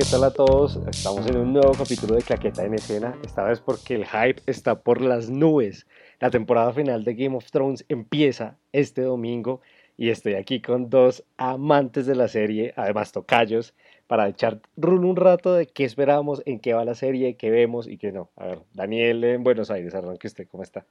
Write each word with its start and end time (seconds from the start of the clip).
¿qué 0.00 0.06
tal 0.10 0.24
a 0.24 0.30
todos? 0.30 0.76
Estamos 0.88 1.26
en 1.26 1.36
un 1.36 1.52
nuevo 1.52 1.72
capítulo 1.72 2.14
de 2.14 2.22
Claqueta 2.22 2.64
en 2.64 2.72
Escena, 2.72 3.14
esta 3.22 3.44
vez 3.44 3.60
porque 3.60 3.96
el 3.96 4.06
hype 4.06 4.40
está 4.46 4.80
por 4.80 5.02
las 5.02 5.28
nubes. 5.28 5.86
La 6.20 6.30
temporada 6.30 6.72
final 6.72 7.04
de 7.04 7.12
Game 7.12 7.36
of 7.36 7.50
Thrones 7.50 7.84
empieza 7.86 8.56
este 8.72 9.02
domingo 9.02 9.60
y 9.98 10.08
estoy 10.08 10.36
aquí 10.36 10.62
con 10.62 10.88
dos 10.88 11.22
amantes 11.36 12.06
de 12.06 12.14
la 12.14 12.28
serie, 12.28 12.72
además 12.78 13.12
tocayos, 13.12 13.74
para 14.06 14.26
echar 14.26 14.62
run 14.74 15.04
un 15.04 15.16
rato 15.16 15.52
de 15.52 15.66
qué 15.66 15.84
esperamos, 15.84 16.42
en 16.46 16.60
qué 16.60 16.72
va 16.72 16.86
la 16.86 16.94
serie, 16.94 17.36
qué 17.36 17.50
vemos 17.50 17.86
y 17.86 17.98
qué 17.98 18.10
no. 18.10 18.30
A 18.36 18.46
ver, 18.46 18.62
Daniel 18.72 19.22
en 19.22 19.44
Buenos 19.44 19.70
Aires, 19.70 19.94
arranque 19.94 20.28
usted, 20.28 20.48
¿cómo 20.48 20.62
está? 20.62 20.86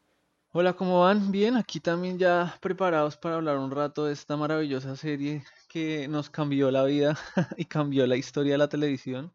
Hola, 0.51 0.73
¿cómo 0.73 0.99
van? 0.99 1.31
Bien, 1.31 1.57
aquí 1.57 1.79
también 1.79 2.19
ya 2.19 2.55
preparados 2.61 3.17
para 3.17 3.35
hablar 3.37 3.57
un 3.57 3.71
rato 3.71 4.05
de 4.05 4.13
esta 4.13 4.37
maravillosa 4.37 4.95
serie 4.95 5.41
que 5.69 6.09
nos 6.09 6.29
cambió 6.29 6.69
la 6.71 6.83
vida 6.83 7.17
y 7.57 7.63
cambió 7.65 8.05
la 8.07 8.17
historia 8.17 8.53
de 8.53 8.57
la 8.57 8.67
televisión. 8.67 9.31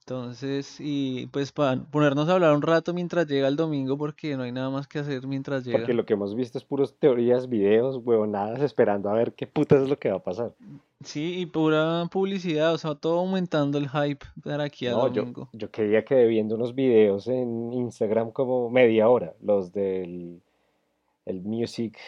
Entonces, 0.00 0.76
y 0.80 1.26
pues 1.26 1.52
para 1.52 1.76
ponernos 1.82 2.30
a 2.30 2.32
hablar 2.32 2.54
un 2.54 2.62
rato 2.62 2.94
mientras 2.94 3.26
llega 3.26 3.46
el 3.46 3.56
domingo, 3.56 3.98
porque 3.98 4.38
no 4.38 4.44
hay 4.44 4.52
nada 4.52 4.70
más 4.70 4.88
que 4.88 5.00
hacer 5.00 5.26
mientras 5.26 5.66
llega. 5.66 5.76
Porque 5.76 5.92
lo 5.92 6.06
que 6.06 6.14
hemos 6.14 6.34
visto 6.34 6.56
es 6.56 6.64
puros 6.64 6.98
teorías, 6.98 7.50
videos, 7.50 8.00
huevonadas, 8.02 8.62
esperando 8.62 9.10
a 9.10 9.12
ver 9.12 9.34
qué 9.34 9.46
putas 9.46 9.82
es 9.82 9.88
lo 9.90 9.98
que 9.98 10.10
va 10.10 10.16
a 10.16 10.22
pasar. 10.22 10.54
Sí, 11.04 11.38
y 11.40 11.44
pura 11.44 12.06
publicidad, 12.10 12.72
o 12.72 12.78
sea, 12.78 12.94
todo 12.94 13.18
aumentando 13.20 13.76
el 13.76 13.90
hype 13.90 14.24
para 14.42 14.64
aquí 14.64 14.86
al 14.86 14.94
No, 14.94 15.12
yo, 15.12 15.20
domingo. 15.20 15.50
yo 15.52 15.70
quería 15.70 16.02
que 16.06 16.24
viendo 16.24 16.54
unos 16.54 16.74
videos 16.74 17.28
en 17.28 17.74
Instagram 17.74 18.30
como 18.30 18.70
media 18.70 19.10
hora, 19.10 19.34
los 19.42 19.72
del 19.72 20.40
el 21.26 21.42
music, 21.42 21.98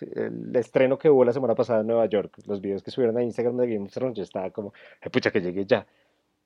el 0.00 0.54
estreno 0.56 0.98
que 0.98 1.10
hubo 1.10 1.24
la 1.24 1.32
semana 1.32 1.54
pasada 1.54 1.80
en 1.80 1.86
Nueva 1.88 2.06
York, 2.06 2.38
los 2.46 2.60
videos 2.60 2.82
que 2.82 2.90
subieron 2.90 3.16
a 3.18 3.22
Instagram 3.22 3.56
de 3.56 3.66
Game 3.68 3.86
of 3.86 3.92
Thrones, 3.92 4.16
yo 4.16 4.22
estaba 4.22 4.50
como, 4.50 4.72
"Eh, 5.00 5.10
pucha, 5.10 5.30
que 5.30 5.40
llegue 5.40 5.64
ya. 5.66 5.86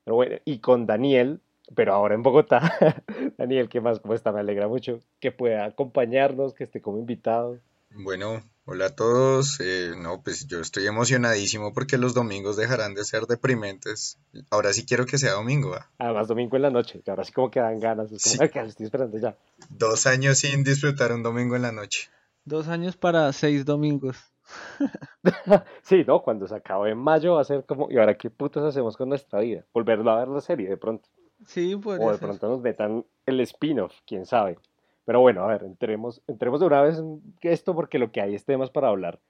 Pero 0.05 0.15
bueno, 0.17 0.37
y 0.45 0.59
con 0.61 0.87
Daniel, 0.87 1.41
pero 1.75 1.95
ahora 1.95 2.15
en 2.15 2.23
Bogotá, 2.23 2.61
Daniel, 3.39 3.69
¿qué 3.69 3.81
más? 3.81 4.01
¿Cómo 4.01 4.15
está? 4.15 4.33
Me 4.33 4.41
alegra 4.41 4.67
mucho 4.69 5.01
que 5.21 5.31
pueda 5.33 5.65
acompañarnos, 5.67 6.55
que 6.55 6.65
esté 6.65 6.81
como 6.81 6.99
invitado. 6.99 7.59
Bueno, 7.93 8.43
hola 8.67 8.87
a 8.87 8.95
todos. 8.97 9.59
eh, 9.61 9.93
no, 9.99 10.23
pues 10.23 10.47
yo 10.47 10.61
estoy 10.61 10.87
emocionadísimo 10.87 11.73
porque 11.75 11.99
los 11.99 12.15
domingos 12.15 12.57
dejarán 12.57 12.95
de 12.95 13.05
ser 13.05 13.27
deprimentes. 13.27 14.17
Ahora 14.51 14.73
sí 14.73 14.87
quiero 14.87 15.07
que 15.07 15.19
sea 15.19 15.33
domingo. 15.33 15.71
¿va? 15.71 15.91
Además, 15.99 16.29
domingo 16.29 16.55
en 16.57 16.63
la 16.63 16.71
noche, 16.71 17.03
ahora 17.09 17.25
sí 17.25 17.33
como 17.33 17.51
que 17.51 17.59
dan 17.61 17.81
ganas, 17.81 18.13
es 18.13 18.23
como, 18.23 18.33
Sí, 18.35 18.39
"Ay, 18.41 18.49
que 18.49 18.61
lo 18.63 18.67
estoy 18.69 18.87
esperando 18.87 19.19
ya. 19.19 19.37
dos 19.71 20.07
años 20.07 20.39
sin 20.39 20.63
disfrutar 20.65 21.13
un 21.13 21.23
domingo 21.25 21.57
en 21.57 21.63
la 21.63 21.73
noche. 21.73 22.09
Dos 22.45 22.69
años 22.69 22.97
para 22.97 23.33
seis 23.33 23.65
domingos. 23.65 24.19
Sí, 25.83 26.05
no, 26.07 26.23
cuando 26.23 26.47
se 26.47 26.55
acabe 26.57 26.91
en 26.91 26.99
mayo 26.99 27.35
va 27.35 27.41
a 27.43 27.45
ser 27.45 27.65
como, 27.65 27.91
¿y 27.91 27.99
ahora 27.99 28.17
qué 28.17 28.31
putas 28.31 28.65
hacemos 28.65 28.97
con 28.97 29.09
nuestra 29.09 29.41
vida? 29.41 29.65
Volverlo 29.73 30.11
a 30.11 30.19
ver 30.21 30.29
la 30.29 30.41
serie 30.41 30.69
de 30.69 30.77
pronto. 30.77 31.09
Sí, 31.47 31.75
O 31.75 31.81
podría 31.81 32.07
de 32.09 32.19
ser. 32.19 32.29
pronto 32.29 32.49
nos 32.49 32.61
metan 32.61 33.05
el 33.27 33.41
spin-off, 33.41 33.95
quién 34.07 34.27
sabe. 34.27 34.59
Pero 35.05 35.21
bueno, 35.21 35.43
a 35.45 35.49
ver, 35.49 35.65
entremos, 35.65 36.23
entremos 36.27 36.61
de 36.61 36.67
una 36.67 36.83
vez 36.83 36.99
en 36.99 37.23
esto 37.43 37.75
porque 37.75 37.99
lo 37.99 38.11
que 38.13 38.21
hay 38.21 38.35
es 38.35 38.45
temas 38.45 38.71
para 38.71 38.89
hablar. 38.89 39.21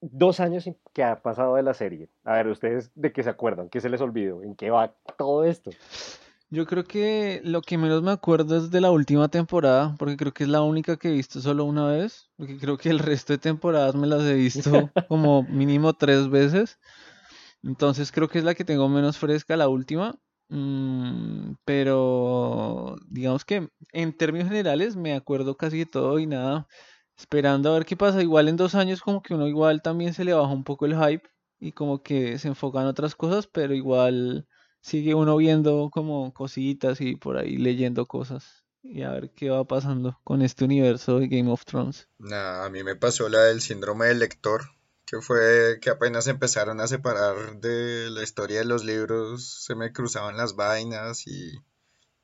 Dos 0.00 0.40
años 0.40 0.68
que 0.92 1.02
ha 1.04 1.22
pasado 1.22 1.56
de 1.56 1.62
la 1.62 1.74
serie. 1.74 2.08
A 2.24 2.34
ver, 2.34 2.48
¿ustedes 2.48 2.90
de 2.94 3.12
qué 3.12 3.22
se 3.22 3.30
acuerdan? 3.30 3.68
¿Qué 3.68 3.80
se 3.80 3.88
les 3.88 4.00
olvidó? 4.00 4.42
¿En 4.42 4.54
qué 4.54 4.70
va 4.70 4.94
todo 5.16 5.44
esto? 5.44 5.70
Yo 6.48 6.64
creo 6.64 6.84
que 6.84 7.40
lo 7.44 7.60
que 7.60 7.76
menos 7.76 8.02
me 8.02 8.12
acuerdo 8.12 8.56
es 8.56 8.70
de 8.70 8.80
la 8.80 8.92
última 8.92 9.28
temporada, 9.28 9.96
porque 9.98 10.16
creo 10.16 10.32
que 10.32 10.44
es 10.44 10.48
la 10.48 10.62
única 10.62 10.96
que 10.96 11.08
he 11.08 11.12
visto 11.12 11.40
solo 11.40 11.64
una 11.64 11.86
vez, 11.88 12.30
porque 12.36 12.56
creo 12.56 12.78
que 12.78 12.88
el 12.88 13.00
resto 13.00 13.32
de 13.32 13.38
temporadas 13.38 13.96
me 13.96 14.06
las 14.06 14.22
he 14.22 14.34
visto 14.34 14.70
como 15.08 15.42
mínimo 15.42 15.94
tres 15.94 16.28
veces. 16.30 16.78
Entonces 17.62 18.12
creo 18.12 18.28
que 18.28 18.38
es 18.38 18.44
la 18.44 18.54
que 18.54 18.64
tengo 18.64 18.88
menos 18.88 19.18
fresca, 19.18 19.56
la 19.56 19.68
última. 19.68 20.16
Mm, 20.48 21.54
pero 21.64 22.96
digamos 23.08 23.44
que 23.44 23.68
en 23.92 24.16
términos 24.16 24.48
generales 24.48 24.94
me 24.96 25.14
acuerdo 25.14 25.56
casi 25.56 25.78
de 25.80 25.86
todo 25.86 26.20
y 26.20 26.26
nada, 26.26 26.68
esperando 27.18 27.70
a 27.70 27.74
ver 27.74 27.86
qué 27.86 27.96
pasa. 27.96 28.22
Igual 28.22 28.48
en 28.48 28.56
dos 28.56 28.74
años 28.76 29.00
como 29.02 29.22
que 29.22 29.34
uno 29.34 29.48
igual 29.48 29.82
también 29.82 30.14
se 30.14 30.24
le 30.24 30.32
baja 30.34 30.52
un 30.52 30.64
poco 30.64 30.86
el 30.86 30.94
hype 30.96 31.28
y 31.58 31.72
como 31.72 32.02
que 32.02 32.38
se 32.38 32.48
enfoca 32.48 32.80
en 32.80 32.86
otras 32.86 33.16
cosas, 33.16 33.48
pero 33.48 33.74
igual 33.74 34.46
sigue 34.86 35.16
uno 35.16 35.36
viendo 35.36 35.90
como 35.92 36.32
cositas 36.32 37.00
y 37.00 37.16
por 37.16 37.38
ahí 37.38 37.56
leyendo 37.56 38.06
cosas 38.06 38.64
y 38.84 39.02
a 39.02 39.10
ver 39.10 39.30
qué 39.30 39.50
va 39.50 39.64
pasando 39.64 40.20
con 40.22 40.42
este 40.42 40.64
universo 40.64 41.18
de 41.18 41.26
Game 41.26 41.50
of 41.50 41.64
Thrones. 41.64 42.08
Nah, 42.18 42.64
a 42.64 42.70
mí 42.70 42.84
me 42.84 42.94
pasó 42.94 43.28
la 43.28 43.42
del 43.42 43.60
síndrome 43.60 44.06
del 44.06 44.20
lector, 44.20 44.62
que 45.04 45.20
fue 45.20 45.78
que 45.80 45.90
apenas 45.90 46.28
empezaron 46.28 46.80
a 46.80 46.86
separar 46.86 47.58
de 47.58 48.10
la 48.10 48.22
historia 48.22 48.60
de 48.60 48.64
los 48.64 48.84
libros, 48.84 49.64
se 49.64 49.74
me 49.74 49.92
cruzaban 49.92 50.36
las 50.36 50.54
vainas 50.54 51.26
y 51.26 51.58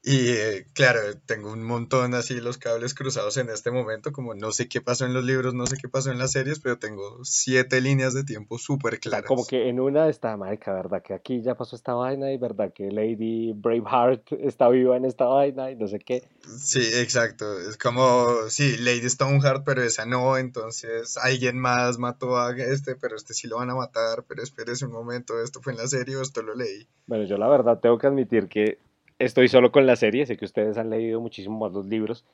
Y 0.05 0.31
eh, 0.31 0.67
claro, 0.73 0.99
tengo 1.27 1.53
un 1.53 1.63
montón 1.63 2.15
así 2.15 2.41
los 2.41 2.59
cables 2.59 2.93
cruzados 2.93 3.37
en 3.37 3.49
este 3.51 3.71
momento, 3.71 4.11
como 4.11 4.35
no 4.35 4.51
sé 4.51 4.69
qué 4.69 4.81
pasó 4.81 5.07
en 5.07 5.15
los 5.15 5.25
libros, 5.25 5.55
no 5.55 5.65
sé 5.67 5.77
qué 5.81 5.89
pasó 5.89 6.11
en 6.11 6.19
las 6.19 6.33
series, 6.33 6.59
pero 6.59 6.77
tengo 6.77 7.25
siete 7.25 7.81
líneas 7.81 8.13
de 8.13 8.25
tiempo 8.25 8.59
súper 8.59 8.99
sea, 9.01 9.23
como 9.23 9.45
claras. 9.45 9.49
que 9.49 9.69
en 9.69 9.79
una 9.79 10.09
está, 10.09 10.37
marica, 10.37 10.73
¿verdad? 10.73 11.03
Que 11.03 11.15
aquí 11.15 11.41
ya 11.41 11.55
pasó 11.55 11.77
esta 11.77 11.95
vaina 11.95 12.33
y 12.33 12.37
verdad 12.37 12.73
que 12.75 12.91
Lady 12.91 13.53
Braveheart 13.53 14.33
está 14.41 14.69
viva 14.71 14.97
en 14.97 15.05
esta 15.05 15.27
vaina 15.27 15.71
y 15.71 15.77
no 15.77 15.87
sé 15.87 16.01
qué. 16.01 16.25
Sí, 16.59 16.83
exacto. 16.95 17.61
Es 17.61 17.77
como, 17.77 18.27
sí, 18.49 18.79
Lady 18.79 19.09
Stoneheart, 19.09 19.63
pero 19.65 19.85
esa 19.85 20.05
no, 20.05 20.37
entonces 20.37 21.17
alguien 21.17 21.59
más 21.59 21.99
mató 21.99 22.39
a 22.39 22.51
este, 22.57 22.97
pero 22.97 23.15
este 23.15 23.35
sí 23.35 23.47
lo 23.47 23.59
van 23.59 23.71
a 23.71 23.77
matar, 23.77 24.25
pero 24.27 24.43
espérese 24.43 24.85
un 24.85 24.93
momento, 24.93 25.41
esto 25.41 25.61
fue 25.63 25.75
en 25.75 25.79
la 25.79 25.87
serie 25.87 26.17
o 26.17 26.23
esto 26.23 26.43
lo 26.43 26.57
leí. 26.57 26.89
Bueno, 27.07 27.23
yo 27.23 27.37
la 27.37 27.49
verdad 27.49 27.79
tengo 27.79 27.99
que 27.99 28.09
admitir 28.09 28.49
que 28.49 28.79
estoy 29.25 29.49
solo 29.49 29.71
con 29.71 29.87
la 29.87 29.97
serie, 29.97 30.27
sé 30.27 30.37
que 30.37 30.45
ustedes 30.45 30.77
han 30.79 30.91
leído 30.91 31.21
muchísimo 31.21 31.59
más 31.59 31.73
los 31.73 31.87
libros 31.87 32.25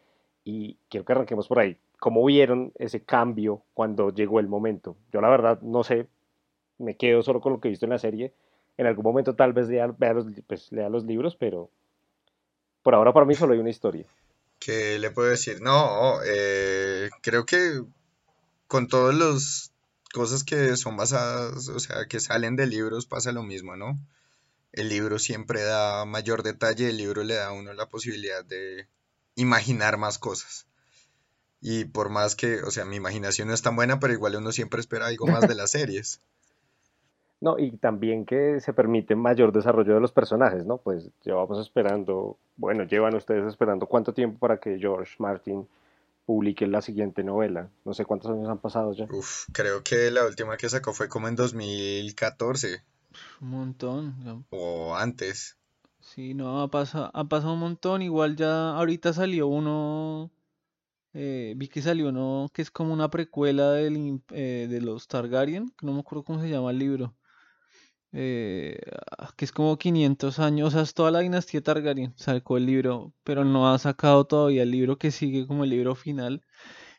y 0.45 0.79
quiero 0.89 1.05
que 1.05 1.13
arranquemos 1.13 1.47
por 1.47 1.59
ahí. 1.59 1.77
¿Cómo 1.99 2.25
vieron 2.25 2.73
ese 2.79 3.03
cambio 3.03 3.63
cuando 3.75 4.13
llegó 4.13 4.41
el 4.41 4.49
momento? 4.49 4.97
Yo 5.13 5.21
la 5.21 5.29
verdad 5.29 5.61
no 5.61 5.85
sé, 5.85 6.07
me 6.79 6.97
quedo 6.97 7.23
solo 7.23 7.41
con 7.41 7.53
lo 7.53 7.61
que 7.61 7.69
he 7.69 7.71
visto 7.71 7.87
en 7.87 7.91
la 7.91 7.99
serie. 7.99 8.33
En 8.77 8.87
algún 8.87 9.05
momento 9.05 9.35
tal 9.35 9.53
vez 9.53 9.69
lea, 9.69 9.93
pues, 10.47 10.71
los 10.73 11.05
libros, 11.05 11.37
pero 11.37 11.71
por 12.83 12.95
ahora 12.95 13.13
para 13.13 13.27
mí 13.27 13.35
solo 13.35 13.53
hay 13.53 13.59
una 13.59 13.71
historia. 13.71 14.07
¿Qué 14.59 14.99
le 14.99 15.11
puedo 15.11 15.29
decir? 15.29 15.61
No, 15.61 16.19
eh, 16.25 17.11
creo 17.21 17.45
que 17.45 17.83
con 18.67 18.87
todas 18.89 19.15
las 19.15 19.73
cosas 20.13 20.43
que 20.43 20.77
son 20.77 20.97
basadas, 20.97 21.69
o 21.69 21.79
sea, 21.81 22.07
que 22.09 22.21
salen 22.21 22.57
de 22.57 22.67
libros, 22.67 23.07
pasa 23.07 23.33
lo 23.33 23.43
mismo, 23.43 23.77
¿no? 23.77 23.99
El 24.73 24.89
libro 24.89 25.19
siempre 25.19 25.63
da 25.63 26.05
mayor 26.05 26.43
detalle, 26.43 26.91
el 26.91 26.99
libro 26.99 27.25
le 27.25 27.35
da 27.35 27.49
a 27.49 27.53
uno 27.53 27.73
la 27.73 27.89
posibilidad 27.89 28.45
de 28.45 28.89
imaginar 29.35 29.97
más 29.97 30.19
cosas. 30.19 30.67
Y 31.61 31.87
por 31.87 32.11
más 32.11 32.37
que, 32.37 32.63
o 32.63 32.71
sea, 32.71 32.85
mi 32.85 32.97
imaginación 32.97 33.49
no 33.49 33.55
es 33.55 33.63
tan 33.63 33.77
buena, 33.77 33.99
pero 33.99 34.13
igual 34.13 34.37
uno 34.37 34.53
siempre 34.53 34.81
espera 34.81 35.07
algo 35.07 35.27
más 35.27 35.49
de 35.49 35.55
las 35.55 35.71
series. 35.71 36.21
No, 37.41 37.57
y 37.57 37.77
también 37.77 38.27
que 38.27 38.59
se 38.61 38.73
permite 38.73 39.15
mayor 39.15 39.53
desarrollo 39.53 39.95
de 39.95 40.01
los 40.01 40.11
personajes, 40.11 40.67
¿no? 40.67 40.79
Pues 40.79 41.09
llevamos 41.23 41.65
esperando, 41.65 42.37
bueno, 42.57 42.83
llevan 42.83 43.15
ustedes 43.15 43.47
esperando 43.47 43.87
cuánto 43.87 44.13
tiempo 44.13 44.41
para 44.41 44.59
que 44.59 44.77
George 44.77 45.15
Martin 45.21 45.69
publique 46.27 46.67
la 46.67 46.83
siguiente 46.83 47.23
novela. 47.23 47.71
No 47.85 47.95
sé 47.95 48.05
cuántos 48.05 48.33
años 48.33 48.49
han 48.49 48.59
pasado 48.59 48.93
ya. 48.93 49.07
Uf, 49.11 49.47
creo 49.53 49.85
que 49.85 50.11
la 50.11 50.27
última 50.27 50.57
que 50.57 50.69
sacó 50.69 50.93
fue 50.93 51.09
como 51.09 51.29
en 51.29 51.37
2014 51.37 52.83
Un 53.41 53.49
montón. 53.51 54.47
o 54.51 54.95
antes. 54.95 55.57
Sí, 56.01 56.35
no, 56.35 56.63
ha 56.63 56.69
pasado, 56.71 57.11
ha 57.15 57.25
pasado 57.29 57.53
un 57.55 57.61
montón. 57.61 58.03
Igual 58.03 58.37
ya 58.37 58.71
ahorita 58.77 59.13
salió 59.13 59.47
uno, 59.49 60.31
eh, 61.15 61.55
vi 61.57 61.69
que 61.69 61.83
salió 61.83 62.09
uno 62.11 62.51
que 62.55 62.63
es 62.63 62.71
como 62.71 62.93
una 62.95 63.11
precuela 63.11 63.73
del, 63.73 64.23
eh, 64.31 64.69
de 64.71 64.81
los 64.83 65.09
Targaryen, 65.09 65.71
que 65.79 65.87
no 65.87 65.95
me 65.95 66.01
acuerdo 66.01 66.25
cómo 66.25 66.41
se 66.41 66.51
llama 66.51 66.71
el 66.73 66.79
libro. 66.79 67.17
eh, 68.13 68.79
que 69.37 69.45
es 69.45 69.53
como 69.53 69.79
500 69.79 70.39
años, 70.39 70.69
o 70.69 70.71
sea, 70.73 70.83
es 70.83 70.95
toda 70.95 71.11
la 71.11 71.21
dinastía 71.21 71.63
Targaryen, 71.63 72.15
sacó 72.17 72.57
el 72.57 72.67
libro, 72.67 73.13
pero 73.25 73.45
no 73.45 73.73
ha 73.73 73.79
sacado 73.79 74.25
todavía 74.27 74.63
el 74.63 74.71
libro 74.71 74.99
que 74.99 75.11
sigue 75.11 75.47
como 75.47 75.65
el 75.65 75.71
libro 75.71 75.95
final. 75.95 76.43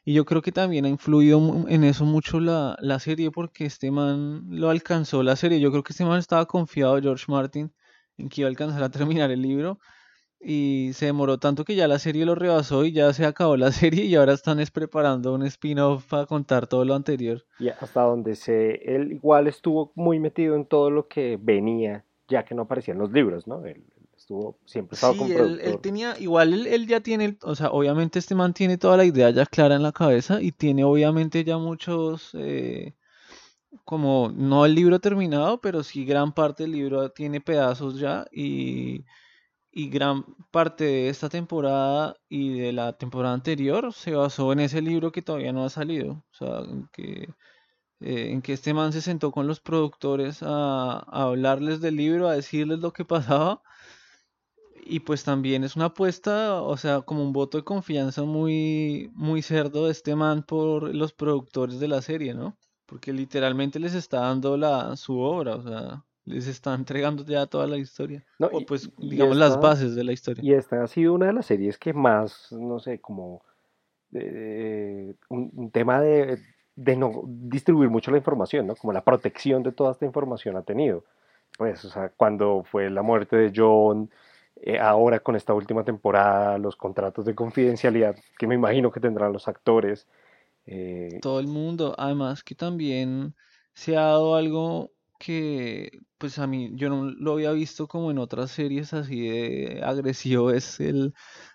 Y 0.09 0.13
yo 0.13 0.25
creo 0.25 0.41
que 0.41 0.51
también 0.51 0.85
ha 0.85 0.89
influido 0.89 1.39
en 1.67 1.83
eso 1.83 2.03
mucho 2.03 2.39
la, 2.39 2.75
la 2.79 2.97
serie, 2.97 3.29
porque 3.29 3.67
este 3.67 3.91
man 3.91 4.43
lo 4.49 4.71
alcanzó 4.71 5.21
la 5.21 5.35
serie. 5.35 5.59
Yo 5.59 5.69
creo 5.69 5.83
que 5.83 5.93
este 5.93 6.03
man 6.03 6.17
estaba 6.17 6.47
confiado, 6.47 6.99
George 6.99 7.25
Martin, 7.27 7.71
en 8.17 8.27
que 8.27 8.41
iba 8.41 8.47
a 8.47 8.49
alcanzar 8.49 8.81
a 8.81 8.89
terminar 8.89 9.29
el 9.29 9.43
libro. 9.43 9.77
Y 10.39 10.89
se 10.93 11.05
demoró 11.05 11.37
tanto 11.37 11.63
que 11.63 11.75
ya 11.75 11.87
la 11.87 11.99
serie 11.99 12.25
lo 12.25 12.33
rebasó 12.33 12.85
y 12.85 12.91
ya 12.91 13.13
se 13.13 13.23
acabó 13.23 13.55
la 13.55 13.71
serie 13.71 14.05
y 14.05 14.15
ahora 14.15 14.33
están 14.33 14.59
es 14.59 14.71
preparando 14.71 15.31
un 15.31 15.43
spin-off 15.43 16.07
para 16.09 16.25
contar 16.25 16.65
todo 16.65 16.85
lo 16.85 16.95
anterior. 16.95 17.45
Y 17.59 17.69
hasta 17.69 18.01
donde 18.01 18.35
sé, 18.35 18.81
él 18.91 19.11
igual 19.11 19.45
estuvo 19.45 19.91
muy 19.93 20.19
metido 20.19 20.55
en 20.55 20.65
todo 20.65 20.89
lo 20.89 21.07
que 21.07 21.37
venía, 21.39 22.03
ya 22.27 22.45
que 22.45 22.55
no 22.55 22.63
aparecía 22.63 22.95
en 22.95 22.99
los 22.99 23.11
libros, 23.11 23.45
¿no? 23.45 23.61
Estuvo, 24.29 24.59
siempre 24.65 24.95
estaba 24.95 25.13
Sí, 25.13 25.31
él, 25.33 25.79
tenía, 25.81 26.17
igual 26.19 26.53
él, 26.53 26.67
él 26.67 26.87
ya 26.87 26.99
tiene, 27.01 27.37
o 27.43 27.55
sea, 27.55 27.69
obviamente 27.71 28.19
este 28.19 28.35
man 28.35 28.53
tiene 28.53 28.77
toda 28.77 28.97
la 28.97 29.05
idea 29.05 29.29
ya 29.29 29.45
clara 29.45 29.75
en 29.75 29.83
la 29.83 29.91
cabeza 29.91 30.41
y 30.41 30.51
tiene 30.51 30.83
obviamente 30.83 31.43
ya 31.43 31.57
muchos, 31.57 32.31
eh, 32.33 32.95
como 33.85 34.31
no 34.33 34.65
el 34.65 34.75
libro 34.75 34.99
terminado, 34.99 35.61
pero 35.61 35.83
sí 35.83 36.05
gran 36.05 36.33
parte 36.33 36.63
del 36.63 36.73
libro 36.73 37.11
tiene 37.11 37.41
pedazos 37.41 37.99
ya 37.99 38.25
y, 38.31 39.05
y 39.71 39.89
gran 39.89 40.25
parte 40.51 40.85
de 40.85 41.09
esta 41.09 41.29
temporada 41.29 42.15
y 42.29 42.59
de 42.59 42.73
la 42.73 42.93
temporada 42.97 43.35
anterior 43.35 43.93
se 43.93 44.13
basó 44.15 44.53
en 44.53 44.61
ese 44.61 44.81
libro 44.81 45.11
que 45.11 45.21
todavía 45.23 45.53
no 45.53 45.65
ha 45.65 45.69
salido. 45.69 46.13
O 46.31 46.33
sea, 46.33 46.59
en 46.61 46.87
que, 46.93 47.29
eh, 48.01 48.31
en 48.31 48.41
que 48.41 48.53
este 48.53 48.73
man 48.73 48.93
se 48.93 49.01
sentó 49.01 49.31
con 49.31 49.47
los 49.47 49.59
productores 49.59 50.43
a, 50.43 50.99
a 50.99 51.23
hablarles 51.23 51.81
del 51.81 51.95
libro, 51.97 52.27
a 52.27 52.33
decirles 52.35 52.79
lo 52.79 52.93
que 52.93 53.05
pasaba. 53.05 53.61
Y 54.89 55.01
pues 55.01 55.23
también 55.23 55.63
es 55.63 55.75
una 55.75 55.85
apuesta, 55.85 56.61
o 56.61 56.75
sea, 56.75 57.01
como 57.01 57.21
un 57.23 57.31
voto 57.31 57.57
de 57.57 57.63
confianza 57.63 58.23
muy, 58.23 59.11
muy 59.13 59.41
cerdo 59.43 59.85
de 59.85 59.91
este 59.91 60.15
man 60.15 60.43
por 60.43 60.93
los 60.95 61.13
productores 61.13 61.79
de 61.79 61.87
la 61.87 62.01
serie, 62.01 62.33
¿no? 62.33 62.57
Porque 62.87 63.13
literalmente 63.13 63.79
les 63.79 63.93
está 63.93 64.21
dando 64.21 64.57
la, 64.57 64.95
su 64.95 65.19
obra, 65.19 65.55
o 65.57 65.61
sea, 65.61 66.03
les 66.25 66.47
está 66.47 66.73
entregando 66.73 67.23
ya 67.23 67.45
toda 67.45 67.67
la 67.67 67.77
historia. 67.77 68.25
No, 68.39 68.47
O 68.47 68.65
pues, 68.65 68.89
y 68.97 69.11
digamos, 69.11 69.37
las 69.37 69.51
esta, 69.51 69.61
bases 69.61 69.95
de 69.95 70.03
la 70.03 70.11
historia. 70.11 70.43
y 70.43 70.53
esta 70.53 70.83
ha 70.83 70.87
sido 70.87 71.13
una 71.13 71.27
de 71.27 71.33
las 71.33 71.45
series 71.45 71.77
que 71.77 71.93
más, 71.93 72.51
no 72.51 72.79
sé, 72.79 72.99
como 72.99 73.43
eh, 74.13 75.13
un, 75.29 75.51
un 75.55 75.71
tema 75.71 76.01
de, 76.01 76.39
de 76.75 76.95
no 76.95 77.23
distribuir 77.27 77.89
mucho 77.89 78.09
la 78.09 78.17
información, 78.17 78.65
¿no? 78.65 78.75
Como 78.75 78.91
la 78.93 79.03
protección 79.03 79.61
de 79.61 79.71
toda 79.71 79.91
esta 79.91 80.05
información 80.05 80.57
ha 80.57 80.63
tenido. 80.63 81.03
Pues, 81.57 81.83
o 81.85 81.89
sea, 81.89 82.09
cuando 82.09 82.63
fue 82.63 82.89
la 82.89 83.01
muerte 83.01 83.35
de 83.35 83.51
John, 83.55 84.09
eh, 84.55 84.79
ahora 84.79 85.19
con 85.21 85.35
esta 85.35 85.53
última 85.53 85.83
temporada, 85.83 86.57
los 86.57 86.75
contratos 86.75 87.25
de 87.25 87.35
confidencialidad 87.35 88.15
que 88.37 88.47
me 88.47 88.55
imagino 88.55 88.91
que 88.91 88.99
tendrán 88.99 89.33
los 89.33 89.47
actores. 89.47 90.07
eh, 90.65 91.19
todo 91.21 91.39
el 91.39 91.47
mundo. 91.47 91.95
Además 91.97 92.43
que 92.43 92.55
también 92.55 93.35
se 93.73 93.97
ha 93.97 94.01
dado 94.01 94.35
algo 94.35 94.91
que, 95.19 95.99
pues 96.17 96.39
a 96.39 96.47
mí, 96.47 96.71
yo 96.75 96.89
no 96.89 97.05
lo 97.05 97.33
había 97.33 97.51
visto 97.51 97.87
como 97.87 98.11
en 98.11 98.19
otras 98.19 98.51
series 98.51 98.93
así 98.93 99.27
de 99.27 99.81
agresivo, 99.83 100.51
es 100.51 100.79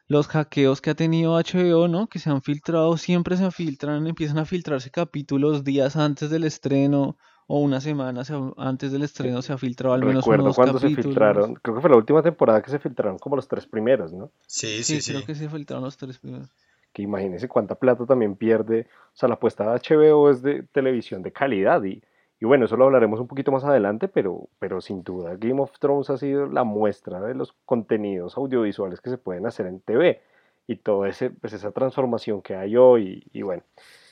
los 0.06 0.28
hackeos 0.28 0.80
que 0.80 0.90
ha 0.90 0.94
tenido 0.94 1.36
HBO, 1.36 1.88
¿no? 1.88 2.08
Que 2.08 2.18
se 2.18 2.30
han 2.30 2.42
filtrado, 2.42 2.96
siempre 2.96 3.36
se 3.36 3.50
filtran, 3.50 4.06
empiezan 4.06 4.38
a 4.38 4.44
filtrarse 4.44 4.90
capítulos 4.90 5.64
días 5.64 5.96
antes 5.96 6.30
del 6.30 6.44
estreno 6.44 7.16
o 7.46 7.60
una 7.60 7.80
semana 7.80 8.24
se 8.24 8.34
antes 8.56 8.92
del 8.92 9.02
estreno 9.02 9.42
se 9.42 9.52
ha 9.52 9.58
filtrado 9.58 9.94
al 9.94 10.02
menos 10.04 10.24
recuerdo 10.24 10.44
dos 10.44 10.56
cuando 10.56 10.78
se 10.78 10.90
filtraron, 10.90 11.54
creo 11.56 11.74
que 11.76 11.80
fue 11.80 11.90
la 11.90 11.96
última 11.96 12.22
temporada 12.22 12.62
que 12.62 12.70
se 12.70 12.78
filtraron 12.78 13.18
como 13.18 13.36
los 13.36 13.48
tres 13.48 13.66
primeros, 13.66 14.12
¿no? 14.12 14.30
Sí, 14.46 14.82
sí, 14.82 15.00
Sí, 15.00 15.02
creo 15.02 15.20
sí. 15.20 15.26
que 15.26 15.34
se 15.34 15.48
filtraron 15.48 15.84
los 15.84 15.96
tres 15.96 16.18
primeros. 16.18 16.48
que 16.92 17.02
imagínese 17.02 17.48
cuánta 17.48 17.74
plata 17.74 18.06
también 18.06 18.36
pierde. 18.36 18.86
O 19.12 19.16
sea, 19.16 19.28
la 19.28 19.34
apuesta 19.36 19.64
de 19.64 19.80
HBO 19.80 20.30
es 20.30 20.42
de 20.42 20.62
televisión 20.62 21.22
de 21.22 21.32
calidad 21.32 21.82
y, 21.84 22.02
y 22.40 22.44
bueno, 22.46 22.66
eso 22.66 22.76
lo 22.76 22.84
hablaremos 22.84 23.20
un 23.20 23.26
poquito 23.28 23.50
más 23.52 23.64
adelante, 23.64 24.08
pero, 24.08 24.48
pero 24.58 24.80
sin 24.80 25.02
duda 25.02 25.36
Game 25.36 25.60
of 25.60 25.78
Thrones 25.78 26.10
ha 26.10 26.18
sido 26.18 26.46
la 26.46 26.64
muestra 26.64 27.20
de 27.20 27.34
los 27.34 27.52
contenidos 27.64 28.36
audiovisuales 28.36 29.00
que 29.00 29.10
se 29.10 29.18
pueden 29.18 29.46
hacer 29.46 29.66
en 29.66 29.80
TV 29.80 30.20
y 30.66 30.76
toda 30.76 31.08
ese, 31.08 31.30
pues 31.30 31.52
esa 31.52 31.72
transformación 31.72 32.40
que 32.42 32.54
hay 32.54 32.76
hoy 32.76 33.24
y, 33.32 33.42
bueno, 33.42 33.62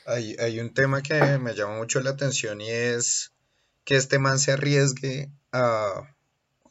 Hay, 0.06 0.36
hay 0.38 0.60
un 0.60 0.72
tema 0.74 1.02
que 1.02 1.38
me 1.38 1.54
llama 1.54 1.76
mucho 1.76 2.00
la 2.00 2.10
atención 2.10 2.60
y 2.60 2.70
es 2.70 3.32
que 3.84 3.96
este 3.96 4.18
man 4.20 4.38
se 4.38 4.52
arriesgue 4.52 5.32
a 5.52 6.14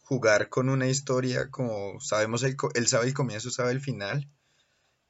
jugar 0.04 0.50
con 0.50 0.70
una 0.70 0.88
historia 0.88 1.50
como 1.52 2.00
sabemos, 2.02 2.44
el, 2.44 2.56
él 2.76 2.88
sabe 2.88 3.08
el 3.08 3.14
comienzo, 3.14 3.52
sabe 3.52 3.72
el 3.72 3.82
final, 3.82 4.30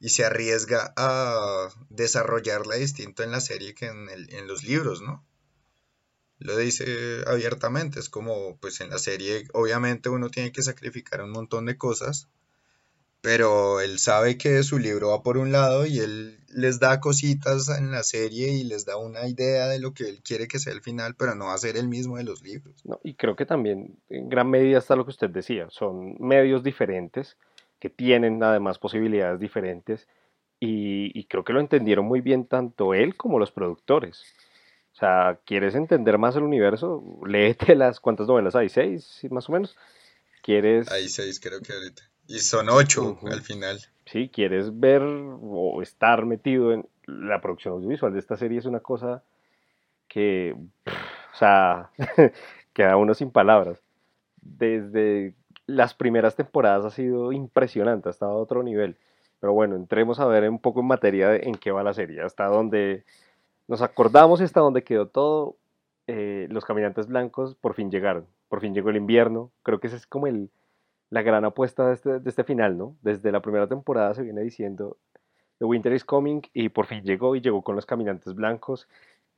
y 0.00 0.10
se 0.10 0.24
arriesga 0.24 0.94
a 0.96 1.68
desarrollarla 1.90 2.76
distinto 2.76 3.22
en 3.24 3.32
la 3.32 3.40
serie 3.40 3.74
que 3.74 3.86
en 3.88 4.08
el- 4.10 4.32
en 4.34 4.48
los 4.48 4.64
libros, 4.64 5.02
¿no? 5.02 5.26
Lo 6.38 6.58
dice 6.58 7.22
abiertamente, 7.26 7.98
es 7.98 8.10
como, 8.10 8.58
pues 8.58 8.82
en 8.82 8.90
la 8.90 8.98
serie 8.98 9.48
obviamente 9.54 10.10
uno 10.10 10.28
tiene 10.28 10.52
que 10.52 10.62
sacrificar 10.62 11.22
un 11.22 11.30
montón 11.30 11.64
de 11.64 11.78
cosas, 11.78 12.28
pero 13.22 13.80
él 13.80 14.00
sabe 14.00 14.36
que 14.36 14.64
su 14.64 14.78
libro 14.78 15.10
va 15.10 15.22
por 15.22 15.38
un 15.38 15.52
lado 15.52 15.86
y 15.86 16.00
él 16.00 16.40
les 16.48 16.80
da 16.80 17.00
cositas 17.00 17.68
en 17.68 17.92
la 17.92 18.02
serie 18.02 18.52
y 18.52 18.64
les 18.64 18.84
da 18.84 18.96
una 18.96 19.28
idea 19.28 19.68
de 19.68 19.78
lo 19.78 19.94
que 19.94 20.08
él 20.08 20.20
quiere 20.22 20.48
que 20.48 20.58
sea 20.58 20.72
el 20.72 20.82
final, 20.82 21.14
pero 21.14 21.36
no 21.36 21.46
va 21.46 21.54
a 21.54 21.58
ser 21.58 21.76
el 21.76 21.88
mismo 21.88 22.16
de 22.16 22.24
los 22.24 22.42
libros. 22.42 22.84
¿no? 22.84 23.00
Y 23.04 23.14
creo 23.14 23.36
que 23.36 23.46
también 23.46 23.96
en 24.10 24.28
gran 24.28 24.50
medida 24.50 24.78
está 24.78 24.96
lo 24.96 25.04
que 25.04 25.12
usted 25.12 25.30
decía, 25.30 25.68
son 25.70 26.16
medios 26.18 26.64
diferentes 26.64 27.36
que 27.78 27.90
tienen 27.90 28.42
además 28.42 28.80
posibilidades 28.80 29.38
diferentes 29.38 30.08
y, 30.58 31.16
y 31.18 31.24
creo 31.24 31.44
que 31.44 31.52
lo 31.52 31.60
entendieron 31.60 32.04
muy 32.04 32.20
bien 32.20 32.46
tanto 32.46 32.92
él 32.92 33.16
como 33.16 33.38
los 33.38 33.52
productores. 33.52 34.24
O 34.94 34.96
sea, 34.96 35.38
¿quieres 35.46 35.76
entender 35.76 36.18
más 36.18 36.34
el 36.34 36.42
universo? 36.42 37.02
Léete 37.24 37.76
las, 37.76 38.00
¿cuántas 38.00 38.26
novelas 38.26 38.56
hay? 38.56 38.68
¿Seis, 38.68 39.20
más 39.30 39.48
o 39.48 39.52
menos? 39.52 39.76
Hay 39.76 40.42
¿Quieres, 40.42 40.88
seis 41.06 41.40
creo 41.40 41.60
que 41.60 41.72
ahorita. 41.72 42.11
Y 42.32 42.38
son 42.38 42.70
ocho 42.70 43.18
al 43.30 43.42
final. 43.42 43.78
sí, 44.06 44.30
quieres 44.32 44.80
ver 44.80 45.02
o 45.02 45.82
estar 45.82 46.24
metido 46.24 46.72
en 46.72 46.88
la 47.04 47.42
producción 47.42 47.74
audiovisual 47.74 48.14
de 48.14 48.20
esta 48.20 48.38
serie? 48.38 48.58
Es 48.58 48.64
una 48.64 48.80
cosa 48.80 49.22
que, 50.08 50.56
o 50.86 51.36
sea, 51.36 51.90
queda 52.72 52.96
uno 52.96 53.12
sin 53.12 53.30
palabras. 53.30 53.82
Desde 54.40 55.34
las 55.66 55.92
primeras 55.92 56.34
temporadas 56.34 56.86
ha 56.86 56.90
sido 56.90 57.32
impresionante, 57.32 58.08
ha 58.08 58.12
estado 58.12 58.32
a 58.32 58.36
otro 58.36 58.62
nivel. 58.62 58.96
Pero 59.38 59.52
bueno, 59.52 59.76
entremos 59.76 60.18
a 60.18 60.24
ver 60.24 60.48
un 60.48 60.58
poco 60.58 60.80
en 60.80 60.86
materia 60.86 61.28
de 61.28 61.40
en 61.42 61.54
qué 61.56 61.70
va 61.70 61.82
la 61.82 61.92
serie, 61.92 62.22
hasta 62.22 62.46
donde 62.46 63.04
nos 63.68 63.82
acordamos 63.82 64.40
hasta 64.40 64.60
donde 64.60 64.84
quedó 64.84 65.06
todo. 65.06 65.56
eh, 66.06 66.48
los 66.50 66.64
caminantes 66.64 67.08
blancos 67.08 67.56
por 67.56 67.74
fin 67.74 67.90
llegaron, 67.90 68.26
por 68.48 68.60
fin 68.62 68.72
llegó 68.74 68.88
el 68.88 68.96
invierno. 68.96 69.50
Creo 69.62 69.80
que 69.80 69.88
esa 69.88 69.96
es 69.96 70.06
como 70.06 70.26
el, 70.26 70.50
la 71.12 71.20
gran 71.20 71.44
apuesta 71.44 71.88
de 71.88 71.92
este, 71.92 72.20
de 72.20 72.30
este 72.30 72.42
final, 72.42 72.78
¿no? 72.78 72.96
Desde 73.02 73.30
la 73.30 73.42
primera 73.42 73.66
temporada 73.66 74.14
se 74.14 74.22
viene 74.22 74.40
diciendo 74.40 74.96
The 75.58 75.66
Winter 75.66 75.92
is 75.92 76.06
Coming 76.06 76.40
y 76.54 76.70
por 76.70 76.86
fin 76.86 77.02
llegó 77.04 77.36
y 77.36 77.42
llegó 77.42 77.60
con 77.60 77.76
los 77.76 77.84
caminantes 77.84 78.34
blancos 78.34 78.88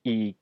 y 0.05 0.37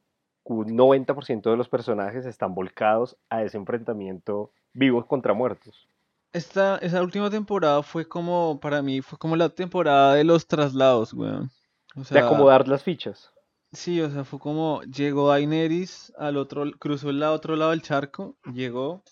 un 0.45 0.77
90% 0.77 1.51
de 1.51 1.57
los 1.57 1.71
personajes 1.71 2.27
están 2.27 2.55
volcados 2.55 3.17
a 3.31 3.43
ese 3.43 3.57
enfrentamiento 3.57 4.51
vivos 4.75 5.07
contra 5.07 5.33
muertos. 5.33 5.89
Esta, 6.35 6.77
esa 6.83 7.03
última 7.03 7.31
temporada 7.31 7.83
fue 7.83 8.07
como, 8.07 8.61
para 8.61 8.83
mí, 8.83 9.01
fue 9.01 9.19
como 9.19 9.35
la 9.35 9.49
temporada 9.49 10.15
de 10.15 10.25
los 10.25 10.47
traslados, 10.47 11.15
weón. 11.15 11.51
O 11.97 12.03
De 12.03 12.19
acomodar 12.19 12.69
las 12.69 12.83
fichas. 12.83 13.33
sí, 13.73 14.03
o 14.03 14.11
sea, 14.11 14.25
fue 14.25 14.39
como 14.39 14.83
llegó 14.83 15.31
Daenerys 15.31 16.13
al 16.19 16.37
otro, 16.37 16.71
cruzó 16.79 17.09
el 17.09 17.23
otro 17.23 17.57
lado 17.57 17.71
del 17.71 17.81
charco, 17.81 18.37
llegó 18.53 19.03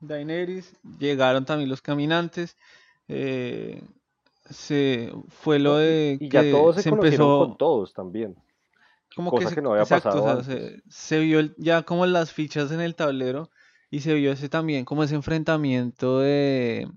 Daenerys, 0.00 0.76
llegaron 0.98 1.44
también 1.44 1.70
los 1.70 1.82
caminantes, 1.82 2.56
eh, 3.08 3.82
se 4.50 5.12
fue 5.28 5.58
lo 5.58 5.76
de 5.78 6.20
y 6.20 6.30
ya 6.30 6.44
que 6.44 6.48
todos 6.48 6.76
se 6.76 6.82
se 6.82 6.88
conocieron 6.88 7.32
con 7.32 7.56
empezó, 7.56 7.56
todos 7.56 7.92
también, 7.92 8.36
como 9.14 9.34
que 9.34 9.46
cosa 9.46 9.50
se, 9.50 9.54
que 9.54 9.62
no 9.62 9.72
había 9.72 9.86
exacto, 9.86 10.18
o 10.18 10.22
pasado 10.22 10.42
sea, 10.42 10.42
se, 10.42 10.82
se 10.88 11.18
vio 11.20 11.40
el- 11.40 11.54
ya 11.58 11.82
como 11.82 12.06
las 12.06 12.32
fichas 12.32 12.70
en 12.72 12.80
el 12.80 12.94
tablero 12.94 13.50
y 13.90 14.00
se 14.00 14.14
vio 14.14 14.32
ese 14.32 14.48
también 14.48 14.84
como 14.84 15.04
ese 15.04 15.14
enfrentamiento 15.14 16.20
de 16.20 16.88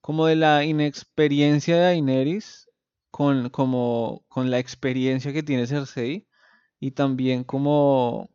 como 0.00 0.26
de 0.26 0.36
la 0.36 0.64
inexperiencia 0.64 1.76
de 1.76 1.82
Daenerys 1.82 2.68
con, 3.10 3.50
como, 3.50 4.24
con 4.28 4.50
la 4.50 4.58
experiencia 4.58 5.32
que 5.32 5.42
tiene 5.42 5.66
Cersei 5.66 6.28
y 6.80 6.92
también 6.92 7.44
como 7.44 8.30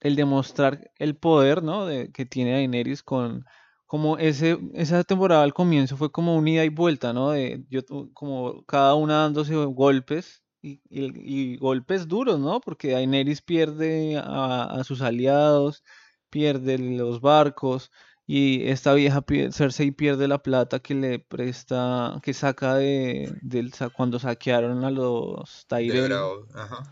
el 0.00 0.16
demostrar 0.16 0.90
el 0.98 1.16
poder, 1.16 1.62
¿no? 1.62 1.86
de, 1.86 2.10
que 2.12 2.26
tiene 2.26 2.52
Daenerys 2.52 3.02
con 3.02 3.44
como 3.86 4.18
ese 4.18 4.58
esa 4.74 5.04
temporada 5.04 5.42
al 5.44 5.54
comienzo 5.54 5.96
fue 5.96 6.10
como 6.10 6.36
un 6.36 6.48
ida 6.48 6.64
y 6.64 6.68
vuelta, 6.70 7.12
¿no? 7.12 7.30
De 7.30 7.64
yo 7.70 7.80
como 8.14 8.64
cada 8.66 8.94
una 8.94 9.22
dándose 9.22 9.54
golpes 9.54 10.42
y, 10.62 10.80
y- 10.90 11.54
y 11.54 11.56
golpes 11.58 12.08
duros, 12.08 12.38
¿no? 12.40 12.60
Porque 12.60 12.92
Daenerys 12.92 13.42
pierde 13.42 14.16
a, 14.18 14.64
a 14.64 14.84
sus 14.84 15.02
aliados, 15.02 15.84
pierde 16.30 16.78
los 16.78 17.20
barcos 17.20 17.90
y 18.26 18.66
esta 18.68 18.92
vieja 18.94 19.24
Cersei 19.52 19.92
pierde 19.92 20.26
la 20.28 20.38
plata 20.42 20.80
que 20.80 20.94
le 20.94 21.18
presta, 21.20 22.18
que 22.22 22.34
saca 22.34 22.74
de 22.74 23.32
del 23.42 23.72
cuando 23.94 24.18
saquearon 24.18 24.84
a 24.84 24.90
los 24.90 25.66
Tyrell 25.68 26.18
ajá. 26.54 26.82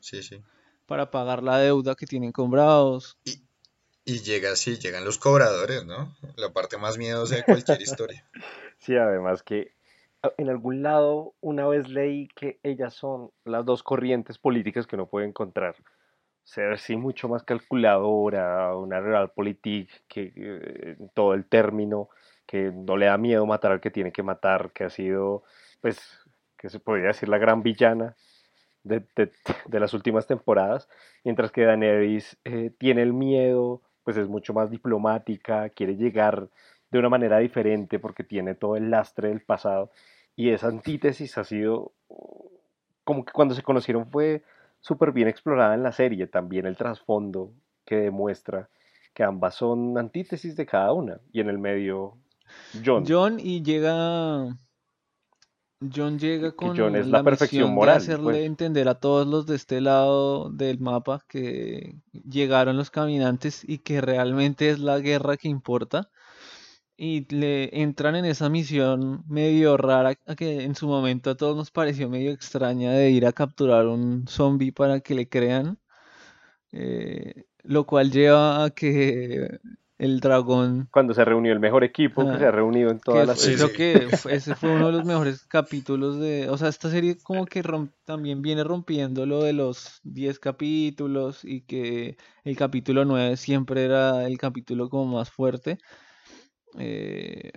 Sí, 0.00 0.22
sí. 0.22 0.42
Para 0.92 1.10
pagar 1.10 1.42
la 1.42 1.56
deuda 1.56 1.94
que 1.94 2.04
tienen 2.04 2.32
con 2.32 2.50
Bravos. 2.50 3.16
Y, 3.24 3.40
y 4.04 4.20
llega 4.20 4.52
así, 4.52 4.76
llegan 4.76 5.06
los 5.06 5.16
cobradores, 5.16 5.86
¿no? 5.86 6.14
La 6.36 6.52
parte 6.52 6.76
más 6.76 6.98
miedosa 6.98 7.36
de 7.36 7.44
cualquier 7.44 7.80
historia. 7.80 8.28
Sí, 8.76 8.94
además 8.94 9.42
que 9.42 9.72
en 10.36 10.50
algún 10.50 10.82
lado 10.82 11.32
una 11.40 11.66
vez 11.66 11.88
leí 11.88 12.28
que 12.36 12.60
ellas 12.62 12.92
son 12.92 13.30
las 13.46 13.64
dos 13.64 13.82
corrientes 13.82 14.36
políticas 14.36 14.86
que 14.86 14.96
uno 14.96 15.06
puede 15.06 15.26
encontrar. 15.26 15.76
Cersei 16.44 16.98
mucho 16.98 17.26
más 17.26 17.42
calculadora, 17.42 18.76
una 18.76 19.00
realpolitik 19.00 19.88
que 20.06 20.30
eh, 20.36 20.96
en 20.98 21.08
todo 21.14 21.32
el 21.32 21.46
término, 21.46 22.10
que 22.44 22.70
no 22.70 22.98
le 22.98 23.06
da 23.06 23.16
miedo 23.16 23.46
matar 23.46 23.72
al 23.72 23.80
que 23.80 23.90
tiene 23.90 24.12
que 24.12 24.22
matar, 24.22 24.72
que 24.74 24.84
ha 24.84 24.90
sido, 24.90 25.42
pues, 25.80 25.98
que 26.58 26.68
se 26.68 26.80
podría 26.80 27.06
decir 27.06 27.30
la 27.30 27.38
gran 27.38 27.62
villana. 27.62 28.14
De, 28.84 29.04
las 29.68 29.94
últimas 29.94 30.26
temporadas, 30.26 30.88
mientras 31.24 31.52
que 31.52 31.64
Daenerys 31.64 32.36
eh, 32.44 32.70
tiene 32.78 33.02
el 33.02 33.12
miedo, 33.12 33.82
pues 34.04 34.16
es 34.16 34.28
mucho 34.28 34.52
más 34.52 34.70
diplomática, 34.70 35.68
quiere 35.70 35.96
llegar 35.96 36.48
de 36.90 36.98
una 36.98 37.08
manera 37.08 37.38
diferente 37.38 37.98
porque 37.98 38.24
tiene 38.24 38.54
todo 38.54 38.76
el 38.76 38.90
lastre 38.90 39.28
del 39.28 39.40
pasado 39.40 39.90
y 40.36 40.50
esa 40.50 40.68
antítesis 40.68 41.38
ha 41.38 41.44
sido 41.44 41.92
como 43.04 43.24
que 43.24 43.32
cuando 43.32 43.54
se 43.54 43.62
conocieron 43.62 44.10
fue 44.10 44.42
súper 44.80 45.12
bien 45.12 45.28
explorada 45.28 45.74
en 45.74 45.82
la 45.82 45.92
serie, 45.92 46.26
también 46.26 46.66
el 46.66 46.76
trasfondo 46.76 47.52
que 47.84 47.96
demuestra 47.96 48.68
que 49.14 49.22
ambas 49.22 49.54
son 49.54 49.96
antítesis 49.98 50.56
de 50.56 50.66
cada 50.66 50.92
una 50.92 51.20
y 51.32 51.40
en 51.40 51.48
el 51.48 51.58
medio 51.58 52.16
John. 52.84 53.04
John 53.06 53.38
y 53.38 53.62
llega 53.62 54.56
John 55.94 56.18
llega 56.18 56.52
con 56.52 56.76
la, 57.10 57.22
perfección 57.22 57.72
moral, 57.74 57.96
de 57.96 58.02
hacerle 58.02 58.24
pues. 58.24 58.44
entender 58.44 58.88
a 58.88 58.94
todos 58.94 59.26
los 59.26 59.46
de 59.46 59.56
este 59.56 59.80
lado 59.80 60.50
del 60.50 60.78
mapa 60.80 61.24
que 61.28 61.96
llegaron 62.12 62.76
los 62.76 62.90
caminantes 62.90 63.62
y 63.66 63.78
que 63.78 64.00
realmente 64.00 64.70
es 64.70 64.78
la 64.78 64.98
guerra 64.98 65.36
que 65.36 65.48
importa. 65.48 66.10
Y 66.96 67.26
le 67.34 67.82
entran 67.82 68.14
en 68.14 68.26
esa 68.26 68.48
misión 68.48 69.24
medio 69.26 69.76
rara 69.76 70.14
que 70.14 70.62
en 70.62 70.74
su 70.76 70.86
momento 70.86 71.30
a 71.30 71.36
todos 71.36 71.56
nos 71.56 71.70
pareció 71.70 72.08
medio 72.08 72.30
extraña 72.30 72.92
de 72.92 73.10
ir 73.10 73.26
a 73.26 73.32
capturar 73.32 73.86
un 73.86 74.26
zombie 74.28 74.72
para 74.72 75.00
que 75.00 75.14
le 75.14 75.28
crean. 75.28 75.78
Eh, 76.70 77.44
lo 77.64 77.86
cual 77.86 78.10
lleva 78.10 78.64
a 78.64 78.70
que 78.70 79.60
el 80.02 80.18
dragón. 80.18 80.88
Cuando 80.90 81.14
se 81.14 81.24
reunió 81.24 81.52
el 81.52 81.60
mejor 81.60 81.84
equipo 81.84 82.28
que 82.28 82.36
se 82.36 82.44
ha 82.44 82.50
reunido 82.50 82.90
en 82.90 82.98
todas 82.98 83.24
las 83.24 83.40
series. 83.40 83.62
Creo 83.62 83.72
que 83.72 84.34
ese 84.34 84.56
fue 84.56 84.74
uno 84.74 84.86
de 84.86 84.92
los 84.92 85.04
mejores 85.04 85.44
capítulos 85.44 86.18
de. 86.18 86.50
O 86.50 86.58
sea, 86.58 86.68
esta 86.68 86.90
serie 86.90 87.18
como 87.22 87.46
que 87.46 87.62
también 88.04 88.42
viene 88.42 88.64
rompiendo 88.64 89.26
lo 89.26 89.44
de 89.44 89.52
los 89.52 90.00
10 90.02 90.40
capítulos 90.40 91.44
y 91.44 91.60
que 91.60 92.16
el 92.42 92.56
capítulo 92.56 93.04
9 93.04 93.36
siempre 93.36 93.84
era 93.84 94.26
el 94.26 94.38
capítulo 94.38 94.90
como 94.90 95.18
más 95.18 95.30
fuerte. 95.30 95.78
Eh, 96.80 97.52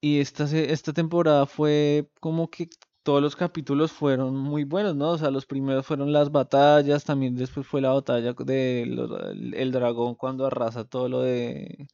y 0.00 0.20
esta, 0.20 0.44
esta 0.44 0.92
temporada 0.92 1.44
fue 1.44 2.08
como 2.20 2.50
que 2.50 2.68
todos 3.04 3.22
los 3.22 3.36
capítulos 3.36 3.92
fueron 3.92 4.36
muy 4.36 4.64
buenos, 4.64 4.96
¿no? 4.96 5.10
O 5.12 5.18
sea, 5.18 5.30
los 5.30 5.46
primeros 5.46 5.86
fueron 5.86 6.12
las 6.12 6.32
batallas, 6.32 7.04
también 7.04 7.36
después 7.36 7.66
fue 7.66 7.80
la 7.82 7.92
batalla 7.92 8.34
de 8.34 8.82
el 8.82 9.72
dragón 9.72 10.14
cuando 10.16 10.46
arrasa 10.46 10.84
todo 10.84 11.08
lo 11.08 11.20
de 11.22 11.88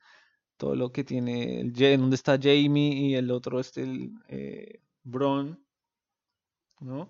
todo 0.57 0.77
lo 0.77 0.93
que 0.93 1.05
tiene 1.05 1.61
el 1.61 1.73
donde 1.73 2.17
está 2.17 2.39
Jamie 2.41 2.95
y 2.95 3.15
el 3.17 3.31
otro 3.31 3.61
este 3.61 3.83
el 3.83 4.13
eh, 4.29 4.81
Bron, 5.05 5.59
¿no? 6.81 7.09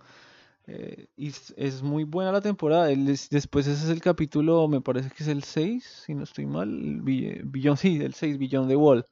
Eh, 0.66 1.08
y 1.16 1.28
es, 1.28 1.82
muy 1.82 2.04
buena 2.04 2.32
la 2.32 2.40
temporada. 2.40 2.86
después 2.86 3.66
ese 3.66 3.84
es 3.84 3.90
el 3.90 4.00
capítulo, 4.00 4.68
me 4.68 4.80
parece 4.80 5.10
que 5.10 5.22
es 5.24 5.28
el 5.28 5.42
6, 5.44 6.04
si 6.06 6.14
no 6.14 6.24
estoy 6.24 6.46
mal, 6.46 7.00
Billón, 7.02 7.76
sí, 7.76 8.00
el 8.02 8.14
6, 8.14 8.38
Billón 8.38 8.68
de 8.68 8.76
Wall. 8.76 9.04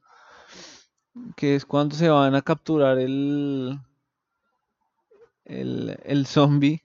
Que 1.35 1.55
es 1.55 1.65
cuando 1.65 1.95
se 1.95 2.09
van 2.09 2.35
a 2.35 2.41
capturar 2.41 2.97
el, 2.99 3.79
el, 5.49 5.97
el 6.03 6.25
zombie. 6.25 6.83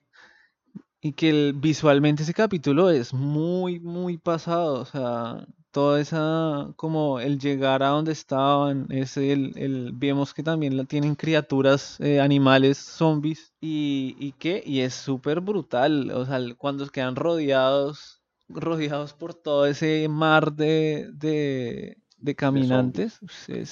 Y 1.01 1.13
que 1.13 1.53
visualmente 1.55 2.23
ese 2.23 2.33
capítulo 2.33 2.89
es 2.89 3.13
muy, 3.13 3.79
muy 3.79 4.17
pasado. 4.17 4.81
O 4.81 4.85
sea, 4.85 5.45
toda 5.69 6.01
esa, 6.01 6.73
como 6.77 7.19
el 7.19 7.37
llegar 7.37 7.83
a 7.83 7.89
donde 7.89 8.11
estaban, 8.11 8.87
es 8.89 9.15
el, 9.17 9.51
el 9.55 9.91
vemos 9.93 10.33
que 10.33 10.41
también 10.41 10.75
la 10.77 10.85
tienen 10.85 11.13
criaturas, 11.13 11.99
eh, 11.99 12.19
animales, 12.19 12.79
zombies. 12.79 13.53
Y, 13.61 14.15
y 14.17 14.31
que, 14.31 14.63
y 14.65 14.79
es 14.81 14.95
súper 14.95 15.41
brutal. 15.41 16.09
O 16.09 16.25
sea, 16.25 16.39
cuando 16.57 16.87
quedan 16.87 17.15
rodeados, 17.15 18.23
rodeados 18.49 19.13
por 19.13 19.35
todo 19.35 19.67
ese 19.67 20.07
mar 20.09 20.53
de, 20.53 21.09
de, 21.13 21.97
de 22.17 22.35
caminantes. 22.35 23.19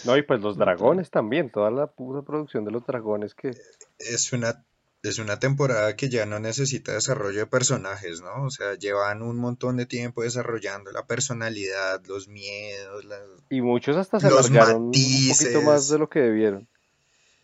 no, 0.06 0.18
y 0.18 0.22
pues 0.22 0.40
los 0.42 0.56
dragones 0.56 1.10
también, 1.10 1.50
toda 1.50 1.72
la 1.72 1.88
pura 1.88 2.22
producción 2.22 2.64
de 2.64 2.72
los 2.72 2.86
dragones 2.86 3.34
que... 3.34 3.52
Es 3.98 4.34
una 4.34 4.64
es 5.04 5.20
una 5.20 5.38
temporada 5.38 5.98
que 5.98 6.10
ya 6.10 6.26
no 6.26 6.40
necesita 6.40 6.94
desarrollo 6.94 7.42
de 7.42 7.46
personajes, 7.46 8.22
¿no? 8.22 8.46
O 8.46 8.50
sea, 8.50 8.76
llevan 8.76 9.22
un 9.22 9.38
montón 9.38 9.76
de 9.76 9.86
tiempo 9.86 10.24
desarrollando 10.24 10.94
la 10.94 11.06
personalidad, 11.06 12.02
los 12.06 12.30
miedos, 12.30 13.06
y 13.50 13.62
muchos 13.62 13.98
hasta 13.98 14.22
se 14.22 14.30
los 14.30 14.50
un 14.50 14.92
poquito 14.92 15.62
más 15.62 15.90
de 15.90 15.98
lo 16.00 16.10
que 16.10 16.20
debieron. 16.20 16.70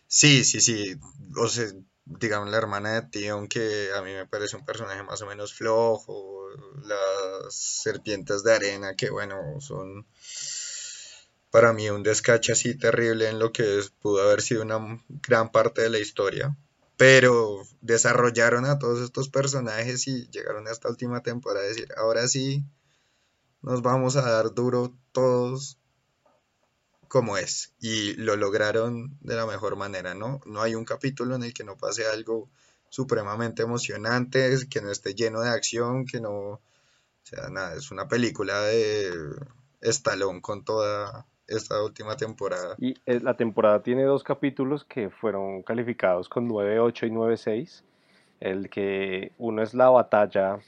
Sí, 0.08 0.42
sí, 0.44 0.62
sí. 0.62 0.96
O 1.36 1.48
sea, 1.48 1.66
digamos 2.06 2.50
la 2.50 2.56
hermana 2.56 2.94
de 2.94 3.02
Tion 3.02 3.46
que 3.46 3.90
a 3.94 4.00
mí 4.00 4.12
me 4.12 4.26
parece 4.26 4.56
un 4.56 4.64
personaje 4.64 5.02
más 5.02 5.20
o 5.20 5.26
menos 5.26 5.52
flojo, 5.52 6.48
las 6.82 7.54
serpientes 7.54 8.42
de 8.42 8.54
arena 8.54 8.96
que 8.96 9.10
bueno, 9.10 9.60
son 9.60 10.06
para 11.50 11.74
mí 11.74 11.90
un 11.90 12.02
descache 12.02 12.52
así 12.52 12.74
terrible 12.74 13.28
en 13.28 13.38
lo 13.38 13.52
que 13.52 13.80
pudo 14.00 14.22
haber 14.22 14.40
sido 14.40 14.62
una 14.62 14.98
gran 15.08 15.52
parte 15.52 15.82
de 15.82 15.90
la 15.90 15.98
historia 15.98 16.56
pero 17.00 17.62
desarrollaron 17.80 18.66
a 18.66 18.78
todos 18.78 19.00
estos 19.00 19.30
personajes 19.30 20.06
y 20.06 20.28
llegaron 20.28 20.68
a 20.68 20.70
esta 20.70 20.90
última 20.90 21.22
temporada 21.22 21.64
a 21.64 21.68
decir, 21.68 21.88
ahora 21.96 22.28
sí, 22.28 22.62
nos 23.62 23.80
vamos 23.80 24.16
a 24.16 24.30
dar 24.30 24.52
duro 24.52 24.92
todos 25.10 25.78
como 27.08 27.38
es. 27.38 27.72
Y 27.80 28.12
lo 28.16 28.36
lograron 28.36 29.16
de 29.22 29.34
la 29.34 29.46
mejor 29.46 29.76
manera, 29.76 30.14
¿no? 30.14 30.42
No 30.44 30.60
hay 30.60 30.74
un 30.74 30.84
capítulo 30.84 31.36
en 31.36 31.44
el 31.44 31.54
que 31.54 31.64
no 31.64 31.78
pase 31.78 32.04
algo 32.06 32.50
supremamente 32.90 33.62
emocionante, 33.62 34.58
que 34.68 34.82
no 34.82 34.90
esté 34.90 35.14
lleno 35.14 35.40
de 35.40 35.48
acción, 35.48 36.04
que 36.04 36.20
no... 36.20 36.32
O 36.34 36.60
sea, 37.22 37.48
nada, 37.48 37.76
es 37.76 37.90
una 37.90 38.08
película 38.08 38.60
de 38.60 39.10
estalón 39.80 40.42
con 40.42 40.66
toda 40.66 41.26
esta 41.50 41.82
última 41.82 42.16
temporada. 42.16 42.76
Y 42.78 42.94
eh, 43.06 43.20
la 43.20 43.36
temporada 43.36 43.82
tiene 43.82 44.04
dos 44.04 44.22
capítulos 44.22 44.84
que 44.84 45.10
fueron 45.10 45.62
calificados 45.62 46.28
con 46.28 46.48
9.8 46.48 47.08
y 47.08 47.10
9.6. 47.10 47.82
El 48.40 48.70
que 48.70 49.32
uno 49.36 49.62
es 49.62 49.74
la 49.74 49.90
batalla 49.90 50.60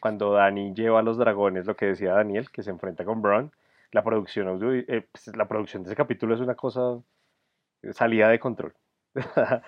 cuando 0.00 0.32
Dani 0.32 0.74
lleva 0.74 1.00
a 1.00 1.02
los 1.02 1.16
dragones, 1.16 1.66
lo 1.66 1.76
que 1.76 1.86
decía 1.86 2.14
Daniel, 2.14 2.50
que 2.50 2.62
se 2.62 2.70
enfrenta 2.70 3.04
con 3.04 3.22
Bron. 3.22 3.52
La 3.90 4.04
producción, 4.04 4.58
eh, 4.88 5.06
pues, 5.10 5.36
la 5.36 5.48
producción 5.48 5.82
de 5.82 5.88
ese 5.88 5.96
capítulo 5.96 6.34
es 6.34 6.40
una 6.40 6.54
cosa 6.54 7.00
salida 7.92 8.28
de 8.28 8.38
control. 8.38 8.74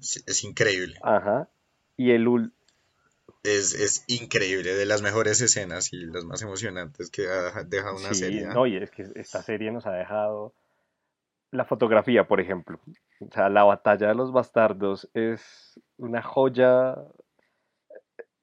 es 0.00 0.44
increíble. 0.44 0.96
Ajá. 1.02 1.48
Y 1.96 2.12
el, 2.12 2.52
es, 3.42 4.04
increíble, 4.06 4.74
de 4.74 4.86
las 4.86 5.02
mejores 5.02 5.40
escenas 5.40 5.92
y 5.92 6.06
las 6.06 6.24
más 6.24 6.42
emocionantes 6.42 7.10
que 7.10 7.28
ha 7.28 7.64
dejado 7.64 7.96
una 7.96 8.14
serie. 8.14 8.46
No, 8.46 8.66
y 8.66 8.76
es 8.76 8.90
que 8.90 9.06
esta 9.14 9.42
serie 9.42 9.70
nos 9.70 9.86
ha 9.86 9.92
dejado 9.92 10.54
la 11.50 11.64
fotografía, 11.64 12.26
por 12.26 12.40
ejemplo. 12.40 12.80
O 13.20 13.32
sea, 13.32 13.48
la 13.48 13.64
batalla 13.64 14.08
de 14.08 14.14
los 14.14 14.32
bastardos 14.32 15.08
es 15.14 15.80
una 15.96 16.22
joya. 16.22 16.96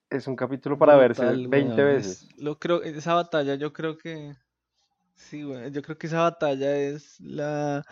Es 0.09 0.27
un 0.27 0.35
capítulo 0.35 0.77
para 0.77 0.95
verse 0.95 1.23
20 1.23 1.83
veces. 1.83 2.27
lo 2.37 2.57
creo, 2.57 2.81
esa 2.83 3.13
batalla 3.13 3.55
yo 3.55 3.73
creo 3.73 3.97
que... 3.97 4.33
Sí, 5.15 5.43
bueno, 5.43 5.67
yo 5.67 5.81
creo 5.81 5.97
que 5.97 6.07
esa 6.07 6.21
batalla 6.21 6.77
es 6.77 7.19
la 7.19 7.85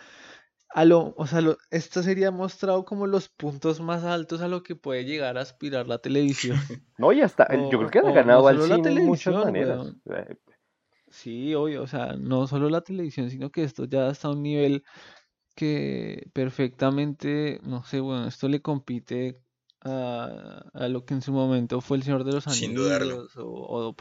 a 0.70 0.84
lo, 0.84 1.14
o 1.16 1.26
sea, 1.26 1.40
esto 1.70 2.02
sería 2.02 2.30
mostrado 2.30 2.84
como 2.84 3.06
los 3.06 3.28
puntos 3.28 3.80
más 3.80 4.04
altos 4.04 4.42
a 4.42 4.48
lo 4.48 4.62
que 4.62 4.76
puede 4.76 5.04
llegar 5.04 5.38
a 5.38 5.40
aspirar 5.40 5.88
la 5.88 5.98
televisión. 5.98 6.58
No, 6.98 7.12
ya 7.12 7.26
está. 7.26 7.46
yo 7.70 7.78
creo 7.78 7.90
que 7.90 7.98
ha 8.00 8.10
ganado 8.10 8.48
al 8.48 8.60
cine 8.60 8.88
en 8.90 9.06
muchas 9.06 9.32
maneras. 9.32 9.94
Eh, 10.06 10.36
sí, 11.08 11.54
obvio, 11.54 11.82
o 11.82 11.86
sea, 11.86 12.16
no 12.16 12.48
solo 12.48 12.68
la 12.68 12.80
televisión, 12.80 13.30
sino 13.30 13.50
que 13.50 13.62
esto 13.62 13.84
ya 13.84 14.08
está 14.08 14.26
a 14.26 14.32
un 14.32 14.42
nivel 14.42 14.82
que 15.54 16.28
perfectamente, 16.32 17.60
no 17.62 17.84
sé, 17.84 18.00
bueno, 18.00 18.26
esto 18.26 18.48
le 18.48 18.60
compite 18.60 19.40
a, 19.80 20.64
a 20.74 20.88
lo 20.88 21.04
que 21.04 21.14
en 21.14 21.22
su 21.22 21.32
momento 21.32 21.80
fue 21.80 21.98
El 21.98 22.02
Señor 22.02 22.24
de 22.24 22.32
los 22.32 22.48
Anillos 22.48 23.36
o, 23.36 23.94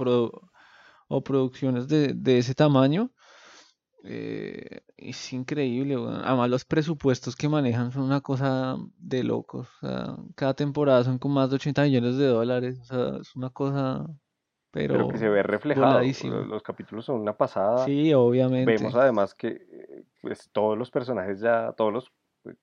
o, 1.08 1.24
producciones 1.24 1.88
de, 1.88 2.14
de 2.14 2.40
ese 2.40 2.56
tamaño. 2.56 3.12
Eh, 4.10 4.82
es 4.96 5.34
increíble, 5.34 5.96
además 6.24 6.50
los 6.50 6.66
presupuestos 6.66 7.36
que 7.36 7.50
manejan 7.50 7.92
son 7.92 8.04
una 8.04 8.22
cosa 8.22 8.78
de 8.98 9.24
locos. 9.24 9.68
cada 10.36 10.54
temporada 10.54 11.04
son 11.04 11.20
con 11.20 11.34
más 11.34 11.50
de 11.50 11.58
80 11.58 11.84
millones 11.84 12.18
de 12.18 12.28
dólares. 12.28 12.80
O 12.80 12.86
sea, 12.86 13.22
es 13.22 13.36
una 13.36 13.50
cosa, 13.50 14.06
pero, 14.72 15.08
que 15.10 15.18
se 15.18 15.28
ve 15.28 15.44
reflejado. 15.44 16.02
Los, 16.46 16.64
capítulos 16.64 17.06
son 17.06 17.20
una 17.20 17.34
pasada. 17.34 17.86
Sí, 17.86 18.14
obviamente. 18.14 18.72
Vemos 18.72 18.96
además 18.96 19.34
que 19.34 20.06
pues, 20.22 20.50
todos 20.52 20.78
los 20.78 20.90
personajes 20.90 21.40
ya, 21.40 21.74
todos 21.74 21.92
los, 21.92 22.12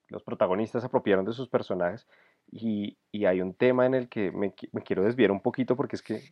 los 0.08 0.22
protagonistas 0.22 0.82
se 0.82 0.86
apropiaron 0.86 1.24
de 1.24 1.32
sus 1.32 1.48
personajes. 1.48 2.06
Y, 2.50 2.96
y, 3.10 3.24
hay 3.24 3.40
un 3.40 3.54
tema 3.54 3.86
en 3.86 3.94
el 3.94 4.08
que 4.08 4.30
me, 4.30 4.54
me 4.72 4.82
quiero 4.82 5.02
desviar 5.02 5.30
un 5.30 5.40
poquito 5.40 5.76
porque 5.76 5.96
es 5.96 6.02
que 6.02 6.22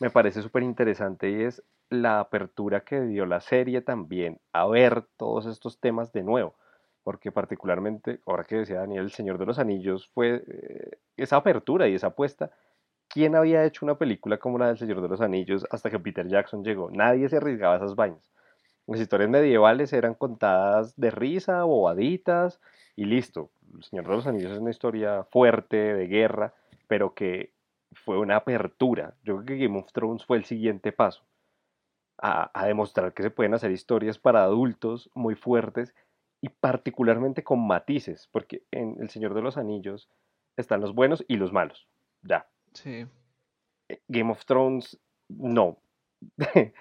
me 0.00 0.10
parece 0.10 0.42
súper 0.42 0.62
interesante 0.62 1.30
y 1.30 1.42
es 1.42 1.62
la 1.94 2.20
apertura 2.20 2.80
que 2.84 3.00
dio 3.02 3.26
la 3.26 3.40
serie 3.40 3.80
también 3.80 4.40
a 4.52 4.66
ver 4.66 5.04
todos 5.16 5.46
estos 5.46 5.80
temas 5.80 6.12
de 6.12 6.22
nuevo. 6.22 6.54
porque 7.02 7.30
particularmente, 7.32 8.20
ahora 8.26 8.44
que 8.44 8.56
decía 8.56 8.78
Daniel, 8.80 9.04
El 9.04 9.10
Señor 9.10 9.36
de 9.38 9.44
los 9.44 9.58
Anillos 9.58 10.08
fue 10.14 10.42
eh, 10.46 10.98
esa 11.18 11.36
apertura 11.36 11.86
y 11.86 11.94
esa 11.94 12.08
apuesta. 12.08 12.50
¿Quién 13.08 13.36
había 13.36 13.64
hecho 13.64 13.84
una 13.84 13.98
película 13.98 14.38
como 14.38 14.58
la 14.58 14.68
del 14.68 14.78
Señor 14.78 15.02
de 15.02 15.08
los 15.08 15.20
Anillos 15.20 15.66
hasta 15.70 15.90
que 15.90 15.98
Peter 16.00 16.26
Jackson 16.26 16.64
llegó? 16.64 16.90
Nadie 16.90 17.28
se 17.28 17.36
arriesgaba 17.36 17.74
a 17.74 17.76
esas 17.76 17.94
vainas. 17.94 18.32
Las 18.86 19.00
historias 19.00 19.30
medievales 19.30 19.92
eran 19.92 20.14
contadas 20.14 20.94
de 20.96 21.10
risa, 21.10 21.64
bobaditas 21.64 22.60
y 22.96 23.04
listo. 23.04 23.50
El 23.74 23.82
Señor 23.82 24.06
de 24.06 24.14
los 24.16 24.26
Anillos 24.26 24.52
es 24.52 24.58
una 24.58 24.70
historia 24.70 25.24
fuerte, 25.24 25.76
de 25.76 26.06
guerra, 26.06 26.54
pero 26.88 27.14
que 27.14 27.52
fue 27.92 28.18
una 28.18 28.36
apertura. 28.36 29.14
Yo 29.24 29.36
creo 29.36 29.46
que 29.46 29.64
Game 29.64 29.78
of 29.78 29.92
Thrones 29.92 30.24
fue 30.24 30.36
el 30.36 30.44
siguiente 30.44 30.92
paso. 30.92 31.22
A, 32.18 32.50
a 32.54 32.66
demostrar 32.66 33.12
que 33.12 33.24
se 33.24 33.30
pueden 33.30 33.54
hacer 33.54 33.72
historias 33.72 34.18
para 34.18 34.44
adultos 34.44 35.10
muy 35.14 35.34
fuertes 35.34 35.94
y 36.40 36.48
particularmente 36.48 37.42
con 37.42 37.66
matices, 37.66 38.28
porque 38.30 38.64
en 38.70 38.96
El 39.00 39.08
Señor 39.08 39.34
de 39.34 39.42
los 39.42 39.56
Anillos 39.56 40.10
están 40.56 40.80
los 40.80 40.94
buenos 40.94 41.24
y 41.26 41.36
los 41.36 41.52
malos. 41.52 41.88
Ya. 42.22 42.46
Sí. 42.74 43.06
Eh, 43.88 44.00
Game 44.08 44.30
of 44.30 44.44
Thrones, 44.44 45.00
no. 45.28 45.78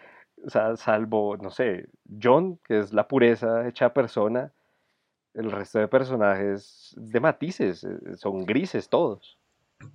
o 0.46 0.50
sea, 0.50 0.76
salvo, 0.76 1.38
no 1.38 1.50
sé, 1.50 1.88
John, 2.22 2.60
que 2.66 2.80
es 2.80 2.94
la 2.94 3.08
pureza 3.08 3.68
hecha 3.68 3.94
persona, 3.94 4.54
el 5.34 5.52
resto 5.52 5.80
de 5.80 5.88
personajes 5.88 6.94
de 6.98 7.20
matices, 7.20 7.84
eh, 7.84 8.18
son 8.18 8.46
grises 8.46 8.90
todos. 8.90 9.40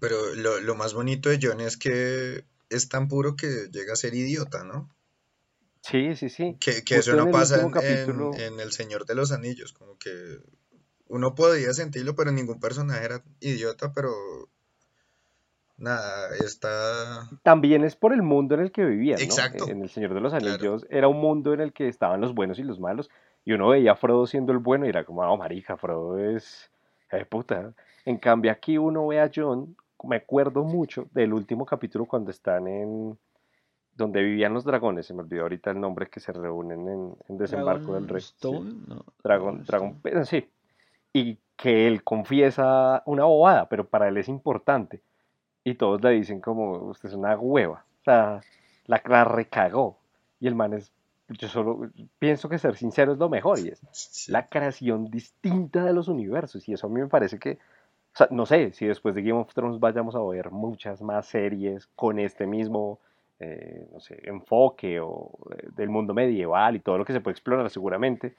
Pero 0.00 0.34
lo, 0.34 0.60
lo 0.60 0.74
más 0.74 0.94
bonito 0.94 1.28
de 1.28 1.38
John 1.40 1.60
es 1.60 1.76
que 1.76 2.44
es 2.70 2.88
tan 2.88 3.08
puro 3.08 3.36
que 3.36 3.68
llega 3.70 3.92
a 3.92 3.96
ser 3.96 4.14
idiota, 4.14 4.64
¿no? 4.64 4.88
Sí, 5.90 6.16
sí, 6.16 6.28
sí. 6.28 6.56
Que, 6.60 6.84
que 6.84 6.96
eso 6.96 7.12
en 7.12 7.16
no 7.16 7.24
el 7.24 7.30
pasa 7.30 7.60
en, 7.62 7.70
capítulo, 7.70 8.32
en 8.34 8.60
El 8.60 8.72
Señor 8.72 9.06
de 9.06 9.14
los 9.14 9.32
Anillos, 9.32 9.72
como 9.72 9.96
que 9.98 10.10
uno 11.08 11.34
podía 11.34 11.72
sentirlo, 11.72 12.14
pero 12.14 12.30
ningún 12.30 12.60
personaje 12.60 13.04
era 13.04 13.22
idiota, 13.40 13.92
pero 13.94 14.10
nada, 15.78 16.28
está... 16.44 17.28
también 17.42 17.84
es 17.84 17.96
por 17.96 18.12
el 18.12 18.22
mundo 18.22 18.54
en 18.54 18.60
el 18.60 18.72
que 18.72 18.84
vivían, 18.84 19.18
¿no? 19.18 19.24
Exacto, 19.24 19.68
En 19.68 19.82
El 19.82 19.88
Señor 19.88 20.12
de 20.12 20.20
los 20.20 20.32
claro. 20.32 20.46
Anillos 20.46 20.86
era 20.90 21.08
un 21.08 21.20
mundo 21.20 21.54
en 21.54 21.60
el 21.60 21.72
que 21.72 21.88
estaban 21.88 22.20
los 22.20 22.34
buenos 22.34 22.58
y 22.58 22.64
los 22.64 22.80
malos, 22.80 23.08
y 23.44 23.52
uno 23.52 23.68
veía 23.68 23.92
a 23.92 23.96
Frodo 23.96 24.26
siendo 24.26 24.52
el 24.52 24.58
bueno 24.58 24.84
y 24.84 24.90
era 24.90 25.04
como, 25.04 25.24
no, 25.24 25.36
marica, 25.36 25.78
Frodo 25.78 26.18
es... 26.18 26.70
de 27.10 27.24
puta. 27.24 27.72
En 28.04 28.18
cambio 28.18 28.52
aquí 28.52 28.76
uno 28.76 29.06
ve 29.06 29.20
a 29.20 29.30
John, 29.34 29.74
me 30.04 30.16
acuerdo 30.16 30.64
mucho 30.64 31.08
del 31.12 31.32
último 31.32 31.64
capítulo 31.64 32.04
cuando 32.04 32.30
están 32.30 32.66
en... 32.66 33.18
donde 33.98 34.22
vivían 34.22 34.54
los 34.54 34.64
dragones, 34.64 35.06
se 35.06 35.12
me 35.14 35.20
olvidó 35.22 35.42
ahorita 35.42 35.70
el 35.72 35.80
nombre 35.80 36.08
que 36.08 36.20
se 36.20 36.32
reúnen 36.32 36.88
en, 36.88 37.16
en 37.28 37.38
Desembarco 37.38 37.94
del 37.94 38.08
Rey. 38.08 38.22
Sí. 38.22 38.34
Dragonstone, 38.40 38.86
no, 38.88 39.04
Dragon, 39.22 39.64
Dragonstone. 39.64 40.00
Dragon, 40.02 40.22
eh, 40.22 40.24
sí. 40.26 40.48
Y 41.12 41.38
que 41.56 41.86
él 41.88 42.04
confiesa 42.04 43.02
una 43.06 43.24
bobada, 43.24 43.68
pero 43.68 43.84
para 43.86 44.08
él 44.08 44.16
es 44.16 44.28
importante. 44.28 45.02
Y 45.64 45.74
todos 45.74 46.02
le 46.02 46.10
dicen 46.10 46.40
como, 46.40 46.72
usted 46.88 47.08
es 47.10 47.14
una 47.14 47.36
hueva. 47.36 47.84
O 48.00 48.04
sea, 48.04 48.40
la, 48.86 49.02
la 49.06 49.24
recagó. 49.24 49.98
Y 50.40 50.46
el 50.46 50.54
man 50.54 50.72
es, 50.74 50.92
yo 51.28 51.48
solo 51.48 51.90
pienso 52.18 52.48
que 52.48 52.58
ser 52.58 52.76
sincero 52.76 53.12
es 53.12 53.18
lo 53.18 53.28
mejor. 53.28 53.58
Y 53.58 53.68
es 53.68 53.80
Sí. 53.90 54.30
la 54.32 54.48
creación 54.48 55.10
distinta 55.10 55.84
de 55.84 55.92
los 55.92 56.08
universos. 56.08 56.68
Y 56.68 56.72
eso 56.74 56.86
a 56.86 56.90
mí 56.90 57.00
me 57.00 57.08
parece 57.08 57.38
que, 57.38 57.58
o 58.14 58.16
sea, 58.16 58.28
no 58.30 58.46
sé 58.46 58.72
si 58.72 58.86
después 58.86 59.14
de 59.14 59.22
Game 59.22 59.40
of 59.40 59.52
Thrones 59.52 59.80
vayamos 59.80 60.14
a 60.14 60.22
ver 60.22 60.50
muchas 60.52 61.02
más 61.02 61.26
series 61.26 61.86
con 61.96 62.18
este 62.20 62.46
mismo, 62.46 63.00
eh, 63.40 63.86
no 63.92 64.00
sé, 64.00 64.20
enfoque 64.24 65.00
o 65.00 65.30
eh, 65.56 65.68
del 65.76 65.88
mundo 65.88 66.14
medieval 66.14 66.76
y 66.76 66.80
todo 66.80 66.98
lo 66.98 67.04
que 67.04 67.12
se 67.12 67.20
puede 67.20 67.32
explorar 67.32 67.68
seguramente. 67.70 68.34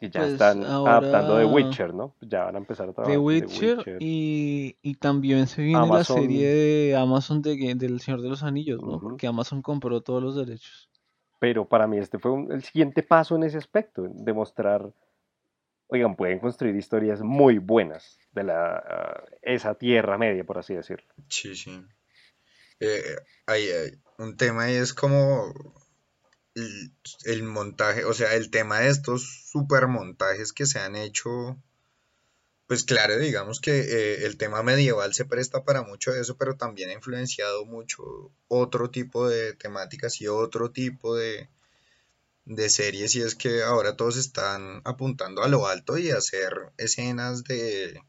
Que 0.00 0.10
ya 0.10 0.20
Pues 0.22 0.32
están 0.32 0.64
adaptando 0.64 1.38
The 1.38 1.44
Witcher, 1.44 1.94
¿no? 1.94 2.14
Ya 2.20 2.44
van 2.44 2.56
a 2.56 2.58
empezar 2.58 2.88
a 2.88 2.92
The 2.92 2.94
trabajar 2.94 3.14
The 3.14 3.20
Witcher 3.20 3.78
Witcher. 3.78 3.96
y, 4.00 4.76
y 4.82 4.94
también 4.96 5.46
se 5.46 5.62
viene 5.62 5.78
la 5.78 5.82
Amazon, 5.86 6.20
serie 6.22 6.46
de 6.48 6.96
Amazon 6.96 7.42
de, 7.42 7.74
del 7.76 8.00
Señor 8.00 8.20
de 8.20 8.28
los 8.28 8.42
Anillos, 8.42 8.82
¿no? 8.82 8.96
ujú. 8.96 9.08
Porque 9.10 9.26
Amazon 9.28 9.62
compró 9.62 10.00
todos 10.00 10.22
los 10.22 10.34
derechos. 10.36 10.90
Pero 11.38 11.64
para 11.66 11.86
mí 11.86 11.98
este 11.98 12.18
fue 12.18 12.32
un- 12.32 12.50
el 12.52 12.62
siguiente 12.62 13.02
paso 13.02 13.36
en 13.36 13.44
ese 13.44 13.58
aspecto, 13.58 14.06
demostrar, 14.08 14.90
oigan, 15.88 16.16
pueden 16.16 16.38
construir 16.40 16.74
historias 16.74 17.22
muy 17.22 17.58
buenas 17.58 18.18
de 18.32 18.42
la, 18.44 18.76
ah, 18.76 19.24
esa 19.42 19.74
tierra 19.74 20.18
media, 20.18 20.42
por 20.44 20.58
así 20.58 20.74
decirlo. 20.74 21.06
Sí, 21.28 21.54
sí. 21.54 21.70
Eh, 22.80 23.00
hay, 23.46 23.62
hay 23.68 23.90
un 24.18 24.36
tema 24.36 24.70
es 24.70 24.94
como 24.94 25.52
el, 26.54 26.92
el 27.24 27.42
montaje, 27.42 28.04
o 28.04 28.14
sea, 28.14 28.34
el 28.34 28.50
tema 28.50 28.80
de 28.80 28.88
estos 28.90 29.48
super 29.50 29.88
montajes 29.88 30.52
que 30.52 30.66
se 30.66 30.78
han 30.78 30.96
hecho, 30.96 31.58
pues 32.66 32.84
claro, 32.84 33.18
digamos 33.18 33.60
que 33.60 33.80
eh, 33.80 34.26
el 34.26 34.36
tema 34.36 34.62
medieval 34.62 35.14
se 35.14 35.24
presta 35.24 35.64
para 35.64 35.82
mucho 35.82 36.12
de 36.12 36.20
eso, 36.20 36.36
pero 36.36 36.56
también 36.56 36.90
ha 36.90 36.94
influenciado 36.94 37.64
mucho 37.64 38.32
otro 38.48 38.90
tipo 38.90 39.28
de 39.28 39.54
temáticas 39.54 40.20
y 40.20 40.28
otro 40.28 40.70
tipo 40.70 41.16
de, 41.16 41.48
de 42.44 42.70
series, 42.70 43.16
y 43.16 43.22
es 43.22 43.34
que 43.34 43.62
ahora 43.62 43.96
todos 43.96 44.16
están 44.16 44.80
apuntando 44.84 45.42
a 45.42 45.48
lo 45.48 45.66
alto 45.66 45.98
y 45.98 46.10
a 46.10 46.18
hacer 46.18 46.72
escenas 46.78 47.42
de 47.44 48.00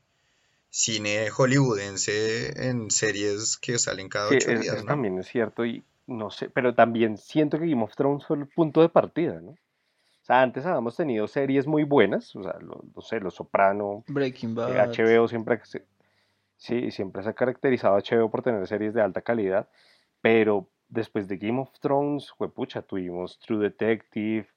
cine 0.69 1.29
hollywoodense 1.29 2.67
en 2.67 2.91
series 2.91 3.57
que 3.57 3.79
salen 3.79 4.09
cada 4.09 4.29
Sí, 4.29 4.35
ocho 4.35 4.51
días, 4.51 4.75
eso 4.75 4.83
¿no? 4.83 4.91
también 4.91 5.17
es 5.17 5.27
cierto 5.27 5.65
y 5.65 5.83
no 6.07 6.29
sé, 6.29 6.49
pero 6.49 6.75
también 6.75 7.17
siento 7.17 7.59
que 7.59 7.67
Game 7.67 7.83
of 7.83 7.95
Thrones 7.95 8.25
fue 8.25 8.37
el 8.37 8.47
punto 8.47 8.81
de 8.81 8.89
partida, 8.89 9.39
¿no? 9.41 9.51
O 9.51 10.25
sea, 10.25 10.41
antes 10.41 10.65
habíamos 10.65 10.95
tenido 10.97 11.27
series 11.27 11.67
muy 11.67 11.83
buenas, 11.83 12.35
o 12.35 12.43
sea, 12.43 12.57
lo- 12.59 12.83
no 12.95 13.01
sé, 13.01 13.19
Los 13.19 13.35
Soprano, 13.35 14.03
Breaking 14.07 14.51
eh, 14.51 14.53
Bad. 14.55 14.89
HBO 14.91 15.27
siempre, 15.27 15.59
se- 15.65 15.85
sí, 16.57 16.91
siempre 16.91 17.23
se 17.23 17.29
ha 17.29 17.33
caracterizado 17.33 17.95
a 17.95 17.99
HBO 17.99 18.29
por 18.29 18.41
tener 18.43 18.65
series 18.67 18.93
de 18.93 19.01
alta 19.01 19.21
calidad, 19.21 19.67
pero 20.21 20.67
después 20.89 21.27
de 21.27 21.37
Game 21.37 21.61
of 21.61 21.71
Thrones, 21.79 22.31
pucha, 22.55 22.81
tuvimos 22.81 23.39
True 23.39 23.59
Detective, 23.63 24.47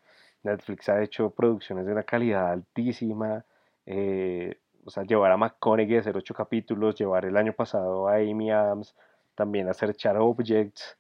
Netflix 0.43 0.89
ha 0.89 1.03
hecho 1.03 1.31
producciones 1.31 1.87
de 1.87 1.93
una 1.93 2.05
calidad 2.05 2.51
altísima, 2.53 3.45
eh, 3.87 4.59
o 4.85 4.91
sea, 4.91 5.03
llevar 5.05 5.33
a 5.33 5.37
McConaughey 5.37 5.97
a 5.97 6.01
hacer 6.01 6.17
ocho 6.17 6.35
capítulos, 6.35 6.95
llevar 6.95 7.25
el 7.27 7.37
año 7.37 7.53
pasado 7.53 8.09
a 8.09 8.17
Amy 8.17 8.51
Adams 8.51 8.95
también 9.35 9.69
a 9.69 9.73
hacer 9.73 9.95
Sharp 9.97 10.21
Objects, 10.21 10.97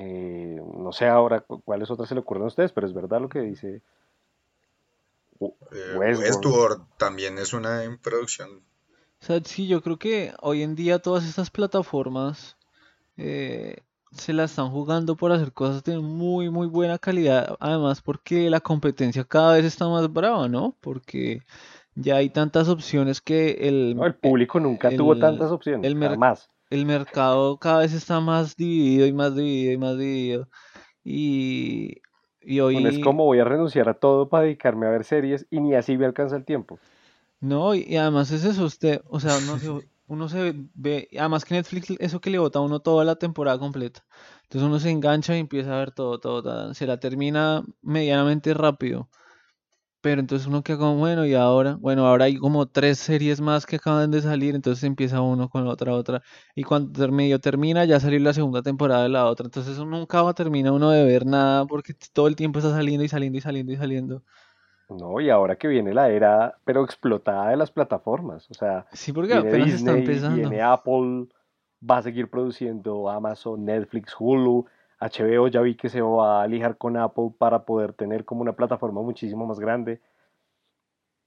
eh, 0.00 0.60
no 0.78 0.92
sé 0.92 1.06
ahora 1.06 1.40
cu- 1.40 1.60
cuáles 1.62 1.90
otras 1.90 2.08
se 2.08 2.14
le 2.14 2.20
ocurren 2.20 2.44
a 2.44 2.48
ustedes, 2.48 2.72
pero 2.72 2.86
es 2.86 2.92
verdad 2.94 3.20
lo 3.20 3.28
que 3.28 3.40
dice 3.40 3.82
Eh, 5.40 5.96
Westworld. 5.96 6.86
También 6.98 7.38
es 7.38 7.52
una 7.52 7.82
producción. 8.02 8.62
O 9.20 9.24
sea, 9.26 9.40
sí, 9.44 9.66
yo 9.66 9.82
creo 9.82 9.98
que 9.98 10.32
hoy 10.40 10.62
en 10.62 10.74
día 10.76 10.98
todas 10.98 11.24
estas 11.26 11.50
plataformas 11.50 12.56
eh, 13.16 13.78
se 14.12 14.32
la 14.32 14.44
están 14.44 14.70
jugando 14.70 15.16
por 15.16 15.32
hacer 15.32 15.52
cosas 15.52 15.82
de 15.84 15.98
muy, 15.98 16.50
muy 16.50 16.66
buena 16.66 16.98
calidad. 16.98 17.56
Además, 17.60 18.02
porque 18.02 18.50
la 18.50 18.60
competencia 18.60 19.24
cada 19.24 19.54
vez 19.54 19.64
está 19.64 19.88
más 19.88 20.12
brava, 20.12 20.48
¿no? 20.48 20.76
Porque 20.80 21.42
ya 21.94 22.16
hay 22.16 22.30
tantas 22.30 22.68
opciones 22.68 23.20
que 23.20 23.56
No, 23.94 24.04
el, 24.04 24.08
el 24.08 24.14
público 24.14 24.60
nunca 24.60 24.90
tuvo 24.90 25.16
tantas 25.16 25.50
opciones, 25.50 25.86
el, 25.86 25.98
jamás. 25.98 26.48
El 26.70 26.86
mercado 26.86 27.58
cada 27.58 27.80
vez 27.80 27.92
está 27.92 28.20
más 28.20 28.56
dividido 28.56 29.06
y 29.06 29.12
más 29.12 29.34
dividido 29.36 29.72
y 29.72 29.78
más 29.78 29.98
dividido. 29.98 30.48
Y, 31.04 32.02
y 32.42 32.60
Uno 32.70 32.88
es 32.88 32.98
hoy, 32.98 33.00
como 33.00 33.24
voy 33.24 33.40
a 33.40 33.44
renunciar 33.44 33.88
a 33.88 33.94
todo 33.98 34.28
para 34.28 34.44
dedicarme 34.44 34.86
a 34.86 34.90
ver 34.90 35.04
series 35.04 35.46
y 35.50 35.60
ni 35.60 35.74
así 35.74 35.96
me 35.98 36.06
alcanza 36.06 36.36
el 36.36 36.44
tiempo. 36.44 36.78
No, 37.40 37.74
y 37.74 37.96
además 37.96 38.30
es 38.30 38.44
eso, 38.44 38.64
usted, 38.64 39.02
o 39.08 39.20
sea, 39.20 39.38
uno 39.38 39.58
se, 39.58 39.68
uno 40.06 40.28
se 40.28 40.54
ve, 40.74 41.08
además 41.18 41.44
que 41.44 41.54
Netflix, 41.54 41.90
eso 41.98 42.20
que 42.20 42.30
le 42.30 42.38
bota 42.38 42.58
a 42.58 42.62
uno 42.62 42.80
toda 42.80 43.04
la 43.04 43.16
temporada 43.16 43.58
completa. 43.58 44.04
Entonces 44.44 44.66
uno 44.66 44.78
se 44.80 44.90
engancha 44.90 45.36
y 45.36 45.40
empieza 45.40 45.74
a 45.74 45.78
ver 45.78 45.92
todo, 45.92 46.18
todo, 46.18 46.42
ta- 46.42 46.74
se 46.74 46.86
la 46.86 46.98
termina 46.98 47.62
medianamente 47.82 48.54
rápido. 48.54 49.10
Pero 50.06 50.20
entonces 50.20 50.46
uno 50.46 50.62
queda 50.62 50.78
como, 50.78 50.98
bueno, 50.98 51.26
y 51.26 51.34
ahora, 51.34 51.74
bueno, 51.80 52.06
ahora 52.06 52.26
hay 52.26 52.36
como 52.36 52.66
tres 52.66 52.96
series 52.98 53.40
más 53.40 53.66
que 53.66 53.74
acaban 53.74 54.12
de 54.12 54.22
salir, 54.22 54.54
entonces 54.54 54.84
empieza 54.84 55.20
uno 55.20 55.48
con 55.48 55.64
la 55.64 55.72
otra, 55.72 55.94
otra. 55.94 56.22
Y 56.54 56.62
cuando 56.62 57.08
medio 57.10 57.40
termina, 57.40 57.84
ya 57.84 57.98
salió 57.98 58.20
la 58.20 58.32
segunda 58.32 58.62
temporada 58.62 59.02
de 59.02 59.08
la 59.08 59.26
otra. 59.26 59.46
Entonces 59.46 59.76
uno 59.78 59.98
nunca 59.98 60.22
va 60.22 60.30
a 60.30 60.34
terminar 60.34 60.72
uno 60.72 60.90
de 60.90 61.04
ver 61.04 61.26
nada 61.26 61.64
porque 61.66 61.92
todo 62.12 62.28
el 62.28 62.36
tiempo 62.36 62.60
está 62.60 62.70
saliendo 62.70 63.02
y 63.02 63.08
saliendo 63.08 63.36
y 63.38 63.40
saliendo 63.40 63.72
y 63.72 63.76
saliendo. 63.76 64.22
No, 64.88 65.20
y 65.20 65.28
ahora 65.28 65.56
que 65.56 65.66
viene 65.66 65.92
la 65.92 66.08
era, 66.08 66.56
pero 66.64 66.84
explotada 66.84 67.50
de 67.50 67.56
las 67.56 67.72
plataformas. 67.72 68.48
O 68.48 68.54
sea, 68.54 68.86
Sí, 68.92 69.12
porque 69.12 69.32
viene 69.32 69.48
está 69.48 69.64
Disney, 69.64 69.98
empezando. 69.98 70.36
viene 70.36 70.62
Apple, 70.62 71.26
va 71.82 71.96
a 71.98 72.02
seguir 72.02 72.30
produciendo 72.30 73.10
Amazon, 73.10 73.64
Netflix, 73.64 74.14
Hulu, 74.16 74.66
HBO 75.08 75.48
ya 75.48 75.60
vi 75.60 75.76
que 75.76 75.88
se 75.88 76.00
va 76.00 76.40
a 76.40 76.44
alijar 76.44 76.76
con 76.78 76.96
Apple 76.96 77.30
para 77.38 77.64
poder 77.64 77.92
tener 77.92 78.24
como 78.24 78.42
una 78.42 78.54
plataforma 78.54 79.02
muchísimo 79.02 79.46
más 79.46 79.58
grande. 79.58 80.00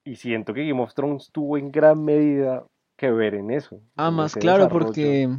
Y 0.04 0.16
siento 0.16 0.54
que 0.54 0.68
Game 0.68 0.82
of 0.82 0.94
Thrones 0.94 1.30
tuvo 1.32 1.58
en 1.58 1.72
gran 1.72 2.04
medida 2.04 2.66
que 2.98 3.12
ver 3.12 3.36
en 3.36 3.52
eso, 3.52 3.82
Ah, 3.96 4.08
en 4.10 4.16
más 4.16 4.36
claro, 4.36 4.64
desarrollo. 4.66 4.86
porque, 4.88 5.30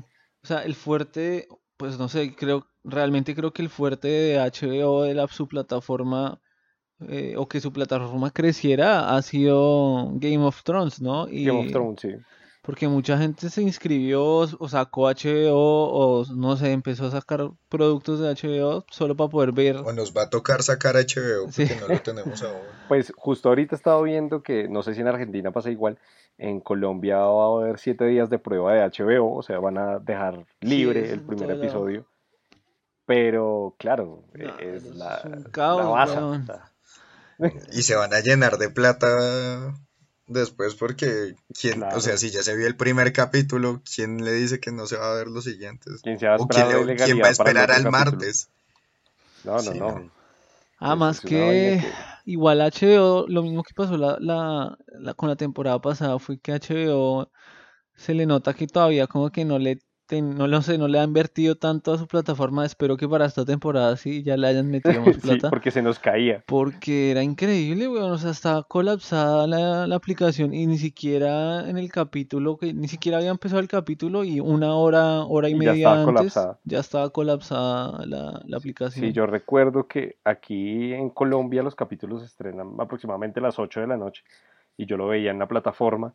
o 0.42 0.46
sea, 0.46 0.62
el 0.64 0.74
fuerte, 0.74 1.48
pues 1.76 1.98
no 1.98 2.08
sé, 2.08 2.34
creo, 2.34 2.66
realmente 2.84 3.34
creo 3.34 3.52
que 3.52 3.62
el 3.62 3.68
fuerte 3.68 4.08
de 4.08 4.38
HBO, 4.38 5.02
de 5.02 5.14
la, 5.14 5.26
su 5.28 5.48
plataforma, 5.48 6.40
eh, 7.08 7.34
o 7.36 7.48
que 7.48 7.60
su 7.60 7.72
plataforma 7.72 8.30
creciera 8.30 9.14
ha 9.16 9.22
sido 9.22 10.10
Game 10.14 10.44
of 10.44 10.62
Thrones, 10.62 11.00
¿no? 11.00 11.28
Y 11.28 11.44
Game 11.44 11.60
of 11.66 11.72
Thrones, 11.72 12.00
sí. 12.00 12.14
Porque 12.62 12.88
mucha 12.88 13.16
gente 13.16 13.48
se 13.48 13.62
inscribió 13.62 14.22
o 14.22 14.68
sacó 14.68 15.08
HBO 15.08 15.54
o 15.54 16.24
no 16.34 16.56
sé, 16.56 16.72
empezó 16.72 17.06
a 17.06 17.10
sacar 17.10 17.50
productos 17.68 18.20
de 18.20 18.28
HBO 18.28 18.84
solo 18.90 19.16
para 19.16 19.30
poder 19.30 19.52
ver. 19.52 19.76
O 19.76 19.92
nos 19.92 20.14
va 20.14 20.22
a 20.24 20.30
tocar 20.30 20.62
sacar 20.62 20.96
HBO 20.96 21.50
Sí. 21.50 21.66
porque 21.66 21.80
no 21.80 21.88
lo 21.88 22.00
tenemos 22.02 22.42
aún. 22.42 22.60
Pues 22.88 23.12
justo 23.16 23.48
ahorita 23.48 23.76
he 23.76 23.78
estado 23.78 24.02
viendo 24.02 24.42
que, 24.42 24.66
no 24.68 24.82
sé 24.82 24.94
si 24.94 25.00
en 25.00 25.06
Argentina 25.06 25.52
pasa 25.52 25.70
igual, 25.70 25.96
en 26.38 26.60
Colombia 26.60 27.18
va 27.18 27.44
a 27.44 27.62
haber 27.62 27.78
siete 27.78 28.04
días 28.06 28.30
de 28.30 28.40
prueba 28.40 28.74
de 28.74 28.82
HBO, 28.82 29.36
o 29.36 29.42
sea, 29.42 29.60
van 29.60 29.78
a 29.78 30.00
dejar 30.00 30.44
libre 30.60 31.12
el 31.12 31.20
primer 31.20 31.52
episodio. 31.52 32.04
Pero, 33.06 33.76
claro, 33.78 34.24
No, 34.34 34.58
es 34.58 34.84
la, 34.96 35.18
es 35.18 35.24
un 35.24 35.42
la 35.44 35.50
caos, 35.50 36.10
sea, 36.10 36.72
Y 37.72 37.82
se 37.82 37.94
van 37.94 38.12
a 38.12 38.20
llenar 38.20 38.58
de 38.58 38.70
plata 38.70 39.74
después 40.30 40.74
porque 40.74 41.34
quién, 41.60 41.82
o 41.82 42.00
sea, 42.00 42.16
si 42.16 42.30
ya 42.30 42.42
se 42.42 42.56
vio 42.56 42.66
el 42.66 42.76
primer 42.76 43.12
capítulo, 43.12 43.82
¿quién 43.94 44.24
le 44.24 44.32
dice 44.32 44.60
que 44.60 44.72
no 44.72 44.86
se 44.86 44.96
va 44.96 45.12
a 45.12 45.14
ver 45.14 45.28
los 45.28 45.44
siguientes? 45.44 46.00
¿Quién 46.02 46.18
se 46.18 46.26
va 46.26 46.34
a 46.34 46.36
O 46.38 46.42
esperar 46.42 46.66
quién, 46.68 46.86
le- 46.86 46.96
quién 46.96 47.18
va 47.22 47.28
a 47.28 47.30
esperar 47.30 47.70
al 47.70 47.82
capítulo? 47.82 47.92
martes. 47.92 48.48
No, 49.44 49.62
no, 49.62 49.72
Sí, 49.72 49.78
no. 49.78 49.90
no. 49.92 50.10
Es 51.10 51.24
una 51.24 51.44
vaina 51.46 51.72
que 51.72 51.92
igual 52.24 52.60
HBO, 52.60 53.26
lo 53.28 53.42
mismo 53.42 53.62
que 53.62 53.74
pasó 53.74 53.96
la, 53.96 54.16
la, 54.20 54.76
la- 54.98 55.14
con 55.14 55.28
la 55.28 55.36
temporada 55.36 55.80
pasada 55.80 56.18
fue 56.18 56.38
que 56.38 56.52
HBO 56.52 57.30
se 57.96 58.14
le 58.14 58.26
nota 58.26 58.54
que 58.54 58.66
todavía 58.66 59.06
como 59.06 59.30
que 59.30 59.44
no 59.44 59.58
le 59.58 59.80
ten- 60.10 60.34
no 60.36 60.46
lo 60.46 60.60
sé, 60.60 60.76
no 60.76 60.88
le 60.88 60.98
ha 60.98 61.04
invertido 61.04 61.54
tanto 61.54 61.92
a 61.92 61.98
su 61.98 62.06
plataforma. 62.06 62.66
Espero 62.66 62.96
que 62.96 63.08
para 63.08 63.24
esta 63.26 63.44
temporada 63.44 63.96
sí 63.96 64.22
ya 64.22 64.36
le 64.36 64.48
hayan 64.48 64.68
metido 64.70 65.00
más 65.00 65.14
Sí, 65.20 65.20
plata. 65.20 65.48
porque 65.48 65.70
se 65.70 65.80
nos 65.82 65.98
caía. 65.98 66.42
Porque 66.46 67.10
era 67.12 67.22
increíble, 67.22 67.88
weón. 67.88 68.10
O 68.10 68.18
sea, 68.18 68.32
estaba 68.32 68.64
colapsada 68.64 69.46
la, 69.46 69.86
la 69.86 69.96
aplicación 69.96 70.52
y 70.52 70.66
ni 70.66 70.76
siquiera 70.78 71.68
en 71.70 71.78
el 71.78 71.90
capítulo, 71.90 72.56
que 72.58 72.74
ni 72.74 72.88
siquiera 72.88 73.18
había 73.18 73.30
empezado 73.30 73.60
el 73.60 73.68
capítulo 73.68 74.24
y 74.24 74.40
una 74.40 74.74
hora, 74.74 75.20
hora 75.24 75.48
y 75.48 75.52
Y 75.52 75.54
ya 75.54 75.58
media 75.58 75.72
estaba 75.74 75.94
antes 76.00 76.04
colapsada. 76.34 76.58
ya 76.64 76.80
estaba 76.80 77.10
colapsada 77.10 78.04
la, 78.06 78.42
la 78.44 78.56
aplicación. 78.56 79.06
Sí, 79.06 79.12
yo 79.12 79.26
recuerdo 79.26 79.86
que 79.86 80.16
aquí 80.24 80.92
en 80.92 81.10
Colombia 81.10 81.62
los 81.62 81.74
capítulos 81.74 82.20
se 82.20 82.26
estrenan 82.26 82.74
aproximadamente 82.78 83.40
a 83.40 83.44
las 83.44 83.58
8 83.58 83.80
de 83.80 83.86
la 83.86 83.96
noche 83.96 84.22
y 84.76 84.86
yo 84.86 84.96
lo 84.96 85.06
veía 85.06 85.30
en 85.30 85.38
la 85.38 85.46
plataforma 85.46 86.12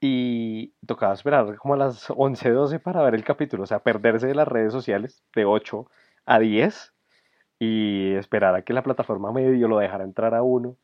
y 0.00 0.72
tocaba 0.86 1.14
esperar 1.14 1.56
como 1.56 1.74
a 1.74 1.76
las 1.78 2.06
11, 2.14 2.50
12 2.50 2.78
para 2.78 3.02
ver 3.02 3.14
el 3.14 3.24
capítulo, 3.24 3.64
o 3.64 3.66
sea, 3.66 3.80
perderse 3.80 4.26
de 4.26 4.34
las 4.34 4.48
redes 4.48 4.72
sociales 4.72 5.22
de 5.34 5.44
8 5.44 5.86
a 6.26 6.38
10 6.38 6.92
y 7.58 8.14
esperar 8.14 8.54
a 8.54 8.62
que 8.62 8.72
la 8.74 8.82
plataforma 8.82 9.32
medio 9.32 9.68
lo 9.68 9.78
dejara 9.78 10.04
entrar 10.04 10.34
a 10.34 10.42
uno 10.42 10.76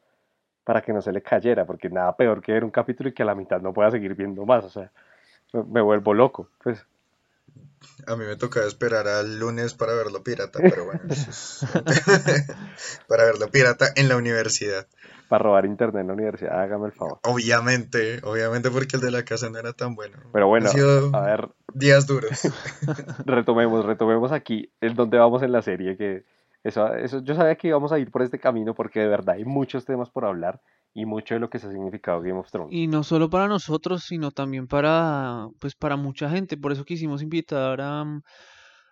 para 0.65 0.83
que 0.83 0.93
no 0.93 1.03
se 1.03 1.13
le 1.13 1.23
cayera, 1.23 1.67
porque 1.67 1.89
nada 1.91 2.17
peor 2.17 2.41
que 2.43 2.53
ver 2.53 2.65
un 2.65 2.71
capítulo 2.71 3.09
y 3.09 3.15
que 3.15 3.23
a 3.23 3.27
la 3.27 3.35
mitad 3.35 3.61
no 3.61 3.73
pueda 3.73 3.91
seguir 3.91 4.15
viendo 4.15 4.47
más, 4.47 4.65
o 4.65 4.71
sea, 4.71 4.91
me, 5.53 5.63
me 5.65 5.81
vuelvo 5.83 6.15
loco, 6.15 6.49
pues. 6.63 6.87
A 8.07 8.17
mí 8.17 8.25
me 8.25 8.37
tocaba 8.37 8.67
esperar 8.67 9.09
al 9.09 9.39
lunes 9.39 9.75
para 9.75 9.95
verlo 9.95 10.23
pirata, 10.23 10.59
pero 10.61 10.85
bueno, 10.85 11.01
es- 11.09 11.65
para 13.09 13.25
verlo 13.25 13.49
pirata 13.51 13.87
en 13.97 14.09
la 14.09 14.17
universidad. 14.17 14.87
Para 15.33 15.45
robar 15.45 15.65
internet 15.65 16.03
en 16.03 16.09
la 16.09 16.13
universidad, 16.13 16.61
hágame 16.61 16.89
el 16.89 16.93
favor. 16.93 17.19
Obviamente, 17.23 18.21
obviamente 18.23 18.71
porque 18.71 18.97
el 18.97 19.01
de 19.01 19.11
la 19.11 19.25
casa 19.25 19.49
no 19.49 19.59
era 19.59 19.73
tan 19.73 19.95
bueno. 19.95 20.19
Pero 20.31 20.47
bueno, 20.47 20.67
Han 20.67 20.73
sido 20.73 21.17
a 21.17 21.23
ver, 21.23 21.49
días 21.73 22.07
duros. 22.07 22.43
retomemos, 23.25 23.87
retomemos 23.87 24.31
aquí 24.31 24.71
en 24.83 24.95
donde 24.95 25.17
vamos 25.17 25.43
en 25.43 25.53
la 25.53 25.63
serie, 25.63 25.97
que 25.97 26.27
eso, 26.63 26.87
eso, 26.97 27.25
yo 27.25 27.35
sabía 27.35 27.55
que 27.55 27.69
íbamos 27.69 27.93
a 27.93 27.99
ir 27.99 28.11
por 28.11 28.21
este 28.21 28.39
camino 28.39 28.75
porque 28.75 29.01
de 29.01 29.09
verdad 29.09 29.37
hay 29.37 29.47
muchos 29.47 29.87
temas 29.87 30.11
por 30.11 30.27
hablar 30.27 30.61
y 30.93 31.07
mucho 31.07 31.33
de 31.33 31.41
lo 31.41 31.49
que 31.49 31.59
se 31.59 31.67
ha 31.67 31.73
significado 31.73 32.21
Game 32.21 32.39
of 32.39 32.51
Thrones. 32.51 32.69
Y 32.71 32.87
no 32.87 33.03
solo 33.03 33.31
para 33.31 33.49
nosotros, 33.49 34.05
sino 34.05 34.33
también 34.33 34.67
para, 34.67 35.49
pues 35.61 35.75
para 35.75 35.97
mucha 35.97 36.29
gente. 36.29 36.59
Por 36.59 36.73
eso 36.73 36.85
quisimos 36.85 37.23
invitar 37.23 37.81
a, 37.81 38.05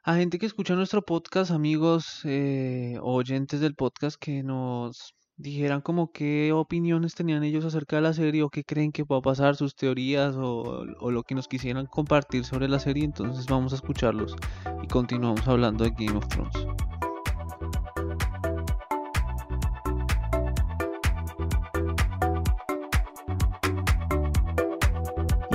a 0.05 0.15
gente 0.15 0.39
que 0.39 0.47
escucha 0.47 0.75
nuestro 0.75 1.03
podcast, 1.03 1.51
amigos 1.51 2.23
eh, 2.25 2.97
o 3.03 3.17
oyentes 3.17 3.61
del 3.61 3.75
podcast, 3.75 4.17
que 4.19 4.43
nos 4.43 5.15
dijeran 5.41 5.81
como 5.81 6.13
qué 6.13 6.53
opiniones 6.53 7.15
tenían 7.15 7.43
ellos 7.43 7.65
acerca 7.65 7.97
de 7.97 8.03
la 8.03 8.13
serie 8.13 8.43
o 8.43 8.51
qué 8.51 8.65
creen 8.65 8.93
que 8.93 9.05
pueda 9.05 9.21
pasar, 9.23 9.57
sus 9.57 9.75
teorías 9.75 10.37
o, 10.37 10.85
o 11.01 11.11
lo 11.11 11.23
que 11.23 11.35
nos 11.35 11.49
quisieran 11.49 11.87
compartir 11.87 12.45
sobre 12.45 12.69
la 12.69 12.79
serie. 12.79 13.05
Entonces 13.05 13.47
vamos 13.47 13.73
a 13.73 13.77
escucharlos 13.77 14.37
y 14.83 14.87
continuamos 14.87 15.47
hablando 15.49 15.85
de 15.85 15.91
Game 15.91 16.17
of 16.17 16.29
Thrones. 16.29 16.67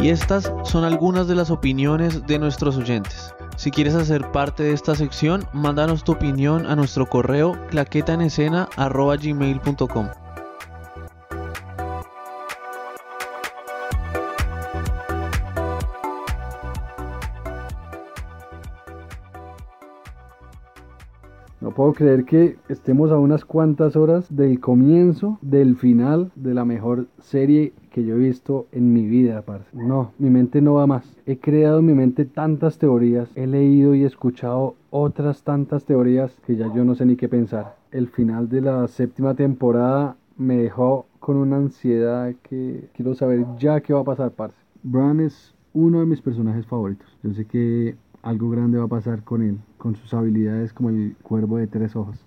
Y 0.02 0.10
estas 0.10 0.52
son 0.64 0.84
algunas 0.84 1.28
de 1.28 1.34
las 1.34 1.50
opiniones 1.50 2.28
de 2.28 2.38
nuestros 2.38 2.78
oyentes. 2.78 3.34
Si 3.56 3.72
quieres 3.72 3.96
hacer 3.96 4.32
parte 4.32 4.64
de 4.64 4.74
esta 4.74 4.96
sección, 4.96 5.48
mándanos 5.54 6.04
tu 6.04 6.12
opinión 6.14 6.66
a 6.66 6.76
nuestro 6.76 7.08
correo 7.08 7.54
claquetaenescena.gmail.com 7.70 10.25
puedo 21.86 21.94
creer 21.94 22.26
que 22.26 22.58
estemos 22.68 23.12
a 23.12 23.20
unas 23.20 23.46
cuantas 23.46 23.96
horas 23.96 24.36
del 24.36 24.60
comienzo, 24.60 25.38
del 25.44 25.76
final 25.76 26.32
de 26.34 26.56
la 26.56 26.66
mejor 26.66 27.06
serie 27.20 27.74
que 27.92 28.04
yo 28.04 28.16
he 28.16 28.18
visto 28.18 28.66
en 28.72 28.92
mi 28.92 29.06
vida, 29.06 29.44
parce. 29.44 29.68
No, 29.72 30.12
mi 30.18 30.32
mente 30.32 30.64
no 30.64 30.74
va 30.74 30.88
más. 30.88 31.06
He 31.28 31.38
creado 31.38 31.78
en 31.78 31.86
mi 31.86 31.94
mente 31.94 32.26
tantas 32.26 32.80
teorías, 32.80 33.30
he 33.36 33.46
leído 33.46 33.94
y 33.94 34.04
escuchado 34.04 34.74
otras 34.90 35.44
tantas 35.44 35.86
teorías 35.86 36.36
que 36.48 36.56
ya 36.56 36.74
yo 36.74 36.84
no 36.84 36.96
sé 36.96 37.06
ni 37.06 37.18
qué 37.18 37.30
pensar. 37.30 37.76
El 37.92 38.08
final 38.08 38.50
de 38.50 38.62
la 38.62 38.88
séptima 38.88 39.36
temporada 39.36 40.16
me 40.38 40.58
dejó 40.58 41.06
con 41.20 41.38
una 41.38 41.58
ansiedad 41.58 42.34
que 42.42 42.90
quiero 42.96 43.14
saber 43.14 43.46
ya 43.60 43.82
qué 43.82 43.94
va 43.94 44.00
a 44.00 44.06
pasar, 44.06 44.32
parce. 44.32 44.58
Bran 44.82 45.20
es 45.20 45.54
uno 45.76 46.00
de 46.00 46.08
mis 46.08 46.22
personajes 46.22 46.66
favoritos. 46.66 47.16
Yo 47.22 47.32
sé 47.36 47.46
que 47.46 47.96
algo 48.26 48.50
grande 48.50 48.80
va 48.80 48.86
a 48.86 48.88
pasar 48.88 49.24
con 49.24 49.44
él, 49.44 49.60
con 49.78 49.96
sus 49.96 50.12
habilidades 50.16 50.74
como 50.74 50.90
el 50.90 51.16
cuervo 51.22 51.58
de 51.58 51.68
tres 51.68 51.96
ojos. 51.96 52.18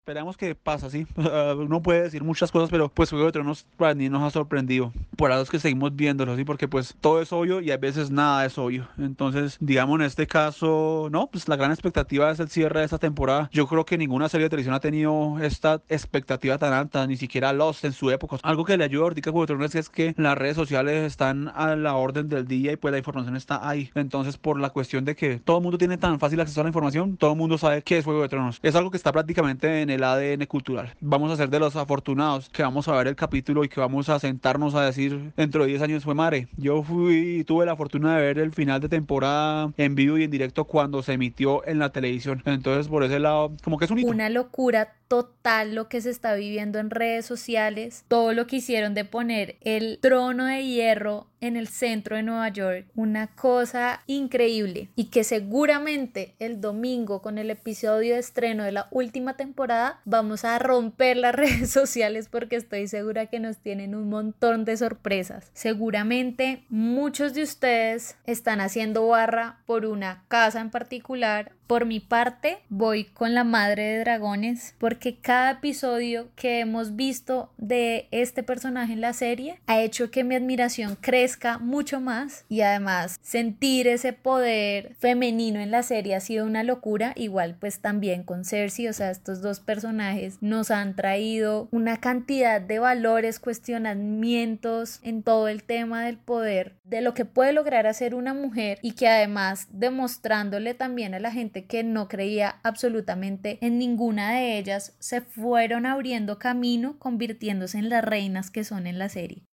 Esperamos 0.00 0.38
que 0.38 0.54
pasa, 0.54 0.88
sí. 0.88 1.06
Uno 1.16 1.82
puede 1.82 2.02
decir 2.04 2.24
muchas 2.24 2.50
cosas, 2.50 2.70
pero 2.70 2.88
pues 2.88 3.10
Juego 3.10 3.26
de 3.26 3.32
Tronos 3.32 3.66
para 3.76 3.94
mí 3.94 4.08
nos 4.08 4.22
ha 4.22 4.30
sorprendido. 4.30 4.94
Por 5.14 5.30
eso 5.30 5.42
es 5.42 5.50
que 5.50 5.60
seguimos 5.60 5.94
viéndolo, 5.94 6.36
sí, 6.36 6.44
porque 6.44 6.68
pues 6.68 6.96
todo 7.02 7.20
es 7.20 7.30
obvio 7.34 7.60
y 7.60 7.70
a 7.70 7.76
veces 7.76 8.10
nada 8.10 8.46
es 8.46 8.56
obvio. 8.56 8.88
Entonces, 8.96 9.58
digamos 9.60 10.00
en 10.00 10.06
este 10.06 10.26
caso, 10.26 11.08
no, 11.12 11.26
pues 11.26 11.48
la 11.48 11.56
gran 11.56 11.70
expectativa 11.70 12.30
es 12.30 12.40
el 12.40 12.48
cierre 12.48 12.80
de 12.80 12.86
esta 12.86 12.96
temporada. 12.96 13.50
Yo 13.52 13.66
creo 13.66 13.84
que 13.84 13.98
ninguna 13.98 14.30
serie 14.30 14.46
de 14.46 14.48
televisión 14.48 14.74
ha 14.74 14.80
tenido 14.80 15.38
esta 15.38 15.82
expectativa 15.90 16.56
tan 16.56 16.72
alta, 16.72 17.06
ni 17.06 17.18
siquiera 17.18 17.52
Lost 17.52 17.84
en 17.84 17.92
su 17.92 18.10
época. 18.10 18.38
Algo 18.42 18.64
que 18.64 18.78
le 18.78 18.84
ayuda 18.84 19.02
ahorita 19.02 19.28
a 19.28 19.32
Juego 19.32 19.42
de 19.42 19.48
Tronos 19.48 19.74
es 19.74 19.90
que 19.90 20.14
las 20.16 20.38
redes 20.38 20.56
sociales 20.56 21.04
están 21.04 21.52
a 21.54 21.76
la 21.76 21.94
orden 21.94 22.30
del 22.30 22.48
día 22.48 22.72
y 22.72 22.76
pues 22.76 22.90
la 22.90 22.98
información 22.98 23.36
está 23.36 23.68
ahí. 23.68 23.90
Entonces, 23.94 24.38
por 24.38 24.58
la 24.58 24.70
cuestión 24.70 25.04
de 25.04 25.14
que 25.14 25.40
todo 25.40 25.58
el 25.58 25.62
mundo 25.62 25.76
tiene 25.76 25.98
tan 25.98 26.18
fácil 26.18 26.40
acceso 26.40 26.62
a 26.62 26.64
la 26.64 26.70
información, 26.70 27.18
todo 27.18 27.32
el 27.32 27.36
mundo 27.36 27.58
sabe 27.58 27.82
qué 27.82 27.98
es 27.98 28.04
Juego 28.06 28.22
de 28.22 28.30
Tronos. 28.30 28.60
Es 28.62 28.74
algo 28.74 28.90
que 28.90 28.96
está 28.96 29.12
prácticamente 29.12 29.82
en 29.82 29.89
el 29.90 30.04
ADN 30.04 30.46
cultural. 30.46 30.94
Vamos 31.00 31.30
a 31.30 31.36
ser 31.36 31.50
de 31.50 31.60
los 31.60 31.76
afortunados 31.76 32.48
que 32.50 32.62
vamos 32.62 32.88
a 32.88 32.92
ver 32.92 33.08
el 33.08 33.16
capítulo 33.16 33.64
y 33.64 33.68
que 33.68 33.80
vamos 33.80 34.08
a 34.08 34.18
sentarnos 34.18 34.74
a 34.74 34.84
decir 34.84 35.32
dentro 35.36 35.62
de 35.62 35.70
10 35.70 35.82
años 35.82 36.04
fue 36.04 36.14
madre. 36.14 36.48
Yo 36.56 36.82
fui 36.82 37.44
tuve 37.44 37.66
la 37.66 37.76
fortuna 37.76 38.16
de 38.16 38.22
ver 38.22 38.38
el 38.38 38.52
final 38.52 38.80
de 38.80 38.88
temporada 38.88 39.72
en 39.76 39.94
vivo 39.94 40.18
y 40.18 40.24
en 40.24 40.30
directo 40.30 40.64
cuando 40.64 41.02
se 41.02 41.14
emitió 41.14 41.66
en 41.66 41.78
la 41.78 41.90
televisión. 41.90 42.42
Entonces, 42.46 42.88
por 42.88 43.04
ese 43.04 43.18
lado, 43.18 43.52
como 43.62 43.78
que 43.78 43.84
es 43.84 43.90
un. 43.90 44.04
Una 44.04 44.28
locura 44.28 44.94
total 45.08 45.74
lo 45.74 45.88
que 45.88 46.00
se 46.00 46.10
está 46.10 46.34
viviendo 46.34 46.78
en 46.78 46.90
redes 46.90 47.26
sociales, 47.26 48.04
todo 48.08 48.32
lo 48.32 48.46
que 48.46 48.56
hicieron 48.56 48.94
de 48.94 49.04
poner 49.04 49.56
el 49.60 49.98
trono 50.00 50.46
de 50.46 50.64
hierro 50.64 51.26
en 51.40 51.56
el 51.56 51.68
centro 51.68 52.16
de 52.16 52.22
Nueva 52.22 52.48
York, 52.48 52.86
una 52.94 53.28
cosa 53.28 54.02
increíble 54.06 54.88
y 54.96 55.04
que 55.04 55.24
seguramente 55.24 56.34
el 56.38 56.60
domingo 56.60 57.22
con 57.22 57.38
el 57.38 57.50
episodio 57.50 58.14
de 58.14 58.20
estreno 58.20 58.64
de 58.64 58.72
la 58.72 58.88
última 58.90 59.34
temporada 59.36 60.00
vamos 60.04 60.44
a 60.44 60.58
romper 60.58 61.16
las 61.16 61.34
redes 61.36 61.70
sociales 61.70 62.28
porque 62.30 62.56
estoy 62.56 62.88
segura 62.88 63.26
que 63.26 63.40
nos 63.40 63.58
tienen 63.58 63.94
un 63.94 64.08
montón 64.08 64.64
de 64.64 64.76
sorpresas. 64.76 65.50
Seguramente 65.54 66.64
muchos 66.68 67.34
de 67.34 67.42
ustedes 67.42 68.16
están 68.26 68.60
haciendo 68.60 69.06
barra 69.06 69.60
por 69.66 69.86
una 69.86 70.24
casa 70.28 70.60
en 70.60 70.70
particular. 70.70 71.52
Por 71.66 71.86
mi 71.86 72.00
parte, 72.00 72.58
voy 72.68 73.04
con 73.04 73.32
la 73.32 73.44
madre 73.44 73.84
de 73.84 73.98
dragones 74.00 74.74
porque 74.78 75.18
cada 75.18 75.52
episodio 75.52 76.28
que 76.34 76.58
hemos 76.58 76.96
visto 76.96 77.52
de 77.58 78.08
este 78.10 78.42
personaje 78.42 78.92
en 78.92 79.00
la 79.00 79.12
serie 79.12 79.60
ha 79.68 79.80
hecho 79.80 80.10
que 80.10 80.24
mi 80.24 80.34
admiración 80.34 80.96
crezca 81.00 81.29
mucho 81.60 82.00
más 82.00 82.44
y 82.48 82.62
además 82.62 83.18
sentir 83.22 83.86
ese 83.88 84.12
poder 84.12 84.96
femenino 84.98 85.60
en 85.60 85.70
la 85.70 85.82
serie 85.82 86.14
ha 86.14 86.20
sido 86.20 86.46
una 86.46 86.62
locura, 86.62 87.12
igual 87.16 87.56
pues 87.58 87.80
también 87.80 88.22
con 88.22 88.44
Cersei, 88.44 88.88
o 88.88 88.92
sea, 88.92 89.10
estos 89.10 89.40
dos 89.42 89.60
personajes 89.60 90.38
nos 90.40 90.70
han 90.70 90.96
traído 90.96 91.68
una 91.70 91.98
cantidad 91.98 92.60
de 92.60 92.78
valores, 92.78 93.38
cuestionamientos 93.38 95.00
en 95.02 95.22
todo 95.22 95.48
el 95.48 95.62
tema 95.62 96.04
del 96.04 96.18
poder, 96.18 96.76
de 96.84 97.00
lo 97.00 97.14
que 97.14 97.24
puede 97.24 97.52
lograr 97.52 97.86
hacer 97.86 98.14
una 98.14 98.34
mujer 98.34 98.78
y 98.82 98.92
que 98.92 99.08
además 99.08 99.68
demostrándole 99.72 100.74
también 100.74 101.14
a 101.14 101.20
la 101.20 101.32
gente 101.32 101.66
que 101.66 101.84
no 101.84 102.08
creía 102.08 102.56
absolutamente 102.62 103.58
en 103.60 103.78
ninguna 103.78 104.32
de 104.32 104.58
ellas, 104.58 104.94
se 104.98 105.20
fueron 105.20 105.86
abriendo 105.86 106.38
camino 106.38 106.98
convirtiéndose 106.98 107.78
en 107.78 107.88
las 107.88 108.04
reinas 108.04 108.50
que 108.50 108.64
son 108.64 108.86
en 108.86 108.98
la 108.98 109.08
serie. 109.08 109.49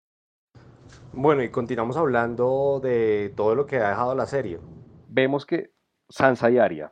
Bueno, 1.17 1.43
y 1.43 1.49
continuamos 1.49 1.95
hablando 1.95 2.81
de 2.83 3.31
todo 3.37 3.55
lo 3.55 3.65
que 3.65 3.77
ha 3.77 3.87
dejado 3.87 4.13
la 4.15 4.25
serie. 4.25 4.59
Vemos 5.07 5.45
que 5.45 5.71
Sansa 6.09 6.51
y 6.51 6.57
Arya, 6.57 6.91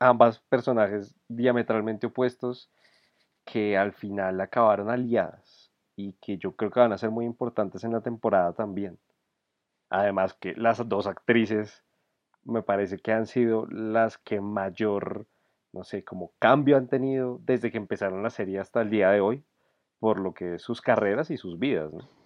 ambas 0.00 0.40
personajes 0.40 1.14
diametralmente 1.28 2.06
opuestos, 2.06 2.70
que 3.44 3.76
al 3.76 3.92
final 3.92 4.40
acabaron 4.40 4.88
aliadas 4.88 5.70
y 5.96 6.14
que 6.14 6.38
yo 6.38 6.56
creo 6.56 6.70
que 6.70 6.80
van 6.80 6.94
a 6.94 6.98
ser 6.98 7.10
muy 7.10 7.26
importantes 7.26 7.84
en 7.84 7.92
la 7.92 8.00
temporada 8.00 8.54
también. 8.54 8.98
Además 9.90 10.32
que 10.32 10.54
las 10.54 10.88
dos 10.88 11.06
actrices 11.06 11.84
me 12.42 12.62
parece 12.62 12.96
que 12.96 13.12
han 13.12 13.26
sido 13.26 13.66
las 13.66 14.16
que 14.16 14.40
mayor, 14.40 15.26
no 15.74 15.84
sé, 15.84 16.04
como 16.04 16.32
cambio 16.38 16.78
han 16.78 16.88
tenido 16.88 17.38
desde 17.42 17.70
que 17.70 17.76
empezaron 17.76 18.22
la 18.22 18.30
serie 18.30 18.60
hasta 18.60 18.80
el 18.80 18.88
día 18.88 19.10
de 19.10 19.20
hoy, 19.20 19.44
por 19.98 20.20
lo 20.20 20.32
que 20.32 20.58
sus 20.58 20.80
carreras 20.80 21.30
y 21.30 21.36
sus 21.36 21.58
vidas, 21.58 21.92
¿no? 21.92 22.25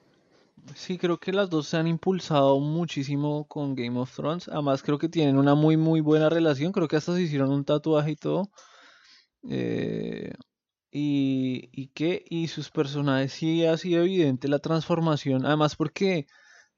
Sí, 0.75 0.99
creo 0.99 1.18
que 1.18 1.33
las 1.33 1.51
dos 1.51 1.68
se 1.68 1.77
han 1.77 1.87
impulsado 1.87 2.59
muchísimo 2.61 3.46
con 3.49 3.75
Game 3.75 3.99
of 3.99 4.14
Thrones. 4.14 4.49
Además, 4.49 4.83
creo 4.83 4.99
que 4.99 5.09
tienen 5.09 5.37
una 5.38 5.55
muy, 5.55 5.77
muy 5.77 6.01
buena 6.01 6.29
relación. 6.29 6.73
Creo 6.73 6.88
que 6.88 6.96
hasta 6.96 7.14
se 7.14 7.23
hicieron 7.23 7.51
un 7.51 7.64
tatuaje 7.64 8.12
y 8.12 8.16
todo. 8.16 8.51
Eh, 9.49 10.33
y, 10.90 11.70
y 11.73 11.88
que, 11.88 12.25
y 12.29 12.49
sus 12.49 12.70
personajes 12.70 13.33
sí 13.35 13.64
ha 13.66 13.77
sido 13.79 14.03
evidente 14.03 14.49
la 14.49 14.59
transformación. 14.61 15.46
Además, 15.46 15.77
porque 15.77 16.27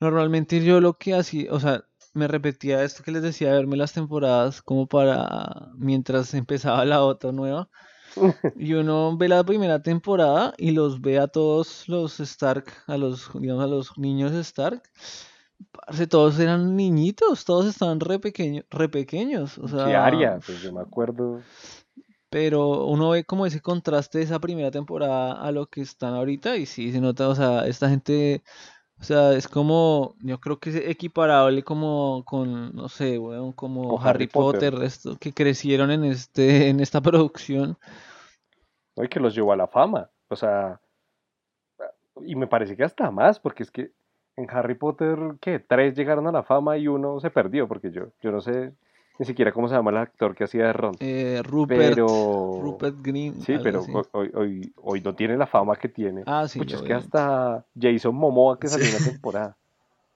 normalmente 0.01 0.65
yo 0.65 0.81
lo 0.81 0.99
que 0.99 1.15
hacía, 1.15 1.53
o 1.53 1.61
sea, 1.61 1.85
me 2.15 2.29
repetía 2.29 2.85
esto 2.85 3.03
que 3.05 3.13
les 3.13 3.23
decía, 3.23 3.53
verme 3.53 3.77
las 3.77 3.93
temporadas 3.95 4.63
como 4.63 4.87
para 4.89 5.71
mientras 5.77 6.35
empezaba 6.35 6.85
la 6.85 7.03
otra 7.05 7.33
nueva. 7.33 7.71
Y 8.57 8.75
uno 8.75 9.17
ve 9.17 9.29
la 9.29 9.45
primera 9.45 9.83
temporada 9.83 10.55
y 10.59 10.73
los 10.73 11.01
ve 11.01 11.19
a 11.19 11.29
todos 11.29 11.89
los 11.89 12.21
Stark, 12.21 12.67
a 12.87 12.97
los, 12.97 13.31
digamos, 13.35 13.65
a 13.65 13.67
los 13.67 13.99
niños 13.99 14.33
Stark. 14.33 14.83
Parce, 15.71 16.07
todos 16.07 16.39
eran 16.39 16.77
niñitos, 16.77 17.45
todos 17.45 17.67
estaban 17.67 18.01
re, 18.01 18.19
pequeño, 18.19 18.63
re 18.71 18.89
pequeños. 18.89 19.59
O 19.59 19.63
¿Qué 19.63 19.69
sea? 19.69 20.41
Pues 20.45 20.61
yo 20.61 20.73
me 20.73 20.81
acuerdo. 20.81 21.41
pero 22.31 22.87
uno 22.87 23.11
ve 23.11 23.25
como 23.25 23.45
ese 23.47 23.61
contraste 23.61 24.19
de 24.19 24.25
esa 24.25 24.41
primera 24.41 24.71
temporada 24.71 25.35
a 25.35 25.53
lo 25.53 25.67
que 25.67 25.83
están 25.83 26.15
ahorita 26.15 26.57
y 26.57 26.67
sí 26.67 26.91
se 26.91 27.01
nota, 27.01 27.29
o 27.29 27.35
sea, 27.35 27.67
esta 27.67 27.91
gente, 27.91 28.43
o 29.03 29.05
sea, 29.05 29.33
es 29.33 29.49
como, 29.49 30.15
yo 30.21 30.39
creo 30.39 30.61
que 30.61 30.71
es 30.71 30.77
equiparable 30.77 31.65
como 31.65 32.23
con, 32.25 32.73
no 32.73 32.89
sé, 32.89 33.19
weón, 33.19 33.51
como 33.51 33.99
Harry 33.99 34.09
Harry 34.09 34.27
Potter. 34.29 34.75
Potter, 34.75 34.87
esto, 34.87 35.17
que 35.19 35.33
crecieron 35.33 35.91
en 35.91 36.05
este, 36.05 36.69
en 36.71 36.79
esta 36.79 37.01
producción. 37.01 37.77
¿no? 38.97 39.03
Y 39.03 39.09
que 39.09 39.19
los 39.19 39.35
llevó 39.35 39.53
a 39.53 39.57
la 39.57 39.67
fama. 39.67 40.09
O 40.29 40.37
sea, 40.37 40.81
y 42.25 42.37
me 42.37 42.47
parece 42.47 42.77
que 42.77 42.85
hasta 42.85 43.11
más, 43.11 43.41
porque 43.41 43.65
es 43.65 43.73
que 43.73 43.91
en 44.37 44.49
Harry 44.49 44.77
Potter, 44.77 45.19
¿qué? 45.41 45.59
Tres 45.59 45.97
llegaron 45.97 46.29
a 46.29 46.33
la 46.33 46.45
fama 46.45 46.79
y 46.79 46.87
uno 46.87 47.19
se 47.19 47.31
perdió, 47.31 47.67
porque 47.67 47.91
yo, 47.91 48.13
yo 48.21 48.31
no 48.31 48.41
sé 48.41 48.73
ni 49.19 49.27
siquiera 49.27 49.53
cómo 49.53 49.69
se 49.69 49.75
llama 49.75 49.91
el 49.91 49.99
actor 49.99 50.35
que 50.35 50.45
hacía 50.45 50.65
de 50.67 50.73
Ron. 50.73 50.95
Eh, 51.01 51.41
Rupert, 51.45 51.81
Pero. 51.81 52.07
Rupert 52.63 52.97
Green, 53.03 53.41
Sí, 53.43 53.57
pero 53.63 53.81
así. 53.81 53.93
hoy, 54.13 54.31
hoy, 54.35 54.73
hoy 54.77 55.01
no 55.01 55.15
tiene 55.15 55.37
la 55.37 55.47
fama 55.47 55.77
que 55.77 55.89
tiene. 55.89 56.23
Ah, 56.27 56.49
sí, 56.49 56.59
Pucha, 56.59 56.77
es 56.77 56.83
que 56.83 56.95
hasta 56.95 57.65
Jason 57.81 58.15
Momoa 58.15 58.59
que 58.59 58.69
salió 58.69 58.87
Sí. 58.87 58.97
en 58.97 59.05
la 59.05 59.11
temporada. 59.11 59.57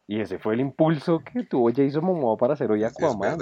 Y 0.09 0.21
ese 0.21 0.39
fue 0.39 0.55
el 0.55 0.61
impulso 0.61 1.21
que 1.21 1.43
tuvo 1.45 1.71
Jason 1.75 2.05
Momoa 2.05 2.37
para 2.37 2.55
hacer 2.55 2.71
hoy 2.71 2.85
Aquaman. 2.85 3.39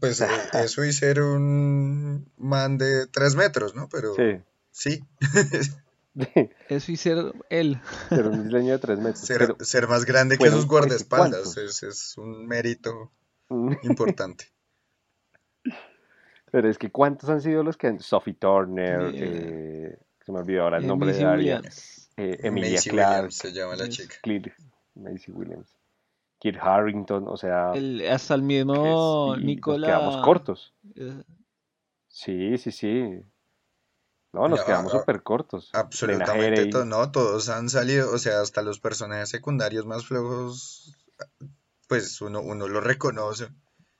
Pues 0.00 0.20
eh, 0.22 0.26
eso 0.54 0.82
y 0.84 0.92
ser 0.92 1.20
un 1.20 2.26
man 2.38 2.78
de 2.78 3.06
tres 3.06 3.36
metros, 3.36 3.74
¿no? 3.74 3.88
Pero 3.90 4.14
Sí. 4.14 4.40
sí, 4.70 5.00
Eso 6.68 6.90
y 6.92 6.96
ser 6.96 7.18
él. 7.50 7.80
Era 8.10 8.28
un 8.28 8.44
diseño 8.44 8.72
de 8.72 8.78
tres 8.78 8.98
metros. 8.98 9.20
ser, 9.20 9.38
Pero, 9.38 9.56
ser 9.60 9.88
más 9.88 10.04
grande 10.04 10.36
que 10.38 10.50
sus 10.50 10.66
guardaespaldas 10.66 11.56
es, 11.56 11.82
es 11.84 12.18
un 12.18 12.46
mérito 12.46 13.12
mm, 13.48 13.74
importante. 13.84 14.46
Pero 16.50 16.68
es 16.68 16.78
que 16.78 16.90
¿cuántos 16.90 17.28
han 17.30 17.40
sido 17.40 17.62
los 17.62 17.76
que 17.76 17.86
han... 17.88 18.00
Sophie 18.00 18.34
Turner, 18.34 19.12
Yeah. 19.12 19.24
eh, 19.26 19.98
se 20.24 20.32
me 20.32 20.38
olvidó 20.40 20.64
ahora 20.64 20.78
el 20.78 20.86
nombre 20.86 21.12
de 21.12 21.26
Williams. 21.26 22.10
eh, 22.16 22.38
Emilia 22.42 22.72
Macy 22.72 22.90
Clarke, 22.90 23.12
Williams 23.16 23.34
se 23.36 23.52
llama 23.52 23.76
la 23.76 23.88
chica. 23.88 24.14
Clear, 24.22 24.52
Macy 24.94 25.32
Williams, 25.32 25.74
Kit 26.38 26.56
Harrington, 26.60 27.24
o 27.28 27.36
sea, 27.36 27.72
El, 27.74 28.06
hasta 28.08 28.34
el 28.34 28.42
mismo 28.42 29.34
nos 29.36 29.42
Nicola. 29.44 29.86
quedamos 29.86 30.16
cortos. 30.24 30.74
Sí, 32.08 32.58
sí, 32.58 32.70
sí. 32.70 33.22
No, 34.32 34.48
nos 34.48 34.60
No, 34.60 34.66
quedamos 34.66 34.92
súper 34.92 35.22
cortos. 35.22 35.70
Absolutamente 35.72 36.66
todo, 36.66 36.84
no, 36.84 37.10
todos 37.10 37.48
han 37.48 37.68
salido, 37.68 38.12
o 38.12 38.18
sea, 38.18 38.40
hasta 38.40 38.62
los 38.62 38.78
personajes 38.78 39.28
secundarios 39.28 39.86
más 39.86 40.06
flojos, 40.06 40.96
pues 41.88 42.20
uno, 42.20 42.40
uno 42.40 42.68
lo 42.68 42.80
reconoce. 42.80 43.48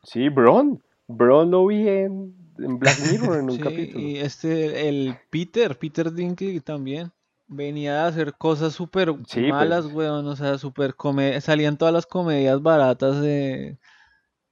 Sí, 0.05 0.29
Bron. 0.29 0.83
Bron 1.09 1.51
lo 1.51 1.67
vi 1.67 1.89
en, 1.89 2.40
en 2.65 2.79
Black 2.79 2.99
Mirror 3.11 3.39
en 3.39 3.45
un 3.51 3.51
Sí, 3.57 3.63
capítulo. 3.63 4.01
y 4.07 4.19
este, 4.19 4.89
el 4.89 5.17
Peter, 5.31 5.79
Peter 5.79 6.13
Dinklage 6.13 6.61
también. 6.61 7.13
Venía 7.53 8.05
a 8.05 8.07
hacer 8.07 8.35
cosas 8.35 8.75
súper 8.75 9.13
Sí, 9.27 9.41
malas, 9.51 9.85
pues. 9.85 9.95
weón, 9.97 10.27
o 10.29 10.37
sea, 10.37 10.57
súper 10.59 10.95
come... 10.95 11.41
salían 11.41 11.77
todas 11.77 11.93
las 11.93 12.07
comedias 12.07 12.63
baratas 12.63 13.21
de, 13.21 13.77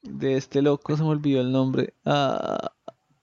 de 0.03 0.37
este 0.37 0.62
loco, 0.62 0.97
se 0.97 1.05
me 1.05 1.11
olvidó 1.11 1.40
el 1.40 1.53
nombre. 1.53 1.94
Ah, 2.05 2.73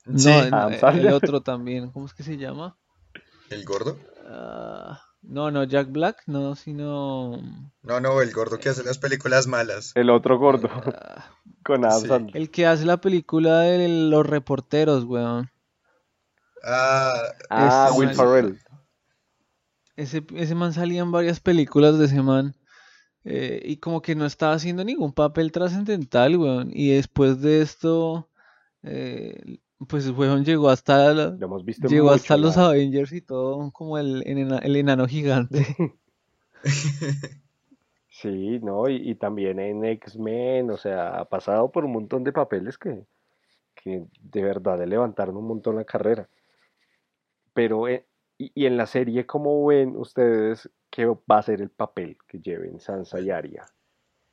no, 0.06 0.18
Sí, 0.18 0.30
el, 0.30 1.12
otro 1.12 1.42
también, 1.44 1.92
¿cómo 1.92 2.06
es 2.06 2.14
que 2.14 2.24
se 2.24 2.38
llama? 2.38 2.78
el 3.50 3.66
gordo. 3.66 3.98
Ah, 4.28 5.02
no, 5.28 5.52
no, 5.52 5.64
Jack 5.64 5.92
Black, 5.92 6.24
no, 6.28 6.56
sino... 6.56 7.38
No, 7.82 8.00
no, 8.00 8.22
el 8.22 8.32
gordo 8.32 8.58
que 8.60 8.70
hace 8.70 8.84
las 8.84 8.98
películas 8.98 9.48
malas. 9.48 9.92
El 9.96 10.10
otro 10.10 10.38
gordo 10.38 10.70
ah, 10.72 11.32
con 11.64 11.86
Adam 11.86 12.02
Sí. 12.02 12.08
Sandler. 12.08 12.38
el 12.38 12.52
que 12.52 12.66
hace 12.68 12.86
la 12.86 12.98
película 13.02 13.62
de 13.62 13.88
los 13.88 14.26
reporteros, 14.26 15.04
weón. 15.06 15.50
Ah, 16.64 17.22
Ah, 17.50 17.92
Will 17.96 18.08
man. 18.08 18.16
Ferrell. 18.16 18.60
Ese, 19.96 20.26
ese 20.36 20.56
man 20.56 20.74
salía 20.74 21.02
en 21.02 21.12
varias 21.12 21.40
películas 21.40 21.98
de 21.98 22.06
ese 22.06 22.22
man. 22.22 22.56
eh, 23.24 23.62
y 23.66 23.78
como 23.78 24.02
que 24.02 24.16
no 24.16 24.26
estaba 24.26 24.54
haciendo 24.54 24.84
ningún 24.84 25.14
papel 25.14 25.52
trascendental, 25.52 26.38
weón. 26.38 26.70
Y 26.74 26.90
después 26.90 27.42
de 27.42 27.62
esto, 27.62 28.30
eh, 28.84 29.60
pues, 29.88 30.10
weón, 30.10 30.44
llegó 30.46 30.70
hasta, 30.70 31.14
la- 31.14 31.28
Lo 31.30 31.46
hemos 31.46 31.66
visto 31.66 31.88
llegó 31.88 32.06
mucho, 32.06 32.16
hasta 32.16 32.38
los 32.38 32.58
Avengers 32.58 33.12
y 33.12 33.22
todo, 33.22 33.72
como 33.72 33.98
el, 33.98 34.24
ena- 34.26 34.60
el 34.60 34.76
enano 34.76 35.08
gigante. 35.08 35.66
Sí, 38.10 38.60
¿no? 38.60 38.88
Y, 38.90 38.96
y 39.12 39.16
también 39.16 39.60
en 39.60 39.84
X-Men, 39.84 40.72
o 40.72 40.78
sea, 40.78 41.20
ha 41.20 41.26
pasado 41.26 41.72
por 41.72 41.84
un 41.86 41.92
montón 41.92 42.24
de 42.24 42.32
papeles 42.32 42.78
que, 42.78 43.06
que 43.76 44.06
de 44.22 44.44
verdad 44.44 44.80
le 44.80 44.88
levantaron 44.88 45.38
un 45.38 45.48
montón 45.48 45.76
la 45.76 45.84
carrera. 45.86 46.30
Pero, 47.54 47.88
eh, 47.88 48.06
y, 48.38 48.52
y 48.56 48.66
en 48.66 48.78
la 48.78 48.86
serie, 48.86 49.26
¿cómo 49.26 49.66
ven 49.66 49.96
ustedes 49.98 50.70
que 50.90 51.06
va 51.06 51.40
a 51.40 51.44
ser 51.44 51.62
el 51.62 51.70
papel 51.70 52.18
que 52.28 52.40
lleven 52.40 52.80
Sansa 52.80 53.20
y 53.20 53.30
Arya 53.30 53.66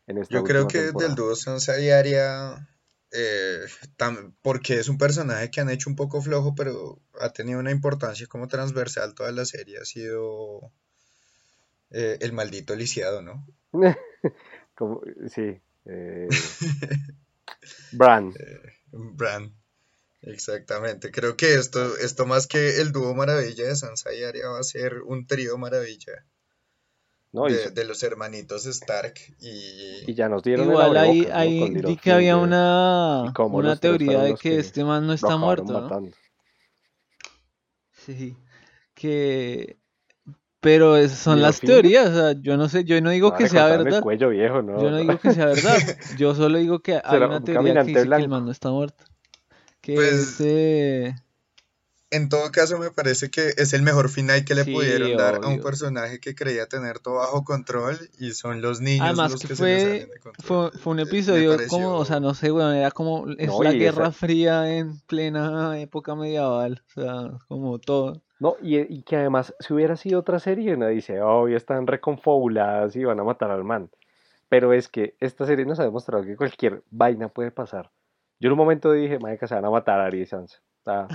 en 0.07 0.19
esta 0.19 0.35
yo 0.35 0.45
creo 0.45 0.69
que 0.69 0.79
del 0.79 0.87
temporada? 0.93 1.15
dúo 1.17 1.35
Sansa 1.35 1.81
y 1.81 1.91
Arya, 1.91 2.69
eh, 3.13 3.67
tam- 3.99 4.35
porque 4.43 4.75
es 4.75 4.89
un 4.89 4.99
personaje 4.99 5.51
que 5.51 5.61
han 5.61 5.71
hecho 5.71 5.91
un 5.91 5.97
poco 5.97 6.23
flojo, 6.23 6.55
pero 6.55 7.01
ha 7.21 7.33
tenido 7.33 7.61
una 7.61 7.71
importancia 7.71 8.27
como 8.27 8.49
transversal 8.49 9.15
toda 9.15 9.33
la 9.33 9.45
serie, 9.45 9.79
ha 9.79 9.85
sido 9.85 10.73
eh, 11.91 12.19
el 12.21 12.33
maldito 12.33 12.75
lisiado, 12.75 13.23
¿no? 13.23 13.47
Como- 14.75 15.03
sí. 15.29 15.61
eh, 15.87 16.29
Bran. 17.93 18.33
Bran. 18.93 19.53
Exactamente. 20.23 21.11
Creo 21.11 21.37
que 21.37 21.55
esto, 21.55 21.97
esto 21.99 22.27
más 22.27 22.47
que 22.47 22.81
el 22.81 22.93
dúo 22.93 23.15
maravilla 23.15 23.67
de 23.67 23.77
Sansa 23.77 24.15
y 24.15 24.25
Arya 24.25 24.49
va 24.49 24.61
a 24.61 24.65
ser 24.65 25.03
un 25.03 25.27
trío 25.27 25.59
maravilla 25.59 26.25
¿no? 27.33 27.49
Y, 27.49 27.53
de, 27.53 27.71
de 27.71 27.85
los 27.85 28.03
hermanitos 28.03 28.67
Stark 28.67 29.15
y 29.41 30.11
y 30.11 30.15
ya 30.15 30.29
nos 30.29 30.43
dieron 30.43 30.69
Igual 30.69 30.97
ahí, 30.97 31.29
ahí 31.33 31.97
que 31.97 32.13
había 32.13 32.37
una, 32.37 33.33
una 33.51 33.77
teoría 33.77 34.21
de 34.23 34.35
que 34.35 34.51
que 34.51 34.59
este 34.59 34.85
man 34.85 35.07
no 35.07 35.13
está 35.13 35.37
muerto. 35.37 35.89
Sí, 37.93 38.37
que 38.95 39.77
Pero 40.61 41.09
son 41.09 41.39
¿Y 41.39 41.43
las 41.43 41.61
teorías, 41.61 42.09
o 42.11 42.15
sea, 42.15 42.33
yo 42.41 42.57
no 42.57 42.69
sé, 42.69 42.85
yo 42.85 43.01
no 43.01 43.11
digo 43.11 43.31
No, 43.31 43.37
que 43.37 43.49
sea 43.49 43.75
el 43.75 43.85
verdad. 43.85 44.03
cuello 44.03 44.29
viejo, 44.29 44.63
¿no? 44.63 44.81
Yo 44.83 44.91
no 44.91 44.97
digo 44.99 45.19
que 45.19 45.33
sea 45.33 45.47
verdad. 45.47 45.77
Yo 46.19 46.35
solo 46.35 46.59
digo 46.59 46.81
que 46.81 47.01
hay 47.03 47.17
una 47.19 47.39
un 47.39 47.45
teoría 47.45 47.75
que 47.75 47.85
dice 47.85 48.09
que 48.09 48.17
el 48.23 48.29
man 48.29 48.45
no 48.45 48.51
está 48.51 48.71
muerto. 48.71 49.05
Que 49.81 49.95
Pues, 49.95 50.13
es, 50.13 50.41
eh, 50.41 51.15
En 52.13 52.29
todo 52.29 52.53
caso, 52.53 52.79
me 52.79 52.91
parece 52.91 53.31
que 53.31 53.55
es 53.57 53.73
el 53.73 53.83
mejor 53.83 54.09
final 54.11 54.45
que 54.45 54.55
le 54.55 54.65
Sí, 54.65 54.73
pudieron 54.73 55.17
dar 55.17 55.37
a 55.43 55.49
un 55.49 55.61
personaje 55.63 56.21
que 56.21 56.35
creía 56.35 56.67
tener 56.67 56.99
todo 56.99 57.15
bajo 57.15 57.43
control 57.43 57.99
y 58.19 58.33
son 58.33 58.61
los 58.61 58.81
niños 58.81 59.07
Además 59.07 59.33
los 59.33 59.41
que 59.41 59.49
que 59.49 59.55
se 59.57 59.63
fue, 59.65 59.81
salen 59.81 60.11
de 60.11 60.19
control. 60.21 60.71
fue, 60.71 60.79
fue 60.79 60.93
un 60.93 60.99
Eh, 61.01 61.03
episodio 61.05 61.51
pareció- 61.53 61.69
como, 61.79 61.97
o 61.97 62.05
sea, 62.05 62.21
no 62.21 62.35
sé, 62.35 62.53
weón, 62.53 62.75
era 62.75 62.91
como, 62.91 63.27
es 63.39 63.49
No, 63.49 63.63
la 63.63 63.73
Guerra 63.73 64.09
esa- 64.09 64.13
Fría 64.13 64.77
en 64.77 65.01
plena 65.07 65.81
época 65.81 66.15
medieval, 66.15 66.83
o 66.97 67.01
sea, 67.01 67.31
como 67.49 67.79
todo. 67.79 68.23
No, 68.39 68.57
y, 68.61 68.79
y 68.79 69.03
que 69.05 69.17
además, 69.17 69.55
si 69.61 69.73
hubiera 69.73 69.97
sido 69.97 70.21
otra 70.21 70.39
serie, 70.39 70.75
uno 70.75 70.89
dice, 70.89 71.23
oh, 71.23 71.49
ya 71.49 71.57
están 71.57 71.87
reconfabuladas 71.87 72.95
y 72.97 73.05
van 73.05 73.21
a 73.21 73.25
matar 73.25 73.51
al 73.51 73.65
man. 73.65 73.89
Pero 74.49 74.73
es 74.75 74.89
que 74.89 75.17
esta 75.21 75.47
serie 75.47 75.65
nos 75.65 75.81
ha 75.81 75.85
demostrado 75.85 76.25
que 76.25 76.37
cualquier 76.37 76.83
vaina 76.91 77.29
puede 77.29 77.51
pasar. 77.53 77.91
Yo 78.39 78.49
en 78.49 78.53
un 78.53 78.59
momento 78.59 78.93
dije, 78.93 79.19
marica, 79.19 79.47
se 79.47 79.55
van 79.55 79.65
a 79.65 79.71
matar 79.71 80.01
a 80.01 80.07
Arya 80.07 80.23
y 80.23 80.27
Sansa. 80.27 80.59
Ah. 80.87 81.07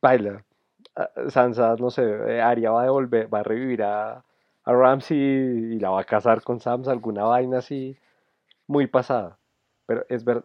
Baila. 0.00 0.44
Ah, 0.96 1.10
Sansa, 1.28 1.76
no 1.78 1.90
sé, 1.90 2.02
eh, 2.02 2.40
Arya 2.40 2.70
va 2.70 2.82
a 2.82 2.84
devolver, 2.84 3.32
va 3.32 3.40
a 3.40 3.42
revivir 3.44 3.82
a, 3.82 4.24
a 4.64 4.72
Ramsay 4.72 5.16
y 5.16 5.78
la 5.78 5.90
va 5.90 6.00
a 6.00 6.04
casar 6.04 6.42
con 6.42 6.60
Sansa, 6.60 6.90
alguna 6.90 7.24
vaina 7.24 7.58
así 7.58 7.96
muy 8.66 8.86
pasada. 8.86 9.38
Pero 9.86 10.04
es 10.08 10.24
verdad. 10.24 10.44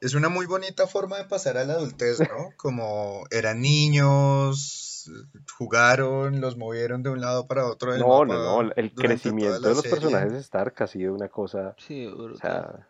Es 0.00 0.14
una 0.14 0.30
muy 0.30 0.46
bonita 0.46 0.86
forma 0.86 1.18
de 1.18 1.24
pasar 1.26 1.58
a 1.58 1.64
la 1.64 1.74
adultez, 1.74 2.20
¿no? 2.20 2.26
Como 2.56 3.24
eran 3.30 3.60
niños, 3.60 5.10
jugaron, 5.58 6.40
los 6.40 6.56
movieron 6.56 7.02
de 7.02 7.10
un 7.10 7.20
lado 7.20 7.46
para 7.46 7.66
otro 7.66 7.92
del 7.92 8.00
No, 8.00 8.24
no, 8.24 8.32
mapa 8.32 8.62
no, 8.64 8.72
el 8.74 8.94
crecimiento 8.94 9.60
de 9.60 9.68
los 9.68 9.80
serie. 9.82 9.90
personajes 9.90 10.32
de 10.32 10.38
Stark 10.38 10.74
ha 10.82 10.86
sido 10.86 11.12
una 11.14 11.28
cosa, 11.28 11.74
Sí, 11.76 12.06
o 12.06 12.34
sea, 12.36 12.88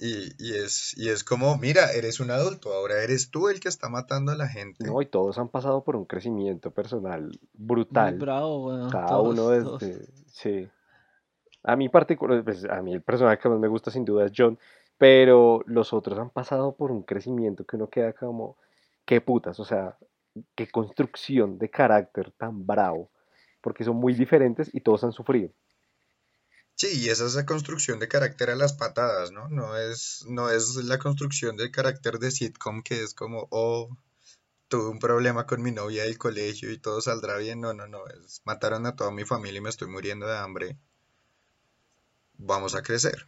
Y, 0.00 0.30
y 0.38 0.54
es, 0.54 0.96
y 0.96 1.08
es 1.08 1.24
como, 1.24 1.58
mira, 1.58 1.90
eres 1.92 2.20
un 2.20 2.30
adulto, 2.30 2.72
ahora 2.72 3.02
eres 3.02 3.30
tú 3.30 3.48
el 3.48 3.58
que 3.58 3.68
está 3.68 3.88
matando 3.88 4.30
a 4.30 4.36
la 4.36 4.46
gente. 4.46 4.84
no, 4.84 5.02
y 5.02 5.06
todos 5.06 5.38
han 5.38 5.48
pasado 5.48 5.82
por 5.82 5.96
un 5.96 6.04
crecimiento 6.04 6.70
personal 6.70 7.24
Muy 7.24 7.40
brutal, 7.54 8.16
bravo, 8.16 8.68
weón, 8.68 8.90
cada 8.90 9.08
todos, 9.08 9.36
uno 9.36 9.64
todos. 9.64 9.82
sí. 10.32 10.68
A 11.64 11.74
mí 11.74 11.88
particular, 11.88 12.44
pues, 12.44 12.64
a 12.64 12.80
mí 12.80 12.94
el 12.94 13.02
personaje 13.02 13.38
que 13.42 13.48
más 13.48 13.58
me 13.58 13.66
gusta 13.66 13.90
sin 13.90 14.04
duda 14.04 14.26
es 14.26 14.32
John, 14.36 14.56
pero 14.98 15.64
los 15.66 15.92
otros 15.92 16.16
han 16.18 16.30
pasado 16.30 16.76
por 16.76 16.92
un 16.92 17.02
crecimiento 17.02 17.64
que 17.64 17.74
uno 17.74 17.88
queda 17.88 18.12
como, 18.12 18.56
qué 19.04 19.20
putas, 19.20 19.58
o 19.58 19.64
sea, 19.64 19.96
qué 20.54 20.68
construcción 20.68 21.58
de 21.58 21.70
carácter 21.70 22.30
tan 22.32 22.64
bravo, 22.64 23.10
porque 23.60 23.82
son 23.82 23.96
muy 23.96 24.14
diferentes 24.14 24.72
y 24.72 24.80
todos 24.80 25.02
han 25.02 25.12
sufrido. 25.12 25.50
Sí, 26.78 27.06
y 27.06 27.08
esa 27.08 27.26
es 27.26 27.34
la 27.34 27.44
construcción 27.44 27.98
de 27.98 28.06
carácter 28.06 28.50
a 28.50 28.54
las 28.54 28.72
patadas, 28.72 29.32
¿no? 29.32 29.48
No 29.48 29.76
es, 29.76 30.24
no 30.28 30.48
es 30.48 30.76
la 30.76 30.98
construcción 30.98 31.56
de 31.56 31.72
carácter 31.72 32.20
de 32.20 32.30
sitcom 32.30 32.82
que 32.84 33.02
es 33.02 33.14
como, 33.14 33.48
oh, 33.50 33.88
tuve 34.68 34.88
un 34.88 35.00
problema 35.00 35.44
con 35.44 35.60
mi 35.60 35.72
novia 35.72 36.04
del 36.04 36.18
colegio 36.18 36.70
y 36.70 36.78
todo 36.78 37.00
saldrá 37.00 37.36
bien. 37.38 37.60
No, 37.60 37.74
no, 37.74 37.88
no, 37.88 38.06
es 38.06 38.42
mataron 38.44 38.86
a 38.86 38.94
toda 38.94 39.10
mi 39.10 39.24
familia 39.24 39.58
y 39.58 39.60
me 39.62 39.70
estoy 39.70 39.88
muriendo 39.88 40.28
de 40.28 40.38
hambre. 40.38 40.76
Vamos 42.34 42.76
a 42.76 42.82
crecer. 42.82 43.26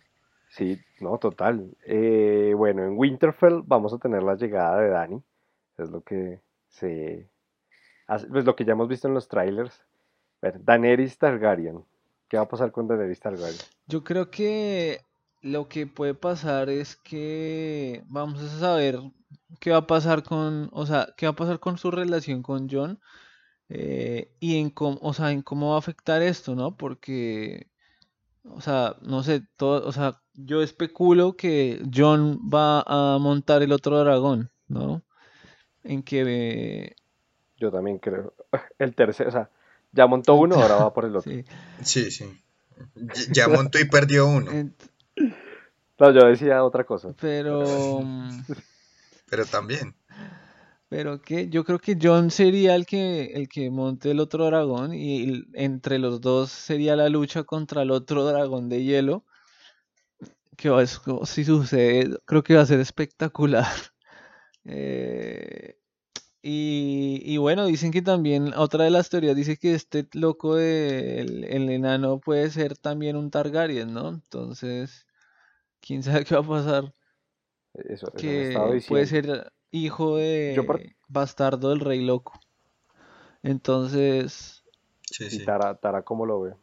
Sí, 0.50 0.80
no, 1.00 1.18
total. 1.18 1.76
Eh, 1.84 2.54
bueno, 2.56 2.84
en 2.84 2.96
Winterfell 2.96 3.62
vamos 3.64 3.92
a 3.92 3.98
tener 3.98 4.22
la 4.22 4.36
llegada 4.36 4.80
de 4.80 4.90
Dani. 4.90 5.22
Es 5.76 5.90
lo 5.90 6.02
que 6.02 6.40
se... 6.68 7.28
Pues 8.06 8.44
lo 8.44 8.54
que 8.54 8.64
ya 8.64 8.74
hemos 8.74 8.86
visto 8.86 9.08
en 9.08 9.14
los 9.14 9.26
trailers. 9.26 9.84
Ver, 10.40 10.64
Daenerys 10.64 11.18
Targaryen. 11.18 11.84
¿Qué 12.31 12.37
va 12.37 12.45
a 12.45 12.49
pasar 12.49 12.71
con 12.71 12.87
Daenerys 12.87 13.19
Targaryen? 13.19 13.59
Yo 13.88 14.05
creo 14.05 14.31
que 14.31 15.01
lo 15.43 15.69
que 15.69 15.88
puede 15.88 16.14
pasar 16.14 16.71
es 16.71 16.95
que 16.95 18.05
vamos 18.07 18.40
a 18.40 18.61
saber 18.61 19.01
qué 19.59 19.73
va 19.73 19.79
a 19.79 19.87
pasar 19.88 20.23
con, 20.23 20.71
o 20.73 20.87
sea, 20.87 21.09
qué 21.16 21.27
va 21.27 21.33
a 21.33 21.37
pasar 21.37 21.59
con 21.59 21.77
su 21.77 21.90
relación 21.90 22.45
con 22.45 22.69
John 22.71 23.01
eh, 23.69 24.33
y 24.38 24.61
en 24.61 24.71
cómo, 24.71 25.01
o 25.03 25.12
sea, 25.12 25.33
en 25.33 25.43
cómo 25.43 25.71
va 25.71 25.75
a 25.75 25.81
afectar 25.81 26.23
esto, 26.23 26.55
¿no? 26.55 26.77
Porque, 26.77 27.66
o 28.45 28.61
sea, 28.61 28.95
no 29.03 29.25
sé, 29.25 29.43
todo, 29.57 29.85
o 29.85 29.90
sea, 29.90 30.23
yo 30.35 30.62
especulo 30.62 31.37
que 31.37 31.83
John 31.93 32.38
va 32.49 32.85
a 32.87 33.19
montar 33.19 33.62
el 33.62 33.73
otro 33.73 33.99
dragón, 33.99 34.53
¿no? 34.69 35.03
En 35.83 36.05
que 36.05 36.23
eh, 36.29 36.97
Yo 37.57 37.73
también 37.73 37.99
creo. 37.99 38.35
El 38.79 38.95
tercero, 38.95 39.31
o 39.31 39.33
sea, 39.33 39.51
ya 39.92 40.07
montó 40.07 40.35
uno, 40.35 40.57
ahora 40.57 40.76
va 40.76 40.92
por 40.92 41.05
el 41.05 41.16
otro. 41.16 41.33
sí, 41.33 41.44
Sí, 41.83 42.11
sí. 42.11 42.42
Ya 43.31 43.48
montó 43.48 43.79
y 43.79 43.85
perdió 43.85 44.26
uno, 44.26 44.50
No, 45.98 46.11
yo 46.12 46.26
decía 46.26 46.64
otra 46.64 46.85
cosa. 46.85 47.14
pero 47.20 48.00
pero 49.31 49.44
también. 49.46 49.94
Pero 50.88 51.20
que 51.22 51.48
yo 51.48 51.62
creo 51.64 51.79
que 51.79 51.96
John 52.00 52.31
sería 52.33 52.74
el 52.74 52.85
que 52.85 53.26
el 53.35 53.48
que 53.48 53.70
monte 53.70 54.11
el 54.11 54.18
otro 54.18 54.46
dragón 54.46 54.92
y 54.92 55.22
el- 55.22 55.46
entre 55.55 55.98
los 56.00 56.20
dos 56.20 56.50
sería 56.50 56.96
la 56.96 57.09
lucha 57.09 57.44
contra 57.44 57.83
el 57.83 57.90
otro 57.92 58.24
dragón 58.24 58.68
de 58.68 58.83
hielo. 58.83 59.24
Que 60.57 60.68
va- 60.68 60.85
si 60.87 61.44
sucede, 61.44 62.18
creo 62.24 62.42
que 62.42 62.55
va 62.57 62.62
a 62.62 62.66
ser 62.66 62.81
espectacular. 62.81 63.66
Eh, 64.64 65.76
y, 66.42 67.20
y 67.24 67.37
bueno, 67.38 67.66
dicen 67.66 67.92
que 67.92 68.03
también, 68.03 68.55
otra 68.57 68.85
de 68.85 68.90
las 68.90 69.11
teorías 69.11 69.37
dice 69.37 69.57
que 69.59 69.74
este 69.74 70.09
loco 70.12 70.57
de 70.57 71.20
el, 71.20 71.44
el 71.44 71.70
enano 71.70 72.20
puede 72.20 72.50
ser 72.50 72.76
también 72.79 73.16
un 73.16 73.31
Targaryen, 73.31 73.92
¿no? 73.94 74.09
Entonces, 74.11 75.07
quién 75.81 76.03
sabe 76.03 76.24
qué 76.26 76.35
va 76.37 76.42
a 76.42 76.48
pasar 76.48 76.94
Eso, 77.74 78.07
eso 78.14 78.16
que 78.20 78.83
puede 78.88 79.07
ser 79.07 79.53
hijo 79.70 80.16
Yo 80.55 80.64
por- 80.66 80.79
de 80.79 80.94
bastardo 81.09 81.70
del 81.70 81.81
rey 81.81 82.05
loco. 82.05 82.38
Entonces, 83.42 84.62
Sí, 85.03 85.29
Y 85.31 85.31
sí. 85.31 85.44
Tara, 85.44 85.74
Tara, 85.76 86.03
¿cómo 86.05 86.26
lo 86.26 86.40
ve? 86.42 86.55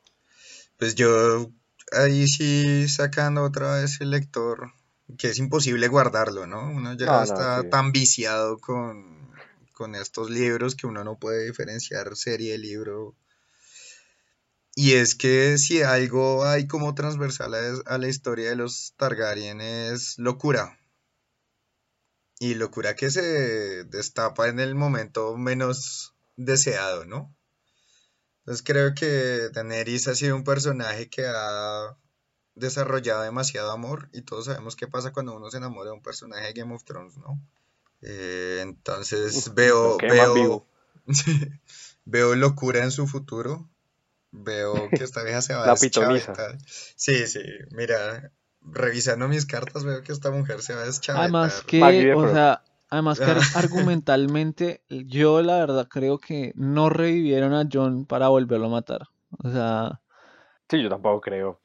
Pues 0.77 0.95
yo 0.95 1.51
ahí 1.91 2.27
sí 2.27 2.87
sacando 2.87 3.43
otra 3.43 3.75
vez 3.75 3.99
el 4.01 4.11
lector, 4.11 4.71
que 5.17 5.29
es 5.29 5.39
imposible 5.39 5.87
guardarlo, 5.87 6.47
¿no? 6.47 6.69
Uno 6.69 6.93
ya 6.95 7.23
no, 7.23 7.23
está 7.23 7.45
sí. 7.45 7.69
tan 7.69 7.91
viciado 7.91 8.57
con, 8.59 9.26
con 9.77 9.93
estos 9.93 10.31
libros 10.31 10.75
que 10.75 10.87
uno 10.87 11.03
no 11.03 11.19
puede 11.19 11.45
diferenciar 11.45 12.15
serie 12.15 12.53
de 12.53 12.57
libro. 12.57 13.15
Y 14.73 14.93
es 14.93 15.13
que 15.13 15.59
si 15.59 15.83
algo 15.83 16.45
hay 16.45 16.65
como 16.65 16.95
transversal 16.95 17.83
a, 17.85 17.97
la 17.99 18.07
historia 18.07 18.49
de 18.49 18.55
los 18.55 18.95
Targaryen 18.97 19.61
es 19.61 20.17
locura. 20.17 20.79
Y 22.39 22.55
locura 22.55 22.95
que 22.95 23.11
se 23.11 23.83
destapa 23.83 24.47
en 24.47 24.59
el 24.59 24.73
momento 24.73 25.37
menos 25.37 26.15
deseado, 26.37 27.05
¿no? 27.05 27.35
Entonces 28.39 28.63
creo 28.65 28.95
que 28.95 29.49
Daenerys 29.53 30.07
ha 30.07 30.15
sido 30.15 30.35
un 30.35 30.43
personaje 30.43 31.07
que 31.07 31.25
ha 31.27 31.97
desarrollado 32.55 33.21
demasiado 33.21 33.71
amor 33.71 34.09
y 34.11 34.23
todos 34.23 34.45
sabemos 34.45 34.75
qué 34.75 34.87
pasa 34.87 35.13
cuando 35.13 35.35
uno 35.35 35.51
se 35.51 35.57
enamora 35.57 35.91
de 35.91 35.97
un 35.97 36.01
personaje 36.01 36.47
de 36.47 36.53
Game 36.53 36.73
of 36.73 36.83
Thrones, 36.83 37.17
¿no? 37.17 37.39
Eh, 38.01 38.59
entonces 38.61 39.53
veo, 39.55 39.97
veo, 39.99 40.65
veo 42.05 42.35
locura 42.35 42.83
en 42.83 42.91
su 42.91 43.07
futuro, 43.07 43.67
veo 44.31 44.89
que 44.89 45.03
esta 45.03 45.23
vieja 45.23 45.41
se 45.41 45.53
va 45.55 45.63
a 45.63 45.67
La 45.67 45.75
pitoniza. 45.75 46.33
Sí, 46.95 47.27
sí, 47.27 47.41
mira, 47.71 48.31
revisando 48.61 49.27
mis 49.27 49.45
cartas 49.45 49.83
veo 49.83 50.03
que 50.03 50.11
esta 50.11 50.31
mujer 50.31 50.61
se 50.61 50.75
va 50.75 50.81
a 50.81 50.85
deschavetar. 50.85 51.23
además 51.23 51.61
que, 51.63 52.13
o 52.13 52.31
sea, 52.31 52.61
además 52.89 53.19
que 53.19 53.25
ar- 53.25 53.37
argumentalmente, 53.55 54.81
yo 54.89 55.41
la 55.41 55.57
verdad 55.57 55.87
creo 55.89 56.19
que 56.19 56.53
no 56.55 56.89
revivieron 56.89 57.53
a 57.53 57.67
John 57.71 58.05
para 58.05 58.27
volverlo 58.29 58.67
a 58.67 58.69
matar. 58.69 59.07
O 59.43 59.51
sea, 59.51 60.01
Sí, 60.69 60.81
yo 60.83 60.89
tampoco 60.89 61.21
creo. 61.21 61.59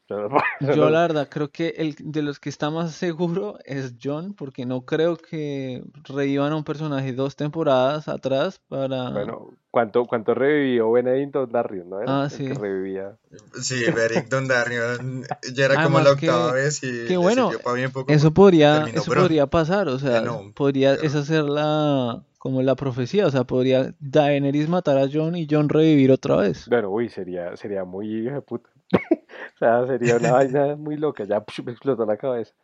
Yo, 0.60 0.90
la 0.90 1.00
verdad 1.00 1.28
creo 1.30 1.50
que 1.50 1.68
el 1.78 1.96
de 1.98 2.22
los 2.22 2.38
que 2.38 2.48
está 2.50 2.70
más 2.70 2.92
seguro 2.92 3.58
es 3.64 3.94
John, 4.02 4.34
porque 4.34 4.66
no 4.66 4.82
creo 4.82 5.16
que 5.16 5.82
revivan 6.04 6.52
a 6.52 6.56
un 6.56 6.64
personaje 6.64 7.12
dos 7.14 7.34
temporadas 7.34 8.08
atrás 8.08 8.60
para... 8.68 9.10
Bueno, 9.10 9.48
¿cuánto, 9.70 10.04
cuánto 10.04 10.34
revivió 10.34 10.92
Benedict 10.92 11.32
Dondarrion, 11.32 11.88
no 11.88 12.00
era? 12.02 12.24
Ah, 12.24 12.28
sí. 12.30 12.46
que 12.46 12.54
revivía. 12.54 13.16
Sí, 13.60 13.84
Beric 13.90 14.28
Dondarrion 14.28 15.24
ya 15.54 15.64
era 15.64 15.82
como 15.82 16.00
la 16.00 16.12
octava 16.12 16.52
que- 16.52 16.58
vez 16.58 16.82
y 16.84 17.06
que 17.06 17.16
bueno, 17.16 17.50
bien 17.74 17.90
poco 17.90 18.12
Eso 18.12 18.32
podría, 18.32 18.74
terminó 18.84 19.00
eso 19.00 19.12
podría 19.12 19.46
pasar, 19.46 19.88
o 19.88 19.98
sea, 19.98 20.20
no, 20.20 20.52
podría 20.54 20.94
pero- 20.96 21.06
esa 21.06 21.24
ser 21.24 21.44
la 21.44 22.22
como 22.38 22.60
la 22.60 22.74
profecía, 22.74 23.26
o 23.26 23.30
sea, 23.30 23.44
podría 23.44 23.94
Daenerys 24.00 24.68
matar 24.68 24.98
a 24.98 25.06
Jon 25.08 25.36
y 25.36 25.46
Jon 25.48 25.68
revivir 25.68 26.10
otra 26.10 26.34
vez. 26.36 26.66
Bueno, 26.68 26.90
uy, 26.90 27.08
sería, 27.08 27.56
sería 27.56 27.84
muy 27.84 28.26
hijo 28.26 28.34
de 28.34 28.42
puta. 28.42 28.68
O 29.56 29.58
sea, 29.58 29.86
sería 29.86 30.16
una 30.16 30.32
vaina 30.32 30.76
muy 30.76 30.96
loca, 30.96 31.24
ya 31.24 31.44
me 31.64 31.72
explotó 31.72 32.04
la 32.06 32.16
cabeza. 32.16 32.54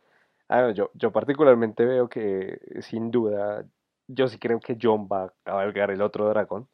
Ah, 0.49 0.61
no, 0.63 0.71
yo, 0.71 0.91
yo 0.95 1.11
particularmente 1.11 1.85
veo 1.85 2.09
que, 2.09 2.59
sin 2.81 3.11
duda, 3.11 3.65
yo 4.07 4.27
sí 4.27 4.39
creo 4.39 4.59
que 4.59 4.77
John 4.81 5.07
va 5.11 5.25
a 5.25 5.33
cabalgar 5.43 5.91
el 5.91 6.01
otro 6.01 6.29
dragón. 6.29 6.67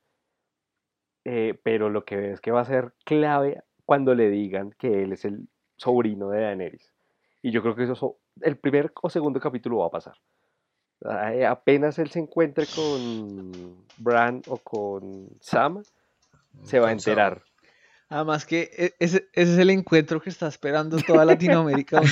eh, 1.26 1.60
pero 1.64 1.89
lo 1.89 2.06
que 2.06 2.32
es 2.32 2.41
que 2.41 2.51
va 2.51 2.62
a 2.62 2.66
ser 2.66 2.93
clave 3.06 3.64
cuando 3.86 4.14
le 4.16 4.30
digan 4.30 4.72
que 4.78 5.03
él 5.03 5.14
es 5.14 5.26
el 5.26 5.47
sobrino 5.78 6.30
de 6.30 6.41
Daenerys. 6.41 6.93
Y 7.41 7.51
yo 7.51 7.62
creo 7.62 7.76
que 7.76 7.84
eso 7.84 8.18
el 8.41 8.58
primer 8.58 8.91
o 9.01 9.10
segundo 9.10 9.39
capítulo 9.39 9.80
va 9.80 9.88
a 9.88 9.91
pasar. 9.91 10.16
Eh, 11.34 11.45
apenas 11.45 11.99
él 11.99 12.10
se 12.10 12.20
encuentre 12.20 12.68
con 12.68 13.86
Bran 13.97 14.41
o 14.47 14.58
con 14.58 15.30
Sam, 15.39 15.84
se 16.64 16.80
va 16.80 16.89
a 16.89 16.91
enterar. 16.93 17.43
Además 18.16 18.45
que 18.45 18.72
e- 18.78 18.95
ese, 18.99 19.28
ese 19.34 19.53
es 19.53 19.59
el 19.59 19.70
encuentro 19.72 20.22
que 20.22 20.30
está 20.30 20.47
esperando 20.47 20.97
toda 21.05 21.26
Latinoamérica. 21.26 22.01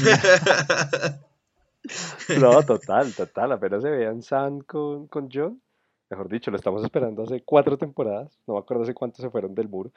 No, 2.39 2.63
total, 2.63 3.13
total. 3.13 3.51
Apenas 3.51 3.81
se 3.83 3.89
vean 3.89 4.21
Sam 4.21 4.61
con, 4.61 5.07
con 5.07 5.29
John. 5.31 5.61
Mejor 6.09 6.29
dicho, 6.29 6.49
lo 6.49 6.55
estamos 6.55 6.81
esperando 6.83 7.23
hace 7.23 7.41
cuatro 7.41 7.77
temporadas. 7.77 8.31
No 8.47 8.53
me 8.53 8.59
acuerdo 8.61 8.83
hace 8.83 8.93
cuántos 8.93 9.21
se 9.21 9.29
fueron 9.29 9.53
del 9.53 9.67
muro. 9.67 9.91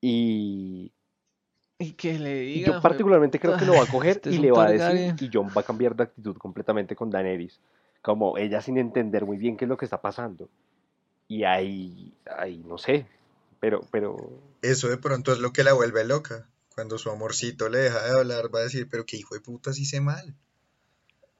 Y, 0.00 0.90
Y 1.78 1.92
que 1.92 2.18
le 2.18 2.40
diga, 2.40 2.72
yo 2.72 2.80
particularmente 2.80 3.38
creo 3.38 3.56
que 3.56 3.64
lo 3.66 3.74
va 3.74 3.84
a 3.84 3.86
coger 3.86 4.16
este 4.16 4.30
es 4.30 4.36
y 4.36 4.38
le 4.38 4.50
va 4.50 4.64
a 4.64 4.70
decir. 4.70 4.80
Targaryen. 4.80 5.16
Y 5.20 5.30
John 5.32 5.48
va 5.56 5.60
a 5.60 5.64
cambiar 5.64 5.94
de 5.94 6.02
actitud 6.04 6.36
completamente 6.36 6.96
con 6.96 7.08
Daenerys. 7.08 7.60
Como 8.00 8.36
ella 8.36 8.60
sin 8.60 8.78
entender 8.78 9.24
muy 9.24 9.36
bien 9.36 9.56
qué 9.56 9.64
es 9.64 9.68
lo 9.68 9.76
que 9.76 9.84
está 9.84 10.00
pasando. 10.00 10.48
Y 11.28 11.44
ahí, 11.44 12.12
ahí 12.36 12.64
no 12.66 12.78
sé. 12.78 13.06
Pero, 13.62 13.80
pero 13.92 14.16
Eso 14.60 14.88
de 14.88 14.96
pronto 14.98 15.32
es 15.32 15.38
lo 15.38 15.52
que 15.52 15.62
la 15.62 15.72
vuelve 15.72 16.04
loca. 16.04 16.48
Cuando 16.74 16.98
su 16.98 17.10
amorcito 17.10 17.68
le 17.68 17.78
deja 17.78 18.02
de 18.02 18.18
hablar, 18.18 18.52
va 18.52 18.58
a 18.58 18.62
decir, 18.62 18.88
pero 18.90 19.06
qué 19.06 19.16
hijo 19.16 19.36
de 19.36 19.40
puta 19.40 19.72
si 19.72 19.82
hice 19.82 20.00
mal. 20.00 20.34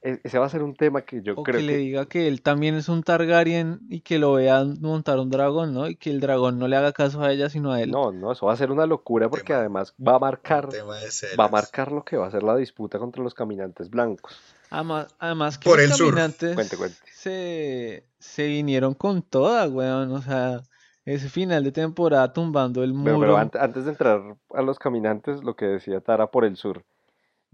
e- 0.03 0.21
ese 0.25 0.39
va 0.39 0.47
a 0.47 0.49
ser 0.49 0.63
un 0.63 0.75
tema 0.75 1.03
que 1.03 1.21
yo 1.23 1.35
O 1.37 1.43
creo 1.43 1.57
que 1.59 1.63
le 1.63 1.73
que 1.73 1.79
diga 1.79 2.07
que 2.07 2.29
él 2.29 2.43
también 2.43 2.75
es 2.77 2.89
un 2.89 3.03
Targaryen 3.03 3.81
y 3.89 4.01
que 4.03 4.19
lo 4.19 4.35
vea 4.35 4.65
montar 4.81 5.19
un 5.19 5.31
dragón, 5.31 5.73
¿no? 5.75 5.89
Y 5.89 5.97
que 5.97 6.11
el 6.11 6.21
dragón 6.21 6.59
no 6.59 6.69
le 6.69 6.77
haga 6.77 6.93
caso 6.93 7.23
a 7.23 7.33
ella, 7.33 7.49
sino 7.51 7.73
a 7.73 7.81
él. 7.83 7.91
no, 7.91 8.13
no, 8.13 8.33
eso 8.33 8.47
va 8.47 8.53
a 8.53 8.57
ser 8.57 8.71
una 8.71 8.87
locura 8.87 9.29
porque 9.29 9.45
Tema- 9.49 9.59
además 9.61 9.95
va 10.07 10.17
a 10.17 10.19
marcar, 10.21 10.69
Tema 10.69 10.97
de 10.99 11.09
va 11.39 11.45
a 11.47 11.49
marcar 11.49 11.91
lo 11.93 12.05
que 12.05 12.17
va 12.17 12.27
a 12.29 12.31
ser 12.31 12.43
la 12.45 12.57
disputa 12.57 12.99
contra 13.01 13.23
los 13.23 13.35
caminantes 13.35 13.91
blancos. 13.91 14.37
Además, 14.71 15.09
además 15.19 15.59
que 15.59 15.69
Por 15.69 15.79
los 15.81 15.91
el 15.91 15.93
sur. 15.97 16.09
caminantes 16.15 16.55
Cuente, 16.55 16.77
cuente. 16.77 16.97
se, 17.13 18.07
se 18.19 18.47
vinieron 18.47 18.95
con 18.95 19.23
toda, 19.23 19.69
weón. 19.69 20.13
O 20.13 20.23
sea, 20.23 20.63
ese 21.05 21.29
final 21.29 21.65
de 21.65 21.73
temporada 21.73 22.33
tumbando 22.33 22.83
el 22.85 22.93
muro. 22.95 23.19
pero 23.21 23.37
ant- 23.39 23.59
antes 23.61 23.85
de 23.85 23.91
entrar 23.91 24.37
a 24.55 24.63
los 24.63 24.79
caminantes, 24.79 25.43
lo 25.43 25.55
que 25.57 25.67
decía 25.67 26.01
Tara 26.01 26.29
por 26.29 26.45
el 26.45 26.57
sur. 26.57 26.85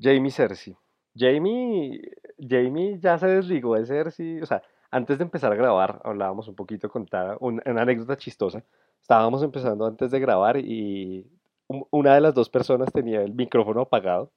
Jamie 0.01 0.31
Cersei. 0.31 0.77
Jamie, 1.17 2.01
Jamie 2.39 2.99
ya 3.01 3.19
se 3.19 3.27
desligó 3.27 3.75
de 3.77 3.87
Cersei. 3.87 4.41
O 4.43 4.47
sea, 4.47 4.63
antes 4.91 5.19
de 5.19 5.25
empezar 5.25 5.53
a 5.53 5.57
grabar, 5.57 6.01
hablábamos 6.05 6.47
un 6.49 6.55
poquito 6.55 6.89
con 6.89 7.07
Tara, 7.07 7.37
un- 7.41 7.61
una 7.67 7.83
anécdota 7.83 8.17
chistosa. 8.17 8.63
Estábamos 9.01 9.43
empezando 9.43 9.87
antes 9.87 10.11
de 10.11 10.21
grabar 10.21 10.57
y 10.59 11.27
un- 11.67 11.87
una 11.91 12.15
de 12.15 12.21
las 12.21 12.35
dos 12.35 12.49
personas 12.51 12.93
tenía 12.93 13.23
el 13.23 13.33
micrófono 13.35 13.81
apagado. 13.83 14.31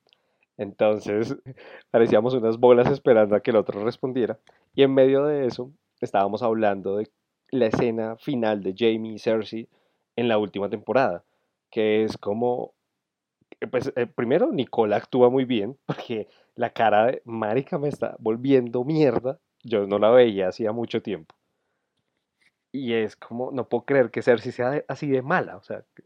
Entonces 0.58 1.36
parecíamos 1.92 2.34
unas 2.34 2.58
bolas 2.58 2.88
esperando 2.90 3.36
a 3.36 3.40
que 3.42 3.52
el 3.52 3.58
otro 3.58 3.84
respondiera. 3.84 4.38
Y 4.76 4.84
en 4.84 4.94
medio 4.94 5.26
de 5.26 5.46
eso 5.46 5.72
estábamos 6.02 6.44
hablando 6.44 6.98
de 6.98 7.08
la 7.52 7.68
escena 7.68 8.18
final 8.18 8.64
de 8.64 8.74
Jamie 8.76 9.14
y 9.14 9.20
Cersei 9.20 9.70
en 10.16 10.28
la 10.28 10.38
última 10.38 10.70
temporada, 10.70 11.24
que 11.70 12.04
es 12.04 12.18
como, 12.18 12.74
eh, 13.60 13.68
pues 13.68 13.92
eh, 13.96 14.08
primero 14.08 14.52
Nicole 14.52 14.96
actúa 14.96 15.30
muy 15.30 15.46
bien, 15.46 15.78
porque 15.86 16.28
la 16.56 16.72
cara 16.72 17.08
de 17.08 17.22
Marica 17.26 17.78
me 17.78 17.90
está 17.90 18.16
volviendo 18.20 18.84
mierda, 18.84 19.40
yo 19.64 19.86
no 19.86 20.00
la 20.00 20.10
veía 20.10 20.48
hacía 20.50 20.72
mucho 20.72 21.02
tiempo. 21.02 21.36
Y 22.74 22.94
es 22.94 23.18
como, 23.18 23.52
no 23.52 23.68
puedo 23.68 23.84
creer 23.86 24.12
que 24.12 24.22
Cersei 24.22 24.54
sea 24.54 24.84
así 24.88 25.08
de 25.10 25.22
mala, 25.22 25.58
o 25.58 25.62
sea, 25.62 25.84
que, 25.94 26.04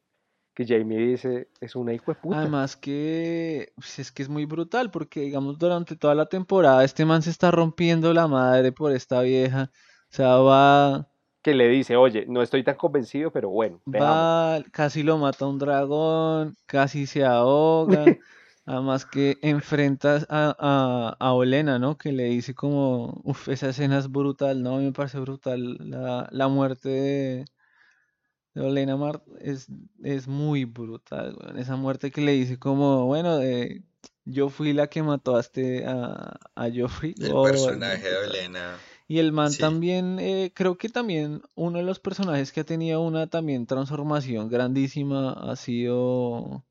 que 0.56 0.66
Jamie 0.66 0.98
dice, 0.98 1.50
es 1.62 1.76
una 1.76 1.94
hijo 1.94 2.12
de 2.12 2.20
puta. 2.20 2.40
Además 2.40 2.76
que 2.76 3.72
pues, 3.76 4.00
es 4.00 4.12
que 4.12 4.24
es 4.24 4.30
muy 4.30 4.46
brutal 4.46 4.90
porque 4.90 5.20
digamos 5.20 5.60
durante 5.60 5.96
toda 5.96 6.16
la 6.16 6.26
temporada 6.26 6.84
este 6.84 7.06
man 7.06 7.22
se 7.22 7.30
está 7.30 7.52
rompiendo 7.52 8.14
la 8.14 8.28
madre 8.28 8.72
por 8.72 8.92
esta 8.94 9.22
vieja. 9.22 9.70
O 10.10 10.16
sea, 10.16 10.38
va, 10.38 11.08
que 11.46 11.54
le 11.54 11.70
dice, 11.70 11.96
oye, 11.98 12.26
no 12.28 12.42
estoy 12.42 12.64
tan 12.64 12.76
convencido, 12.76 13.32
pero 13.32 13.50
bueno, 13.50 13.82
va, 13.88 14.64
casi 14.72 15.04
lo 15.04 15.18
mata 15.20 15.46
un 15.48 15.60
dragón, 15.60 16.58
casi 16.66 17.06
se 17.08 17.24
ahoga. 17.26 18.18
Además 18.68 19.06
que 19.06 19.38
enfrentas 19.44 20.26
a, 20.30 20.56
a, 20.60 21.16
a 21.20 21.34
Olena, 21.34 21.78
¿no? 21.80 21.98
Que 21.98 22.12
le 22.12 22.26
dice 22.26 22.56
como, 22.56 23.22
uff, 23.24 23.48
esa 23.50 23.70
escena 23.70 24.00
es 24.00 24.10
brutal, 24.12 24.64
¿no? 24.64 24.76
A 24.76 24.80
mí 24.80 24.86
me 24.86 24.92
parece 24.94 25.20
brutal 25.20 25.78
la, 25.90 26.28
la 26.32 26.48
muerte 26.48 26.90
de, 26.90 27.46
de 28.54 28.62
Olena 28.62 28.96
Mart 28.98 29.24
es, 29.42 29.68
es 30.04 30.28
muy 30.28 30.66
brutal. 30.66 31.38
Esa 31.58 31.76
muerte 31.76 32.12
que 32.12 32.22
le 32.22 32.32
dice 32.34 32.58
como, 32.58 33.06
bueno, 33.06 33.42
eh, 33.42 33.84
yo 34.24 34.50
fui 34.50 34.74
la 34.74 34.88
que 34.88 35.04
mató 35.04 35.36
a 35.36 35.42
este, 35.42 35.86
a, 35.86 36.40
a 36.56 36.70
Joffrey. 36.74 37.14
El 37.20 37.34
Oh, 37.34 37.44
personaje 37.44 38.08
de 38.08 38.18
brutal. 38.18 38.30
Olena. 38.30 38.78
Y 39.08 39.20
el 39.20 39.32
man 39.32 39.52
Sí. 39.52 39.60
también, 39.60 40.18
eh, 40.20 40.52
creo 40.56 40.78
que 40.78 40.90
también 40.90 41.42
uno 41.54 41.78
de 41.78 41.84
los 41.84 42.00
personajes 42.00 42.52
que 42.52 42.62
ha 42.62 42.64
tenido 42.64 43.02
una 43.02 43.28
también 43.28 43.68
transformación 43.68 44.50
grandísima 44.50 45.34
ha 45.34 45.56
sido 45.56 46.66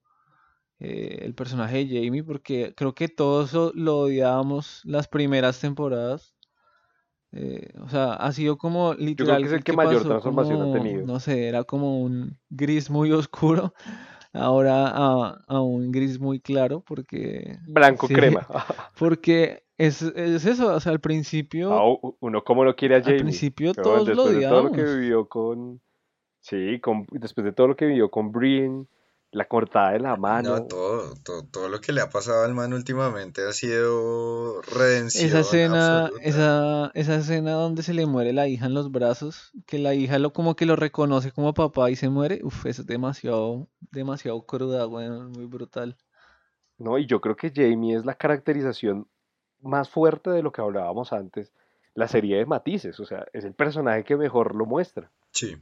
eh, 0.80 1.20
el 1.22 1.34
personaje 1.34 1.84
de 1.84 2.04
Jamie, 2.04 2.24
porque 2.24 2.74
creo 2.76 2.94
que 2.94 3.08
todos 3.08 3.52
lo, 3.74 3.98
odiábamos 4.00 4.80
las 4.84 5.06
primeras 5.06 5.60
temporadas. 5.60 6.34
Eh, 7.30 7.72
o 7.80 7.88
sea, 7.88 8.14
ha 8.14 8.32
sido 8.32 8.58
como 8.58 8.94
literal 8.94 9.42
que 9.42 9.48
es 9.48 9.52
el 9.54 9.64
que 9.64 9.72
mayor 9.72 10.02
transformación 10.02 10.60
ha 10.60 10.64
como, 10.64 10.72
tenido. 10.72 11.06
No 11.06 11.20
sé, 11.20 11.48
era 11.48 11.64
como 11.64 12.00
un 12.00 12.38
gris 12.50 12.90
muy 12.90 13.12
oscuro, 13.12 13.74
ahora 14.32 14.88
a, 14.88 15.38
a 15.46 15.60
un 15.60 15.92
gris 15.92 16.18
muy 16.18 16.40
claro, 16.40 16.80
porque 16.80 17.58
Blanco 17.66 18.08
sí, 18.08 18.14
crema. 18.14 18.46
porque 18.98 19.63
es, 19.78 20.02
es 20.02 20.44
eso, 20.46 20.74
o 20.74 20.80
sea, 20.80 20.92
al 20.92 21.00
principio... 21.00 21.72
Ah, 21.72 22.14
uno 22.20 22.44
como 22.44 22.64
no 22.64 22.76
quiere 22.76 22.94
a 22.94 22.98
Al 22.98 23.04
Jamie. 23.04 23.20
principio 23.20 23.72
Pero 23.74 23.82
todos 23.82 24.08
lo 24.08 24.14
después 24.14 24.34
de 24.36 24.48
todo 24.48 24.62
lo 24.64 24.72
que 24.72 24.84
vivió 24.84 25.28
con. 25.28 25.80
Sí, 26.40 26.80
con, 26.80 27.06
después 27.10 27.44
de 27.44 27.52
todo 27.52 27.68
lo 27.68 27.76
que 27.76 27.86
vivió 27.86 28.10
con 28.10 28.30
Brienne, 28.30 28.86
la 29.32 29.48
cortada 29.48 29.92
de 29.92 29.98
la 30.00 30.10
No, 30.10 30.18
mano. 30.18 30.66
todo, 30.66 31.14
todo, 31.24 31.42
todo 31.50 31.68
lo 31.68 31.80
que 31.80 31.92
le 31.92 32.00
ha 32.00 32.08
pasado 32.08 32.44
al 32.44 32.54
man 32.54 32.72
últimamente 32.72 33.42
ha 33.42 33.52
sido 33.52 34.62
redención 34.62 35.26
Esa 35.26 35.40
escena, 35.40 36.10
esa, 36.20 36.90
esa 36.94 37.16
escena 37.16 37.52
donde 37.52 37.82
se 37.82 37.94
le 37.94 38.06
muere 38.06 38.32
la 38.32 38.46
hija 38.46 38.66
en 38.66 38.74
los 38.74 38.92
brazos, 38.92 39.52
que 39.66 39.78
la 39.78 39.94
hija 39.94 40.18
lo 40.18 40.32
como 40.32 40.54
que 40.54 40.66
lo 40.66 40.76
reconoce 40.76 41.32
como 41.32 41.52
papá 41.54 41.90
y 41.90 41.96
se 41.96 42.08
muere, 42.10 42.40
uf, 42.44 42.66
es 42.66 42.86
demasiado, 42.86 43.68
demasiado 43.90 44.44
cruda, 44.46 44.84
bueno, 44.84 45.28
muy 45.30 45.46
brutal. 45.46 45.96
No, 46.78 46.98
y 46.98 47.06
yo 47.06 47.20
creo 47.20 47.36
que 47.36 47.52
Jamie 47.54 47.96
es 47.96 48.04
la 48.04 48.14
caracterización 48.14 49.08
más 49.64 49.88
fuerte 49.88 50.30
de 50.30 50.42
lo 50.42 50.52
que 50.52 50.62
hablábamos 50.62 51.12
antes, 51.12 51.52
la 51.94 52.08
serie 52.08 52.36
de 52.36 52.46
matices, 52.46 52.98
o 53.00 53.06
sea, 53.06 53.26
es 53.32 53.44
el 53.44 53.54
personaje 53.54 54.04
que 54.04 54.16
mejor 54.16 54.54
lo 54.54 54.66
muestra. 54.66 55.10
Sí, 55.30 55.56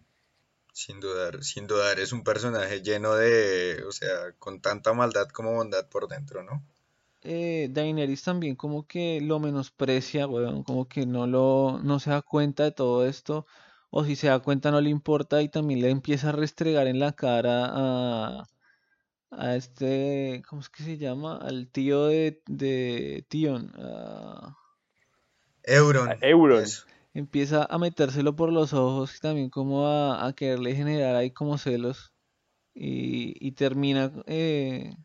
sin 0.73 1.01
dudar, 1.01 1.43
sin 1.45 1.67
dudar 1.67 2.01
es 2.01 2.13
un 2.13 2.25
personaje 2.25 2.83
lleno 2.83 3.15
de, 3.15 3.83
o 3.87 3.93
sea, 3.93 4.33
con 4.39 4.61
tanta 4.61 4.93
maldad 4.95 5.29
como 5.29 5.53
bondad 5.53 5.89
por 5.89 6.09
dentro, 6.09 6.43
¿no? 6.43 6.63
Eh, 7.25 7.69
Daenerys 7.71 8.23
también 8.25 8.57
como 8.57 8.87
que 8.87 9.21
lo 9.21 9.39
menosprecia, 9.39 10.27
weón, 10.27 10.65
como 10.65 10.89
que 10.89 11.07
no 11.07 11.27
lo, 11.27 11.79
no 11.83 12.01
se 12.01 12.11
da 12.11 12.23
cuenta 12.23 12.65
de 12.65 12.73
todo 12.73 13.07
esto, 13.07 13.47
o 13.91 14.05
si 14.05 14.17
se 14.17 14.29
da 14.29 14.41
cuenta 14.41 14.71
no 14.71 14.81
le 14.81 14.91
importa 14.91 15.43
y 15.43 15.49
también 15.49 15.83
le 15.83 15.91
empieza 15.91 16.31
a 16.31 16.33
restregar 16.33 16.87
en 16.89 16.99
la 16.99 17.13
cara 17.13 17.67
a, 17.71 18.49
a 19.33 19.57
este, 19.57 20.43
¿cómo 20.49 20.61
es 20.63 20.69
que 20.69 20.83
se 20.85 20.99
llama? 20.99 21.37
Al 21.39 21.69
tío 21.69 22.07
de, 22.07 22.43
de 22.47 23.25
Tion, 23.29 23.73
a- 23.77 24.57
Euron, 25.65 26.09
A 26.11 26.17
Euron. 26.23 26.63
eso. 26.63 26.85
empieza 27.15 27.65
a 27.65 27.79
metérselo 27.79 28.35
por 28.37 28.53
los 28.53 28.73
ojos 28.73 29.17
y 29.17 29.21
también 29.21 29.51
como 29.51 29.87
a, 29.87 30.27
a 30.27 30.33
quererle 30.33 30.75
generar 30.75 31.15
ahí 31.17 31.31
como 31.31 31.59
celos 31.59 32.13
y, 32.75 33.35
y 33.47 33.53
termina 33.53 34.13
eh, 34.27 34.97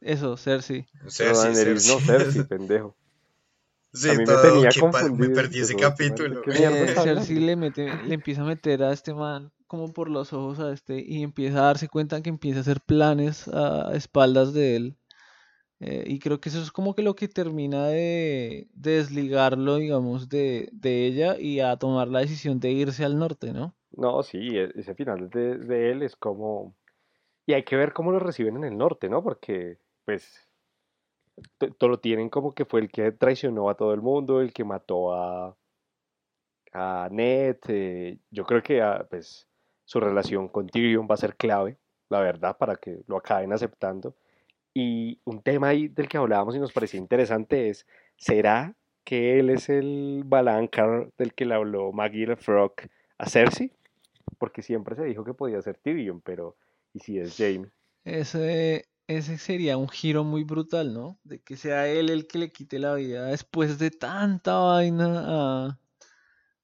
eso, 0.00 0.36
Cersei. 0.36 0.86
Cersei, 1.08 1.52
Daenerys 1.52 1.86
no, 1.86 2.00
Cersei. 2.00 2.06
Cersei, 2.06 2.44
pendejo. 2.48 2.96
Sí, 3.92 4.10
A 4.10 4.14
mí 4.14 4.26
me 4.26 4.36
tenía 4.38 4.70
perdí 5.34 5.60
ese 5.60 5.74
yo 5.74 5.74
como, 5.74 5.86
"Este 5.90 6.08
man, 6.08 6.18
capítulo. 6.18 6.40
¿de 6.40 6.42
qué 6.42 6.50
mierda 6.52 6.76
Eh, 6.76 6.84
está 6.84 7.00
hablando?". 7.00 7.20
Cersei 7.20 7.38
le 7.40 7.56
mete, 7.56 7.98
le 8.02 8.14
empieza 8.14 8.42
a 8.42 8.44
meter 8.44 8.82
a 8.82 8.92
este 8.92 9.14
man 9.14 9.50
como 9.66 9.92
por 9.92 10.08
los 10.10 10.32
ojos 10.32 10.60
a 10.60 10.72
este 10.72 11.00
y 11.00 11.22
empieza 11.22 11.58
a 11.58 11.62
darse 11.66 11.88
cuenta 11.88 12.22
que 12.22 12.30
empieza 12.30 12.58
a 12.58 12.62
hacer 12.62 12.80
planes 12.80 13.48
a 13.48 13.90
espaldas 13.94 14.52
de 14.54 14.76
él. 14.76 14.96
Eh, 15.80 16.04
y 16.06 16.18
creo 16.20 16.40
que 16.40 16.48
eso 16.48 16.60
es 16.62 16.72
como 16.72 16.94
que 16.94 17.02
lo 17.02 17.14
que 17.14 17.28
termina 17.28 17.86
de, 17.88 18.68
de 18.74 18.90
desligarlo, 18.92 19.76
digamos, 19.76 20.28
de, 20.28 20.68
de 20.72 21.06
ella 21.06 21.38
y 21.38 21.60
a 21.60 21.76
tomar 21.76 22.08
la 22.08 22.20
decisión 22.20 22.60
de 22.60 22.72
irse 22.72 23.04
al 23.04 23.18
norte, 23.18 23.52
¿no? 23.52 23.76
No, 23.92 24.22
sí, 24.22 24.38
e- 24.56 24.72
ese 24.76 24.94
final 24.94 25.28
de, 25.30 25.58
de 25.58 25.90
él 25.92 26.02
es 26.02 26.16
como... 26.16 26.74
Y 27.46 27.54
hay 27.54 27.64
que 27.64 27.76
ver 27.76 27.92
cómo 27.92 28.12
lo 28.12 28.20
reciben 28.20 28.56
en 28.58 28.64
el 28.64 28.78
norte, 28.78 29.08
¿no? 29.10 29.22
Porque, 29.22 29.78
pues, 30.06 30.47
todo 31.78 31.88
lo 31.90 32.00
tienen 32.00 32.28
como 32.28 32.54
que 32.54 32.64
fue 32.64 32.80
el 32.80 32.90
que 32.90 33.12
traicionó 33.12 33.68
a 33.70 33.76
todo 33.76 33.94
el 33.94 34.00
mundo, 34.02 34.40
el 34.40 34.52
que 34.52 34.64
mató 34.64 35.12
a, 35.14 35.56
a 36.72 37.08
Ned. 37.10 37.56
eh, 37.68 38.18
yo 38.30 38.44
creo 38.44 38.62
que, 38.62 38.82
ah, 38.82 39.06
pues, 39.08 39.48
su 39.84 40.00
relación 40.00 40.48
con 40.48 40.68
Tyrion 40.68 41.08
va 41.10 41.14
a 41.14 41.18
ser 41.18 41.36
clave, 41.36 41.78
la 42.08 42.20
verdad, 42.20 42.56
para 42.58 42.76
que 42.76 43.02
lo 43.06 43.16
acaben 43.16 43.52
aceptando. 43.52 44.14
Y 44.74 45.20
un 45.24 45.42
tema 45.42 45.68
ahí 45.68 45.88
del 45.88 46.08
que 46.08 46.18
hablábamos 46.18 46.54
y 46.54 46.60
nos 46.60 46.72
parecía 46.72 47.00
interesante 47.00 47.68
es, 47.70 47.86
¿será 48.16 48.74
que 49.04 49.38
él 49.38 49.50
es 49.50 49.68
el 49.68 50.22
Balancar 50.26 51.10
del 51.16 51.34
que 51.34 51.46
le 51.46 51.54
habló 51.54 51.90
Maggie 51.92 52.36
Frog 52.36 52.74
a 53.16 53.28
Cersei? 53.28 53.72
Porque 54.38 54.62
siempre 54.62 54.94
se 54.94 55.04
dijo 55.04 55.24
que 55.24 55.34
podía 55.34 55.62
ser 55.62 55.78
Tyrion, 55.78 56.20
pero 56.20 56.56
¿y 56.92 57.00
si 57.00 57.18
es 57.18 57.36
Jaime? 57.36 57.70
Ese, 58.04 58.86
ese 59.08 59.38
sería 59.38 59.78
un 59.78 59.88
giro 59.88 60.22
muy 60.22 60.44
brutal, 60.44 60.92
¿no? 60.92 61.18
De 61.24 61.40
que 61.42 61.56
sea 61.56 61.88
él 61.88 62.10
el 62.10 62.26
que 62.28 62.38
le 62.38 62.52
quite 62.52 62.78
la 62.78 62.94
vida 62.94 63.26
después 63.26 63.78
de 63.78 63.90
tanta 63.90 64.54
vaina 64.58 65.24
a, 65.26 65.80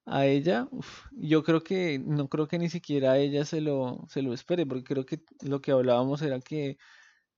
a 0.07 0.27
ella. 0.27 0.69
Yo 1.13 1.43
creo 1.43 1.65
que 1.65 1.99
no 1.99 2.29
creo 2.29 2.47
que 2.47 2.59
ni 2.59 2.69
siquiera 2.71 3.19
ella 3.19 3.45
se 3.47 3.61
lo, 3.63 4.05
se 4.09 4.23
lo 4.23 4.35
espere, 4.35 4.67
porque 4.67 4.85
creo 4.85 5.07
que 5.07 5.23
lo 5.41 5.63
que 5.63 5.73
hablábamos 5.73 6.21
era 6.21 6.39
que, 6.41 6.77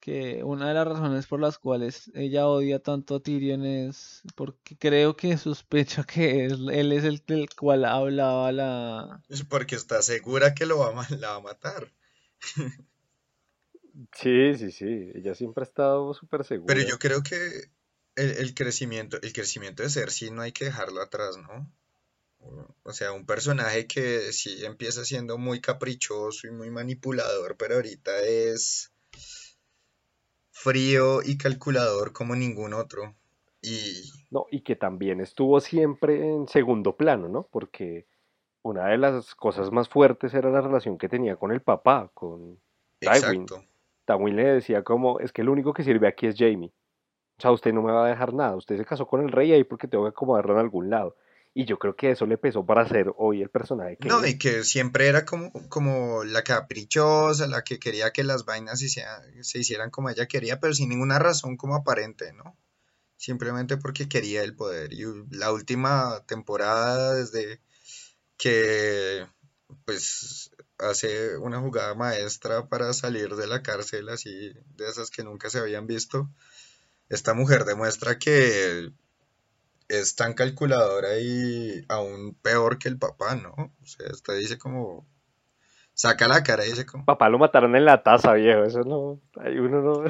que 0.00 0.42
una 0.44 0.68
de 0.68 0.74
las 0.74 0.88
razones 0.88 1.26
por 1.28 1.40
las 1.40 1.58
cuales 1.58 2.10
ella 2.14 2.48
odia 2.48 2.82
tanto 2.82 3.16
a 3.16 3.20
Tyrion 3.20 3.64
es 3.64 4.22
porque 4.34 4.76
creo 4.76 5.16
que 5.16 5.38
sospecha 5.38 6.02
que 6.04 6.46
él, 6.46 6.92
es 6.92 7.04
el 7.04 7.22
del 7.26 7.48
cual 7.54 7.84
hablaba 7.84 8.50
la... 8.50 9.22
Es 9.28 9.44
porque 9.44 9.76
está 9.76 10.02
segura 10.02 10.54
que 10.54 10.66
lo 10.66 10.78
va 10.78 11.06
la 11.10 11.28
va 11.30 11.36
a 11.36 11.40
matar. 11.40 11.92
Sí, 14.12 14.54
sí, 14.56 14.70
sí, 14.70 15.10
ella 15.14 15.34
siempre 15.34 15.62
ha 15.62 15.66
estado 15.66 16.12
súper 16.14 16.40
Pero 16.66 16.80
segura. 16.80 16.84
yo 16.86 16.98
creo 16.98 17.22
que 17.22 17.70
el, 18.16 18.30
el 18.38 18.54
crecimiento, 18.54 19.18
el 19.22 19.32
crecimiento 19.32 19.82
de 19.82 19.90
Cersei 19.90 20.30
no 20.30 20.42
hay 20.42 20.52
que 20.52 20.66
dejarlo 20.66 21.00
atrás, 21.00 21.36
¿no? 21.38 21.72
O 22.40 22.76
o 22.84 22.92
sea, 22.92 23.12
un 23.12 23.26
personaje 23.26 23.86
que 23.86 24.32
sí 24.32 24.64
empieza 24.64 25.04
siendo 25.04 25.38
muy 25.38 25.60
caprichoso 25.60 26.46
y 26.46 26.52
muy 26.52 26.70
manipulador, 26.70 27.56
pero 27.56 27.74
ahorita 27.74 28.20
es 28.20 28.92
frío 30.52 31.20
y 31.22 31.36
calculador 31.36 32.12
como 32.12 32.36
ningún 32.36 32.74
otro. 32.74 33.14
Y 33.60 34.12
No, 34.30 34.46
y 34.50 34.60
que 34.60 34.76
también 34.76 35.20
estuvo 35.20 35.60
siempre 35.60 36.28
en 36.28 36.46
segundo 36.46 36.96
plano, 36.96 37.28
¿no? 37.28 37.48
Porque 37.50 38.06
una 38.62 38.86
de 38.88 38.98
las 38.98 39.34
cosas 39.34 39.72
más 39.72 39.88
fuertes 39.88 40.32
era 40.34 40.50
la 40.50 40.60
relación 40.60 40.98
que 40.98 41.08
tenía 41.08 41.36
con 41.36 41.50
el 41.50 41.62
papá, 41.62 42.10
con 42.14 42.60
Tywin. 43.00 43.42
exacto. 43.42 43.64
Tywin 44.06 44.36
le 44.36 44.44
decía 44.44 44.82
como, 44.82 45.20
es 45.20 45.32
que 45.32 45.42
el 45.42 45.48
único 45.48 45.72
que 45.72 45.84
sirve 45.84 46.08
aquí 46.08 46.26
es 46.26 46.36
Jamie. 46.38 46.72
O 47.38 47.42
sea, 47.42 47.50
usted 47.50 47.72
no 47.72 47.82
me 47.82 47.92
va 47.92 48.06
a 48.06 48.08
dejar 48.08 48.32
nada. 48.32 48.56
Usted 48.56 48.78
se 48.78 48.84
casó 48.84 49.06
con 49.06 49.22
el 49.22 49.30
rey 49.30 49.52
ahí 49.52 49.64
porque 49.64 49.88
tengo 49.88 50.04
que 50.04 50.10
acomodarlo 50.10 50.54
en 50.54 50.60
algún 50.60 50.88
lado. 50.88 51.16
Y 51.52 51.64
yo 51.64 51.78
creo 51.78 51.96
que 51.96 52.10
eso 52.10 52.26
le 52.26 52.36
pesó 52.38 52.64
para 52.64 52.86
ser 52.86 53.12
hoy 53.16 53.42
el 53.42 53.48
personaje 53.48 53.96
que 53.96 54.08
No, 54.08 54.22
es. 54.24 54.32
y 54.32 54.38
que 54.38 54.62
siempre 54.62 55.06
era 55.08 55.24
como, 55.24 55.50
como 55.68 56.22
la 56.24 56.42
caprichosa, 56.44 57.46
la 57.46 57.64
que 57.64 57.78
quería 57.78 58.10
que 58.12 58.24
las 58.24 58.44
vainas 58.44 58.78
se, 58.78 59.02
se 59.40 59.58
hicieran 59.58 59.90
como 59.90 60.10
ella 60.10 60.26
quería, 60.26 60.60
pero 60.60 60.74
sin 60.74 60.90
ninguna 60.90 61.18
razón 61.18 61.56
como 61.56 61.74
aparente, 61.74 62.32
¿no? 62.34 62.56
Simplemente 63.16 63.78
porque 63.78 64.08
quería 64.08 64.42
el 64.42 64.54
poder. 64.54 64.92
Y 64.92 65.04
la 65.30 65.50
última 65.50 66.22
temporada, 66.26 67.14
desde 67.14 67.60
que 68.36 69.26
pues 69.86 70.50
hace 70.78 71.36
una 71.38 71.60
jugada 71.60 71.94
maestra 71.94 72.68
para 72.68 72.92
salir 72.92 73.34
de 73.36 73.46
la 73.46 73.62
cárcel, 73.62 74.08
así 74.08 74.52
de 74.76 74.88
esas 74.88 75.10
que 75.10 75.24
nunca 75.24 75.50
se 75.50 75.58
habían 75.58 75.86
visto, 75.86 76.28
esta 77.08 77.34
mujer 77.34 77.64
demuestra 77.64 78.18
que 78.18 78.90
es 79.88 80.16
tan 80.16 80.34
calculadora 80.34 81.18
y 81.18 81.84
aún 81.88 82.34
peor 82.42 82.78
que 82.78 82.88
el 82.88 82.98
papá, 82.98 83.36
¿no? 83.36 83.54
O 83.56 83.86
sea, 83.86 84.06
esta 84.08 84.32
dice 84.34 84.58
como, 84.58 85.06
saca 85.94 86.28
la 86.28 86.42
cara 86.42 86.64
y 86.64 86.70
dice 86.70 86.86
como, 86.86 87.04
Papá 87.04 87.28
lo 87.28 87.38
mataron 87.38 87.74
en 87.74 87.84
la 87.84 88.02
taza, 88.02 88.34
viejo. 88.34 88.64
Eso 88.64 88.80
no. 88.80 89.20
Uno 89.34 89.82
no. 89.82 90.04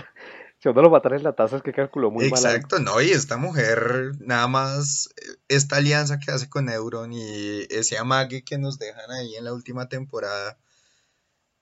Si 0.58 0.68
uno 0.70 0.82
lo 0.82 0.90
mataron 0.90 1.18
en 1.18 1.24
la 1.24 1.34
taza 1.34 1.56
es 1.56 1.62
que 1.62 1.72
calculó 1.72 2.10
muy 2.10 2.30
mal 2.30 2.38
algo. 2.38 2.56
exacto, 2.56 2.78
no, 2.78 3.00
y 3.02 3.10
esta 3.10 3.36
mujer, 3.36 4.12
nada 4.20 4.48
más, 4.48 5.10
eh, 5.16 5.36
esta 5.48 5.76
alianza 5.76 6.18
que 6.18 6.30
hace 6.30 6.48
con 6.48 6.70
Euron 6.70 7.12
y 7.12 7.66
ese 7.68 7.98
amague 7.98 8.42
que 8.42 8.56
nos 8.56 8.78
dejan 8.78 9.10
ahí 9.10 9.36
en 9.36 9.44
la 9.44 9.52
última 9.52 9.88
temporada, 9.88 10.58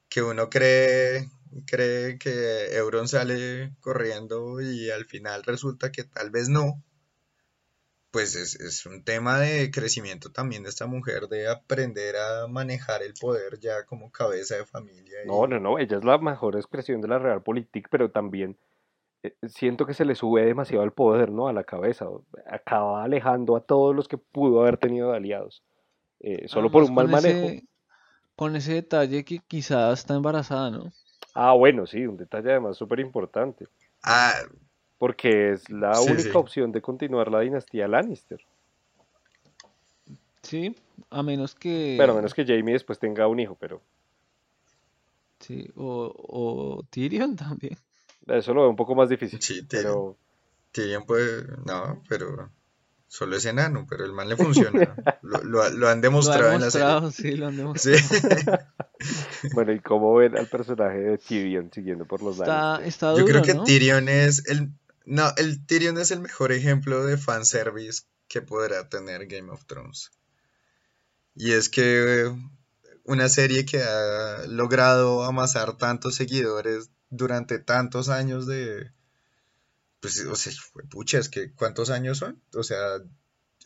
que 0.09 0.22
uno 0.22 0.49
cree, 0.49 1.28
cree 1.66 2.18
que 2.18 2.76
Euron 2.76 3.09
sale 3.09 3.74
corriendo 3.80 4.61
y 4.61 4.90
al 4.90 5.07
final 5.07 5.42
resulta 5.42 5.90
que 5.90 6.05
tal 6.05 6.30
vez 6.30 6.49
no. 6.49 6.80
Pues 8.12 8.36
es, 8.36 8.55
es 8.61 8.86
un 8.86 9.03
tema 9.03 9.40
de 9.40 9.72
crecimiento 9.72 10.30
también 10.30 10.62
de 10.62 10.68
esta 10.68 10.86
mujer, 10.86 11.26
de 11.26 11.49
aprender 11.49 12.14
a 12.16 12.47
manejar 12.47 13.03
el 13.03 13.14
poder 13.14 13.59
ya 13.59 13.84
como 13.86 14.12
cabeza 14.12 14.55
de 14.55 14.64
familia. 14.64 15.18
No, 15.26 15.47
Y 15.47 15.49
no, 15.49 15.59
no. 15.59 15.80
Ella 15.80 15.99
es 15.99 16.05
la 16.05 16.16
mejor 16.18 16.55
expresión 16.55 17.01
de 17.01 17.09
la 17.09 17.18
Realpolitik, 17.18 17.88
pero 17.90 18.12
también 18.12 18.57
siento 19.49 19.87
que 19.87 19.95
se 19.95 20.05
le 20.05 20.14
sube 20.14 20.45
demasiado 20.45 20.85
el 20.85 20.93
poder, 20.93 21.31
¿no? 21.31 21.49
A 21.49 21.53
la 21.53 21.64
cabeza. 21.64 22.07
Acaba 22.47 23.03
alejando 23.05 23.57
a 23.57 23.61
todos 23.61 23.95
los 23.95 24.09
que 24.09 24.18
pudo 24.18 24.61
haber 24.62 24.77
tenido 24.79 25.11
de 25.11 25.16
aliados. 25.18 25.62
eh, 26.20 26.49
solo 26.49 26.70
por 26.70 26.85
un 26.85 26.95
mal 26.95 27.09
manejo. 27.09 27.57
ese, 27.57 27.64
con 28.37 28.57
ese 28.57 28.75
detalle 28.75 29.25
que 29.25 29.39
quizás 29.41 30.01
está 30.01 30.14
embarazada, 30.14 30.70
¿no? 30.70 30.93
Ah, 31.35 31.53
bueno, 31.55 31.87
sí, 31.87 32.07
un 32.07 32.16
detalle 32.16 32.51
además 32.51 32.77
súper 32.77 33.01
importante. 33.01 33.66
ah, 34.03 34.35
Porque 34.99 35.53
es 35.53 35.68
la 35.70 35.95
sí, 35.95 36.11
única 36.12 36.22
sí. 36.22 36.37
opción 36.39 36.72
de 36.72 36.81
continuar 36.83 37.31
la 37.31 37.41
dinastía 37.41 37.89
Lannister. 37.89 38.41
Sí, 40.43 40.75
a 41.11 41.22
menos 41.22 41.55
que... 41.55 41.95
Bueno, 41.97 42.12
a 42.12 42.16
menos 42.16 42.35
que 42.35 42.45
Jaime 42.45 42.72
después 42.72 42.99
tenga 42.99 43.27
un 43.29 43.41
hijo, 43.41 43.57
pero 43.59 43.81
Sí, 45.41 45.70
o, 45.77 46.12
o 46.16 46.83
Tyrion 46.91 47.37
también. 47.37 47.77
Eso 48.29 48.55
lo 48.55 48.62
veo 48.62 48.70
un 48.70 48.77
poco 48.77 48.95
más 48.95 49.09
difícil. 49.09 49.41
Sí, 49.41 49.62
Tyrion. 49.62 49.68
Pero 49.85 50.16
Tyrion 50.72 51.05
puede, 51.07 51.47
no, 51.66 52.03
pero 52.09 52.51
solo 53.09 53.37
es 53.37 53.45
enano, 53.45 53.87
pero 53.89 54.05
el 54.05 54.12
man 54.12 54.29
le 54.29 54.37
funciona. 54.37 54.95
Lo, 55.22 55.43
lo- 55.43 55.70
lo 55.70 55.89
han 55.89 55.99
Lo 55.99 56.03
demostrado 56.03 56.49
han 56.49 56.55
en 56.57 56.61
la 56.62 56.70
serie. 56.70 56.87
demostrado, 56.87 57.11
sí, 57.12 57.33
lo 57.37 57.47
han 57.47 57.57
demostrado. 57.57 57.99
Sí. 57.99 59.49
bueno, 59.55 59.72
¿y 59.72 59.81
cómo 59.81 60.14
ven 60.14 60.37
al 60.37 60.47
personaje 60.49 60.99
de 60.99 61.18
Tyrion 61.18 61.70
siguiendo 61.72 62.05
por 62.07 62.22
los 62.22 62.39
Está, 62.39 62.81
está 62.85 63.11
Yo 63.16 63.25
creo 63.25 63.37
duro, 63.41 63.43
que 63.43 63.55
¿no? 63.55 63.64
Tyrion 63.64 64.09
es 64.09 64.47
el, 64.49 64.70
no, 65.07 65.33
el 65.37 65.64
Tyrion 65.66 65.97
es 65.99 66.11
el 66.11 66.20
mejor 66.20 66.53
ejemplo 66.53 67.05
de 67.05 67.16
fanservice 67.16 68.03
que 68.29 68.43
podrá 68.43 68.89
tener 68.89 69.27
Game 69.27 69.51
of 69.51 69.64
Thrones. 69.66 70.11
Y 71.37 71.53
es 71.53 71.68
que 71.68 72.31
una 73.05 73.29
serie 73.29 73.64
que 73.66 73.83
ha 73.83 74.47
logrado 74.49 75.25
amasar 75.25 75.77
tantos 75.77 76.14
seguidores 76.16 76.91
durante 77.17 77.59
tantos 77.59 78.09
años 78.09 78.47
de, 78.47 78.91
pues, 80.01 80.25
o 80.27 80.37
sea, 80.37 80.53
fue- 80.73 80.85
pucha, 80.85 81.19
es 81.19 81.29
que 81.29 81.53
¿cuántos 81.55 81.91
años 81.91 82.19
son? 82.19 82.43
O 82.55 82.62
sea, 82.62 82.79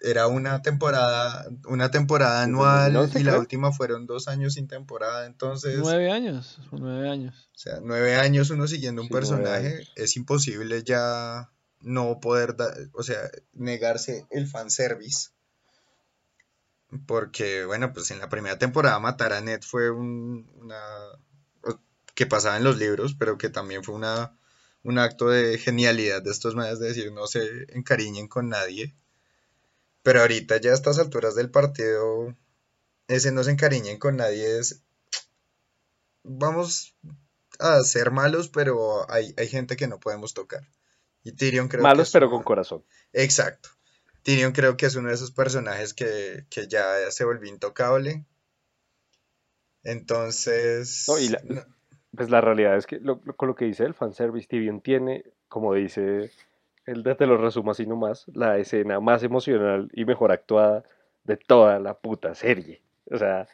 era 0.01 0.29
una 0.29 0.63
temporada, 0.63 1.49
una 1.67 1.91
temporada 1.91 2.43
anual 2.45 2.93
2011, 2.93 3.21
y 3.21 3.23
la 3.25 3.33
creo. 3.33 3.41
última 3.41 3.73
fueron 3.73 4.07
dos 4.07 4.29
años 4.29 4.55
sin 4.55 4.69
temporada, 4.69 5.27
entonces, 5.27 5.77
Nueve 5.79 6.11
años, 6.13 6.59
son 6.71 6.81
nueve 6.81 7.09
años. 7.09 7.51
o 7.55 7.59
sea, 7.59 7.81
nueve 7.83 8.15
años 8.15 8.51
uno 8.51 8.69
siguiendo 8.69 9.03
un 9.03 9.09
Sí, 9.09 9.13
personaje, 9.15 9.89
es 9.97 10.17
imposible 10.17 10.85
ya 10.85 11.51
no 11.81 12.21
poder, 12.21 12.57
da- 12.57 12.75
o 12.93 13.03
sea, 13.03 13.29
negarse 13.53 14.27
el 14.31 14.47
fanservice. 14.47 15.31
Porque, 17.07 17.65
bueno, 17.67 17.93
pues 17.93 18.11
en 18.13 18.19
la 18.19 18.29
primera 18.31 18.59
temporada 18.59 18.99
matar 18.99 19.33
a 19.35 19.41
Ned 19.43 19.61
fue 19.63 19.91
un, 19.91 20.51
una, 20.55 20.79
que 22.19 22.27
pasaba 22.27 22.57
en 22.57 22.64
los 22.64 22.79
libros, 22.79 23.14
pero 23.16 23.39
que 23.39 23.49
también 23.49 23.85
fue 23.85 23.95
una, 23.95 24.37
un 24.83 24.99
acto 24.99 25.29
de 25.29 25.57
genialidad 25.57 26.21
de 26.21 26.33
estos 26.33 26.57
manes 26.57 26.81
de 26.81 26.89
decir 26.89 27.12
no 27.12 27.29
se 27.29 27.47
encariñen 27.73 28.27
con 28.27 28.49
nadie. 28.49 28.93
Pero 30.03 30.23
ahorita 30.23 30.57
ya 30.61 30.73
a 30.73 30.75
estas 30.75 30.99
alturas 30.99 31.37
del 31.37 31.49
partido, 31.53 32.37
ese 33.07 33.31
no 33.31 33.45
se 33.45 33.53
encariñen 33.53 34.01
con 34.01 34.16
nadie 34.16 34.59
es, 34.59 34.83
vamos 36.25 36.97
a 37.61 37.81
ser 37.85 38.11
malos, 38.11 38.49
pero 38.49 39.09
hay, 39.09 39.33
hay 39.37 39.47
gente 39.47 39.77
que 39.77 39.87
no 39.87 40.01
podemos 40.01 40.35
tocar. 40.35 40.66
Y 41.23 41.31
Tyrion 41.31 41.69
creo 41.69 41.83
que 41.83 41.85
Malos 41.85 42.09
es 42.09 42.12
pero 42.12 42.29
con 42.31 42.43
corazón. 42.43 42.85
Exacto. 43.12 43.69
Tyrion 44.25 44.51
creo 44.51 44.77
que 44.77 44.87
es 44.87 44.97
uno 44.97 45.11
de 45.11 45.14
esos 45.14 45.31
personajes 45.31 45.95
que, 45.95 46.47
que 46.51 46.66
ya 46.66 46.85
se 47.12 47.25
volvió 47.25 47.49
intocable. 47.49 48.25
Entonces, 49.85 51.05
No, 51.07 51.16
y 51.21 51.29
la- 51.29 51.41
no- 51.45 51.78
Pues 52.19 52.31
la 52.31 52.41
realidad 52.43 52.77
es 52.77 52.87
que 52.87 52.99
lo- 53.01 53.21
lo- 53.25 53.35
con 53.37 53.49
lo 53.49 53.55
que 53.55 53.64
dice 53.64 53.85
el 53.85 53.95
fanservice, 53.95 54.47
Tyrion 54.47 54.81
tiene, 54.83 55.25
como 55.49 55.73
dice, 55.73 56.31
él 56.85 57.03
te 57.16 57.27
lo 57.27 57.37
resumo 57.39 57.71
así 57.71 57.87
nomás, 57.87 58.27
la 58.35 58.59
escena 58.59 59.01
más 59.01 59.23
emocional 59.23 59.89
y 59.95 60.05
mejor 60.05 60.33
actuada 60.33 60.83
de 61.25 61.37
toda 61.37 61.79
la 61.79 61.95
puta 61.95 62.35
serie. 62.35 62.83
O 63.11 63.16
sea, 63.16 63.47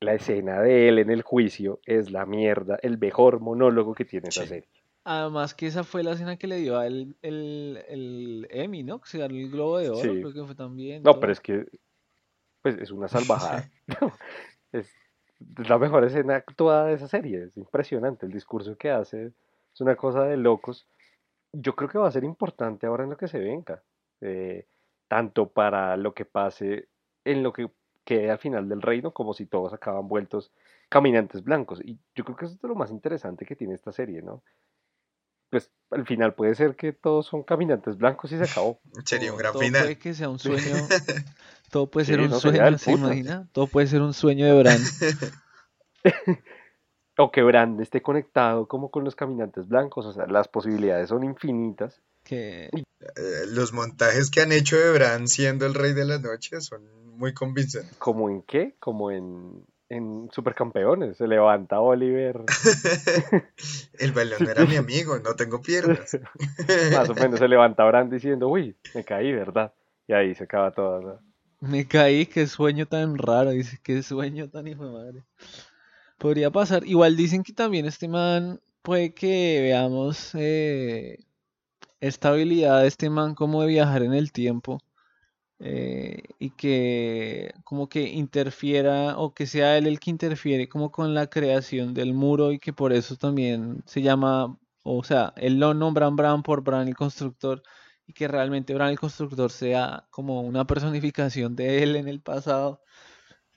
la 0.00 0.14
escena 0.14 0.60
de 0.62 0.88
él 0.88 0.98
en 0.98 1.10
el 1.10 1.22
juicio 1.22 1.80
es 1.84 2.10
la 2.10 2.26
mierda, 2.26 2.78
el 2.82 2.96
mejor 2.98 3.40
monólogo 3.40 3.94
que 3.94 4.04
tiene 4.04 4.28
esa 4.28 4.46
serie. 4.46 4.68
Además 5.04 5.54
que 5.54 5.66
esa 5.68 5.84
fue 5.84 6.02
la 6.02 6.12
escena 6.12 6.36
que 6.36 6.46
le 6.48 6.56
dio 6.56 6.78
a 6.78 6.86
él 6.86 7.16
el, 7.22 7.82
el 7.88 8.46
Emmy, 8.50 8.82
¿no? 8.82 9.00
Que 9.00 9.08
se 9.08 9.18
ganó 9.18 9.34
el 9.36 9.50
Globo 9.50 9.78
de 9.78 9.90
Oro, 9.90 10.00
Sí. 10.00 10.08
creo 10.20 10.32
que 10.32 10.44
fue 10.44 10.54
también. 10.54 11.02
No, 11.02 11.12
todo. 11.12 11.20
pero 11.20 11.32
es 11.32 11.40
que, 11.40 11.64
pues 12.62 12.76
es 12.78 12.90
una 12.90 13.08
salvajada. 13.08 13.70
Es 14.72 14.92
la 15.56 15.78
mejor 15.78 16.04
escena 16.04 16.36
actuada 16.36 16.86
de 16.86 16.94
esa 16.94 17.08
serie. 17.08 17.44
Es 17.44 17.56
impresionante 17.56 18.26
el 18.26 18.32
discurso 18.32 18.76
que 18.76 18.90
hace. 18.90 19.32
Es 19.72 19.80
una 19.80 19.96
cosa 19.96 20.24
de 20.24 20.36
locos. 20.36 20.86
Yo 21.52 21.74
creo 21.74 21.88
que 21.88 21.98
va 21.98 22.08
a 22.08 22.12
ser 22.12 22.24
importante 22.24 22.86
ahora 22.86 23.04
en 23.04 23.10
lo 23.10 23.16
que 23.16 23.28
se 23.28 23.38
venga. 23.38 23.82
eh, 24.20 24.66
tanto 25.08 25.48
para 25.48 25.96
lo 25.96 26.14
que 26.14 26.24
pase 26.24 26.88
en 27.24 27.42
lo 27.42 27.52
que 27.52 27.70
quede 28.04 28.30
al 28.30 28.38
final 28.38 28.68
del 28.68 28.82
reino, 28.82 29.12
como 29.12 29.34
si 29.34 29.46
todos 29.46 29.72
acaban 29.72 30.08
vueltos 30.08 30.52
caminantes 30.88 31.42
blancos. 31.42 31.80
Y 31.84 31.98
yo 32.14 32.24
creo 32.24 32.36
que 32.36 32.46
eso 32.46 32.54
es 32.54 32.62
lo 32.62 32.74
más 32.74 32.90
interesante 32.90 33.44
que 33.44 33.56
tiene 33.56 33.74
esta 33.74 33.92
serie, 33.92 34.22
¿no? 34.22 34.42
Pues 35.50 35.70
al 35.90 36.06
final 36.06 36.34
puede 36.34 36.54
ser 36.54 36.76
que 36.76 36.92
todos 36.92 37.26
son 37.26 37.42
caminantes 37.42 37.96
blancos 37.96 38.32
y 38.32 38.38
se 38.38 38.44
acabó. 38.44 38.80
Sería 39.04 39.32
un 39.32 39.38
gran 39.38 39.52
todo 39.52 39.62
final. 39.62 39.82
puede 39.82 39.98
que 39.98 40.14
sea 40.14 40.28
un 40.28 40.38
sueño, 40.38 40.74
todo 41.76 41.90
puede 41.90 42.06
ser 42.06 42.16
Sí, 42.16 42.24
un 42.24 42.30
no, 42.30 42.40
sería 42.40 42.62
sueño, 42.62 42.78
¿se 42.78 42.92
imagina? 42.92 43.48
Todo 43.52 43.66
puede 43.66 43.86
ser 43.86 44.00
un 44.00 44.14
sueño 44.14 44.46
de 44.46 44.58
Bran. 44.58 44.80
O 47.18 47.30
que 47.30 47.42
Bran 47.42 47.80
esté 47.80 48.00
conectado 48.02 48.66
como 48.66 48.90
con 48.90 49.02
los 49.04 49.14
caminantes 49.16 49.68
blancos, 49.68 50.04
o 50.04 50.12
sea, 50.12 50.26
las 50.26 50.48
posibilidades 50.48 51.08
son 51.08 51.24
infinitas. 51.24 52.02
Que 52.24 52.68
Eh, 52.72 53.46
los 53.48 53.72
montajes 53.72 54.30
que 54.30 54.42
han 54.42 54.52
hecho 54.52 54.76
de 54.76 54.92
Bran 54.92 55.26
siendo 55.26 55.64
el 55.66 55.74
rey 55.74 55.92
de 55.94 56.04
la 56.04 56.18
noche 56.18 56.60
son 56.60 56.82
muy 57.16 57.32
convincentes. 57.34 57.96
¿Como 57.96 58.28
en 58.28 58.42
qué? 58.42 58.74
Como 58.80 59.10
en, 59.10 59.64
en 59.88 60.28
Supercampeones. 60.30 61.16
Se 61.16 61.26
levanta 61.26 61.80
Oliver, 61.80 62.42
El 63.98 64.12
balón 64.12 64.46
era 64.48 64.64
mi 64.66 64.76
amigo, 64.76 65.18
no 65.18 65.34
tengo 65.34 65.60
piernas. 65.62 66.18
más 66.92 67.08
o 67.08 67.14
menos 67.14 67.38
se 67.38 67.48
levanta 67.48 67.84
Bran 67.84 68.10
diciendo, 68.10 68.48
uy, 68.48 68.76
me 68.94 69.04
caí, 69.04 69.32
¿verdad? 69.32 69.72
Y 70.06 70.12
ahí 70.12 70.34
se 70.34 70.44
acaba 70.44 70.70
todo. 70.70 71.00
¿no? 71.00 71.25
Me 71.60 71.86
caí, 71.86 72.26
qué 72.26 72.46
sueño 72.46 72.86
tan 72.86 73.18
raro, 73.18 73.50
dice, 73.50 73.78
qué 73.82 74.02
sueño 74.02 74.48
tan 74.50 74.66
hijo 74.68 74.84
de 74.86 74.92
madre. 74.92 75.24
Podría 76.18 76.50
pasar. 76.50 76.86
Igual 76.86 77.16
dicen 77.16 77.42
que 77.42 77.52
también 77.52 77.86
este 77.86 78.08
man 78.08 78.60
puede 78.82 79.14
que 79.14 79.60
veamos 79.62 80.34
eh, 80.34 81.18
esta 82.00 82.30
habilidad 82.30 82.82
de 82.82 82.88
este 82.88 83.10
man 83.10 83.34
como 83.34 83.62
de 83.62 83.68
viajar 83.68 84.02
en 84.02 84.14
el 84.14 84.32
tiempo 84.32 84.80
eh, 85.58 86.22
y 86.38 86.50
que 86.50 87.52
como 87.64 87.88
que 87.88 88.02
interfiera 88.02 89.18
o 89.18 89.34
que 89.34 89.46
sea 89.46 89.78
él 89.78 89.86
el 89.86 90.00
que 90.00 90.10
interfiere 90.10 90.68
como 90.68 90.92
con 90.92 91.14
la 91.14 91.28
creación 91.28 91.94
del 91.94 92.14
muro 92.14 92.52
y 92.52 92.58
que 92.58 92.72
por 92.72 92.92
eso 92.92 93.16
también 93.16 93.82
se 93.86 94.02
llama, 94.02 94.58
o 94.82 95.02
sea, 95.04 95.32
él 95.36 95.58
lo 95.58 95.74
nombran 95.74 96.16
Bran 96.16 96.42
por 96.42 96.62
Bran 96.62 96.88
el 96.88 96.96
constructor 96.96 97.62
y 98.06 98.12
que 98.12 98.28
realmente 98.28 98.72
Bran 98.74 98.90
el 98.90 98.98
constructor 99.00 99.50
sea 99.50 100.06
como 100.10 100.42
una 100.42 100.64
personificación 100.66 101.56
de 101.56 101.82
él 101.82 101.96
en 101.96 102.08
el 102.08 102.20
pasado. 102.20 102.80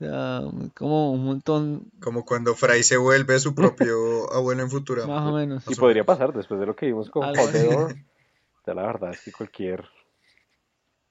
O 0.02 0.06
sea, 0.06 0.42
como 0.76 1.12
un 1.12 1.26
montón, 1.26 1.92
Como 2.02 2.24
cuando 2.26 2.56
Fry 2.56 2.84
se 2.84 2.98
vuelve 2.98 3.38
su 3.40 3.54
propio 3.54 3.94
abuelo 4.34 4.64
en 4.64 4.70
Futurama. 4.70 5.20
más 5.22 5.30
o 5.32 5.36
menos. 5.36 5.64
Y 5.70 5.76
podría 5.76 6.06
pasar 6.06 6.34
después 6.34 6.60
de 6.60 6.66
lo 6.66 6.76
que 6.76 6.86
vimos 6.88 7.10
con. 7.10 7.24
Ya 8.68 8.74
la 8.76 8.84
verdad 8.84 9.12
es 9.12 9.22
que 9.24 9.32
cualquier... 9.32 9.86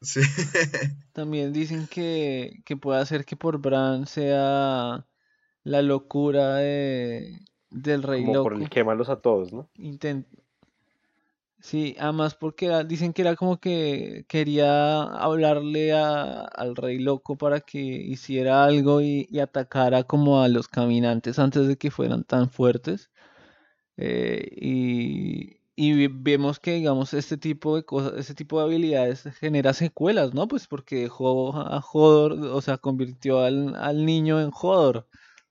Sí. 0.01 0.21
También 1.13 1.53
dicen 1.53 1.89
que, 1.89 2.63
que 2.65 2.77
puede 2.77 3.01
hacer 3.01 3.25
que 3.25 3.35
por 3.37 3.59
Bran 3.59 4.07
sea 4.07 5.07
la 5.65 5.83
locura 5.83 6.57
de, 6.57 7.41
del 7.71 8.03
rey 8.05 8.21
Como 8.25 8.45
por 8.45 8.53
loco. 8.53 8.65
el 8.65 8.71
quémalos 8.71 9.09
a 9.09 9.21
todos, 9.21 9.53
¿no? 9.53 9.69
Intent- 9.77 10.27
Sí, 11.61 11.97
además 11.99 12.37
porque 12.37 12.71
dicen 12.87 13.13
que 13.13 13.23
era 13.23 13.35
como 13.35 13.59
que 13.59 14.25
quería 14.29 15.03
hablarle 15.03 15.93
a- 15.93 16.43
al 16.45 16.77
rey 16.77 16.99
loco 17.01 17.37
para 17.37 17.61
que 17.61 17.79
hiciera 17.81 18.65
algo 18.65 19.01
y, 19.01 19.27
y 19.29 19.41
atacara 19.41 20.05
como 20.05 20.41
a 20.41 20.49
los 20.49 20.69
caminantes 20.69 21.39
antes 21.41 21.67
de 21.67 21.77
que 21.77 21.91
fueran 21.91 22.23
tan 22.25 22.49
fuertes. 22.51 23.11
Eh, 23.99 24.51
y, 24.57 25.61
y 25.77 25.95
ve- 26.09 26.11
vemos 26.13 26.61
que, 26.61 26.75
digamos, 26.75 27.15
este 27.15 27.39
tipo 27.39 27.77
de 27.77 27.85
cosas, 27.85 28.15
este 28.19 28.35
tipo 28.35 28.59
de 28.61 28.67
habilidades 28.67 29.25
genera 29.41 29.75
secuelas, 29.75 30.35
¿no? 30.35 30.49
Pues 30.49 30.67
porque 30.69 30.97
dejó 31.05 31.57
a 31.57 31.85
Hodor, 31.93 32.33
o 32.35 32.61
sea, 32.63 32.79
convirtió 32.79 33.41
al, 33.41 33.75
al 33.77 34.07
niño 34.07 34.41
en 34.41 34.51
Hodor, 34.55 35.09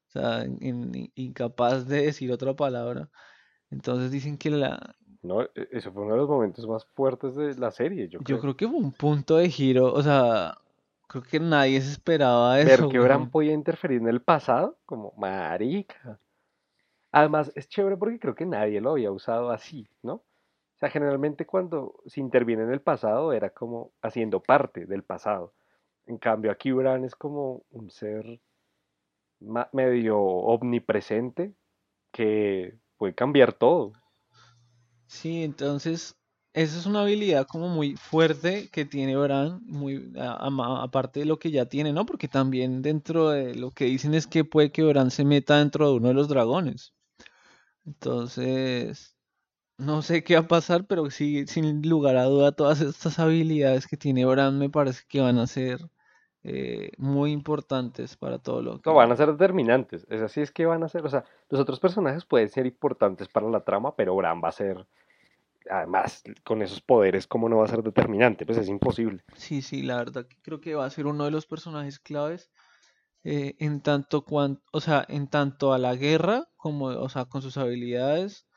o 0.09 0.11
sea, 0.11 0.43
en 0.43 1.11
incapaz 1.15 1.87
de 1.87 2.03
decir 2.03 2.31
otra 2.31 2.55
palabra. 2.55 3.09
Entonces 3.69 4.11
dicen 4.11 4.37
que 4.37 4.49
la, 4.49 4.95
No, 5.23 5.41
E- 5.41 5.49
eso 5.71 5.91
fue 5.91 6.03
uno 6.03 6.13
de 6.13 6.19
los 6.19 6.29
momentos 6.29 6.67
más 6.67 6.85
fuertes 6.85 7.35
de 7.35 7.55
la 7.55 7.71
serie, 7.71 8.07
yo 8.07 8.19
yo 8.19 8.25
creo. 8.25 8.39
creo 8.39 8.57
que 8.57 8.67
fue 8.67 8.77
un 8.77 8.91
punto 8.91 9.37
de 9.37 9.49
giro, 9.49 9.93
o 9.93 10.01
sea, 10.01 10.57
creo 11.07 11.23
que 11.23 11.39
nadie 11.39 11.81
se 11.81 11.91
esperaba 11.91 12.55
Ver 12.57 12.67
eso, 12.67 12.89
que 12.89 12.99
Bran 12.99 13.29
podía 13.29 13.53
interferir 13.53 14.01
en 14.01 14.07
el 14.07 14.21
pasado, 14.21 14.77
como 14.85 15.13
marica. 15.17 16.19
Además, 17.11 17.51
es 17.55 17.67
chévere 17.67 17.97
porque 17.97 18.19
creo 18.19 18.35
que 18.35 18.45
nadie 18.45 18.81
lo 18.81 18.91
había 18.91 19.11
usado 19.11 19.49
así, 19.49 19.87
¿no? 20.03 20.13
O 20.13 20.79
sea, 20.79 20.89
generalmente 20.89 21.45
cuando 21.47 21.95
se 22.05 22.19
interviene 22.19 22.63
en 22.63 22.71
el 22.71 22.81
pasado 22.81 23.33
era 23.33 23.49
como 23.49 23.91
haciendo 24.01 24.41
parte 24.41 24.85
del 24.85 25.03
pasado. 25.03 25.53
En 26.05 26.17
cambio, 26.17 26.51
aquí 26.51 26.71
Bran 26.71 27.03
es 27.03 27.15
como 27.15 27.63
un 27.71 27.89
ser 27.89 28.39
medio 29.71 30.19
omnipresente 30.19 31.53
que 32.11 32.77
puede 32.97 33.13
cambiar 33.15 33.53
todo. 33.53 33.93
Sí, 35.07 35.43
entonces, 35.43 36.15
esa 36.53 36.77
es 36.79 36.85
una 36.85 37.01
habilidad 37.01 37.47
como 37.47 37.69
muy 37.69 37.95
fuerte 37.95 38.69
que 38.69 38.85
tiene 38.85 39.15
Bran, 39.15 39.61
muy 39.65 40.11
aparte 40.17 41.21
de 41.21 41.25
lo 41.25 41.39
que 41.39 41.51
ya 41.51 41.65
tiene, 41.67 41.93
¿no? 41.93 42.05
Porque 42.05 42.27
también 42.27 42.81
dentro 42.81 43.29
de 43.29 43.55
lo 43.55 43.71
que 43.71 43.85
dicen 43.85 44.13
es 44.13 44.27
que 44.27 44.43
puede 44.43 44.71
que 44.71 44.83
Bran 44.83 45.11
se 45.11 45.23
meta 45.25 45.59
dentro 45.59 45.89
de 45.89 45.95
uno 45.97 46.07
de 46.09 46.13
los 46.13 46.27
dragones. 46.27 46.93
Entonces, 47.85 49.15
no 49.77 50.01
sé 50.03 50.23
qué 50.23 50.35
va 50.35 50.41
a 50.41 50.47
pasar, 50.49 50.87
pero 50.87 51.09
sí, 51.11 51.45
sin 51.47 51.81
lugar 51.89 52.17
a 52.17 52.25
duda, 52.25 52.53
todas 52.53 52.81
estas 52.81 53.19
habilidades 53.19 53.87
que 53.87 53.97
tiene 53.97 54.25
Bran 54.25 54.59
me 54.59 54.69
parece 54.69 55.03
que 55.09 55.21
van 55.21 55.39
a 55.39 55.47
ser 55.47 55.79
eh, 56.43 56.91
muy 56.97 57.31
importantes 57.31 58.17
para 58.17 58.39
todo 58.39 58.61
lo 58.61 58.81
No, 58.85 58.93
van 58.95 59.09
que... 59.09 59.13
a 59.13 59.15
ser 59.15 59.31
determinantes. 59.31 60.05
Es 60.09 60.21
así 60.21 60.41
es 60.41 60.51
que 60.51 60.65
van 60.65 60.83
a 60.83 60.89
ser, 60.89 61.05
o 61.05 61.09
sea, 61.09 61.23
los 61.49 61.59
otros 61.61 61.79
personajes 61.79 62.25
pueden 62.25 62.49
ser 62.49 62.65
importantes 62.65 63.27
para 63.27 63.49
la 63.49 63.63
trama, 63.63 63.95
pero 63.95 64.15
Bran 64.15 64.41
va 64.43 64.49
a 64.49 64.51
ser, 64.51 64.87
además, 65.69 66.23
con 66.43 66.61
esos 66.63 66.81
poderes, 66.81 67.27
¿cómo 67.27 67.49
no 67.49 67.57
va 67.59 67.65
a 67.65 67.69
ser 67.69 67.83
determinante? 67.83 68.45
Pues 68.45 68.59
es 68.59 68.69
imposible. 68.69 69.23
Sí, 69.35 69.61
sí, 69.61 69.83
la 69.83 69.97
verdad 69.97 70.25
que 70.27 70.37
creo 70.41 70.59
que 70.61 70.75
va 70.75 70.85
a 70.85 70.89
ser 70.89 71.05
uno 71.07 71.25
de 71.25 71.31
los 71.31 71.45
personajes 71.45 71.99
claves 71.99 72.49
eh, 73.23 73.55
en 73.59 73.81
tanto 73.81 74.25
cuan- 74.25 74.61
o 74.73 74.81
sea, 74.81 75.05
en 75.09 75.27
tanto 75.29 75.73
a 75.73 75.79
la 75.79 75.95
guerra 75.95 76.49
como, 76.57 76.87
o 76.87 77.09
sea, 77.09 77.25
con 77.25 77.41
sus 77.43 77.57
habilidades 77.57 78.47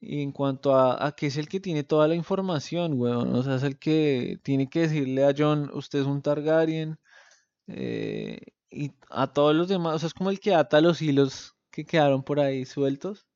y 0.00 0.22
en 0.22 0.32
cuanto 0.32 0.74
a, 0.76 1.06
a 1.06 1.12
que 1.12 1.26
es 1.28 1.36
el 1.38 1.48
que 1.48 1.60
tiene 1.60 1.84
toda 1.84 2.08
la 2.08 2.16
información, 2.16 2.94
weón, 3.00 3.34
o 3.34 3.42
sea, 3.44 3.56
es 3.56 3.64
el 3.64 3.78
que 3.78 4.38
tiene 4.44 4.68
que 4.70 4.82
decirle 4.82 5.24
a 5.26 5.34
Jon, 5.36 5.70
usted 5.74 6.00
es 6.00 6.06
un 6.06 6.22
Targaryen 6.22 6.98
eh, 7.66 8.40
y 8.70 8.92
a 9.10 9.32
todos 9.32 9.54
los 9.54 9.68
demás, 9.68 9.96
o 9.96 9.98
sea, 9.98 10.06
es 10.08 10.14
como 10.14 10.30
el 10.30 10.40
que 10.40 10.54
ata 10.54 10.80
los 10.80 11.00
hilos 11.02 11.56
que 11.70 11.84
quedaron 11.84 12.22
por 12.22 12.40
ahí 12.40 12.64
sueltos. 12.64 13.26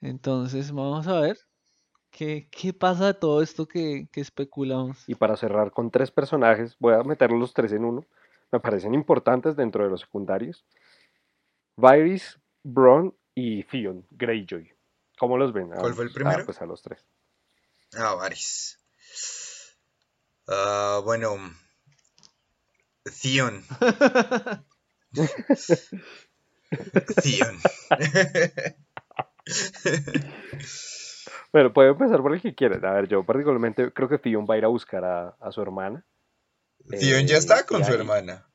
Entonces, 0.00 0.72
vamos 0.72 1.06
a 1.06 1.20
ver 1.20 1.38
qué, 2.10 2.48
qué 2.50 2.72
pasa 2.72 3.06
de 3.06 3.14
todo 3.14 3.42
esto 3.42 3.66
que, 3.66 4.08
que 4.12 4.20
especulamos. 4.20 5.08
Y 5.08 5.14
para 5.14 5.36
cerrar 5.36 5.72
con 5.72 5.90
tres 5.90 6.10
personajes, 6.10 6.76
voy 6.78 6.94
a 6.94 7.02
meterlos 7.02 7.40
los 7.40 7.54
tres 7.54 7.72
en 7.72 7.84
uno. 7.84 8.06
Me 8.52 8.60
parecen 8.60 8.94
importantes 8.94 9.56
dentro 9.56 9.84
de 9.84 9.90
los 9.90 10.02
secundarios. 10.02 10.64
Varys, 11.76 12.38
Bronn 12.62 13.16
y 13.34 13.64
Theon 13.64 14.06
Greyjoy. 14.10 14.72
¿Cómo 15.18 15.36
los 15.38 15.52
ven? 15.52 15.70
¿Cuál 15.70 15.94
fue 15.94 16.04
el? 16.04 16.10
Ah, 16.10 16.14
primero? 16.14 16.44
pues 16.44 16.60
a 16.60 16.66
los 16.66 16.82
tres. 16.82 17.04
Ah, 17.96 18.14
Varys. 18.14 18.78
Ah, 20.46 21.00
bueno, 21.04 21.36
Theon. 23.22 23.62
Theon. 27.22 27.58
Bueno, 31.52 31.72
puede 31.72 31.90
empezar 31.90 32.20
por 32.22 32.34
el 32.34 32.40
que 32.42 32.54
quieran. 32.54 32.84
A 32.84 32.92
ver, 32.92 33.08
yo 33.08 33.24
particularmente 33.24 33.92
creo 33.92 34.08
que 34.08 34.18
Theon 34.18 34.46
va 34.48 34.54
a 34.54 34.58
ir 34.58 34.64
a 34.64 34.68
buscar 34.68 35.04
a, 35.04 35.28
a 35.40 35.52
su 35.52 35.62
hermana. 35.62 36.04
Theon 36.88 37.26
ya 37.26 37.36
Eh, 37.36 37.38
está 37.38 37.64
con 37.66 37.84
su 37.84 37.92
ahí- 37.92 37.98
hermana. 37.98 38.46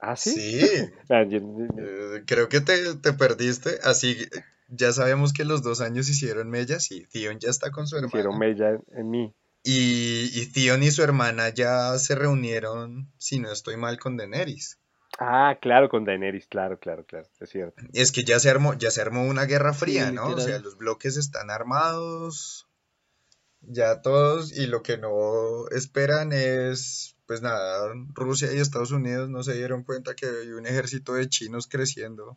¿Ah, 0.00 0.16
sí? 0.16 0.30
Sí, 0.60 0.60
Ah, 1.10 1.22
yo- 1.24 1.38
yo- 1.38 1.66
yo- 1.76 2.16
eh, 2.16 2.24
creo 2.26 2.48
que 2.48 2.60
te, 2.60 2.94
te 2.96 3.12
perdiste. 3.12 3.78
Así, 3.84 4.16
ya 4.68 4.92
sabemos 4.92 5.32
que 5.32 5.44
los 5.44 5.62
dos 5.62 5.80
años 5.80 6.08
hicieron 6.08 6.48
mella. 6.50 6.80
Sí, 6.80 7.06
Theon 7.12 7.38
ya 7.38 7.50
está 7.50 7.70
con 7.70 7.86
su 7.86 7.96
Hicieron 7.98 8.34
hermana. 8.34 8.38
mella 8.38 8.70
en, 8.70 8.82
en 8.98 9.10
mí. 9.10 9.34
Y, 9.64 10.30
y 10.32 10.46
Theon 10.46 10.82
y 10.82 10.90
su 10.90 11.02
hermana 11.02 11.48
ya 11.50 11.96
se 11.98 12.14
reunieron, 12.14 13.12
si 13.18 13.38
no 13.38 13.52
estoy 13.52 13.76
mal, 13.76 13.98
con 13.98 14.16
Daenerys. 14.16 14.78
Ah, 15.18 15.58
claro, 15.60 15.88
con 15.88 16.04
Daenerys, 16.04 16.46
claro, 16.46 16.78
claro, 16.78 17.04
claro, 17.04 17.28
es 17.38 17.50
cierto. 17.50 17.82
Es 17.92 18.10
que 18.10 18.24
ya 18.24 18.40
se 18.40 18.50
armó, 18.50 18.74
ya 18.74 18.90
se 18.90 19.02
armó 19.02 19.24
una 19.24 19.44
guerra 19.44 19.72
fría, 19.72 20.08
Sí, 20.08 20.14
¿no? 20.14 20.26
O 20.28 20.40
sea, 20.40 20.58
los 20.58 20.76
bloques 20.78 21.16
están 21.16 21.50
armados, 21.50 22.66
ya 23.60 24.02
todos, 24.02 24.56
y 24.56 24.66
lo 24.66 24.82
que 24.82 24.98
no 24.98 25.68
esperan 25.68 26.32
es 26.32 27.12
pues 27.26 27.40
nada, 27.40 27.90
Rusia 28.12 28.52
y 28.52 28.58
Estados 28.58 28.90
Unidos 28.90 29.30
no 29.30 29.42
se 29.42 29.54
dieron 29.54 29.84
cuenta 29.84 30.14
que 30.14 30.26
hay 30.26 30.48
un 30.48 30.66
ejército 30.66 31.14
de 31.14 31.30
chinos 31.30 31.66
creciendo. 31.66 32.36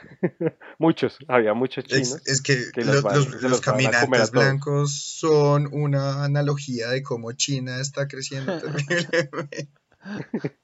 Muchos, 0.78 1.18
había 1.28 1.54
muchos 1.54 1.84
chinos 1.84 2.20
es 2.26 2.40
que 2.42 2.70
que 2.72 2.84
los, 2.84 3.02
van- 3.02 3.14
caminantes 3.60 4.30
blancos 4.30 4.94
son 4.94 5.68
una 5.72 6.24
analogía 6.24 6.88
de 6.90 7.02
cómo 7.02 7.32
China 7.32 7.80
está 7.80 8.06
creciendo 8.08 8.58
terriblemente. 8.60 9.68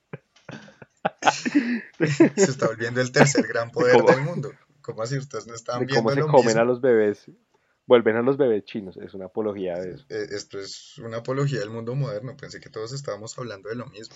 Se 2.36 2.50
está 2.50 2.66
volviendo 2.68 3.00
el 3.00 3.12
tercer 3.12 3.46
gran 3.46 3.70
poder 3.70 3.96
cómo- 3.96 4.10
del 4.10 4.20
mundo. 4.22 4.52
¿Cómo 4.80 5.02
así 5.02 5.16
ustedes 5.16 5.46
no 5.46 5.54
están 5.54 5.80
viendo 5.86 5.94
cómo 5.96 6.10
se 6.10 6.16
lo 6.20 6.26
comen 6.26 6.46
mismo? 6.46 6.60
a 6.60 6.64
los 6.64 6.80
bebés, 6.82 7.30
vuelven 7.86 8.16
a 8.16 8.22
los 8.22 8.36
bebés 8.36 8.64
chinos, 8.64 8.98
es 8.98 9.14
una 9.14 9.26
apología 9.26 9.76
de 9.78 9.94
eso. 9.94 10.04
Eh, 10.10 10.26
Esto 10.32 10.58
es 10.60 10.98
una 10.98 11.18
apología 11.18 11.60
del 11.60 11.70
mundo 11.70 11.94
moderno. 11.94 12.36
Pensé 12.36 12.60
que 12.60 12.68
todos 12.68 12.92
estábamos 12.92 13.36
hablando 13.38 13.70
de 13.70 13.76
lo 13.76 13.86
mismo. 13.86 14.14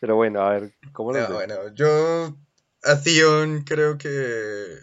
Pero 0.00 0.16
bueno, 0.16 0.40
a 0.40 0.50
ver, 0.54 0.74
¿cómo 0.92 1.12
los 1.12 1.28
No, 1.28 1.34
bueno, 1.36 1.74
yo 1.74 2.36
a 2.82 3.00
Theon 3.00 3.62
creo 3.64 3.98
que 3.98 4.78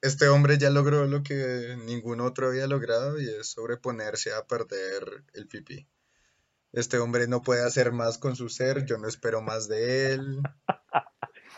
este 0.00 0.28
hombre 0.28 0.58
ya 0.58 0.70
logró 0.70 1.06
lo 1.06 1.22
que 1.22 1.76
ningún 1.84 2.20
otro 2.20 2.48
había 2.48 2.66
logrado 2.66 3.20
y 3.20 3.28
es 3.28 3.48
sobreponerse 3.48 4.32
a 4.32 4.46
perder 4.46 5.24
el 5.34 5.46
pipí. 5.46 5.86
Este 6.72 6.98
hombre 6.98 7.26
no 7.28 7.42
puede 7.42 7.64
hacer 7.64 7.92
más 7.92 8.18
con 8.18 8.36
su 8.36 8.48
ser, 8.48 8.84
yo 8.84 8.98
no 8.98 9.08
espero 9.08 9.42
más 9.42 9.68
de 9.68 10.12
él. 10.12 10.42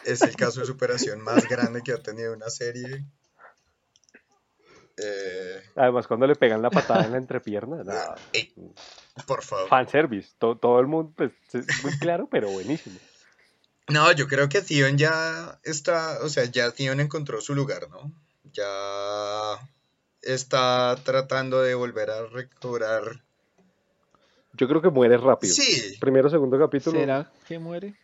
Es 0.05 0.23
el 0.23 0.35
caso 0.35 0.61
de 0.61 0.67
superación 0.67 1.21
más 1.21 1.49
grande 1.49 1.83
que 1.83 1.93
ha 1.93 2.03
tenido 2.03 2.33
una 2.33 2.49
serie. 2.49 3.07
Eh, 5.03 5.63
Además, 5.77 6.07
cuando 6.07 6.27
le 6.27 6.37
pegan 6.37 6.63
la 6.63 6.71
patada 6.71 7.05
en 7.05 7.13
la 7.13 7.19
entrepierna, 7.19 7.83
no, 7.85 7.93
ey, 8.33 8.53
por 9.27 9.43
favor. 9.43 9.69
fanservice, 9.69 10.35
to- 10.39 10.57
todo 10.57 10.81
el 10.81 10.87
mundo, 10.87 11.13
pues, 11.17 11.33
es 11.53 11.83
muy 11.83 11.93
claro, 11.99 12.29
pero 12.31 12.51
buenísimo. 12.51 13.01
No, 13.89 14.13
yo 14.13 14.29
creo 14.29 14.49
que 14.49 14.61
Theon 14.63 14.97
ya 14.99 15.59
está, 15.65 16.19
o 16.23 16.29
sea, 16.29 16.45
ya 16.45 16.71
Theon 16.71 17.01
encontró 17.01 17.41
su 17.41 17.55
lugar, 17.55 17.89
¿no? 17.91 18.13
Ya 18.53 19.59
está 20.23 20.97
tratando 21.05 21.63
de 21.63 21.75
volver 21.75 22.11
a 22.11 22.27
recobrar. 22.27 23.03
Yo 24.53 24.69
creo 24.69 24.83
que 24.83 24.91
muere 24.91 25.17
rápido. 25.17 25.55
Sí, 25.55 25.97
Primero, 26.01 26.29
segundo 26.31 26.59
capítulo. 26.59 26.99
¿Será 27.01 27.33
que 27.47 27.59
muere? 27.59 27.95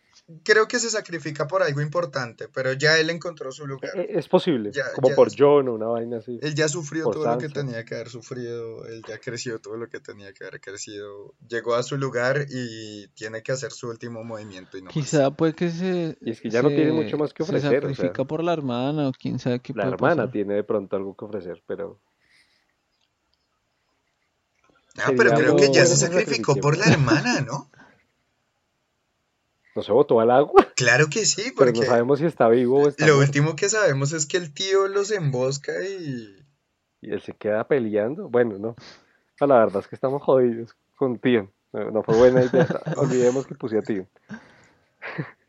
Creo 0.43 0.67
que 0.67 0.79
se 0.81 0.91
sacrifica 0.91 1.47
por 1.47 1.63
algo 1.63 1.81
importante, 1.81 2.49
pero 2.49 2.73
ya 2.73 2.99
él 2.99 3.11
encontró 3.11 3.53
su 3.53 3.65
eh, 3.65 3.69
lugar. 3.69 3.91
Es 4.09 4.29
posible, 4.29 4.73
Ya- 4.73 4.93
como 4.95 5.09
ya- 5.11 5.15
por 5.15 5.31
John 5.37 5.69
o 5.69 5.75
una 5.75 5.87
vaina 5.87 6.19
así. 6.19 6.39
Él 6.43 6.55
ya 6.55 6.69
sufrió 6.69 7.05
por 7.05 7.15
todo 7.15 7.27
lo 7.27 7.39
que 7.39 7.49
tenía 7.49 7.85
que 7.85 7.95
haber 7.95 8.09
sufrido, 8.09 8.85
él 8.87 9.03
ya 9.09 9.19
creció 9.19 9.61
todo 9.61 9.77
lo 9.77 9.89
que 9.89 10.01
tenía 10.01 10.33
que 10.33 10.45
haber 10.45 10.61
crecido, 10.61 11.35
llegó 11.49 11.75
a 11.75 11.83
su 11.83 11.97
lugar 11.97 12.47
y 12.49 13.07
tiene 13.15 13.43
que 13.43 13.53
hacer 13.53 13.71
su 13.73 13.89
último 13.89 14.25
movimiento 14.25 14.77
y 14.77 14.81
no 14.83 14.87
más. 14.87 14.95
Quizá 14.95 15.31
puede 15.31 15.55
que 15.55 15.71
se, 15.71 16.17
Y 16.21 16.31
es 16.33 16.41
que 16.41 16.51
ya 16.51 16.63
no 16.63 16.69
tiene 16.71 16.93
mucho 16.93 17.17
más 17.17 17.33
que 17.33 17.45
se 17.45 17.51
ofrecer, 17.51 17.85
o 17.85 17.89
sea. 17.89 17.95
sacrifica 17.97 18.25
por 18.25 18.43
la 18.43 18.53
hermana 18.53 19.09
o 19.09 19.13
quién 19.13 19.39
sabe 19.39 19.61
qué 19.61 19.73
La 19.75 19.85
puede 19.85 19.95
hermana 19.95 20.17
pasar. 20.23 20.33
tiene 20.33 20.55
de 20.55 20.65
pronto 20.65 20.97
algo 20.97 21.17
que 21.17 21.25
ofrecer, 21.25 21.63
pero 21.67 22.01
Ah, 24.99 25.13
pero 25.17 25.35
creo 25.35 25.57
que 25.57 25.71
ya 25.73 25.85
se 25.85 25.97
sacrificó 25.97 26.57
por 26.57 26.79
la 26.79 26.87
hermana, 26.87 27.43
¿no? 27.43 27.71
No 29.77 29.83
se 29.83 29.93
botó 29.93 30.19
al 30.21 30.31
agua, 30.31 30.67
Claro 30.77 31.07
que 31.09 31.25
sí, 31.25 31.53
pero 31.57 31.71
no 31.71 31.75
porque 31.75 31.87
sabemos 31.87 32.19
si 32.19 32.27
está 32.27 32.49
vivo 32.49 32.83
o 32.83 32.89
está 32.89 33.07
lo 33.07 33.17
muerto. 33.17 33.29
último 33.29 33.57
que 33.57 33.69
sabemos 33.69 34.13
es 34.13 34.27
que 34.27 34.37
el 34.39 34.53
tío 34.53 34.89
los 34.89 35.11
embosca 35.11 35.73
y... 35.83 36.37
Y 37.01 37.13
él 37.13 37.21
se 37.21 37.35
queda 37.35 37.69
peleando. 37.69 38.29
Bueno, 38.29 38.59
no. 38.59 38.75
No, 39.41 39.47
la 39.47 39.59
verdad 39.59 39.81
es 39.81 39.89
que 39.89 39.95
estamos 39.95 40.23
jodidos 40.23 40.75
con 40.97 41.19
Tion. 41.19 41.53
No, 41.73 41.91
no 41.91 42.03
fue 42.03 42.17
buena 42.17 42.43
idea. 42.43 42.67
Olvidemos 42.97 43.47
que 43.47 43.55
puse 43.55 43.79
a 43.79 43.83
Tion. 43.83 44.09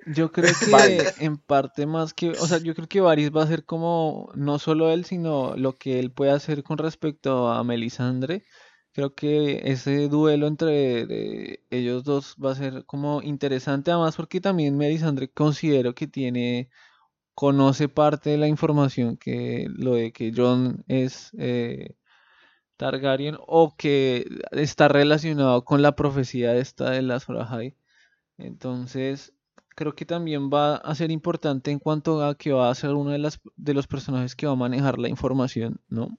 Yo 0.05 0.31
creo 0.31 0.53
que 0.59 0.71
Vale. 0.71 1.03
en 1.19 1.37
parte 1.37 1.85
más 1.85 2.13
que, 2.13 2.31
o 2.31 2.47
sea, 2.47 2.59
yo 2.59 2.75
creo 2.75 2.87
que 2.87 3.01
Varys 3.01 3.35
va 3.35 3.43
a 3.43 3.47
ser 3.47 3.63
como 3.65 4.29
no 4.35 4.59
solo 4.59 4.91
él, 4.91 5.05
sino 5.05 5.55
lo 5.55 5.73
que 5.73 5.99
él 5.99 6.11
puede 6.11 6.31
hacer 6.31 6.63
con 6.63 6.77
respecto 6.77 7.47
a 7.47 7.63
Melisandre. 7.63 8.43
Creo 8.97 9.13
que 9.13 9.61
ese 9.65 10.07
duelo 10.09 10.47
entre 10.47 11.61
ellos 11.69 12.03
dos 12.03 12.35
va 12.43 12.53
a 12.53 12.55
ser 12.55 12.83
como 12.85 13.21
interesante, 13.21 13.91
además 13.91 14.15
porque 14.15 14.41
también 14.41 14.75
Melisandre 14.75 15.29
considero 15.29 15.93
que 15.93 16.07
tiene, 16.07 16.71
conoce 17.35 17.89
parte 17.89 18.31
de 18.31 18.37
la 18.39 18.47
información 18.47 19.17
que 19.17 19.67
lo 19.69 19.93
de 19.93 20.11
que 20.11 20.33
Jon 20.35 20.83
es 20.87 21.31
eh, 21.37 21.95
Targaryen 22.77 23.37
o 23.47 23.75
que 23.77 24.25
está 24.51 24.87
relacionado 24.87 25.63
con 25.63 25.83
la 25.83 25.95
profecía 25.95 26.55
esta 26.55 26.89
de 26.89 27.03
las 27.03 27.29
Ahai. 27.29 27.77
Entonces, 28.39 29.33
creo 29.75 29.95
que 29.95 30.05
también 30.05 30.49
va 30.51 30.77
a 30.77 30.95
ser 30.95 31.11
importante 31.11 31.69
en 31.71 31.79
cuanto 31.79 32.23
a 32.25 32.35
que 32.35 32.51
va 32.53 32.71
a 32.71 32.75
ser 32.75 32.95
uno 32.95 33.11
de, 33.11 33.19
las, 33.19 33.39
de 33.57 33.75
los 33.75 33.87
personajes 33.87 34.35
que 34.35 34.47
va 34.47 34.53
a 34.53 34.55
manejar 34.55 34.97
la 34.99 35.09
información, 35.09 35.81
¿no? 35.87 36.17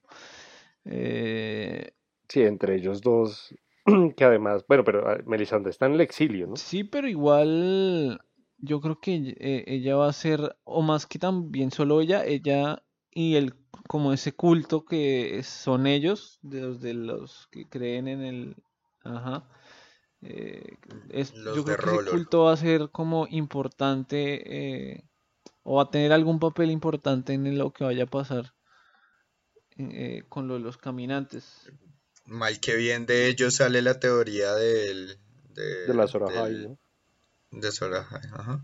Eh, 0.85 1.93
Sí, 2.29 2.43
entre 2.43 2.77
ellos 2.77 3.01
dos. 3.01 3.55
Que 4.17 4.25
además, 4.25 4.65
bueno, 4.69 4.85
pero 4.85 5.09
ah, 5.09 5.19
Melisandre 5.27 5.71
está 5.71 5.87
en 5.87 5.95
el 5.95 6.03
exilio, 6.03 6.47
¿no? 6.47 6.57
sí, 6.57 6.85
pero 6.85 7.09
igual 7.09 8.21
yo 8.59 8.81
creo 8.81 9.01
que 9.01 9.35
eh, 9.39 9.65
ella 9.67 9.97
va 9.97 10.09
a 10.09 10.13
ser, 10.13 10.57
o 10.65 10.83
más 10.83 11.07
que 11.07 11.19
también 11.19 11.71
solo 11.71 12.01
ella, 12.01 12.25
ella 12.25 12.83
y 13.11 13.37
el 13.37 13.55
como 13.89 14.13
ese 14.13 14.33
culto 14.33 14.85
que 14.85 15.43
son 15.43 15.87
ellos, 15.87 16.39
de 16.43 16.61
los 16.61 16.81
de 16.81 16.95
los 16.95 17.49
que 17.51 17.67
creen 17.67 18.09
en 18.09 18.23
el, 18.23 18.57
ajá, 19.03 19.49
eh, 20.21 20.77
es, 21.11 21.33
yo 21.33 21.65
creo 21.65 21.77
que 21.79 21.91
ese 21.91 22.11
culto 22.11 22.45
va 22.45 22.53
a 22.53 22.57
ser 22.57 22.91
como 22.91 23.27
importante 23.31 24.97
eh, 24.97 25.05
o 25.63 25.77
va 25.77 25.85
a 25.85 25.91
tener 25.91 26.13
algún 26.13 26.39
papel 26.39 26.71
importante 26.71 27.33
en 27.33 27.57
lo 27.57 27.73
que 27.73 27.85
vaya 27.85 28.05
a 28.05 28.07
pasar 28.07 28.53
eh, 29.77 30.25
con 30.29 30.49
lo 30.49 30.55
de 30.55 30.61
los 30.61 30.77
caminantes. 30.77 31.71
Mal 32.29 32.61
que 32.61 32.77
bien 32.77 33.07
de 33.07 33.27
ellos 33.27 33.57
sale 33.57 33.83
la 33.83 33.99
teoría 33.99 34.55
del... 34.55 35.19
De, 35.55 35.87
De 35.87 35.95
la 35.95 36.07
del- 36.07 36.69
¿no? 36.69 36.79
de 37.51 37.69
Azor 37.69 37.95
Ahai, 37.95 38.21
ajá. 38.33 38.63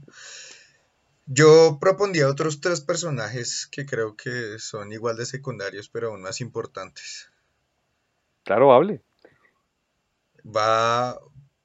Yo 1.26 1.78
propondría 1.80 2.28
otros 2.28 2.60
tres 2.60 2.82
personajes 2.82 3.66
que 3.72 3.86
creo 3.86 4.14
que 4.16 4.58
son 4.58 4.92
igual 4.92 5.16
de 5.16 5.24
secundarios, 5.26 5.88
pero 5.88 6.08
aún 6.10 6.20
más 6.22 6.40
importantes. 6.42 7.30
Claro, 8.44 8.74
hable. 8.74 9.02
Va, 10.44 11.18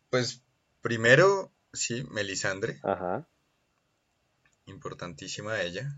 pues, 0.10 0.42
primero, 0.82 1.52
sí, 1.74 2.06
Melisandre, 2.10 2.80
Ajá. 2.84 3.28
importantísima 4.66 5.62
ella. 5.62 5.94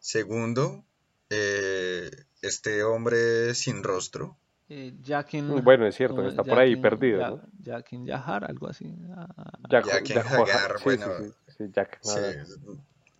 Segundo, 0.00 0.84
eh, 1.28 2.10
este 2.42 2.82
hombre 2.82 3.54
sin 3.54 3.84
rostro. 3.84 4.36
Eh, 4.72 4.94
Jaqen, 5.04 5.64
Bueno, 5.64 5.84
es 5.86 5.96
cierto, 5.96 6.16
¿cómo 6.16 6.28
está 6.28 6.42
es? 6.42 6.48
por 6.48 6.58
ahí 6.60 6.76
perdido, 6.76 7.18
Ya- 7.20 7.30
¿no? 7.30 8.04
Yahar, 8.06 8.44
algo 8.44 8.68
así. 8.68 8.94
Ah, 9.16 9.58
Jack 9.68 9.86
Hagar, 9.88 10.78
sí, 10.78 10.84
bueno. 10.84 11.06
sí, 11.18 11.24
sí, 11.24 11.52
sí, 11.58 11.64
Jack 11.72 11.98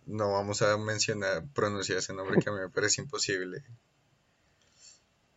no 0.07 0.31
vamos 0.31 0.61
a 0.61 0.77
mencionar, 0.77 1.43
pronunciar 1.53 1.99
ese 1.99 2.13
nombre 2.13 2.39
que 2.39 2.49
a 2.49 2.53
mí 2.53 2.59
me 2.59 2.69
parece 2.69 3.01
imposible. 3.01 3.63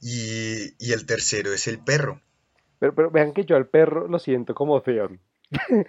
Y, 0.01 0.75
y 0.79 0.93
el 0.93 1.05
tercero 1.07 1.53
es 1.53 1.67
el 1.69 1.79
perro. 1.79 2.21
Pero, 2.79 2.95
pero 2.95 3.11
vean 3.11 3.33
que 3.33 3.45
yo 3.45 3.57
al 3.57 3.67
perro 3.67 4.09
lo 4.09 4.19
siento 4.19 4.55
como 4.55 4.81
Theon. 4.83 5.21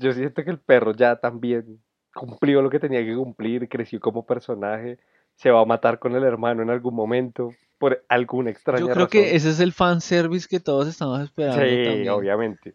Yo 0.00 0.12
siento 0.12 0.44
que 0.44 0.50
el 0.50 0.60
perro 0.60 0.92
ya 0.94 1.16
también 1.16 1.80
cumplió 2.14 2.62
lo 2.62 2.70
que 2.70 2.78
tenía 2.78 3.04
que 3.04 3.16
cumplir, 3.16 3.68
creció 3.68 3.98
como 3.98 4.24
personaje, 4.24 5.00
se 5.38 5.50
va 5.50 5.62
a 5.62 5.66
matar 5.66 5.98
con 5.98 6.14
el 6.16 6.24
hermano 6.24 6.62
en 6.62 6.70
algún 6.70 6.94
momento, 6.94 7.54
por 7.78 8.04
alguna 8.10 8.50
extraña 8.50 8.86
Yo 8.86 8.90
creo 8.90 9.06
razón. 9.06 9.10
que 9.10 9.36
ese 9.36 9.50
es 9.50 9.60
el 9.60 9.72
fanservice 9.72 10.46
que 10.48 10.60
todos 10.60 10.88
estamos 10.88 11.20
esperando 11.20 11.78
Sí, 11.78 11.82
también. 11.82 12.08
obviamente. 12.08 12.74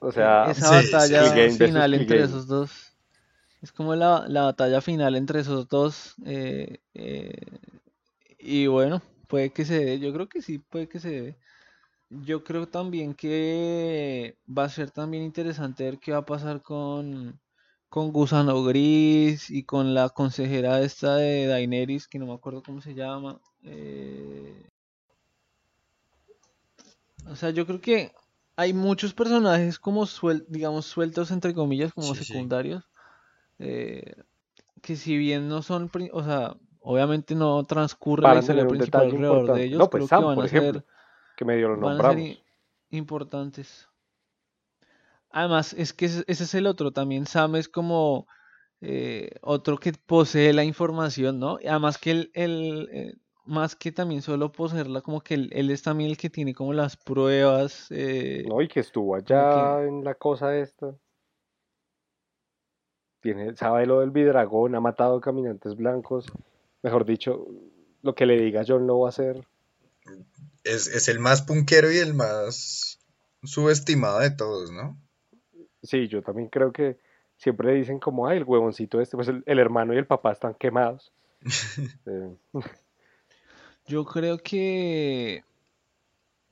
O 0.00 0.10
sea, 0.12 0.52
Esa 0.52 0.70
Sí, 0.70 0.74
batalla 0.74 1.48
final 1.48 1.94
entre 1.94 2.16
Game. 2.18 2.24
esos 2.24 2.46
dos. 2.46 2.70
Es 3.62 3.72
como 3.72 3.94
la, 3.96 4.26
la 4.28 4.44
batalla 4.44 4.80
final 4.80 5.16
entre 5.16 5.40
esos 5.40 5.68
dos. 5.68 6.14
eh, 6.26 6.78
eh, 6.94 7.32
y 8.38 8.66
bueno, 8.66 9.02
puede 9.28 9.50
que 9.52 9.64
se 9.64 9.84
dé. 9.84 9.98
Yo 10.00 10.12
creo 10.12 10.28
que 10.28 10.42
sí, 10.42 10.58
puede 10.58 10.88
que 10.88 11.00
se 11.00 11.10
dé. 11.22 11.36
Yo 12.10 12.44
creo 12.44 12.68
también 12.68 13.14
que 13.14 14.36
va 14.48 14.64
a 14.64 14.68
ser 14.70 14.90
también 14.92 15.24
interesante 15.24 15.84
ver 15.84 15.98
qué 15.98 16.12
va 16.12 16.18
a 16.20 16.26
pasar 16.26 16.62
con, 16.62 17.40
con 17.92 18.10
Gusano 18.12 18.64
Gris 18.64 19.50
y 19.50 19.64
con 19.64 19.94
la 19.94 20.08
consejera 20.08 20.80
esta 20.80 21.16
de 21.16 21.46
Daenerys, 21.46 22.08
que 22.08 22.18
no 22.18 22.26
me 22.26 22.32
acuerdo 22.34 22.62
cómo 22.64 22.80
se 22.80 22.94
llama. 22.94 23.40
eh, 23.64 24.68
o 27.26 27.36
sea, 27.36 27.50
yo 27.50 27.66
creo 27.66 27.80
que 27.80 28.12
hay 28.56 28.72
muchos 28.72 29.14
personajes 29.14 29.78
como 29.78 30.06
suel- 30.06 30.44
digamos 30.48 30.86
sueltos 30.86 31.30
entre 31.30 31.54
comillas 31.54 31.92
como 31.92 32.14
Sí, 32.14 32.24
sí. 32.24 32.34
secundarios 32.34 32.84
eh, 33.60 34.14
que 34.82 34.96
si 34.96 35.16
bien 35.18 35.48
no 35.48 35.62
son, 35.62 35.90
o 36.12 36.24
sea, 36.24 36.56
obviamente 36.80 37.34
no 37.36 37.64
transcurre 37.64 38.28
la 38.28 38.28
Para 38.28 38.40
historia 38.40 38.62
tener 38.62 38.68
un 38.68 38.70
principal 38.70 39.02
alrededor 39.02 39.50
de 39.50 39.64
importante. 39.64 39.66
ellos, 39.66 39.84
No, 39.84 39.90
pues 39.90 40.04
creo 40.04 40.08
Sam, 40.08 40.20
que 40.20 40.26
van 40.28 40.36
por 40.36 40.44
a 40.44 40.48
ejemplo, 40.48 40.80
ser 40.80 40.86
que 41.36 41.44
medio 41.44 41.68
lo 41.68 41.76
van 41.78 41.96
a 41.98 42.02
ser 42.02 42.26
importantes. 42.90 43.88
Además, 45.32 45.72
es 45.72 45.92
que 45.92 46.06
ese, 46.06 46.24
ese 46.26 46.44
es 46.44 46.54
el 46.54 46.66
otro. 46.66 46.92
También 46.92 47.26
Sam 47.26 47.56
es 47.56 47.68
como 47.68 48.26
eh, 48.82 49.30
otro 49.40 49.78
que 49.78 49.92
posee 49.92 50.52
la 50.52 50.64
información, 50.64 51.38
¿no? 51.38 51.58
Y 51.60 51.68
Además 51.68 51.98
que 51.98 52.10
él, 52.10 52.30
él, 52.34 52.88
eh, 52.92 53.14
más 53.46 53.74
que 53.74 53.92
también 53.92 54.22
solo 54.22 54.52
poseerla, 54.52 55.00
como 55.00 55.20
que 55.20 55.34
él, 55.34 55.50
él 55.52 55.70
es 55.70 55.82
también 55.82 56.10
el 56.10 56.16
que 56.16 56.30
tiene 56.30 56.54
como 56.54 56.72
las 56.72 56.96
pruebas. 56.96 57.86
eh, 57.90 58.44
No, 58.46 58.60
y 58.60 58.68
que 58.68 58.80
estuvo 58.80 59.16
que 59.22 59.34
allá 59.34 59.84
en 59.84 60.04
la 60.04 60.14
cosa 60.14 60.56
esta. 60.56 60.94
Tiene, 63.20 63.54
sabe 63.54 63.86
lo 63.86 64.00
del 64.00 64.10
bidragón, 64.10 64.74
ha 64.74 64.80
matado 64.80 65.20
caminantes 65.20 65.76
blancos. 65.76 66.26
Mejor 66.82 67.04
dicho, 67.04 67.46
lo 68.02 68.14
que 68.14 68.26
le 68.26 68.36
diga 68.36 68.64
John 68.66 68.86
lo 68.86 68.98
va 68.98 69.08
a 69.08 69.10
hacer. 69.10 69.46
Es, 70.64 70.88
es 70.88 71.08
el 71.08 71.20
más 71.20 71.42
punquero 71.42 71.90
y 71.92 71.98
el 71.98 72.14
más 72.14 72.98
subestimado 73.44 74.18
de 74.18 74.32
todos, 74.32 74.72
¿no? 74.72 74.98
Sí, 75.82 76.08
yo 76.08 76.22
también 76.22 76.48
creo 76.48 76.72
que 76.72 76.98
siempre 77.36 77.72
dicen 77.74 77.98
como, 77.98 78.26
ay, 78.26 78.38
el 78.38 78.44
huevoncito 78.44 79.00
este, 79.00 79.16
pues 79.16 79.28
el, 79.28 79.42
el 79.46 79.58
hermano 79.58 79.94
y 79.94 79.98
el 79.98 80.06
papá 80.06 80.32
están 80.32 80.54
quemados. 80.54 81.12
Eh, 82.06 82.34
yo 83.86 84.04
creo 84.04 84.38
que, 84.38 85.44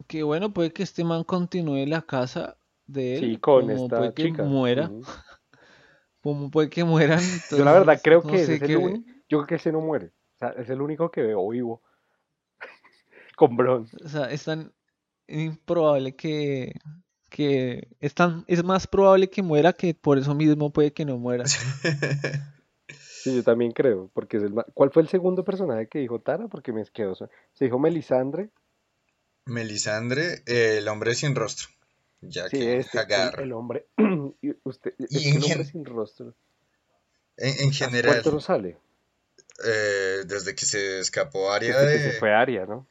que 0.07 0.23
bueno, 0.23 0.53
puede 0.53 0.73
que 0.73 0.83
este 0.83 1.05
man 1.05 1.25
continúe 1.25 1.87
la 1.87 2.03
casa 2.03 2.57
de 2.87 3.19
sí, 3.19 3.33
él, 3.33 3.41
con 3.41 3.63
como 3.63 3.85
esta 3.85 3.99
puede 3.99 4.15
que 4.15 4.25
chica. 4.29 4.43
muera, 4.45 4.87
Ujú. 4.87 5.03
como 6.23 6.51
puede 6.51 6.71
que 6.71 6.85
mueran, 6.85 7.21
Yo 7.51 7.65
la 7.65 7.73
verdad 7.73 8.01
creo 8.03 8.23
no 8.23 8.31
que 8.31 8.37
ese 8.37 8.47
sé 8.47 8.57
es 8.57 8.63
el 8.63 8.69
qué. 8.71 8.77
único, 8.77 9.05
yo 9.29 9.39
creo 9.39 9.47
que 9.47 9.55
ese 9.57 9.73
no 9.73 9.81
muere. 9.81 10.07
O 10.07 10.39
sea, 10.39 10.49
es 10.51 10.71
el 10.71 10.81
único 10.81 11.11
que 11.11 11.23
veo 11.23 11.49
vivo 11.49 11.83
con 13.37 13.57
Bron. 13.57 13.87
O 14.05 14.09
sea, 14.09 14.31
es 14.31 14.45
tan 14.45 14.73
improbable 15.29 16.15
que, 16.17 16.73
que 17.31 17.89
es 18.01 18.15
tan, 18.15 18.45
es 18.49 18.63
más 18.65 18.87
probable 18.87 19.31
que 19.31 19.43
muera 19.43 19.73
que 19.73 19.95
por 19.95 20.19
eso 20.19 20.35
mismo 20.35 20.71
puede 20.73 20.93
que 20.93 21.05
no 21.07 21.17
muera. 21.17 21.45
Sí, 23.23 23.37
yo 23.37 23.43
también 23.45 23.73
creo, 23.73 24.11
porque 24.15 24.39
es 24.39 24.43
el 24.43 24.55
ma- 24.55 24.65
¿Cuál 24.73 24.91
fue 24.93 25.03
el 25.03 25.09
segundo 25.09 25.45
personaje 25.45 25.89
que 25.89 25.99
dijo 25.99 26.21
Tara? 26.21 26.49
Porque 26.49 26.73
me 26.73 26.83
quedó. 26.87 27.15
Se 27.15 27.29
dijo 27.67 27.79
Melisandre. 27.79 28.49
Melisandre, 29.45 30.43
eh, 30.47 30.77
el 30.79 30.89
hombre 30.89 31.15
sin 31.15 31.35
rostro. 31.35 31.69
Ya 32.23 32.49
Sí, 32.49 32.59
que 32.59 32.79
este, 32.79 32.97
el, 32.99 32.99
Hagar. 33.05 33.41
el 33.41 33.53
hombre. 33.53 33.87
y 34.43 34.55
usted, 34.65 34.95
Y 34.99 35.29
en, 35.29 35.37
un 35.37 35.43
hombre 35.45 35.65
gen- 35.65 35.67
sin 35.67 35.85
rostro. 35.85 36.35
en, 37.37 37.49
en 37.61 37.69
¿Hace 37.69 37.75
general, 37.79 38.13
cuánto 38.15 38.33
no 38.33 38.41
sale? 38.41 38.79
eh, 39.67 40.23
desde 40.27 40.55
que 40.55 40.65
se 40.65 41.01
escapó 41.01 41.53
Arya 41.53 41.79
Desde 41.79 41.93
que 42.07 42.13
se 42.15 42.19
fue 42.21 42.33
Aria, 42.35 42.65
¿no? 42.67 42.87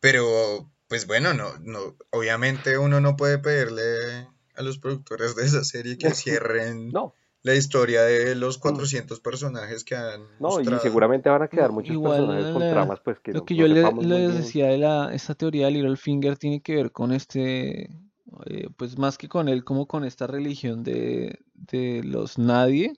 Pero, 0.00 0.70
pues 0.90 1.06
bueno, 1.06 1.32
no, 1.32 1.56
no, 1.62 1.96
obviamente 2.10 2.76
uno 2.76 3.00
no 3.00 3.16
puede 3.16 3.38
pedirle 3.38 4.26
a 4.56 4.62
los 4.62 4.76
productores 4.78 5.34
de 5.36 5.46
esa 5.46 5.64
serie 5.64 5.96
que 5.96 6.10
cierren 6.14 6.90
No, 6.90 7.14
la 7.42 7.54
historia 7.54 8.02
de 8.02 8.34
los 8.34 8.58
400 8.58 9.20
personajes 9.20 9.84
que 9.84 9.96
han 9.96 10.26
no, 10.40 10.60
y 10.60 10.64
seguramente 10.80 11.30
van 11.30 11.42
a 11.42 11.48
quedar 11.48 11.70
muchos 11.72 11.92
igual 11.92 12.18
personajes 12.18 12.52
con 12.52 12.60
la- 12.62 12.70
tramas, 12.70 13.00
pues 13.02 13.18
que 13.20 13.32
lo 13.32 13.38
no, 13.40 13.44
que 13.46 13.54
no 13.54 13.60
yo 13.60 13.68
le- 13.68 13.92
les 14.02 14.34
decía 14.34 14.66
de 14.66 14.78
la, 14.78 15.14
esta 15.14 15.34
teoría 15.34 15.66
de 15.66 15.72
Littlefinger 15.72 16.36
tiene 16.36 16.60
que 16.60 16.74
ver 16.74 16.90
con 16.92 17.12
este, 17.12 17.88
eh, 18.46 18.68
pues 18.76 18.98
más 18.98 19.16
que 19.16 19.28
con 19.28 19.48
él, 19.48 19.64
como 19.64 19.86
con 19.86 20.04
esta 20.04 20.26
religión 20.26 20.82
de, 20.82 21.38
de 21.54 22.02
los 22.04 22.36
nadie, 22.38 22.94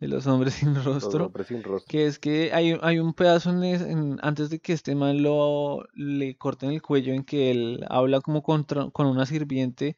de 0.00 0.08
los 0.08 0.26
hombres 0.26 0.54
sin 0.54 0.74
Los 0.74 0.84
rostro. 0.84 1.24
hombres 1.26 1.46
sin 1.48 1.62
rostro. 1.62 1.88
Que 1.90 2.06
es 2.06 2.18
que 2.18 2.52
hay, 2.52 2.76
hay 2.82 2.98
un 2.98 3.14
pedazo 3.14 3.50
en, 3.50 3.64
es- 3.64 3.82
en- 3.82 4.18
antes 4.22 4.50
de 4.50 4.58
que 4.60 4.72
este 4.72 4.94
man 4.94 5.22
lo 5.22 5.84
le 5.94 6.36
corten 6.36 6.70
el 6.72 6.82
cuello 6.82 7.12
en 7.14 7.24
que 7.24 7.50
él 7.50 7.84
habla 7.88 8.20
como 8.20 8.42
contra- 8.42 8.90
con 8.90 9.06
una 9.06 9.26
sirviente 9.26 9.96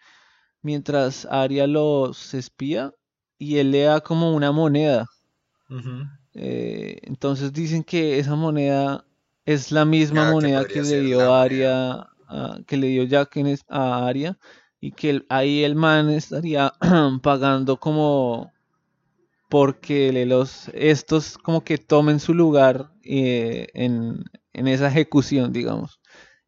mientras 0.62 1.26
Arya 1.26 1.66
los 1.66 2.34
espía 2.34 2.92
y 3.38 3.58
él 3.58 3.70
le 3.72 3.82
da 3.82 4.00
como 4.00 4.34
una 4.34 4.52
moneda. 4.52 5.06
Eh, 6.34 6.98
entonces 7.02 7.52
dicen 7.52 7.82
que 7.82 8.18
esa 8.18 8.36
moneda 8.36 9.04
es 9.44 9.72
la 9.72 9.84
misma 9.84 10.24
Ah, 10.28 10.32
moneda 10.32 10.64
que 10.64 10.82
le 10.82 11.00
dio 11.00 11.18
la 11.18 11.24
moneda. 11.24 11.42
Arya, 11.42 11.92
a- 12.28 12.58
que 12.66 12.76
le 12.76 12.86
dio 12.88 13.04
Jack 13.04 13.36
a 13.68 14.06
Arya 14.06 14.38
y 14.80 14.92
que 14.92 15.10
el- 15.10 15.26
ahí 15.28 15.64
el 15.64 15.74
man 15.74 16.08
estaría 16.10 16.72
pagando 17.22 17.78
como 17.78 18.52
porque 19.50 20.12
los 20.26 20.68
estos 20.74 21.38
como 21.38 21.64
que 21.64 21.78
tomen 21.78 22.20
su 22.20 22.34
lugar 22.34 22.92
eh, 23.04 23.68
en, 23.74 24.24
en 24.54 24.68
esa 24.68 24.88
ejecución, 24.88 25.52
digamos, 25.52 26.00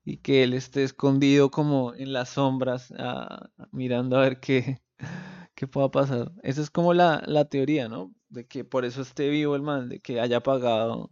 y 0.04 0.18
que 0.18 0.44
él 0.44 0.54
esté 0.54 0.84
escondido 0.84 1.50
como 1.50 1.94
en 1.94 2.12
las 2.14 2.30
sombras, 2.30 2.92
ah, 2.98 3.50
mirando 3.72 4.18
a 4.18 4.22
ver 4.22 4.40
qué, 4.40 4.82
qué 5.54 5.68
pueda 5.68 5.90
pasar. 5.90 6.32
Esa 6.42 6.62
es 6.62 6.70
como 6.70 6.94
la, 6.94 7.22
la 7.26 7.46
teoría, 7.46 7.88
¿no? 7.88 8.14
De 8.30 8.46
que 8.46 8.64
por 8.64 8.84
eso 8.84 9.02
esté 9.02 9.28
vivo 9.30 9.56
el 9.56 9.62
man, 9.62 9.88
de 9.88 10.00
que 10.00 10.20
haya 10.20 10.40
pagado 10.42 11.10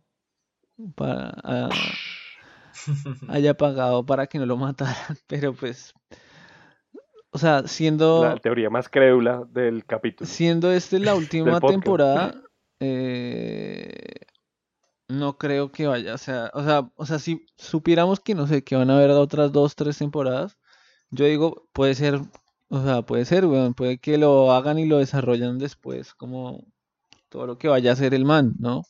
para 0.97 1.35
ah, 1.45 1.71
haya 3.29 3.55
pagado 3.57 4.05
para 4.07 4.27
que 4.27 4.39
no 4.39 4.47
lo 4.47 4.57
mataran, 4.57 5.17
pero 5.27 5.55
pues, 5.55 5.93
o 7.33 7.39
sea, 7.39 7.63
La 7.63 7.69
siendo 7.69 8.35
teoría 8.43 8.71
más 8.71 8.89
crédula 8.89 9.45
del 9.51 9.85
capítulo. 9.85 10.29
Siendo 10.29 10.73
este 10.73 10.99
la 10.99 11.15
última 11.17 11.61
temporada, 11.61 12.35
eh, 12.81 14.27
no 15.09 15.39
creo 15.39 15.71
que 15.71 15.87
vaya, 15.87 16.15
o 16.15 16.19
sea, 16.19 16.51
o 16.55 16.65
sea, 16.65 16.91
o 16.97 17.07
sea, 17.07 17.19
si 17.19 17.47
supiéramos 17.57 18.21
que 18.21 18.35
no 18.35 18.47
sé, 18.47 18.65
que 18.65 18.77
van 18.77 18.91
a 18.91 18.97
haber 18.97 19.11
otras 19.11 19.53
dos, 19.53 19.77
tres 19.77 19.99
temporadas, 19.99 20.59
yo 21.11 21.25
digo, 21.25 21.69
puede 21.73 21.95
ser, 21.95 22.21
o 22.69 22.83
sea, 22.83 23.03
puede 23.03 23.25
ser, 23.25 23.47
weón, 23.47 23.75
puede 23.75 23.99
que 23.99 24.19
lo 24.19 24.53
hagan 24.53 24.79
y 24.79 24.87
lo 24.87 24.99
desarrollan 24.99 25.59
después, 25.59 26.15
como 26.15 26.65
todo 27.29 27.47
lo 27.47 27.59
que 27.59 27.69
vaya 27.69 27.91
a 27.91 27.93
hacer 27.95 28.15
el 28.15 28.25
man, 28.25 28.55
¿no? 28.59 28.83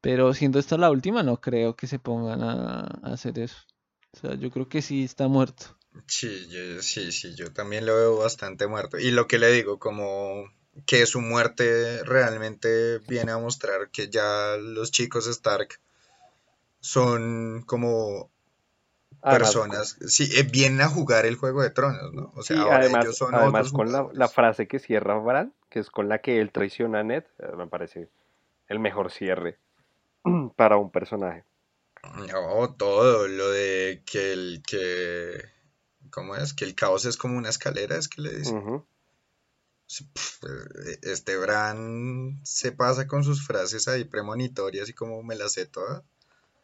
Pero 0.00 0.34
siendo 0.34 0.58
esta 0.58 0.76
la 0.78 0.90
última, 0.90 1.22
no 1.22 1.40
creo 1.40 1.76
que 1.76 1.86
se 1.86 2.00
pongan 2.00 2.42
a, 2.42 2.80
a 2.80 3.12
hacer 3.12 3.38
eso. 3.38 3.58
O 4.14 4.18
sea, 4.18 4.34
yo 4.34 4.50
creo 4.50 4.68
que 4.68 4.82
sí 4.82 5.04
está 5.04 5.28
muerto. 5.28 5.76
Sí, 6.06 6.48
yo- 6.48 6.82
sí, 6.82 7.12
sí, 7.12 7.34
yo 7.34 7.52
también 7.52 7.86
lo 7.86 7.94
veo 7.96 8.16
bastante 8.18 8.66
muerto. 8.66 8.98
Y 8.98 9.10
lo 9.10 9.26
que 9.26 9.38
le 9.38 9.50
digo, 9.50 9.78
como 9.78 10.44
que 10.86 11.06
su 11.06 11.20
muerte 11.20 12.02
realmente 12.04 12.98
viene 13.08 13.32
a 13.32 13.38
mostrar 13.38 13.90
que 13.90 14.08
ya 14.08 14.56
los 14.58 14.90
chicos 14.90 15.26
Stark 15.26 15.80
son 16.80 17.62
como 17.66 18.30
Además, 19.22 19.40
personas, 19.40 19.96
sí, 20.08 20.28
eh, 20.36 20.42
vienen 20.42 20.80
a 20.80 20.88
jugar 20.88 21.26
el 21.26 21.36
Juego 21.36 21.62
de 21.62 21.70
Tronos, 21.70 22.12
¿no? 22.12 22.32
O 22.34 22.42
Sí, 22.42 22.54
sea, 22.54 22.62
ahora 22.62 22.78
además, 22.80 23.04
ellos 23.04 23.16
son 23.16 23.34
además 23.34 23.66
otros 23.66 23.72
con 23.72 23.92
la, 23.92 24.08
la 24.12 24.28
frase 24.28 24.66
que 24.66 24.78
cierra 24.78 25.16
Bran, 25.18 25.54
que 25.70 25.78
es 25.78 25.90
con 25.90 26.08
la 26.08 26.18
que 26.18 26.40
él 26.40 26.50
traiciona 26.50 27.00
a 27.00 27.02
Ned, 27.04 27.24
eh, 27.38 27.52
me 27.56 27.66
parece 27.68 28.08
el 28.68 28.78
mejor 28.80 29.10
cierre 29.12 29.58
para 30.56 30.76
un 30.76 30.90
personaje. 30.90 31.44
No, 32.28 32.74
todo, 32.78 33.26
lo 33.28 33.50
de 33.50 34.02
que 34.06 34.32
el 34.32 34.62
que, 34.66 35.40
¿cómo 36.12 36.36
es? 36.36 36.52
Que 36.52 36.64
el 36.64 36.76
caos 36.76 37.04
es 37.04 37.16
como 37.16 37.36
una 37.36 37.48
escalera, 37.48 37.96
es 37.96 38.06
que 38.08 38.22
le 38.22 38.30
dicen. 38.36 38.84
Eh, 39.88 40.98
Este 41.02 41.36
Bran 41.36 42.40
se 42.44 42.70
pasa 42.72 43.06
con 43.08 43.24
sus 43.24 43.44
frases 43.44 43.88
ahí 43.88 44.04
premonitorias 44.04 44.88
y 44.88 44.92
como 44.92 45.22
me 45.24 45.34
las 45.34 45.54
sé 45.54 45.66
todas. 45.66 46.02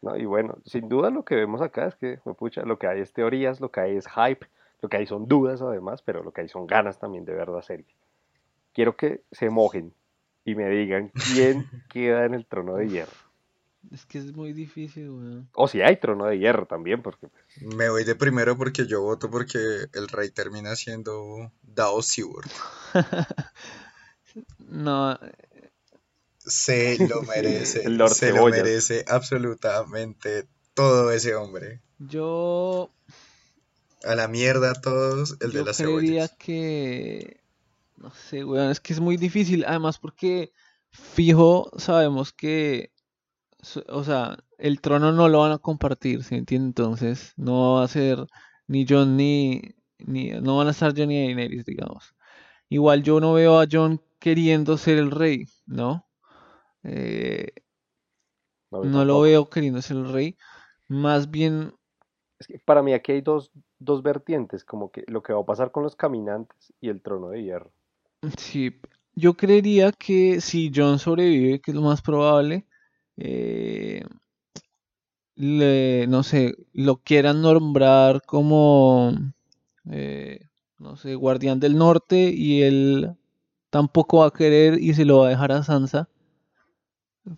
¿no? 0.00 0.16
Y 0.16 0.24
bueno, 0.24 0.58
sin 0.64 0.88
duda 0.88 1.10
lo 1.10 1.24
que 1.24 1.34
vemos 1.34 1.60
acá 1.60 1.88
es 1.88 1.96
que, 1.96 2.20
pucha, 2.38 2.62
lo 2.62 2.78
que 2.78 2.86
hay 2.86 3.00
es 3.00 3.12
teorías, 3.12 3.60
lo 3.60 3.70
que 3.70 3.80
hay 3.80 3.96
es 3.96 4.06
hype, 4.06 4.46
lo 4.80 4.88
que 4.88 4.98
hay 4.98 5.06
son 5.06 5.26
dudas 5.26 5.60
además, 5.60 6.02
pero 6.02 6.22
lo 6.22 6.32
que 6.32 6.42
hay 6.42 6.48
son 6.48 6.66
ganas 6.66 6.98
también 6.98 7.24
de 7.24 7.34
ver 7.34 7.48
la 7.48 7.62
serie. 7.62 7.86
Quiero 8.72 8.96
que 8.96 9.22
se 9.32 9.50
mojen 9.50 9.92
y 10.44 10.54
me 10.54 10.68
digan 10.68 11.10
quién 11.32 11.68
queda 11.90 12.24
en 12.24 12.34
el 12.34 12.46
trono 12.46 12.76
de 12.76 12.88
hierro. 12.88 13.27
Es 13.92 14.04
que 14.06 14.18
es 14.18 14.34
muy 14.34 14.52
difícil, 14.52 15.08
weón. 15.10 15.48
O 15.54 15.66
si 15.68 15.80
hay 15.80 15.96
trono 15.98 16.26
de 16.26 16.38
hierro 16.38 16.66
también, 16.66 17.02
porque 17.02 17.28
pues, 17.28 17.74
Me 17.74 17.88
voy 17.88 18.04
de 18.04 18.14
primero 18.14 18.56
porque 18.56 18.86
yo 18.86 19.02
voto 19.02 19.30
porque 19.30 19.58
el 19.92 20.08
rey 20.08 20.30
termina 20.30 20.76
siendo 20.76 21.52
Dao 21.62 22.02
Seward. 22.02 22.50
No, 24.58 25.18
Se 26.38 26.98
lo 27.08 27.22
merece, 27.22 27.84
el 27.86 27.96
Lord 27.96 28.14
se 28.14 28.32
lo 28.32 28.46
merece 28.46 29.04
absolutamente 29.08 30.48
todo 30.74 31.10
ese 31.12 31.34
hombre. 31.34 31.82
yo, 31.98 32.94
A 34.04 34.14
la 34.14 34.28
mierda 34.28 34.74
todos, 34.74 35.36
el 35.40 35.52
de 35.52 35.58
yo 35.58 35.64
las 35.64 35.76
creería 35.76 36.28
cebollas. 36.28 36.36
que, 36.38 37.40
no 37.96 38.10
sé, 38.12 38.44
weón, 38.44 38.70
es 38.70 38.80
que 38.80 38.92
es 38.92 39.00
muy 39.00 39.16
difícil, 39.16 39.64
además 39.66 39.98
porque 39.98 40.52
fijo 40.90 41.70
sabemos 41.78 42.32
que, 42.32 42.92
o 43.88 44.04
sea, 44.04 44.38
el 44.58 44.80
trono 44.80 45.12
no 45.12 45.28
lo 45.28 45.40
van 45.40 45.52
a 45.52 45.58
compartir, 45.58 46.22
¿se 46.22 46.36
entiende? 46.36 46.66
Entonces, 46.68 47.32
no 47.36 47.74
va 47.74 47.84
a 47.84 47.88
ser 47.88 48.26
ni 48.66 48.86
Jon 48.88 49.16
ni, 49.16 49.62
ni, 49.98 50.30
no 50.30 50.58
van 50.58 50.68
a 50.68 50.70
estar 50.70 50.96
Jon 50.96 51.10
y 51.10 51.24
Daenerys, 51.24 51.64
digamos. 51.64 52.14
Igual 52.68 53.02
yo 53.02 53.20
no 53.20 53.32
veo 53.32 53.60
a 53.60 53.66
Jon 53.70 54.00
queriendo 54.18 54.76
ser 54.76 54.98
el 54.98 55.10
rey, 55.10 55.46
¿no? 55.66 56.06
Eh, 56.84 57.48
no, 58.70 59.04
lo 59.04 59.20
veo 59.20 59.48
queriendo 59.48 59.82
ser 59.82 59.96
el 59.96 60.12
rey. 60.12 60.36
Más 60.88 61.30
bien 61.30 61.74
Es 62.38 62.46
que 62.46 62.58
para 62.58 62.82
mí 62.82 62.92
aquí 62.92 63.12
hay 63.12 63.20
dos, 63.20 63.50
dos 63.78 64.02
vertientes, 64.02 64.64
como 64.64 64.90
que 64.90 65.04
lo 65.06 65.22
que 65.22 65.32
va 65.32 65.40
a 65.40 65.46
pasar 65.46 65.72
con 65.72 65.82
los 65.82 65.96
caminantes 65.96 66.72
y 66.80 66.88
el 66.88 67.02
trono 67.02 67.30
de 67.30 67.42
hierro. 67.42 67.72
Sí, 68.36 68.80
yo 69.14 69.34
creería 69.34 69.90
que 69.92 70.40
si 70.40 70.70
John 70.74 70.98
sobrevive, 70.98 71.60
que 71.60 71.72
es 71.72 71.74
lo 71.74 71.82
más 71.82 72.02
probable, 72.02 72.67
eh, 73.18 74.04
le- 75.36 76.06
no 76.08 76.22
sé, 76.22 76.54
lo 76.72 76.96
quieran 77.02 77.42
nombrar 77.42 78.22
como, 78.26 79.12
eh, 79.90 80.40
no 80.78 80.96
sé, 80.96 81.14
guardián 81.14 81.60
del 81.60 81.76
norte 81.78 82.30
y 82.34 82.62
él 82.62 83.14
tampoco 83.70 84.20
va 84.20 84.26
a 84.28 84.32
querer 84.32 84.80
y 84.82 84.94
se 84.94 85.04
lo 85.04 85.20
va 85.20 85.28
a 85.28 85.30
dejar 85.30 85.52
a 85.52 85.62
Sansa, 85.64 86.08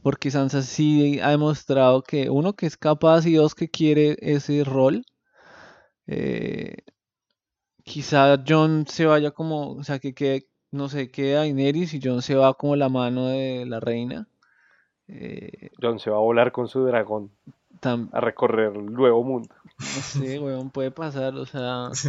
porque 0.03 0.33
Sansa 0.33 0.63
sí 0.63 1.21
ha 1.21 1.31
demostrado 1.31 2.03
que 2.03 2.29
uno 2.29 2.55
que 2.55 2.67
es 2.67 2.77
capaz 2.77 3.25
y 3.27 3.35
dos 3.35 3.55
que 3.55 3.69
quiere 3.71 4.17
ese 4.21 4.65
rol. 4.65 5.05
Eh, 6.07 6.75
quizá 7.85 8.39
John 8.49 8.87
se 8.87 9.05
vaya 9.05 9.33
como, 9.33 9.73
o 9.73 9.85
sea, 9.85 9.99
que 9.99 10.15
quede, 10.15 10.49
no 10.71 10.89
sé, 10.89 11.11
quede 11.11 11.35
Daenerys 11.35 11.93
y 11.93 12.01
John 12.03 12.23
se 12.23 12.35
va 12.35 12.55
como 12.55 12.75
la 12.75 12.89
mano 12.89 13.27
de 13.27 13.67
la 13.67 13.81
reina. 13.81 14.30
Eh, 15.13 15.71
John 15.83 15.99
se 15.99 16.11
va 16.11 16.17
a 16.17 16.21
volar 16.21 16.53
con 16.53 16.69
su 16.69 16.85
dragón 16.85 17.31
tam- 17.81 18.09
a 18.13 18.21
recorrer 18.21 18.73
el 18.77 18.87
nuevo 18.87 19.25
mundo. 19.25 19.55
no 19.79 19.85
sé, 20.03 20.39
weón, 20.39 20.71
puede 20.71 20.91
pasar, 20.93 21.35
o 21.35 21.47
sea, 21.47 21.91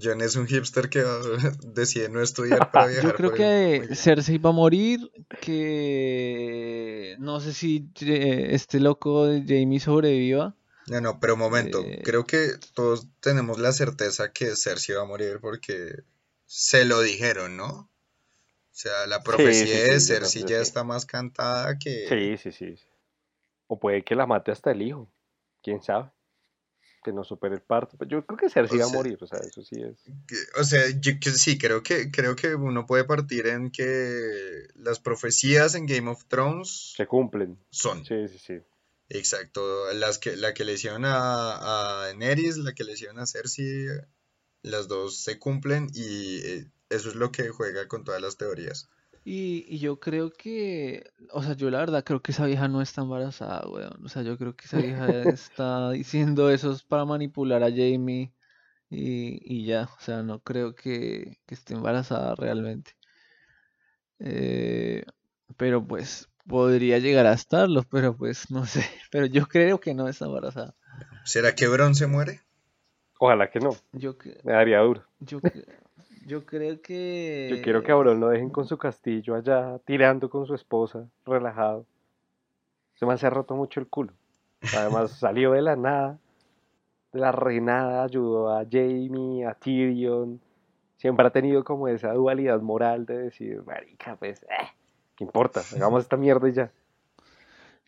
John 0.00 0.20
es 0.20 0.36
un 0.36 0.46
hipster 0.46 0.88
que 0.90 1.02
decide 1.64 2.08
no 2.08 2.20
estudiar 2.22 2.70
para 2.72 2.86
viajar 2.88 3.10
yo 3.10 3.16
creo 3.16 3.32
que 3.32 3.94
Cersei 3.94 4.38
va 4.38 4.50
a 4.50 4.52
morir, 4.52 5.10
que 5.40 7.16
no 7.18 7.40
sé 7.40 7.52
si 7.54 7.88
eh, 8.02 8.48
este 8.52 8.80
loco 8.80 9.24
de 9.26 9.42
Jamie 9.46 9.80
sobreviva. 9.80 10.54
No, 10.88 11.00
no, 11.00 11.20
pero 11.20 11.36
momento, 11.36 11.80
Eh, 11.84 12.00
creo 12.04 12.24
que 12.24 12.52
todos 12.74 13.06
tenemos 13.20 13.58
la 13.58 13.72
certeza 13.72 14.32
que 14.32 14.56
Cersei 14.56 14.94
va 14.96 15.02
a 15.02 15.06
morir 15.06 15.38
porque 15.40 16.02
se 16.46 16.84
lo 16.84 17.00
dijeron, 17.02 17.56
¿no? 17.56 17.90
O 18.78 18.80
sea, 18.80 19.08
la 19.08 19.24
profecía 19.24 19.66
sí, 19.66 19.90
de 19.90 19.98
sí, 20.00 20.06
Cersei 20.06 20.44
ya 20.46 20.58
está 20.60 20.84
más 20.84 21.04
cantada 21.04 21.76
que... 21.80 22.06
Sí, 22.08 22.36
sí, 22.52 22.52
sí. 22.52 22.80
O 23.66 23.80
puede 23.80 24.04
que 24.04 24.14
la 24.14 24.24
mate 24.24 24.52
hasta 24.52 24.70
el 24.70 24.82
hijo. 24.82 25.12
¿Quién 25.64 25.82
sabe? 25.82 26.12
Que 27.02 27.12
no 27.12 27.24
supere 27.24 27.56
el 27.56 27.60
parto. 27.60 27.96
Pero 27.98 28.08
yo 28.08 28.24
creo 28.24 28.38
que 28.38 28.48
Cersei 28.48 28.78
O 28.78 28.82
va 28.82 28.86
a 28.86 28.92
morir, 28.92 29.18
o 29.20 29.26
sea, 29.26 29.40
eso 29.40 29.62
sí 29.64 29.82
es. 29.82 30.00
que- 30.28 30.60
o 30.60 30.62
sea, 30.62 30.82
yo 31.00 31.18
que 31.20 31.30
sí, 31.32 31.58
creo 31.58 31.82
que, 31.82 32.12
creo 32.12 32.36
que 32.36 32.54
uno 32.54 32.86
puede 32.86 33.02
partir 33.02 33.48
en 33.48 33.72
que 33.72 34.68
las 34.76 35.00
profecías 35.00 35.74
en 35.74 35.86
Game 35.86 36.08
of 36.08 36.26
Thrones 36.26 36.92
Se 36.96 37.08
cumplen. 37.08 37.58
son, 37.70 38.04
Sí, 38.04 38.28
sí, 38.28 38.38
sí. 38.38 38.58
exacto, 39.08 39.92
las 39.94 40.18
que, 40.18 40.36
la 40.36 40.54
que 40.54 40.64
le 40.64 40.74
hicieron 40.74 41.04
a, 41.04 41.96
a 41.96 42.04
Daenerys, 42.04 42.58
la 42.58 42.74
que 42.74 42.84
le 42.84 42.92
hicieron 42.92 43.18
a 43.18 43.26
Cersei, 43.26 43.88
las 44.62 44.86
dos 44.86 45.18
se 45.18 45.40
cumplen 45.40 45.88
y 45.92 46.36
eh, 46.46 46.70
eso 46.90 47.08
es 47.08 47.14
lo 47.14 47.30
que 47.32 47.48
juega 47.50 47.86
con 47.88 48.04
todas 48.04 48.20
las 48.22 48.36
teorías. 48.36 48.88
Y, 49.24 49.66
y 49.68 49.78
yo 49.78 50.00
creo 50.00 50.30
que, 50.30 51.10
o 51.32 51.42
sea, 51.42 51.52
yo 51.54 51.68
la 51.70 51.78
verdad 51.80 52.02
creo 52.04 52.22
que 52.22 52.32
esa 52.32 52.46
vieja 52.46 52.66
no 52.68 52.80
está 52.80 53.02
embarazada, 53.02 53.68
weón. 53.68 54.02
O 54.04 54.08
sea, 54.08 54.22
yo 54.22 54.38
creo 54.38 54.56
que 54.56 54.64
esa 54.64 54.78
vieja 54.78 55.22
está 55.28 55.90
diciendo 55.90 56.50
eso 56.50 56.72
es 56.72 56.82
para 56.82 57.04
manipular 57.04 57.62
a 57.62 57.68
Jamie 57.70 58.32
y, 58.88 59.38
y 59.44 59.66
ya. 59.66 59.90
O 59.98 60.00
sea, 60.00 60.22
no 60.22 60.40
creo 60.40 60.74
que, 60.74 61.38
que 61.46 61.54
esté 61.54 61.74
embarazada 61.74 62.34
realmente. 62.36 62.92
Eh, 64.20 65.04
pero 65.56 65.86
pues 65.86 66.28
podría 66.46 66.98
llegar 66.98 67.26
a 67.26 67.32
estarlo, 67.34 67.82
pero 67.84 68.16
pues 68.16 68.50
no 68.50 68.66
sé. 68.66 68.84
Pero 69.10 69.26
yo 69.26 69.46
creo 69.46 69.78
que 69.80 69.94
no 69.94 70.08
está 70.08 70.26
embarazada. 70.26 70.74
¿Será 71.24 71.54
que 71.54 71.68
Bron 71.68 71.94
se 71.94 72.06
muere? 72.06 72.40
Ojalá 73.18 73.50
que 73.50 73.58
no. 73.60 73.70
Yo, 73.92 74.16
Me 74.44 74.52
daría 74.52 74.80
duro. 74.80 75.04
yo, 75.20 75.40
cre- 75.40 75.66
yo 76.28 76.44
creo 76.44 76.74
Yo 76.74 76.82
que... 76.82 77.60
quiero 77.64 77.82
que 77.82 77.90
a 77.92 77.96
Bron 77.96 78.20
lo 78.20 78.28
dejen 78.28 78.50
con 78.50 78.66
su 78.66 78.76
castillo 78.78 79.34
allá, 79.34 79.78
tirando 79.84 80.28
con 80.28 80.46
su 80.46 80.54
esposa, 80.54 81.08
relajado. 81.24 81.86
Se 82.94 83.06
me 83.06 83.14
ha 83.14 83.30
roto 83.30 83.54
mucho 83.54 83.80
el 83.80 83.88
culo. 83.88 84.12
Además, 84.76 85.12
salió 85.18 85.52
de 85.52 85.62
la 85.62 85.76
nada, 85.76 86.18
de 87.12 87.20
la 87.20 87.32
reinada, 87.32 88.04
ayudó 88.04 88.50
a 88.50 88.64
Jamie, 88.70 89.46
a 89.46 89.54
Tyrion. 89.54 90.40
Siempre 90.96 91.26
ha 91.26 91.30
tenido 91.30 91.64
como 91.64 91.88
esa 91.88 92.12
dualidad 92.12 92.60
moral 92.60 93.06
de 93.06 93.18
decir, 93.18 93.62
marica, 93.64 94.16
pues, 94.16 94.42
eh, 94.42 94.68
¿qué 95.16 95.24
importa? 95.24 95.62
Hagamos 95.74 96.02
esta 96.02 96.16
mierda 96.16 96.48
y 96.48 96.52
ya. 96.52 96.72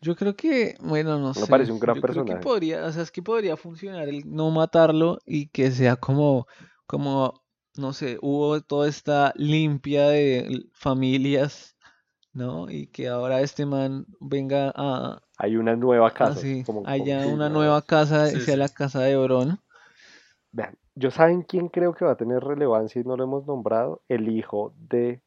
Yo 0.01 0.15
creo 0.15 0.35
que, 0.35 0.75
bueno, 0.81 1.19
no 1.19 1.27
Me 1.29 1.33
sé. 1.33 1.47
parece 1.47 1.71
un 1.71 1.79
gran 1.79 1.95
Yo 1.95 2.01
creo 2.01 2.25
que 2.25 2.33
personaje. 2.33 2.43
podría, 2.43 2.85
o 2.85 2.91
sea, 2.91 3.03
es 3.03 3.11
que 3.11 3.21
podría 3.21 3.55
funcionar 3.55 4.07
el 4.09 4.23
no 4.33 4.49
matarlo 4.49 5.19
y 5.25 5.47
que 5.49 5.69
sea 5.71 5.95
como, 5.95 6.47
como, 6.87 7.43
no 7.77 7.93
sé, 7.93 8.17
hubo 8.21 8.61
toda 8.61 8.87
esta 8.89 9.33
limpia 9.35 10.07
de 10.09 10.65
familias, 10.73 11.75
¿no? 12.33 12.69
Y 12.69 12.87
que 12.87 13.07
ahora 13.07 13.41
este 13.41 13.65
man 13.65 14.05
venga 14.19 14.71
a, 14.75 15.21
Hay 15.37 15.55
una 15.57 15.75
nueva 15.75 16.11
casa. 16.13 16.39
así, 16.39 16.63
como, 16.63 16.81
como- 16.83 16.93
haya 16.93 17.25
una 17.27 17.49
no, 17.49 17.55
nueva 17.55 17.81
casa 17.81 18.27
Sí, 18.29 18.41
sea 18.41 18.53
sí. 18.55 18.59
la 18.59 18.69
casa 18.69 19.01
de 19.01 19.17
Bron. 19.17 19.59
Vean, 20.51 20.77
¿yo 20.95 21.11
saben 21.11 21.43
quién 21.43 21.69
creo 21.69 21.93
que 21.93 22.03
va 22.05 22.11
a 22.11 22.17
tener 22.17 22.43
relevancia 22.43 22.99
y 23.01 23.05
no 23.05 23.15
lo 23.15 23.23
hemos 23.23 23.45
nombrado? 23.45 24.01
El 24.09 24.27
hijo 24.29 24.73
de 24.77 25.21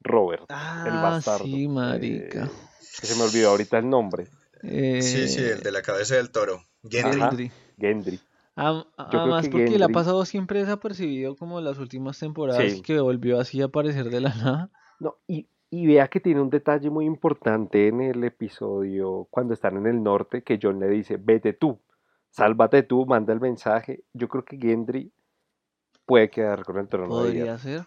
Robert, 0.00 0.42
el 0.50 0.56
Ah, 0.56 1.00
bastardo. 1.02 1.44
sí, 1.44 1.68
marica. 1.68 2.44
eh, 2.44 2.50
que 3.00 3.06
se 3.06 3.14
me 3.16 3.22
olvidó 3.22 3.50
ahorita 3.50 3.78
el 3.78 3.88
nombre. 3.88 4.26
Sí, 5.00 5.28
sí, 5.28 5.40
el 5.40 5.58
Eh, 5.58 5.62
de 5.62 5.72
la 5.72 5.82
cabeza 5.82 6.16
del 6.16 6.30
toro. 6.30 6.64
Gendry. 6.88 7.20
Ajá. 7.22 7.36
Gendry. 7.78 8.20
Gendry. 8.56 8.68
Am- 8.68 8.84
Además, 8.96 9.44
que 9.46 9.50
porque 9.52 9.78
le 9.78 9.84
ha 9.84 9.88
Gendry- 9.88 9.92
pasado 9.94 10.24
siempre 10.24 10.60
desapercibido 10.60 11.36
como 11.36 11.60
las 11.60 11.78
últimas 11.78 12.18
temporadas 12.18 12.70
Sí. 12.72 12.82
que 12.82 13.00
volvió 13.00 13.38
así 13.40 13.62
a 13.62 13.66
aparecer 13.66 14.10
de 14.10 14.20
la 14.20 14.34
nada. 14.34 14.70
No, 15.00 15.16
y, 15.26 15.48
y 15.70 15.86
vea 15.86 16.08
que 16.08 16.20
tiene 16.20 16.40
un 16.40 16.50
detalle 16.50 16.90
muy 16.90 17.06
importante 17.06 17.88
en 17.88 18.00
el 18.00 18.22
episodio 18.24 19.26
cuando 19.30 19.54
están 19.54 19.76
en 19.78 19.86
el 19.86 20.02
norte, 20.02 20.42
que 20.42 20.58
John 20.62 20.78
le 20.80 20.88
dice, 20.88 21.16
vete 21.16 21.52
tú, 21.54 21.80
sálvate 22.30 22.82
tú, 22.82 23.06
manda 23.06 23.32
el 23.32 23.40
mensaje. 23.40 24.04
Yo 24.12 24.28
creo 24.28 24.44
que 24.44 24.58
Gendry 24.58 25.10
puede 26.06 26.30
quedar 26.30 26.64
con 26.64 26.78
el 26.78 26.88
trono 26.88 27.16
de 27.18 27.22
Podría 27.22 27.44
hierro. 27.44 27.58
ser. 27.58 27.86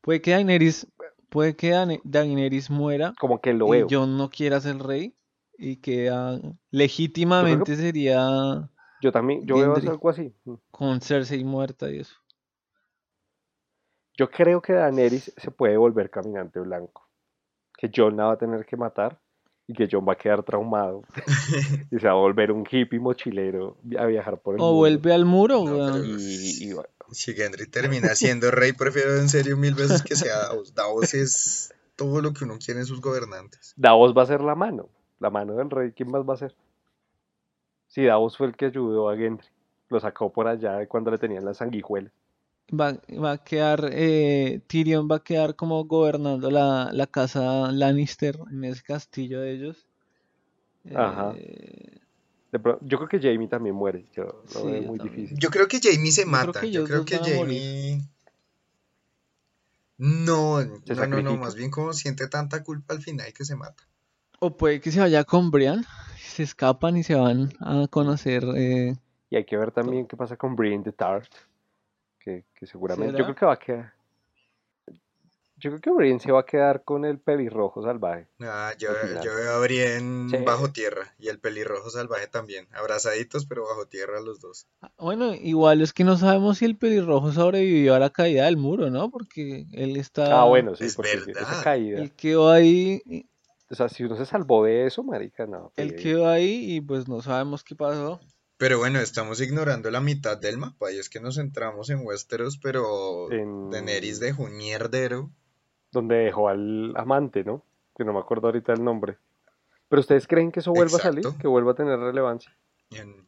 Puede 0.00 0.22
que 0.22 0.30
Daenerys, 0.30 0.86
puede 1.28 1.56
que 1.56 1.74
Daenerys 2.04 2.70
muera 2.70 3.12
Como 3.20 3.40
que 3.40 3.52
lo 3.52 3.66
y 3.68 3.70
veo. 3.78 3.86
Jon 3.90 4.16
no 4.16 4.30
quiera 4.30 4.60
ser 4.60 4.78
rey 4.78 5.14
y 5.58 5.76
que 5.76 6.08
ah, 6.10 6.38
legítimamente 6.70 7.74
sería 7.76 8.70
Yo 9.00 9.12
también, 9.12 9.46
yo 9.46 9.56
veo 9.56 9.74
algo 9.74 10.08
así. 10.10 10.34
con 10.70 11.00
Cersei 11.00 11.44
muerta 11.44 11.90
y 11.90 12.00
eso. 12.00 12.16
Yo 14.16 14.30
creo 14.30 14.60
que 14.60 14.72
Daenerys 14.72 15.32
se 15.36 15.50
puede 15.50 15.76
volver 15.76 16.10
caminante 16.10 16.58
blanco. 16.60 17.08
Que 17.76 17.90
Jon 17.94 18.16
la 18.16 18.24
va 18.24 18.32
a 18.32 18.38
tener 18.38 18.66
que 18.66 18.76
matar 18.76 19.20
y 19.68 19.74
que 19.74 19.86
Jon 19.90 20.04
va 20.08 20.14
a 20.14 20.16
quedar 20.16 20.42
traumado. 20.42 21.02
y 21.92 21.98
se 22.00 22.06
va 22.06 22.12
a 22.12 22.16
volver 22.16 22.50
un 22.50 22.66
hippie 22.68 22.98
mochilero 22.98 23.76
a 23.96 24.06
viajar 24.06 24.40
por 24.40 24.54
el 24.56 24.60
O 24.60 24.64
mundo. 24.64 24.78
vuelve 24.78 25.12
al 25.14 25.24
muro, 25.24 25.64
No, 25.64 26.04
Y, 26.04 26.64
y 26.68 26.72
va- 26.72 26.88
Si 27.12 27.32
Gendry 27.34 27.66
termina 27.66 28.08
siendo 28.16 28.50
rey, 28.50 28.72
prefiero 28.72 29.16
en 29.16 29.28
serio 29.28 29.56
mil 29.56 29.74
veces 29.74 30.02
que 30.02 30.16
sea 30.16 30.36
Davos. 30.48 30.74
Davos 30.74 31.14
es 31.14 31.72
todo 31.94 32.20
lo 32.20 32.32
que 32.32 32.44
uno 32.44 32.58
quiere 32.58 32.80
en 32.80 32.86
sus 32.86 33.00
gobernantes. 33.00 33.74
Davos 33.76 34.12
va 34.16 34.22
a 34.22 34.26
ser 34.26 34.40
la 34.40 34.56
mano. 34.56 34.88
La 35.20 35.30
mano 35.30 35.54
del 35.54 35.70
rey, 35.70 35.92
¿quién 35.92 36.10
más 36.10 36.22
va 36.28 36.34
a 36.34 36.38
ser? 36.38 36.54
Sí, 37.88 38.04
Davos 38.04 38.36
fue 38.36 38.46
el 38.46 38.56
que 38.56 38.66
ayudó 38.66 39.08
a 39.10 39.16
Gendry. 39.16 39.46
Lo 39.88 39.98
sacó 40.00 40.30
por 40.32 40.46
allá 40.46 40.74
de 40.74 40.86
cuando 40.86 41.10
le 41.10 41.18
tenían 41.18 41.44
las 41.44 41.56
sanguijuelas. 41.58 42.12
Va, 42.70 42.92
va 43.22 43.32
a 43.32 43.38
quedar, 43.42 43.88
eh, 43.92 44.60
Tyrion 44.66 45.08
va 45.10 45.16
a 45.16 45.24
quedar 45.24 45.56
como 45.56 45.82
gobernando 45.86 46.50
la, 46.50 46.90
la 46.92 47.06
casa 47.06 47.72
Lannister 47.72 48.38
en 48.50 48.64
ese 48.64 48.82
castillo 48.82 49.40
de 49.40 49.52
ellos. 49.52 49.86
Ajá. 50.94 51.32
Eh, 51.34 51.98
De 52.52 52.58
pro- 52.58 52.78
yo 52.82 52.98
creo 52.98 53.08
que 53.08 53.20
Jamie 53.20 53.48
también 53.48 53.74
muere. 53.74 54.04
Yo 54.14 54.24
lo 54.24 54.42
Sí, 54.48 54.66
veo 54.66 54.82
yo 54.82 54.88
muy 54.88 54.98
también. 54.98 55.16
difícil. 55.16 55.38
Yo 55.38 55.48
creo 55.50 55.66
que 55.66 55.80
Jamie 55.82 56.12
se 56.12 56.22
Yo 56.26 56.30
creo 56.30 56.46
mata. 56.46 56.60
que 56.60 56.70
Yo 56.70 56.84
creo 56.84 57.04
que. 57.06 57.18
Jamie. 57.18 58.02
No, 59.96 60.62
no, 60.64 61.06
no, 61.08 61.22
no, 61.22 61.36
más 61.38 61.54
bien 61.56 61.70
como 61.70 61.92
siente 61.92 62.28
tanta 62.28 62.62
culpa 62.62 62.94
al 62.94 63.02
final 63.02 63.32
que 63.32 63.44
se 63.44 63.56
mata. 63.56 63.82
O 64.40 64.56
puede 64.56 64.80
que 64.80 64.90
se 64.92 65.00
vaya 65.00 65.24
con 65.24 65.50
Brian, 65.50 65.84
se 66.16 66.42
escapan 66.42 66.96
y 66.96 67.02
se 67.02 67.14
van 67.14 67.50
a 67.60 67.86
conocer. 67.88 68.44
eh, 68.56 68.94
Y 69.30 69.36
hay 69.36 69.44
que 69.44 69.56
ver 69.56 69.72
también 69.72 70.06
qué 70.06 70.16
pasa 70.16 70.36
con 70.36 70.54
Brienne 70.56 70.84
de 70.84 70.92
Tart. 70.92 71.30
Que, 72.20 72.44
que 72.54 72.66
seguramente. 72.66 73.16
Yo 73.18 73.24
creo 73.24 73.34
que 73.36 73.46
va 73.46 73.52
a 73.54 73.58
quedar. 73.58 73.92
Yo 75.60 75.70
creo 75.70 75.80
que 75.80 75.90
Brienne 75.90 76.20
se 76.20 76.30
va 76.30 76.40
a 76.40 76.46
quedar 76.46 76.84
con 76.84 77.04
el 77.04 77.18
pelirrojo 77.18 77.82
salvaje. 77.82 78.28
Ah, 78.40 78.72
yo, 78.78 78.90
yo 79.24 79.34
veo 79.34 79.60
a 79.60 79.66
Sí. 79.68 80.36
bajo 80.44 80.70
tierra 80.70 81.14
y 81.18 81.26
el 81.28 81.40
pelirrojo 81.40 81.90
salvaje 81.90 82.28
también. 82.28 82.68
Abrazaditos, 82.72 83.44
pero 83.44 83.64
bajo 83.64 83.86
tierra 83.86 84.20
los 84.20 84.40
dos. 84.40 84.68
Bueno, 84.98 85.34
igual 85.34 85.80
es 85.80 85.92
que 85.92 86.04
no 86.04 86.16
sabemos 86.16 86.58
si 86.58 86.64
el 86.64 86.76
pelirrojo 86.76 87.32
sobrevivió 87.32 87.96
a 87.96 87.98
la 87.98 88.10
caída 88.10 88.44
del 88.44 88.56
muro, 88.56 88.88
¿no? 88.90 89.10
Porque 89.10 89.66
él 89.72 89.96
está, 89.96 90.42
Ah, 90.42 90.44
bueno, 90.44 90.76
sí, 90.76 90.84
Es 90.84 90.94
porque 90.94 91.16
verdad. 91.26 91.42
esa 91.42 91.64
caída. 91.64 91.98
él 92.02 92.12
quedó 92.12 92.50
ahí 92.52 93.02
y, 93.04 93.26
O 93.70 93.74
sea, 93.74 93.88
si 93.88 94.04
uno 94.04 94.16
se 94.16 94.24
salvó 94.26 94.64
de 94.64 94.86
eso, 94.86 95.02
marica, 95.04 95.46
no. 95.46 95.72
Él 95.76 95.94
quedó 95.96 96.28
ahí 96.28 96.74
y 96.76 96.80
pues 96.80 97.06
no 97.08 97.20
sabemos 97.20 97.62
qué 97.64 97.74
pasó. 97.76 98.20
Pero 98.56 98.78
bueno, 98.78 98.98
estamos 98.98 99.40
ignorando 99.40 99.90
la 99.90 100.00
mitad 100.00 100.36
del 100.38 100.58
mapa 100.58 100.90
y 100.90 100.98
es 100.98 101.08
que 101.08 101.20
nos 101.20 101.36
centramos 101.36 101.90
en 101.90 102.04
Westeros, 102.04 102.58
pero 102.58 103.30
En- 103.30 103.70
Daenerys 103.70 104.20
dejó 104.20 104.44
un 104.44 104.56
mierdero. 104.56 105.30
donde 105.92 106.16
dejó 106.16 106.48
al 106.48 106.92
amante, 106.96 107.44
¿no? 107.44 107.64
Que 107.96 108.04
no 108.04 108.12
me 108.12 108.18
acuerdo 108.18 108.48
ahorita 108.48 108.72
el 108.72 108.82
nombre. 108.84 109.16
Pero 109.88 110.00
ustedes 110.00 110.26
creen 110.26 110.50
que 110.52 110.60
eso 110.60 110.72
vuelva 110.72 110.98
a 110.98 111.00
salir, 111.00 111.24
que 111.40 111.48
vuelva 111.48 111.72
a 111.72 111.74
tener 111.74 111.98
relevancia. 111.98 112.54
En- 112.90 113.26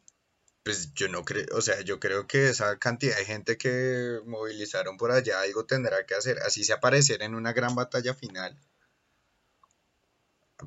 Pues 0.63 0.93
yo 0.93 1.07
no 1.07 1.23
creo, 1.25 1.45
o 1.57 1.61
sea, 1.61 1.81
yo 1.81 1.99
creo 1.99 2.27
que 2.27 2.49
esa 2.49 2.77
cantidad 2.77 3.17
de 3.17 3.25
gente 3.25 3.57
que 3.57 4.19
movilizaron 4.27 4.95
por 4.97 5.11
allá 5.11 5.41
algo 5.41 5.65
tendrá 5.65 6.05
que 6.05 6.13
hacer, 6.13 6.37
así 6.45 6.63
se 6.63 6.71
aparecer 6.73 7.23
en 7.23 7.33
una 7.33 7.51
gran 7.51 7.73
batalla 7.73 8.13
final. 8.13 8.55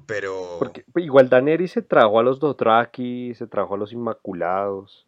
Pero 0.06 0.56
Porque 0.58 0.84
pues, 0.92 1.04
igual 1.04 1.28
Daenerys 1.28 1.72
se 1.72 1.82
trajo 1.82 2.18
a 2.18 2.22
los 2.22 2.40
Dothraki, 2.40 3.34
se 3.34 3.46
trajo 3.46 3.74
a 3.74 3.78
los 3.78 3.92
Inmaculados. 3.92 5.06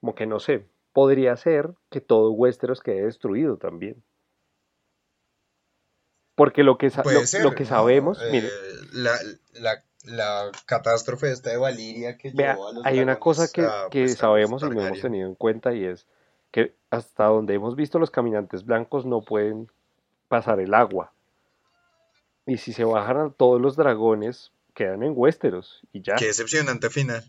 Como 0.00 0.14
que 0.14 0.26
no 0.26 0.40
sé, 0.40 0.66
podría 0.92 1.36
ser 1.36 1.74
que 1.90 2.00
todo 2.00 2.32
Westeros 2.32 2.80
quede 2.80 3.04
destruido 3.04 3.56
también. 3.56 4.02
Porque 6.34 6.62
lo 6.62 6.78
que, 6.78 6.90
sa- 6.90 7.04
lo, 7.04 7.54
que 7.54 7.64
¿no? 7.64 7.68
sabemos, 7.68 8.20
Eh, 8.22 8.28
mire, 8.30 8.48
la, 8.92 9.18
la, 9.52 9.84
la 10.04 10.50
catástrofe 10.66 11.30
esta 11.30 11.50
de 11.50 11.58
Valiria 11.58 12.16
que 12.16 12.30
Vea, 12.32 12.54
llevó 12.54 12.68
a 12.68 12.72
los 12.72 12.86
hay 12.86 13.00
una 13.00 13.18
cosa 13.18 13.48
que, 13.52 13.62
a, 13.62 13.88
que 13.90 14.04
pues, 14.06 14.18
sabemos 14.18 14.62
y 14.62 14.70
no 14.70 14.80
hemos 14.86 15.00
tenido 15.00 15.28
en 15.28 15.34
cuenta 15.34 15.74
y 15.74 15.84
es 15.84 16.06
que 16.50 16.74
hasta 16.90 17.26
donde 17.26 17.54
hemos 17.54 17.76
visto 17.76 17.98
los 17.98 18.10
caminantes 18.10 18.64
blancos 18.64 19.06
no 19.06 19.22
pueden 19.22 19.70
pasar 20.28 20.60
el 20.60 20.74
agua. 20.74 21.12
Y 22.46 22.56
si 22.58 22.72
se 22.72 22.84
bajan 22.84 23.16
a 23.18 23.30
todos 23.30 23.60
los 23.60 23.76
dragones, 23.76 24.52
quedan 24.74 25.02
en 25.02 25.12
Westeros 25.16 25.82
y 25.92 26.02
ya. 26.02 26.14
Qué 26.16 26.26
decepcionante 26.26 26.90
final. 26.90 27.24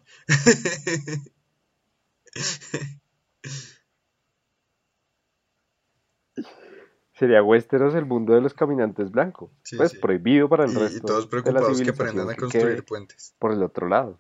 Sería 7.14 7.44
Westeros 7.44 7.94
el 7.94 8.06
mundo 8.06 8.34
de 8.34 8.42
los 8.42 8.54
caminantes 8.54 9.12
blancos. 9.12 9.52
Sí, 9.64 9.78
pues 9.78 9.92
sí. 9.92 9.98
prohibido 10.00 10.50
para 10.50 10.66
el 10.66 10.72
Y, 10.72 10.76
resto 10.76 10.98
y 10.98 11.02
todos 11.02 11.20
de 11.20 11.26
la 11.26 11.30
preocupados 11.30 11.68
que 11.70 11.76
civilización 11.76 12.08
aprendan 12.10 12.30
a 12.30 12.36
construir 12.40 12.84
puentes. 12.86 13.36
por 13.38 13.52
el 13.54 13.62
otro 13.64 13.88
lado. 13.88 14.20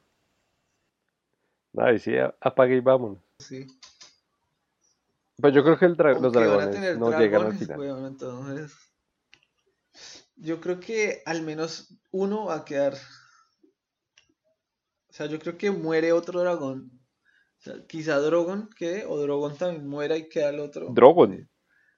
Ay, 1.75 1.97
sí, 1.97 2.13
apague 2.39 2.75
y 2.75 2.79
vámonos. 2.81 3.17
Sí. 3.39 3.65
Pues 5.41 5.53
yo 5.55 5.63
creo 5.63 5.79
que 5.79 5.85
el 5.85 5.97
dra- 5.97 6.19
los 6.19 6.31
dragones 6.31 6.97
no 6.99 7.19
llegan 7.19 7.47
al 7.47 7.53
final. 7.57 8.05
entonces. 8.05 8.73
Yo 10.35 10.59
creo 10.59 10.79
que 10.79 11.21
al 11.25 11.41
menos 11.41 11.95
uno 12.11 12.45
va 12.45 12.55
a 12.55 12.65
quedar. 12.65 12.95
O 15.09 15.13
sea, 15.13 15.27
yo 15.27 15.39
creo 15.39 15.57
que 15.57 15.71
muere 15.71 16.11
otro 16.11 16.39
dragón. 16.39 16.91
O 17.59 17.61
sea, 17.63 17.85
quizá 17.87 18.19
Drogon 18.19 18.69
quede, 18.75 19.05
o 19.05 19.17
Drogon 19.17 19.55
también 19.57 19.87
muera 19.87 20.17
y 20.17 20.27
queda 20.27 20.49
el 20.49 20.59
otro. 20.59 20.89
Drogon. 20.93 21.49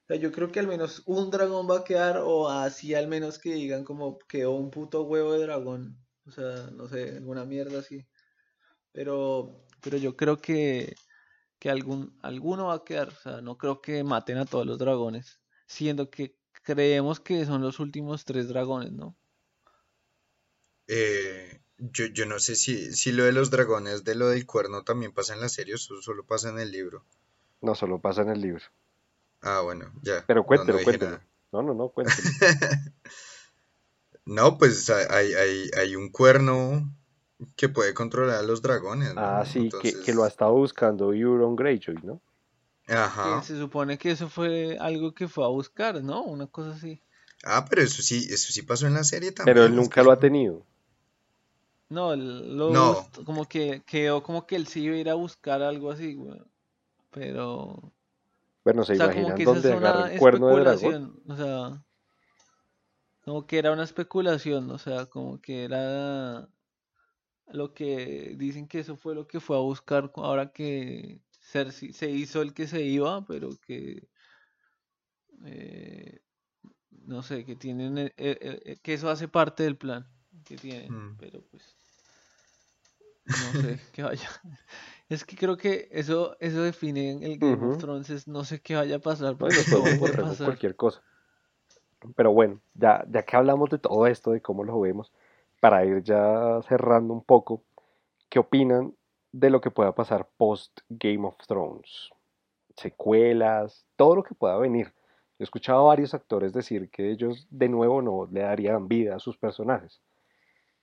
O 0.05 0.07
sea, 0.07 0.17
yo 0.17 0.31
creo 0.31 0.51
que 0.51 0.59
al 0.59 0.67
menos 0.67 1.01
un 1.07 1.31
dragón 1.31 1.67
va 1.67 1.79
a 1.79 1.83
quedar, 1.83 2.19
o 2.23 2.49
así 2.49 2.93
al 2.93 3.07
menos 3.07 3.39
que 3.39 3.53
digan 3.53 3.83
como 3.83 4.19
quedó 4.19 4.51
un 4.51 4.69
puto 4.69 5.03
huevo 5.03 5.33
de 5.33 5.39
dragón. 5.39 5.97
O 6.27 6.31
sea, 6.31 6.69
no 6.71 6.87
sé, 6.87 7.17
alguna 7.17 7.45
mierda 7.45 7.79
así. 7.79 8.05
Pero, 8.91 9.65
pero 9.81 9.97
yo 9.97 10.15
creo 10.15 10.37
que, 10.37 10.95
que 11.57 11.69
algún, 11.69 12.17
alguno 12.21 12.67
va 12.67 12.75
a 12.75 12.83
quedar. 12.83 13.09
O 13.09 13.15
sea, 13.15 13.41
no 13.41 13.57
creo 13.57 13.81
que 13.81 14.03
maten 14.03 14.37
a 14.37 14.45
todos 14.45 14.65
los 14.67 14.77
dragones. 14.77 15.41
Siendo 15.65 16.11
que 16.11 16.37
creemos 16.65 17.21
que 17.21 17.45
son 17.45 17.61
los 17.61 17.79
últimos 17.79 18.25
tres 18.25 18.49
dragones, 18.49 18.91
¿no? 18.91 19.15
Eh, 20.87 21.61
yo, 21.77 22.05
yo 22.07 22.25
no 22.25 22.39
sé 22.39 22.55
si, 22.55 22.91
si 22.93 23.11
lo 23.11 23.23
de 23.23 23.31
los 23.31 23.49
dragones, 23.51 24.03
de 24.03 24.15
lo 24.15 24.27
del 24.27 24.45
cuerno 24.45 24.83
también 24.83 25.13
pasa 25.13 25.33
en 25.33 25.41
la 25.41 25.49
serie 25.49 25.75
o 25.75 25.77
solo 25.77 26.25
pasa 26.25 26.49
en 26.49 26.59
el 26.59 26.71
libro. 26.71 27.05
No, 27.61 27.73
solo 27.75 27.99
pasa 27.99 28.21
en 28.23 28.29
el 28.29 28.41
libro. 28.41 28.63
Ah, 29.41 29.61
bueno, 29.61 29.91
ya. 30.01 30.23
Pero 30.27 30.41
no, 30.41 30.43
no 30.43 30.47
cuéntelo, 30.47 30.83
cuéntelo. 30.83 31.19
No, 31.51 31.61
no, 31.63 31.73
no, 31.73 31.89
cuéntelo. 31.89 32.17
No, 34.25 34.57
pues 34.57 34.89
hay, 34.89 35.33
hay, 35.33 35.69
hay- 35.77 35.95
un 35.95 36.09
cuerno 36.09 36.91
que 37.55 37.69
puede 37.69 37.93
controlar 37.93 38.39
a 38.39 38.41
los 38.41 38.61
dragones, 38.63 39.13
¿no? 39.13 39.21
Ah, 39.21 39.45
sí, 39.45 39.69
que, 39.69 39.93
que 40.01 40.13
lo 40.15 40.23
ha 40.23 40.27
estado 40.27 40.53
buscando 40.53 41.13
Euron 41.13 41.55
Greyjoy, 41.55 41.99
¿no? 42.01 42.21
Ajá. 42.87 43.39
Que 43.41 43.47
se 43.47 43.57
supone 43.59 43.97
que 43.97 44.11
eso 44.11 44.29
fue 44.29 44.77
algo 44.79 45.13
que 45.13 45.27
fue 45.27 45.45
a 45.45 45.49
buscar, 45.49 46.03
¿no? 46.03 46.23
Una 46.23 46.47
cosa 46.47 46.71
así. 46.71 47.01
Ah, 47.43 47.65
pero 47.69 47.81
eso 47.83 48.01
sí, 48.01 48.27
eso 48.29 48.51
sí 48.51 48.61
pasó 48.63 48.87
en 48.87 48.95
la 48.95 49.03
serie 49.03 49.31
también. 49.31 49.55
Pero 49.55 49.65
él 49.65 49.73
es 49.73 49.77
nunca 49.77 50.03
lo 50.03 50.11
ha 50.11 50.19
tenido. 50.19 50.65
No, 51.89 52.13
él 52.13 52.57
lo 52.57 52.71
No. 52.73 53.07
como 53.25 53.45
que 53.47 53.81
quedó 53.85 54.23
como 54.23 54.45
que 54.47 54.55
él 54.55 54.67
sí 54.67 54.81
iba 54.81 54.95
a 54.95 54.99
ir 54.99 55.09
a 55.09 55.13
buscar 55.15 55.61
algo 55.61 55.91
así, 55.91 56.15
güey. 56.15 56.39
Pero, 57.11 57.93
Bueno, 58.63 58.83
¿se 58.83 58.93
o 58.93 58.95
sea, 58.95 59.07
como 59.07 59.19
imaginan 59.19 59.43
dónde 59.43 59.69
es 59.69 59.75
agarra 59.75 59.99
una 59.99 60.11
el 60.11 60.19
cuerno 60.19 60.47
de 60.47 60.59
dragón? 60.61 61.23
o 61.27 61.35
sea, 61.35 61.85
como 63.23 63.45
que 63.47 63.57
era 63.59 63.71
una 63.71 63.83
especulación, 63.83 64.69
o 64.71 64.77
sea, 64.77 65.05
como 65.07 65.41
que 65.41 65.63
era 65.65 66.47
lo 67.47 67.73
que 67.73 68.35
dicen 68.37 68.67
que 68.67 68.79
eso 68.79 68.95
fue 68.97 69.15
lo 69.15 69.27
que 69.27 69.39
fue 69.39 69.57
a 69.57 69.61
buscar 69.61 70.11
ahora 70.15 70.51
que 70.51 71.21
Cersei 71.55 71.93
se 71.93 72.09
hizo 72.09 72.41
el 72.41 72.53
que 72.53 72.67
se 72.67 72.81
iba, 72.81 73.25
pero 73.25 73.49
que 73.65 74.07
eh, 75.45 76.19
no 77.07 77.21
sé, 77.21 77.45
que 77.45 77.55
tienen 77.55 77.97
eh, 77.97 78.13
eh, 78.17 78.61
eh, 78.65 78.77
que 78.81 78.93
eso 78.93 79.09
hace 79.09 79.27
parte 79.27 79.63
del 79.63 79.77
plan 79.77 80.07
que 80.45 80.57
tienen, 80.57 80.91
Mm. 80.91 81.15
pero 81.19 81.41
pues 81.51 81.63
no 83.39 83.53
sé 83.61 83.79
qué 83.93 84.03
vaya. 84.03 84.29
Es 85.09 85.23
que 85.25 85.35
creo 85.35 85.57
que 85.57 85.87
eso 85.91 86.35
eso 86.39 86.61
define 86.63 87.11
el 87.23 87.37
Game 87.39 87.65
of 87.65 87.77
Ujú. 87.77 87.79
Thrones, 87.79 88.09
es 88.09 88.27
no 88.27 88.43
sé 88.43 88.59
qué 88.61 88.75
vaya 88.75 88.97
a 88.97 88.99
pasar, 88.99 89.33
No, 89.33 89.37
porque 89.37 89.63
podemos 89.65 89.99
puede 89.99 90.13
pasar. 90.13 90.45
cualquier 90.45 90.75
cosa. 90.75 91.01
Pero 92.15 92.31
bueno, 92.33 92.61
ya, 92.73 93.03
ya 93.09 93.23
que 93.23 93.35
hablamos 93.35 93.69
de 93.69 93.79
todo 93.79 94.05
esto, 94.07 94.31
de 94.31 94.41
cómo 94.41 94.63
lo 94.63 94.79
vemos, 94.79 95.11
para 95.59 95.85
ir 95.85 96.03
ya 96.03 96.59
cerrando 96.67 97.13
un 97.13 97.23
poco, 97.23 97.63
¿qué 98.29 98.39
opinan 98.39 98.95
de 99.35 99.49
lo 99.49 99.59
que 99.59 99.69
pueda 99.69 99.93
pasar 99.93 100.29
post 100.37 100.79
Game 100.87 101.27
of 101.27 101.35
Thrones? 101.45 102.09
Secuelas, 102.77 103.85
todo 103.97 104.15
lo 104.15 104.23
que 104.23 104.33
pueda 104.33 104.57
venir. 104.57 104.93
He 105.37 105.43
escuchado 105.43 105.81
a 105.81 105.87
varios 105.87 106.13
actores 106.13 106.53
decir 106.53 106.89
que 106.89 107.11
ellos 107.11 107.45
de 107.49 107.67
nuevo 107.67 108.01
no 108.01 108.29
le 108.31 108.41
darían 108.41 108.87
vida 108.87 109.17
a 109.17 109.19
sus 109.19 109.37
personajes. 109.37 110.01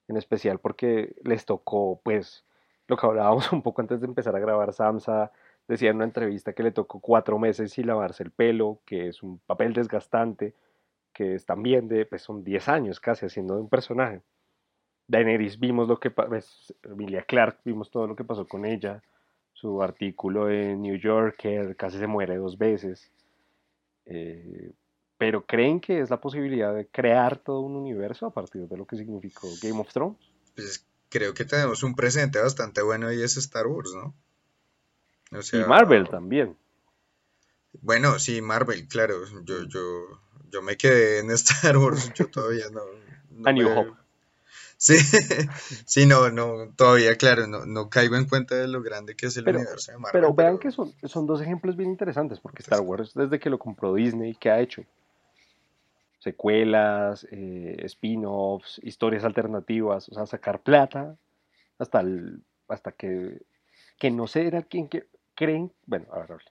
En 0.06 0.18
especial 0.18 0.58
porque 0.58 1.14
les 1.24 1.46
tocó, 1.46 2.02
pues, 2.04 2.44
lo 2.88 2.98
que 2.98 3.06
hablábamos 3.06 3.50
un 3.52 3.62
poco 3.62 3.80
antes 3.80 4.00
de 4.00 4.06
empezar 4.06 4.36
a 4.36 4.40
grabar 4.40 4.74
Samsa, 4.74 5.32
decía 5.66 5.88
en 5.88 5.96
una 5.96 6.04
entrevista 6.04 6.52
que 6.52 6.62
le 6.62 6.72
tocó 6.72 7.00
cuatro 7.00 7.38
meses 7.38 7.72
sin 7.72 7.86
lavarse 7.86 8.22
el 8.22 8.32
pelo, 8.32 8.80
que 8.84 9.08
es 9.08 9.22
un 9.22 9.38
papel 9.38 9.72
desgastante, 9.72 10.54
que 11.14 11.34
es 11.36 11.46
también 11.46 11.88
de, 11.88 12.04
pues 12.04 12.20
son 12.20 12.44
10 12.44 12.68
años 12.68 13.00
casi 13.00 13.24
haciendo 13.24 13.58
un 13.58 13.70
personaje. 13.70 14.20
Daenerys 15.12 15.58
vimos 15.60 15.88
lo 15.88 16.00
que, 16.00 16.10
pues, 16.10 16.74
Emilia 16.82 17.22
Clark, 17.22 17.58
vimos 17.64 17.90
todo 17.90 18.06
lo 18.06 18.16
que 18.16 18.24
pasó 18.24 18.48
con 18.48 18.64
ella, 18.64 19.02
su 19.52 19.82
artículo 19.82 20.50
en 20.50 20.80
New 20.82 20.96
Yorker, 20.96 21.76
casi 21.76 21.98
se 21.98 22.06
muere 22.06 22.36
dos 22.36 22.56
veces. 22.56 23.12
Eh, 24.06 24.72
pero 25.18 25.44
¿creen 25.44 25.80
que 25.80 26.00
es 26.00 26.10
la 26.10 26.20
posibilidad 26.20 26.74
de 26.74 26.86
crear 26.86 27.36
todo 27.36 27.60
un 27.60 27.76
universo 27.76 28.26
a 28.26 28.32
partir 28.32 28.62
de 28.66 28.76
lo 28.76 28.86
que 28.86 28.96
significó 28.96 29.48
Game 29.62 29.78
of 29.78 29.92
Thrones? 29.92 30.16
Pues 30.56 30.84
creo 31.10 31.34
que 31.34 31.44
tenemos 31.44 31.82
un 31.82 31.94
presente 31.94 32.40
bastante 32.40 32.82
bueno 32.82 33.12
y 33.12 33.22
es 33.22 33.36
Star 33.36 33.66
Wars, 33.66 33.92
¿no? 33.94 34.14
O 35.38 35.56
Y 35.56 35.60
Marvel 35.68 36.08
también. 36.08 36.56
Bueno, 37.80 38.18
sí, 38.18 38.42
Marvel, 38.42 38.88
claro. 38.88 39.14
Yo, 39.44 39.64
yo, 39.64 39.80
yo 40.50 40.62
me 40.62 40.76
quedé 40.76 41.20
en 41.20 41.30
Star 41.42 41.76
Wars, 41.76 42.12
yo 42.14 42.28
todavía 42.28 42.66
no, 42.70 42.80
no 43.30 43.48
A 43.48 43.52
New 43.52 43.68
me- 43.68 43.74
Hope. 43.76 44.01
Sí, 44.84 44.96
sí, 45.86 46.06
no, 46.06 46.28
no, 46.30 46.72
todavía, 46.74 47.14
claro, 47.16 47.46
no, 47.46 47.64
no 47.66 47.88
caigo 47.88 48.16
en 48.16 48.24
cuenta 48.28 48.56
de 48.56 48.66
lo 48.66 48.82
grande 48.82 49.14
que 49.14 49.26
es 49.26 49.36
el 49.36 49.44
Pero- 49.44 49.60
universo 49.60 49.92
de 49.92 49.98
Marvel, 49.98 50.10
Pero 50.20 50.34
vean 50.34 50.58
pero- 50.58 50.58
que 50.58 50.72
son, 50.72 50.92
son 51.04 51.24
dos 51.24 51.40
ejemplos 51.40 51.76
bien 51.76 51.90
interesantes, 51.90 52.40
porque 52.40 52.62
Star 52.62 52.80
Wars, 52.80 53.14
desde 53.14 53.38
que 53.38 53.48
lo 53.48 53.60
compró 53.60 53.94
Disney, 53.94 54.34
¿qué 54.34 54.50
ha 54.50 54.58
hecho? 54.58 54.82
Secuelas, 56.18 57.28
eh, 57.30 57.76
spin-offs, 57.84 58.80
historias 58.82 59.22
alternativas, 59.22 60.08
o 60.08 60.14
sea, 60.14 60.26
sacar 60.26 60.60
plata 60.64 61.16
hasta 61.78 62.00
el, 62.00 62.42
hasta 62.66 62.90
que, 62.90 63.40
que 64.00 64.10
no 64.10 64.26
sé 64.26 64.48
era 64.48 64.62
quien 64.62 64.88
que 64.88 65.06
creen, 65.36 65.72
bueno, 65.86 66.06
a 66.12 66.18
ver, 66.18 66.32
hable. 66.32 66.44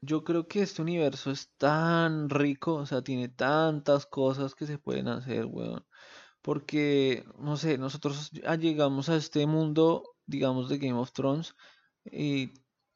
Yo 0.00 0.24
creo 0.24 0.48
que 0.48 0.62
este 0.62 0.82
universo 0.82 1.30
es 1.30 1.50
tan 1.56 2.30
rico, 2.30 2.74
o 2.74 2.86
sea, 2.86 3.02
tiene 3.02 3.28
tantas 3.28 4.06
cosas 4.06 4.56
que 4.56 4.66
se 4.66 4.78
pueden 4.78 5.06
hacer, 5.06 5.46
weón. 5.46 5.84
Porque, 6.42 7.24
no 7.38 7.56
sé, 7.56 7.78
nosotros 7.78 8.30
llegamos 8.32 9.08
a 9.08 9.16
este 9.16 9.46
mundo, 9.46 10.04
digamos, 10.26 10.68
de 10.68 10.78
Game 10.78 10.98
of 10.98 11.12
Thrones, 11.12 11.54
y, 12.04 12.52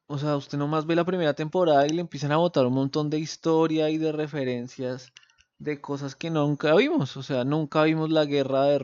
o 0.06 0.18
sea, 0.18 0.36
usted 0.36 0.58
nomás 0.58 0.86
ve 0.86 0.96
la 0.96 1.04
primera 1.04 1.34
temporada 1.34 1.86
y 1.86 1.90
le 1.90 2.00
empiezan 2.02 2.32
a 2.32 2.38
botar 2.38 2.66
un 2.66 2.74
montón 2.74 3.10
de 3.10 3.18
historia 3.18 3.90
y 3.90 3.98
de 3.98 4.12
referencias 4.12 5.12
de 5.58 5.80
cosas 5.80 6.16
que 6.16 6.30
nunca 6.30 6.74
vimos. 6.76 7.16
O 7.16 7.22
sea, 7.22 7.44
nunca 7.44 7.84
vimos 7.84 8.10
la 8.10 8.24
guerra 8.24 8.64
de, 8.66 8.78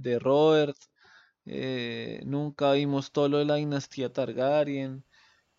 de 0.00 0.18
Robert, 0.18 0.76
eh, 1.46 2.20
nunca 2.24 2.72
vimos 2.72 3.12
todo 3.12 3.28
lo 3.28 3.38
de 3.38 3.44
la 3.46 3.56
dinastía 3.56 4.12
Targaryen. 4.12 5.04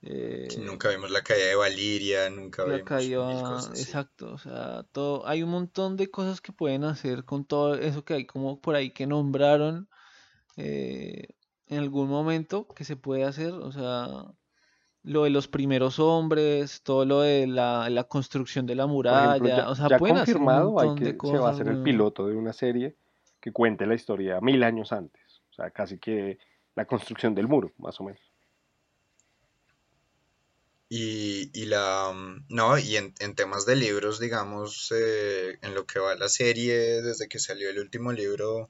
Eh, 0.06 0.50
nunca 0.60 0.90
vimos 0.90 1.12
la 1.12 1.22
caída 1.22 1.46
de 1.46 1.56
Valiria, 1.56 2.30
nunca 2.30 2.64
la 2.64 2.74
vimos 2.74 2.90
caída, 2.90 3.60
exacto, 3.74 4.34
o 4.34 4.38
sea, 4.38 4.84
todo, 4.92 5.26
hay 5.26 5.44
un 5.44 5.50
montón 5.50 5.96
de 5.96 6.12
cosas 6.12 6.42
que 6.42 6.52
pueden 6.52 6.84
hacer 6.84 7.24
con 7.24 7.46
todo 7.46 7.76
eso 7.76 8.04
que 8.04 8.16
hay 8.16 8.26
como 8.26 8.60
por 8.60 8.76
ahí 8.76 8.92
que 8.92 9.08
nombraron 9.08 9.88
eh, 10.58 11.30
en 11.68 11.80
algún 11.80 12.10
momento 12.10 12.68
que 12.68 12.84
se 12.84 12.98
puede 12.98 13.24
hacer, 13.24 13.54
o 13.54 13.72
sea, 13.72 14.26
lo 15.04 15.24
de 15.24 15.30
los 15.30 15.48
primeros 15.48 16.00
hombres, 16.00 16.84
todo 16.84 17.06
lo 17.06 17.22
de 17.22 17.48
la, 17.48 18.06
construcción 18.10 18.66
de 18.66 18.76
la 18.76 18.88
muralla, 18.88 19.70
o 19.70 19.76
sea, 19.76 19.98
pueden 19.98 20.18
hacer 20.18 20.36
un 20.36 20.44
montón 20.44 20.98
que 20.98 21.06
de 21.06 21.18
cosas. 21.18 21.38
Se 21.38 21.42
va 21.42 21.48
a 21.48 21.52
hacer 21.54 21.68
el 21.70 21.82
piloto 21.82 22.28
de 22.28 22.36
una 22.36 22.52
serie 22.52 22.98
que 23.40 23.54
cuente 23.54 23.86
la 23.86 23.96
historia 23.96 24.42
mil 24.42 24.64
años 24.64 24.92
antes, 24.92 25.42
o 25.50 25.54
sea, 25.54 25.72
casi 25.72 25.98
que 25.98 26.40
la 26.76 26.84
construcción 26.86 27.34
del 27.34 27.48
muro, 27.48 27.72
más 27.78 28.02
o 28.02 28.04
menos. 28.04 28.33
Y, 30.96 31.50
y 31.60 31.66
la, 31.66 32.12
mm, 32.14 32.46
no, 32.50 32.78
y 32.78 32.98
en, 32.98 33.16
temas 33.36 33.66
de 33.66 33.76
libros, 33.76 34.20
digamos, 34.20 34.94
eh, 34.96 35.58
en 35.64 35.74
lo 35.74 35.88
que 35.88 35.98
va 35.98 36.14
la 36.16 36.30
serie, 36.30 37.02
desde 37.02 37.28
que 37.28 37.40
salió 37.40 37.68
el 37.72 37.80
último 37.80 38.12
libro, 38.12 38.70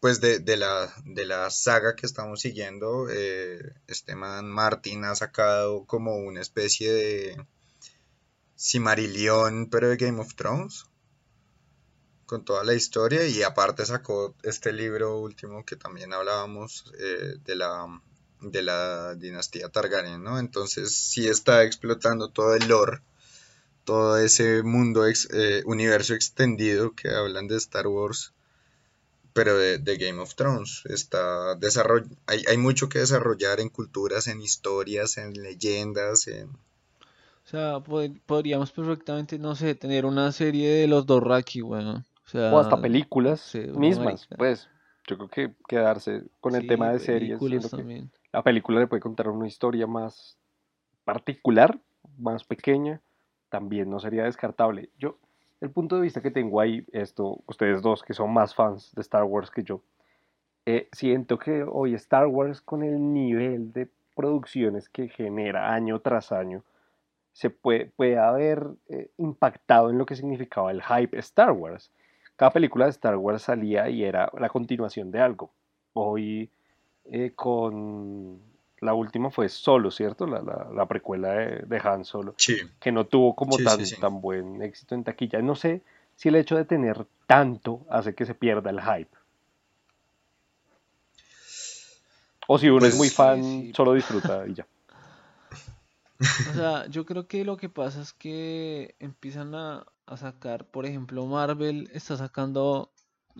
pues 0.00 0.22
de, 0.22 0.38
de, 0.38 0.56
la, 0.56 0.90
de 1.04 1.26
la 1.26 1.50
saga 1.50 1.94
que 1.94 2.06
estamos 2.06 2.40
siguiendo, 2.40 3.06
eh, 3.10 3.74
este 3.86 4.16
man 4.16 4.50
Martin 4.50 5.04
ha 5.04 5.14
sacado 5.14 5.84
como 5.84 6.16
una 6.16 6.40
especie 6.40 6.90
de 6.90 7.46
Cimarillion, 8.56 9.68
pero 9.68 9.90
de 9.90 9.98
Game 9.98 10.22
of 10.22 10.34
Thrones, 10.34 10.86
con 12.24 12.46
toda 12.46 12.64
la 12.64 12.72
historia, 12.72 13.26
y 13.26 13.42
aparte 13.42 13.84
sacó 13.84 14.34
este 14.42 14.72
libro 14.72 15.20
último 15.20 15.66
que 15.66 15.76
también 15.76 16.14
hablábamos 16.14 16.90
eh, 16.98 17.34
de 17.44 17.56
la 17.56 17.86
de 18.42 18.62
la 18.62 19.14
dinastía 19.14 19.68
Targaryen, 19.68 20.22
¿no? 20.22 20.38
Entonces 20.38 20.94
sí 20.94 21.26
está 21.28 21.62
explotando 21.64 22.28
todo 22.28 22.54
el 22.54 22.68
lore, 22.68 23.00
todo 23.84 24.18
ese 24.18 24.62
mundo, 24.62 25.06
eh, 25.06 25.62
universo 25.64 26.14
extendido 26.14 26.94
que 26.94 27.08
hablan 27.10 27.48
de 27.48 27.56
Star 27.56 27.86
Wars, 27.86 28.32
pero 29.32 29.56
de, 29.56 29.96
Game 29.96 30.20
of 30.20 30.34
Thrones. 30.34 30.82
Está 30.86 31.52
hay, 32.26 32.44
hay, 32.48 32.56
mucho 32.58 32.88
que 32.88 32.98
desarrollar 32.98 33.60
en 33.60 33.68
culturas, 33.68 34.28
en 34.28 34.42
historias, 34.42 35.18
en 35.18 35.32
leyendas, 35.34 36.26
en... 36.28 36.48
O 36.48 37.48
sea, 37.52 37.80
podríamos 37.80 38.70
perfectamente, 38.70 39.38
no 39.38 39.54
sé, 39.56 39.74
tener 39.74 40.06
una 40.06 40.30
serie 40.32 40.70
de 40.70 40.86
los 40.86 41.06
Dorraki, 41.06 41.60
bueno. 41.60 42.04
O, 42.24 42.28
sea, 42.28 42.52
o 42.52 42.58
hasta 42.58 42.80
películas 42.80 43.52
mismas, 43.74 44.28
pues. 44.38 44.68
Yo 45.08 45.16
creo 45.16 45.28
que 45.28 45.54
quedarse 45.66 46.22
con 46.40 46.54
el 46.54 46.66
tema 46.66 46.90
de 46.92 47.00
series. 47.00 47.38
También. 47.68 48.10
La 48.32 48.42
película 48.42 48.80
le 48.80 48.86
puede 48.86 49.02
contar 49.02 49.28
una 49.28 49.46
historia 49.46 49.86
más 49.86 50.38
particular, 51.04 51.78
más 52.18 52.44
pequeña, 52.44 53.00
también 53.50 53.90
no 53.90 54.00
sería 54.00 54.24
descartable. 54.24 54.88
Yo, 54.98 55.18
el 55.60 55.70
punto 55.70 55.96
de 55.96 56.02
vista 56.02 56.22
que 56.22 56.30
tengo 56.30 56.58
ahí, 56.60 56.86
esto, 56.92 57.40
ustedes 57.46 57.82
dos 57.82 58.02
que 58.02 58.14
son 58.14 58.32
más 58.32 58.54
fans 58.54 58.90
de 58.94 59.02
Star 59.02 59.24
Wars 59.24 59.50
que 59.50 59.62
yo, 59.62 59.82
eh, 60.64 60.88
siento 60.92 61.38
que 61.38 61.62
hoy 61.62 61.92
Star 61.94 62.26
Wars 62.26 62.62
con 62.62 62.82
el 62.82 63.12
nivel 63.12 63.72
de 63.72 63.88
producciones 64.16 64.88
que 64.88 65.08
genera 65.08 65.74
año 65.74 66.00
tras 66.00 66.32
año, 66.32 66.64
se 67.32 67.50
puede, 67.50 67.86
puede 67.86 68.18
haber 68.18 68.66
eh, 68.88 69.10
impactado 69.18 69.90
en 69.90 69.98
lo 69.98 70.06
que 70.06 70.16
significaba 70.16 70.70
el 70.70 70.82
hype 70.82 71.18
Star 71.18 71.52
Wars. 71.52 71.92
Cada 72.36 72.50
película 72.50 72.86
de 72.86 72.92
Star 72.92 73.16
Wars 73.16 73.42
salía 73.42 73.90
y 73.90 74.04
era 74.04 74.30
la 74.38 74.48
continuación 74.48 75.10
de 75.10 75.20
algo. 75.20 75.50
Hoy 75.92 76.50
eh, 77.04 77.32
con 77.34 78.40
la 78.80 78.94
última 78.94 79.30
fue 79.30 79.48
Solo, 79.48 79.90
¿cierto? 79.90 80.26
La, 80.26 80.40
la, 80.42 80.86
precuela 80.86 81.32
de, 81.32 81.80
Han 81.84 82.04
Solo. 82.04 82.34
Que 82.80 82.92
no 82.92 83.06
tuvo 83.06 83.34
como 83.34 83.56
tan, 83.56 83.78
tan 84.00 84.20
buen 84.20 84.60
éxito 84.62 84.94
en 84.94 85.04
taquilla. 85.04 85.40
No 85.40 85.54
sé 85.54 85.82
si 86.16 86.28
el 86.28 86.36
hecho 86.36 86.56
de 86.56 86.64
tener 86.64 87.06
tanto 87.26 87.86
hace 87.88 88.14
que 88.14 88.26
se 88.26 88.34
pierda 88.34 88.70
el 88.70 88.80
hype. 88.80 89.16
O 92.48 92.58
si 92.58 92.68
uno 92.68 92.86
es 92.86 92.96
muy 92.96 93.08
pues, 93.08 93.14
fan, 93.14 93.72
solo 93.74 93.94
disfruta 93.94 94.46
y 94.48 94.54
ya. 94.54 94.66
O 96.50 96.54
sea, 96.54 96.86
yo 96.86 97.06
creo 97.06 97.26
que 97.26 97.44
lo 97.44 97.56
que 97.56 97.68
pasa 97.68 98.02
es 98.02 98.12
que 98.12 98.94
empiezan 98.98 99.54
a, 99.54 99.86
a 100.06 100.16
sacar, 100.16 100.66
por 100.66 100.86
ejemplo, 100.86 101.24
Marvel 101.26 101.88
está 101.92 102.16
sacando, 102.16 102.90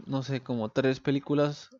no 0.07 0.23
sé, 0.23 0.41
como 0.41 0.69
tres 0.69 1.01
películas 1.01 1.71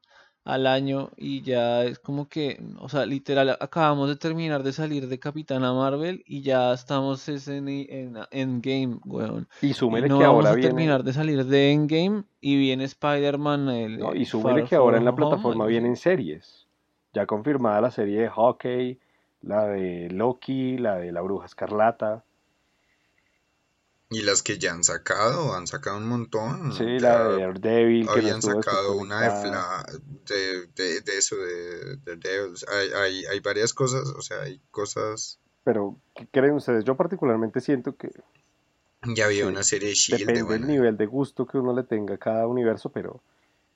al 0.45 0.67
año 0.67 1.11
y 1.17 1.43
ya 1.43 1.85
es 1.85 1.99
como 1.99 2.29
que, 2.29 2.61
o 2.79 2.89
sea, 2.89 3.07
literal, 3.07 3.57
acabamos 3.61 4.09
de 4.09 4.17
terminar 4.17 4.63
de 4.63 4.73
salir 4.73 5.09
de 5.09 5.19
Capitana 5.19 5.73
Marvel 5.73 6.25
y 6.27 6.43
ya 6.43 6.73
estamos 6.73 7.29
en, 7.29 7.69
en, 7.69 8.19
Endgame, 8.31 8.99
weón. 9.05 9.47
Y 9.61 9.73
súmele 9.73 10.09
no 10.09 10.19
que 10.19 10.25
vamos 10.27 10.45
ahora 10.45 10.59
a 10.59 10.61
terminar 10.61 11.05
de 11.05 11.13
salir 11.13 11.45
de 11.45 11.73
Endgame 11.73 12.25
y 12.41 12.57
viene 12.57 12.85
Spider-Man. 12.85 13.99
No, 13.99 14.15
y 14.15 14.25
súmele 14.25 14.65
que 14.65 14.75
ahora 14.75 14.99
en 14.99 15.05
la 15.05 15.15
plataforma 15.15 15.67
vienen 15.67 15.97
series. 15.97 16.67
Ya 17.13 17.27
confirmada 17.27 17.81
la 17.81 17.91
serie 17.91 18.23
de 18.23 18.29
Hockey, 18.29 18.99
la 19.43 19.67
de 19.67 20.09
Loki, 20.11 20.79
la 20.79 20.97
de 20.97 21.13
la 21.13 21.21
Bruja 21.21 21.47
Escarlata. 21.47 22.25
Y 24.13 24.23
las 24.23 24.43
que 24.43 24.59
ya 24.59 24.73
han 24.73 24.85
sacado, 24.85 25.55
han 25.55 25.67
sacado 25.67 25.97
un 25.97 26.07
montón. 26.07 26.73
Sí, 26.73 26.99
la 26.99 27.29
de 27.29 27.41
Daredevil. 27.41 28.09
Habían 28.09 28.43
sacado 28.43 28.97
una 28.97 29.21
de, 30.27 30.67
de, 30.75 31.01
de, 31.01 31.19
eso, 31.19 31.37
de, 31.37 31.97
Daredevil. 32.05 32.55
Hay, 32.69 32.89
hay, 32.93 33.25
hay, 33.25 33.41
varias 33.41 33.73
cosas, 33.73 34.09
o 34.09 34.21
sea, 34.21 34.43
hay 34.43 34.61
cosas... 34.71 35.39
Pero, 35.65 35.97
¿qué 36.15 36.27
creen 36.31 36.55
ustedes? 36.55 36.85
Yo 36.85 36.97
particularmente 36.97 37.61
siento 37.61 37.97
que... 37.97 38.11
Ya 39.15 39.25
había 39.25 39.47
una 39.47 39.63
serie 39.63 39.89
de 39.89 39.95
Shield. 39.95 40.27
Depende 40.27 40.53
del 40.53 40.67
nivel 40.67 40.97
de 40.97 41.07
gusto 41.07 41.47
que 41.47 41.59
uno 41.59 41.75
le 41.75 41.83
tenga 41.83 42.15
a 42.15 42.19
cada 42.19 42.47
universo, 42.47 42.91
pero 42.91 43.21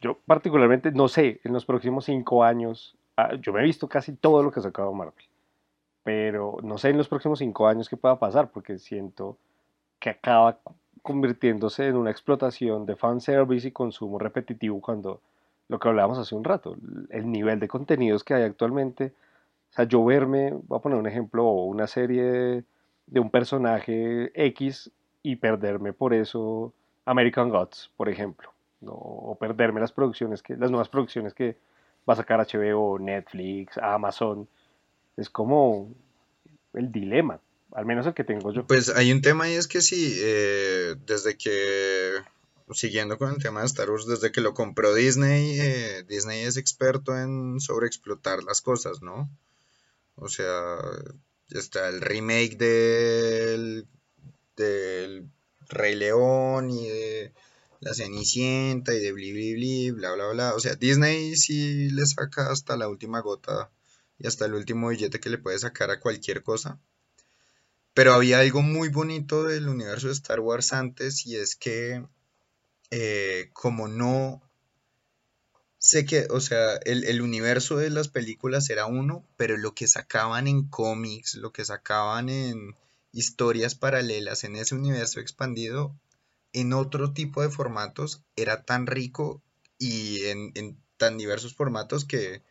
yo 0.01 0.19
particularmente, 0.27 0.93
no 0.93 1.09
sé, 1.09 1.41
en 1.45 1.53
los 1.53 1.65
próximos 1.65 2.05
cinco 2.05 2.45
años, 2.45 2.97
ah, 3.17 3.35
yo 3.41 3.53
me 3.53 3.61
he 3.61 3.65
visto 3.65 3.89
casi 3.89 4.13
todo 4.13 4.43
lo 4.43 4.53
que 4.53 4.61
ha 4.61 4.63
sacado 4.63 4.93
Marvel. 4.93 5.25
Pero 6.05 6.59
no 6.63 6.79
sé 6.79 6.91
en 6.91 6.99
los 6.99 7.09
próximos 7.09 7.41
cinco 7.41 7.67
años 7.67 7.89
qué 7.89 7.97
pueda 7.97 8.19
pasar, 8.19 8.51
porque 8.53 8.79
siento 8.79 9.39
que 9.99 10.11
acaba 10.11 10.59
convirtiéndose 11.03 11.87
en 11.87 11.97
una 11.97 12.11
explotación 12.11 12.85
de 12.85 12.97
fanservice 12.97 13.69
y 13.69 13.73
consumo 13.73 14.19
repetitivo 14.19 14.81
cuando 14.81 15.21
lo 15.69 15.79
que 15.79 15.89
hablábamos 15.89 16.19
hace 16.19 16.35
un 16.35 16.45
rato, 16.45 16.77
el 17.11 17.31
nivel 17.31 17.61
de 17.61 17.69
contenidos 17.69 18.25
que 18.25 18.35
hay 18.35 18.43
actualmente, 18.43 19.13
o 19.71 19.73
sea, 19.73 19.85
yo 19.85 20.05
verme, 20.05 20.53
voy 20.53 20.79
a 20.79 20.83
poner 20.83 20.99
un 20.99 21.07
ejemplo, 21.07 21.45
una 21.45 21.87
serie 21.87 22.65
de, 23.07 23.21
un 23.21 23.31
personaje 23.31 24.31
X 24.35 24.91
y 25.23 25.37
perderme 25.37 25.93
por 25.93 26.15
eso 26.15 26.73
American 27.05 27.51
Gods, 27.51 27.91
por 27.97 28.09
ejemplo, 28.09 28.53
o 28.87 29.37
perderme 29.39 29.81
las 29.81 29.93
producciones 29.93 30.43
que, 30.43 30.57
las 30.57 30.71
nuevas 30.71 30.89
producciones 30.89 31.35
que 31.35 31.57
va 32.09 32.15
a 32.15 32.17
sacar 32.17 32.41
HBO, 32.41 32.99
Netflix, 32.99 33.79
Amazon, 33.79 34.49
es 35.17 35.31
como 35.31 35.89
el 36.75 36.93
dilema 36.93 37.41
al 37.73 37.87
menos 37.87 38.07
el 38.07 38.15
que 38.15 38.25
tengo 38.25 38.53
yo. 38.53 38.67
Pues 38.67 38.89
hay 38.89 39.13
un 39.13 39.23
tema 39.23 39.49
y 39.49 39.55
es 39.55 39.69
que 39.69 39.81
sí, 39.81 40.17
eh, 40.19 40.97
desde 41.07 41.37
que, 41.37 42.13
siguiendo 42.73 43.19
con 43.19 43.33
el 43.33 43.43
tema 43.43 43.61
de 43.61 43.67
Star 43.67 43.91
Wars, 43.91 44.07
desde 44.07 44.33
que 44.33 44.41
lo 44.41 44.55
compró 44.55 44.95
Disney, 44.95 45.59
eh, 45.61 46.05
Disney 46.09 46.45
es 46.45 46.57
experto 46.57 47.17
en 47.19 47.61
sobreexplotar 47.61 48.43
las 48.45 48.61
cosas, 48.61 49.03
¿no? 49.03 49.31
O 50.17 50.29
sea, 50.29 50.79
está 51.51 51.89
el 51.89 52.01
remake 52.01 52.57
del, 52.57 53.87
del 54.57 55.29
Rey 55.69 55.95
León 55.95 56.71
y 56.71 56.89
de 56.89 57.33
La 57.81 57.95
Cenicienta 57.95 58.95
y 58.95 59.01
de 59.01 59.13
bli, 59.13 59.33
bli, 59.33 59.55
bli, 59.55 59.91
bla, 59.91 60.15
bla, 60.15 60.29
bla. 60.29 60.55
O 60.55 60.61
sea, 60.61 60.75
Disney 60.77 61.37
sí 61.37 61.91
le 61.91 62.07
saca 62.07 62.51
hasta 62.51 62.77
la 62.77 62.89
última 62.89 63.21
gota 63.21 63.71
y 64.19 64.27
hasta 64.27 64.47
el 64.47 64.55
último 64.55 64.89
billete 64.89 65.21
que 65.21 65.31
le 65.31 65.39
puede 65.39 65.59
sacar 65.59 65.91
a 65.91 66.01
cualquier 66.01 66.43
cosa. 66.43 66.81
Pero 67.97 68.13
había 68.13 68.41
algo 68.41 68.61
muy 68.61 68.91
bonito 68.91 69.45
del 69.45 69.71
universo 69.71 70.09
de 70.09 70.13
Star 70.13 70.41
Wars 70.41 70.75
antes 70.75 71.25
y 71.25 71.37
es 71.37 71.57
que 71.57 72.05
eh, 72.91 73.49
como 73.55 73.89
no 73.89 74.43
sé 75.79 76.05
que, 76.05 76.27
o 76.29 76.41
sea, 76.41 76.75
el, 76.85 77.23
universo 77.23 77.79
de 77.79 77.89
las 77.89 78.09
películas 78.09 78.69
era 78.69 78.85
uno, 78.85 79.25
pero 79.39 79.57
lo 79.57 79.75
que 79.75 79.89
sacaban 79.89 80.47
en 80.47 80.69
cómics, 80.69 81.37
lo 81.37 81.53
que 81.53 81.65
sacaban 81.65 82.29
en 82.29 82.75
historias 83.13 83.75
paralelas 83.75 84.45
en 84.45 84.57
ese 84.57 84.75
universo 84.75 85.21
expandido, 85.21 85.99
en 86.53 86.75
otro 86.75 87.15
tipo 87.15 87.41
de 87.41 87.49
formatos, 87.49 88.21
era 88.37 88.63
tan 88.65 88.87
rico 88.87 89.43
y 89.79 90.27
en, 90.27 90.53
en 90.55 90.79
tan 90.99 91.17
diversos 91.17 91.55
formatos 91.55 92.05
que 92.05 92.43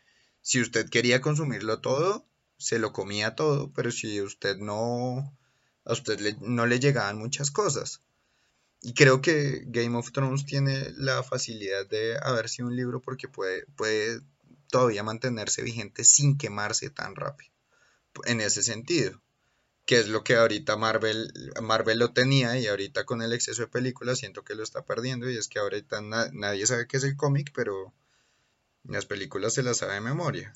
si 0.42 0.60
usted 0.60 0.90
quería 0.90 1.22
consumirlo 1.22 1.82
todo, 1.82 2.26
se 2.58 2.80
lo 2.80 2.94
comía 2.94 3.36
todo, 3.36 3.72
pero 3.74 3.92
si 3.92 4.22
usted 4.22 4.58
no, 4.58 5.38
a 5.86 5.94
usted 5.94 6.38
no 6.40 6.66
le 6.66 6.80
llegaban 6.80 7.18
muchas 7.18 7.52
cosas. 7.52 8.02
y 8.82 8.94
creo 8.94 9.22
que 9.22 9.64
Game 9.68 9.98
of 9.98 10.12
Thrones 10.12 10.46
tiene 10.46 10.92
la 10.98 11.24
facilidad 11.24 11.88
de 11.88 12.18
haber 12.22 12.50
sido 12.50 12.68
un 12.68 12.76
libro 12.76 13.02
porque 13.02 13.28
puede, 13.28 13.66
puede 13.76 14.22
todavía 14.70 15.04
mantenerse 15.04 15.64
vigente 15.64 16.04
sin 16.04 16.38
quemarse 16.38 16.90
tan 16.90 17.16
rápido. 17.16 17.52
En 18.26 18.42
ese 18.42 18.64
sentido. 18.64 19.22
Que 19.86 20.00
es 20.00 20.08
lo 20.08 20.24
que 20.24 20.36
ahorita 20.36 20.78
Marvel, 20.78 21.32
Marvel 21.62 22.00
lo 22.00 22.12
tenía 22.12 22.58
y 22.60 22.68
ahorita 22.68 23.06
con 23.06 23.22
el 23.22 23.34
exceso 23.34 23.64
de 23.64 23.68
películas 23.68 24.20
siento 24.20 24.44
que 24.44 24.56
lo 24.56 24.64
está 24.64 24.84
perdiendo 24.84 25.30
y 25.30 25.38
es 25.38 25.48
que 25.48 25.60
ahorita 25.60 26.02
nadie 26.02 26.66
sabe 26.66 26.88
qué 26.88 26.98
es 26.98 27.04
el 27.04 27.16
cómic, 27.16 27.52
pero 27.54 27.94
las 28.84 29.06
películas 29.06 29.54
se 29.54 29.64
las 29.64 29.78
sabe 29.78 29.94
de 29.94 30.02
memoria. 30.02 30.54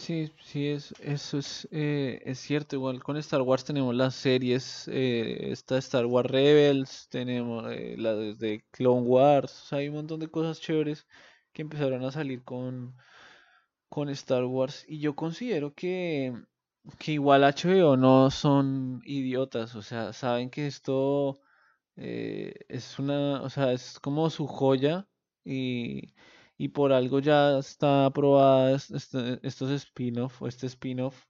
Sí, 0.00 0.32
sí, 0.42 0.68
es, 0.68 0.92
eso 1.00 1.38
es, 1.38 1.68
eh, 1.70 2.22
es 2.24 2.38
cierto. 2.38 2.74
Igual 2.76 3.02
con 3.02 3.16
Star 3.18 3.42
Wars 3.42 3.64
tenemos 3.64 3.94
las 3.94 4.14
series, 4.14 4.88
eh, 4.88 5.50
está 5.52 5.76
Star 5.78 6.06
Wars 6.06 6.30
Rebels, 6.30 7.06
tenemos 7.10 7.66
eh, 7.70 7.96
la 7.98 8.14
de 8.14 8.64
Clone 8.70 9.02
Wars, 9.02 9.70
hay 9.72 9.88
un 9.88 9.96
montón 9.96 10.20
de 10.20 10.28
cosas 10.30 10.60
chéveres 10.60 11.06
que 11.52 11.62
empezaron 11.62 12.02
a 12.04 12.10
salir 12.12 12.42
con, 12.44 12.96
con 13.88 14.08
Star 14.10 14.44
Wars. 14.44 14.84
Y 14.88 15.00
yo 15.00 15.16
considero 15.16 15.74
que, 15.74 16.34
que 16.98 17.12
igual 17.12 17.44
HBO 17.44 17.96
no 17.96 18.30
son 18.30 19.02
idiotas, 19.04 19.74
o 19.76 19.82
sea, 19.82 20.12
saben 20.14 20.50
que 20.50 20.66
esto 20.66 21.40
eh, 21.96 22.54
es 22.68 22.98
una, 22.98 23.42
o 23.42 23.50
sea, 23.50 23.72
es 23.72 24.00
como 24.00 24.30
su 24.30 24.46
joya 24.46 25.08
y, 25.44 26.14
y 26.60 26.68
por 26.68 26.92
algo 26.92 27.20
ya 27.20 27.58
está 27.58 28.06
aprobada 28.06 28.76
este- 28.76 29.40
estos 29.42 29.70
spin-off 29.70 30.42
este 30.46 30.66
spin-off 30.68 31.24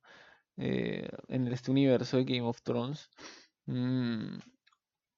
eh, 0.59 1.09
en 1.28 1.48
este 1.48 1.70
universo 1.70 2.16
de 2.19 2.24
Game 2.24 2.43
of 2.48 2.62
Thrones. 2.62 3.09
Mm, 3.66 4.39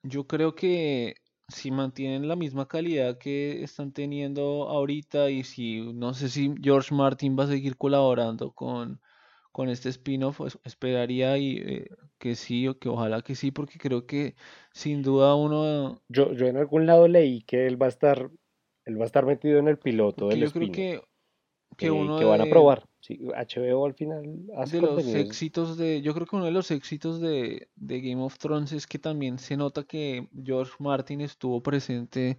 yo 0.03 0.27
creo 0.27 0.55
que 0.55 1.15
si 1.49 1.71
mantienen 1.71 2.29
la 2.29 2.37
misma 2.37 2.67
calidad 2.69 3.19
que 3.19 3.63
están 3.63 3.93
teniendo 3.93 4.69
ahorita 4.69 5.31
y 5.31 5.45
si 5.45 5.81
no 5.95 6.15
sé 6.15 6.29
si 6.29 6.55
George 6.63 6.95
Martin 6.95 7.37
va 7.39 7.45
a 7.45 7.49
seguir 7.49 7.77
colaborando 7.77 8.53
con, 8.53 9.01
con 9.53 9.69
este 9.69 9.91
spin-off, 9.91 10.39
pues, 10.39 10.59
esperaría 10.65 11.37
y, 11.39 11.57
eh, 11.59 11.89
que 12.19 12.37
sí 12.37 12.69
o 12.69 12.79
que 12.79 12.89
ojalá 12.89 13.23
que 13.23 13.35
sí, 13.35 13.51
porque 13.51 13.79
creo 13.79 14.07
que 14.07 14.35
sin 14.73 15.03
duda 15.03 15.35
uno, 15.35 16.01
Yo, 16.09 16.33
yo 16.33 16.47
en 16.47 16.57
algún 16.57 16.87
lado 16.87 17.09
leí 17.09 17.43
que 17.43 17.67
él 17.67 17.81
va 17.81 17.87
a 17.87 17.91
estar, 17.91 18.31
él 18.85 18.99
va 18.99 19.05
a 19.05 19.07
estar 19.07 19.27
metido 19.27 19.59
en 19.59 19.69
el 19.69 19.79
piloto 19.79 20.29
porque 20.29 20.39
del 20.39 20.41
yo 20.41 20.53
creo 20.53 20.71
que, 20.71 21.03
que 21.79 21.89
eh, 21.89 21.91
uno 21.91 22.17
que 22.17 22.25
van 22.25 22.41
a 22.41 22.47
probar. 22.49 22.89
Sí, 23.01 23.21
HBO 23.35 23.87
al 23.87 23.95
final 23.95 24.25
hace 24.57 24.77
de 24.77 24.83
los 24.83 25.15
éxitos 25.15 25.77
de, 25.77 26.03
yo 26.03 26.15
creo 26.15 26.27
que 26.27 26.37
uno 26.37 26.45
de 26.47 26.53
los 26.53 26.71
éxitos 26.71 27.21
de, 27.21 27.69
de 27.77 28.01
Game 28.01 28.23
of 28.23 28.39
Thrones 28.39 28.73
es 28.73 28.87
que 28.87 28.99
también 29.01 29.39
se 29.41 29.57
nota 29.57 29.85
que 29.85 30.29
George 30.45 30.75
Martin 30.79 31.21
estuvo 31.21 31.63
presente, 31.63 32.39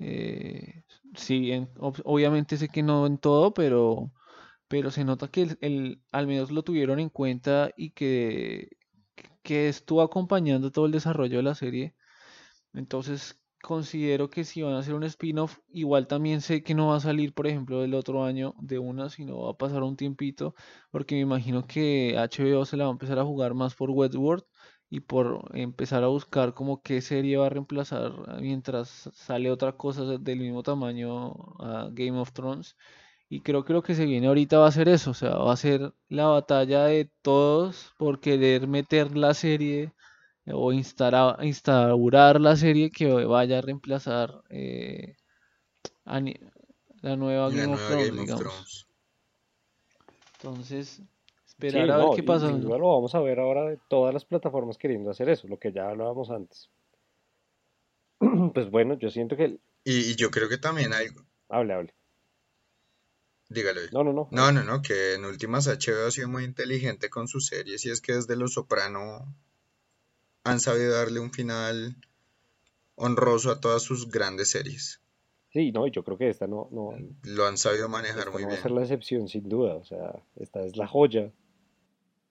eh, 0.00 0.84
sí, 1.16 1.52
ob- 1.78 2.02
obviamente 2.04 2.56
sé 2.58 2.68
que 2.68 2.82
no 2.82 3.06
en 3.06 3.18
todo, 3.18 3.54
pero, 3.54 4.12
pero 4.68 4.90
se 4.90 5.04
nota 5.04 5.28
que 5.28 5.42
el, 5.42 5.58
el- 5.62 6.02
al 6.12 6.26
menos 6.28 6.50
lo 6.52 6.62
tuvieron 6.64 7.00
en 7.00 7.10
cuenta 7.10 7.70
y 7.76 7.90
que, 7.92 8.70
que 9.42 9.68
estuvo 9.68 10.02
acompañando 10.02 10.72
todo 10.72 10.86
el 10.86 10.92
desarrollo 10.92 11.38
de 11.38 11.42
la 11.44 11.54
serie. 11.54 11.94
Entonces 12.74 13.40
considero 13.62 14.30
que 14.30 14.44
si 14.44 14.62
van 14.62 14.74
a 14.74 14.78
hacer 14.80 14.94
un 14.94 15.04
spin-off, 15.04 15.58
igual 15.68 16.06
también 16.06 16.40
sé 16.40 16.62
que 16.62 16.74
no 16.74 16.88
va 16.88 16.96
a 16.96 17.00
salir, 17.00 17.34
por 17.34 17.46
ejemplo, 17.46 17.82
el 17.84 17.94
otro 17.94 18.24
año 18.24 18.54
de 18.60 18.78
una, 18.78 19.08
sino 19.10 19.40
va 19.42 19.50
a 19.52 19.56
pasar 19.56 19.82
un 19.82 19.96
tiempito, 19.96 20.54
porque 20.90 21.14
me 21.16 21.22
imagino 21.22 21.66
que 21.66 22.16
HBO 22.18 22.64
se 22.64 22.76
la 22.76 22.84
va 22.84 22.90
a 22.90 22.92
empezar 22.92 23.18
a 23.18 23.24
jugar 23.24 23.54
más 23.54 23.74
por 23.74 23.90
Westworld 23.90 24.44
y 24.88 25.00
por 25.00 25.50
empezar 25.56 26.04
a 26.04 26.08
buscar 26.08 26.54
como 26.54 26.80
qué 26.82 27.00
serie 27.00 27.36
va 27.38 27.46
a 27.46 27.48
reemplazar 27.50 28.12
mientras 28.40 29.10
sale 29.14 29.50
otra 29.50 29.72
cosa 29.76 30.04
de- 30.04 30.18
del 30.18 30.38
mismo 30.40 30.62
tamaño 30.62 31.32
a 31.60 31.88
Game 31.92 32.18
of 32.20 32.32
Thrones. 32.32 32.76
Y 33.28 33.40
creo 33.42 33.64
que 33.64 33.72
lo 33.72 33.82
que 33.82 33.94
se 33.94 34.06
viene 34.06 34.28
ahorita 34.28 34.58
va 34.58 34.68
a 34.68 34.72
ser 34.72 34.88
eso, 34.88 35.10
o 35.10 35.14
sea, 35.14 35.30
va 35.36 35.52
a 35.52 35.56
ser 35.56 35.92
la 36.08 36.26
batalla 36.26 36.84
de 36.84 37.10
todos 37.22 37.92
por 37.98 38.20
querer 38.20 38.68
meter 38.68 39.16
la 39.16 39.34
serie 39.34 39.92
o 40.52 40.72
instaura- 40.72 41.36
instaurar 41.42 42.40
la 42.40 42.56
serie 42.56 42.90
que 42.90 43.06
vaya 43.24 43.58
a 43.58 43.62
reemplazar 43.62 44.42
eh, 44.50 45.16
a 46.04 46.20
la 47.02 47.16
nueva 47.16 47.48
La 47.48 47.54
Game 47.56 47.74
of 47.74 47.80
nueva 47.80 47.88
Thrones, 47.88 48.08
Game 48.08 48.20
of 48.20 48.26
digamos. 48.26 48.42
Thrones. 48.42 48.86
Entonces, 50.38 50.86
Sí, 50.88 51.02
esperar 51.48 51.90
a 51.90 51.96
ver 51.96 52.06
no, 52.06 52.14
qué 52.16 52.22
pasa. 52.22 52.48
sin 52.48 52.60
duda 52.60 52.78
lo 52.78 52.88
vamos 52.94 53.14
a 53.14 53.20
ver 53.20 53.40
ahora 53.40 53.64
de 53.64 53.78
todas 53.88 54.12
las 54.14 54.24
plataformas 54.24 54.78
queriendo 54.78 55.10
hacer 55.10 55.28
eso, 55.28 55.48
lo 55.48 55.58
que 55.58 55.72
ya 55.72 55.88
hablábamos 55.88 56.30
antes. 56.30 56.70
Pues 58.54 58.70
bueno, 58.70 58.98
yo 58.98 59.10
siento 59.10 59.36
que... 59.36 59.44
el- 59.44 59.60
Y, 59.84 60.10
y 60.10 60.16
yo 60.16 60.30
creo 60.30 60.48
que 60.48 60.58
también 60.58 60.92
hay, 60.92 61.08
Hable, 61.48 61.72
hable. 61.74 61.94
dígalo. 63.48 63.80
No, 63.92 64.04
no, 64.04 64.12
no. 64.12 64.28
No, 64.30 64.52
no, 64.52 64.62
no, 64.64 64.82
que 64.82 65.14
en 65.14 65.24
últimas 65.24 65.66
HBO 65.68 66.06
ha 66.06 66.10
sido 66.10 66.28
muy 66.28 66.44
inteligente 66.44 67.08
con 67.10 67.28
sus 67.28 67.46
series 67.46 67.84
y 67.86 67.90
es 67.90 68.00
que 68.00 68.14
desde 68.14 68.36
Los 68.36 68.54
Soprano 68.54 69.32
han 70.46 70.60
sabido 70.60 70.94
darle 70.94 71.20
un 71.20 71.32
final 71.32 71.96
honroso 72.94 73.50
a 73.50 73.60
todas 73.60 73.82
sus 73.82 74.10
grandes 74.10 74.50
series. 74.50 75.00
Sí, 75.52 75.72
no, 75.72 75.86
yo 75.86 76.04
creo 76.04 76.18
que 76.18 76.28
esta 76.28 76.46
no, 76.46 76.68
no, 76.70 76.90
Lo 77.22 77.46
han 77.46 77.56
sabido 77.56 77.88
manejar 77.88 78.30
muy 78.30 78.42
no 78.42 78.48
va 78.48 78.54
a 78.54 78.56
ser 78.56 78.66
bien. 78.66 78.76
la 78.76 78.82
excepción, 78.82 79.28
sin 79.28 79.48
duda. 79.48 79.74
O 79.76 79.84
sea, 79.84 80.22
esta 80.36 80.62
es 80.64 80.76
la 80.76 80.86
joya 80.86 81.30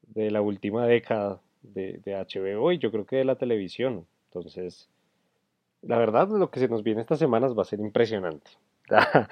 de 0.07 0.29
la 0.31 0.41
última 0.41 0.85
década 0.85 1.41
de, 1.63 1.99
de 2.03 2.13
HBO 2.15 2.71
y 2.71 2.77
yo 2.77 2.91
creo 2.91 3.05
que 3.05 3.17
de 3.17 3.25
la 3.25 3.35
televisión. 3.37 4.05
Entonces, 4.29 4.89
la 5.81 5.97
verdad, 5.97 6.27
lo 6.29 6.51
que 6.51 6.59
se 6.59 6.67
nos 6.67 6.83
viene 6.83 7.01
estas 7.01 7.19
semanas 7.19 7.57
va 7.57 7.63
a 7.63 7.65
ser 7.65 7.79
impresionante. 7.79 8.51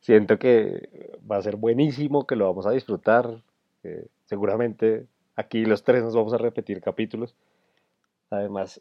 Siento 0.00 0.38
que 0.38 1.10
va 1.28 1.36
a 1.36 1.42
ser 1.42 1.56
buenísimo, 1.56 2.26
que 2.26 2.36
lo 2.36 2.46
vamos 2.46 2.66
a 2.66 2.70
disfrutar. 2.72 3.42
que 3.82 4.06
seguramente 4.26 5.06
aquí 5.36 5.64
los 5.64 5.82
tres 5.82 6.02
nos 6.02 6.14
vamos 6.14 6.32
a 6.32 6.38
repetir 6.38 6.80
capítulos. 6.80 7.34
Además, 8.32 8.80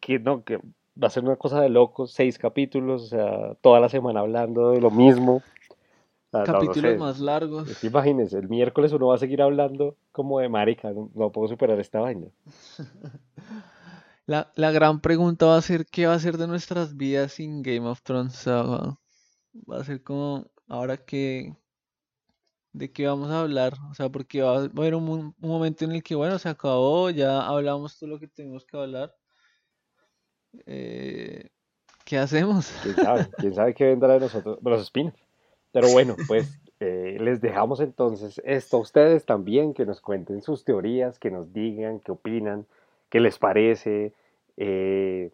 que, 0.00 0.18
no, 0.18 0.42
que 0.42 0.56
va 0.56 1.08
a 1.08 1.10
ser 1.10 1.22
una 1.24 1.36
cosa 1.36 1.60
de 1.60 1.68
locos, 1.68 2.12
seis 2.12 2.38
capítulos, 2.38 3.02
o 3.02 3.06
sea, 3.06 3.54
toda 3.60 3.78
la 3.78 3.88
semana 3.88 4.20
hablando 4.20 4.70
de 4.70 4.80
lo 4.80 4.90
mismo. 4.90 5.42
Ah, 6.32 6.38
no, 6.38 6.46
no 6.46 6.52
Capítulos 6.52 6.92
sé. 6.92 6.98
más 6.98 7.20
largos. 7.20 7.70
Es 7.70 7.84
Imagínense, 7.84 8.38
el 8.38 8.48
miércoles 8.48 8.92
uno 8.92 9.08
va 9.08 9.16
a 9.16 9.18
seguir 9.18 9.42
hablando 9.42 9.96
como 10.12 10.40
de 10.40 10.48
marica, 10.48 10.90
no, 10.90 11.10
no 11.14 11.30
puedo 11.30 11.46
superar 11.48 11.78
esta 11.78 12.00
vaina. 12.00 12.26
La, 14.26 14.50
la 14.56 14.70
gran 14.70 15.00
pregunta 15.02 15.44
va 15.44 15.58
a 15.58 15.60
ser 15.60 15.84
qué 15.84 16.06
va 16.06 16.14
a 16.14 16.18
ser 16.18 16.38
de 16.38 16.46
nuestras 16.46 16.96
vidas 16.96 17.32
sin 17.32 17.62
Game 17.62 17.86
of 17.86 18.00
Thrones. 18.00 18.32
O 18.32 18.36
sea, 18.38 18.62
va 19.70 19.80
a 19.80 19.84
ser 19.84 20.02
como 20.02 20.46
ahora 20.66 20.96
que 20.96 21.54
de 22.74 22.92
qué 22.92 23.06
vamos 23.06 23.30
a 23.30 23.40
hablar. 23.40 23.74
O 23.90 23.94
sea, 23.94 24.10
porque 24.10 24.42
va 24.42 24.56
a 24.56 24.64
haber 24.64 24.94
un, 24.94 25.08
un 25.08 25.34
momento 25.40 25.86
en 25.86 25.92
el 25.92 26.02
que, 26.02 26.14
bueno, 26.14 26.38
se 26.38 26.50
acabó, 26.50 27.08
ya 27.08 27.46
hablamos 27.46 27.98
todo 27.98 28.10
lo 28.10 28.20
que 28.20 28.28
tenemos 28.28 28.66
que 28.66 28.76
hablar. 28.76 29.14
Eh, 30.66 31.48
¿qué 32.04 32.18
hacemos? 32.18 32.72
Quién 32.82 32.96
sabe, 32.96 33.26
quién 33.38 33.54
sabe 33.54 33.74
qué 33.74 33.86
vendrá 33.86 34.14
de 34.14 34.20
nosotros, 34.20 34.58
los 34.62 34.82
spin 34.82 35.12
Pero 35.72 35.88
bueno, 35.90 36.16
pues 36.26 36.60
eh, 36.80 37.16
les 37.20 37.40
dejamos 37.40 37.80
entonces 37.80 38.40
esto 38.44 38.76
a 38.76 38.80
ustedes 38.80 39.24
también, 39.24 39.72
que 39.72 39.86
nos 39.86 40.00
cuenten 40.00 40.42
sus 40.42 40.64
teorías, 40.64 41.18
que 41.18 41.30
nos 41.30 41.52
digan 41.52 42.00
qué 42.00 42.12
opinan, 42.12 42.66
qué 43.08 43.20
les 43.20 43.38
parece, 43.38 44.12
eh, 44.56 45.30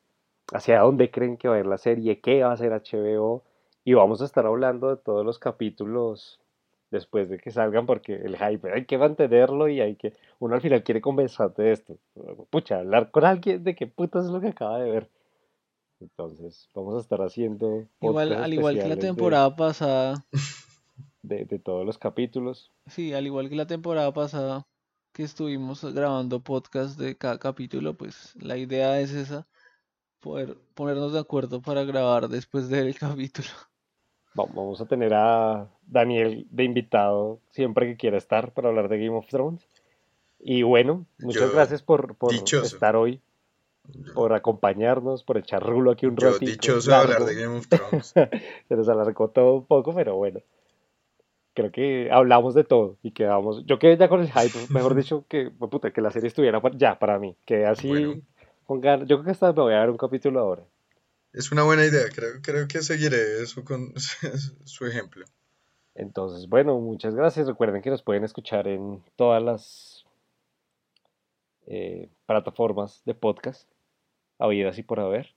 hacia 0.53 0.81
dónde 0.81 1.11
creen 1.11 1.37
que 1.37 1.49
va 1.49 1.57
a 1.57 1.61
ir 1.61 1.67
la 1.67 1.79
serie, 1.79 2.21
qué 2.21 2.43
va 2.43 2.51
a 2.51 2.55
hacer 2.55 2.73
HBO. 2.73 3.43
Y 3.83 3.95
vamos 3.95 4.21
a 4.21 4.27
estar 4.27 4.45
hablando 4.45 4.91
de 4.91 5.03
todos 5.03 5.25
los 5.25 5.39
capítulos 5.39 6.40
después 6.91 7.29
de 7.29 7.39
que 7.39 7.51
salgan, 7.51 7.87
porque 7.87 8.15
el 8.15 8.37
hype 8.37 8.73
hay 8.73 8.85
que 8.85 8.99
mantenerlo 8.99 9.69
y 9.69 9.81
hay 9.81 9.97
que. 9.97 10.13
Uno 10.39 10.55
al 10.55 10.61
final 10.61 10.83
quiere 10.83 11.01
conversarte 11.01 11.63
de 11.63 11.73
esto. 11.73 11.99
Pucha, 12.51 12.79
hablar 12.79 13.11
con 13.11 13.25
alguien 13.25 13.63
de 13.65 13.75
qué 13.75 13.87
putas 13.87 14.27
es 14.27 14.31
lo 14.31 14.41
que 14.41 14.49
acaba 14.49 14.79
de 14.79 14.91
ver. 14.91 15.11
Entonces, 16.01 16.69
vamos 16.75 16.97
a 16.97 17.01
estar 17.01 17.21
haciendo 17.21 17.87
Igual, 18.01 18.33
al 18.33 18.55
igual 18.55 18.75
que 18.75 18.89
la 18.89 18.95
de, 18.95 19.01
temporada 19.01 19.55
pasada, 19.55 20.25
de, 21.23 21.45
de 21.45 21.59
todos 21.59 21.85
los 21.85 21.99
capítulos. 21.99 22.71
sí, 22.87 23.13
al 23.13 23.27
igual 23.27 23.51
que 23.51 23.57
la 23.57 23.67
temporada 23.67 24.13
pasada 24.13 24.67
que 25.13 25.25
estuvimos 25.25 25.85
grabando 25.93 26.43
podcast 26.43 26.99
de 26.99 27.17
cada 27.17 27.39
capítulo, 27.39 27.95
pues 27.95 28.35
la 28.37 28.57
idea 28.57 29.01
es 29.01 29.11
esa, 29.11 29.47
poder 30.21 30.57
ponernos 30.75 31.13
de 31.13 31.21
acuerdo 31.21 31.61
para 31.61 31.85
grabar 31.85 32.29
después 32.29 32.69
del 32.69 32.95
capítulo. 32.99 33.49
Va- 34.39 34.45
Vamos 34.47 34.81
a 34.81 34.87
tener 34.87 35.13
a 35.15 35.69
Daniel 35.87 36.47
de 36.51 36.65
invitado 36.65 37.41
siempre 37.51 37.87
que 37.87 37.97
quiera 37.97 38.17
estar 38.19 38.53
para 38.53 38.69
hablar 38.69 38.89
de 38.89 38.99
Game 39.05 39.17
of 39.17 39.27
Thrones. 39.27 39.67
Y 40.39 40.63
bueno, 40.63 41.05
muchas 41.19 41.49
Yo, 41.51 41.53
gracias 41.55 41.83
por, 41.83 42.15
por 42.17 42.33
estar 42.65 42.97
hoy, 42.97 43.21
por 44.15 44.33
acompañarnos, 44.33 45.23
por 45.25 45.37
echar 45.39 45.63
rulo 45.63 45.91
aquí 45.91 46.07
un 46.07 46.17
Yo 46.17 46.31
ratico 46.33 46.47
dichoso 46.47 46.91
de 46.91 46.97
hablar 46.97 47.21
largo. 47.21 47.27
de 47.27 47.35
Game 47.43 47.57
of 47.59 47.69
Thrones. 47.69 48.15
Se 48.69 48.77
nos 48.77 48.89
alargó 48.89 49.29
todo 49.29 49.55
un 49.57 49.67
poco, 49.67 49.95
pero 49.95 50.17
bueno. 50.17 50.41
Creo 51.53 51.73
que 51.73 52.09
hablamos 52.13 52.55
de 52.55 52.65
todo 52.65 52.97
y 53.03 53.11
quedamos. 53.11 53.67
Yo 53.67 53.79
quedé 53.79 53.97
ya 53.97 54.09
con 54.09 54.21
el 54.21 54.29
hype, 54.31 54.57
mejor 54.71 54.95
dicho, 54.95 55.25
que, 55.29 55.51
puta, 55.51 55.91
que 55.93 56.01
la 56.01 56.11
serie 56.11 56.29
estuviera 56.29 56.63
ya 56.77 56.99
para 56.99 57.19
mí. 57.19 57.35
Quedé 57.45 57.67
así 57.67 57.89
Bueno. 57.89 58.21
con 58.67 58.81
ganas. 58.81 59.09
Yo 59.09 59.17
creo 59.17 59.25
que 59.27 59.31
hasta 59.33 59.53
me 59.53 59.61
voy 59.63 59.75
a 59.75 59.79
dar 59.79 59.91
un 59.91 59.97
capítulo 59.99 60.41
ahora. 60.41 60.63
Es 61.33 61.53
una 61.53 61.63
buena 61.63 61.85
idea, 61.85 62.09
creo, 62.13 62.43
creo 62.43 62.67
que 62.67 62.83
seguiré 62.83 63.43
eso 63.43 63.65
con 63.65 63.95
su 64.65 64.87
ejemplo. 64.87 65.25
Entonces, 65.95 66.49
bueno, 66.49 66.79
muchas 66.81 67.15
gracias. 67.15 67.47
Recuerden 67.47 67.83
que 67.83 67.91
nos 67.91 68.03
pueden 68.03 68.25
escuchar 68.25 68.67
en 68.67 69.03
todas 69.17 69.43
las 69.43 70.05
eh, 71.67 72.11
plataformas 72.27 73.03
de 73.05 73.15
podcast, 73.15 73.71
habidas 74.39 74.79
y 74.79 74.83
por 74.83 74.99
haber. 74.99 75.35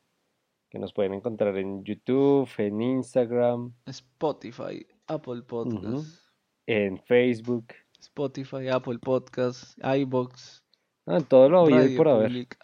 Que 0.70 0.80
nos 0.80 0.94
pueden 0.94 1.14
encontrar 1.14 1.56
en 1.58 1.84
YouTube, 1.84 2.50
en 2.58 2.82
Instagram, 2.82 3.76
Spotify, 3.86 4.88
Apple 5.06 5.44
Podcast, 5.44 6.32
en 6.66 6.98
Facebook, 6.98 7.68
Spotify, 8.00 8.70
Apple 8.70 8.98
Podcast, 8.98 9.78
iBox, 9.84 10.64
ah, 11.06 11.18
en 11.18 11.26
todo 11.26 11.48
lo 11.50 11.60
habido 11.60 11.86
y 11.86 11.96
por 11.96 12.08
haber. 12.08 12.30
Public, 12.30 12.58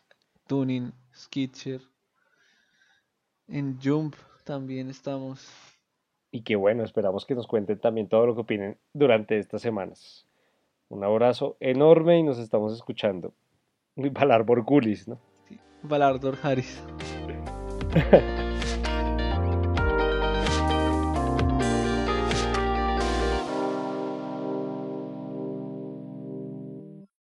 Tuning, 0.48 0.92
Skitcher. 1.14 1.82
En 3.52 3.80
Jump 3.82 4.16
también 4.44 4.90
estamos. 4.90 5.52
Y 6.32 6.44
que 6.44 6.56
bueno, 6.56 6.84
esperamos 6.84 7.26
que 7.26 7.34
nos 7.36 7.48
cuenten 7.48 7.80
también 7.80 8.08
todo 8.08 8.28
lo 8.28 8.36
que 8.36 8.42
opinen 8.42 8.78
durante 8.94 9.40
estas 9.40 9.62
semanas. 9.62 10.28
Un 10.88 11.04
abrazo 11.04 11.58
enorme 11.60 12.20
y 12.20 12.24
nos 12.24 12.38
estamos 12.38 12.74
escuchando. 12.74 13.34
Valar 13.96 14.44
Borgulis, 14.44 15.08
¿no? 15.08 15.20
Valardor 15.84 16.38
Harris. 16.44 16.84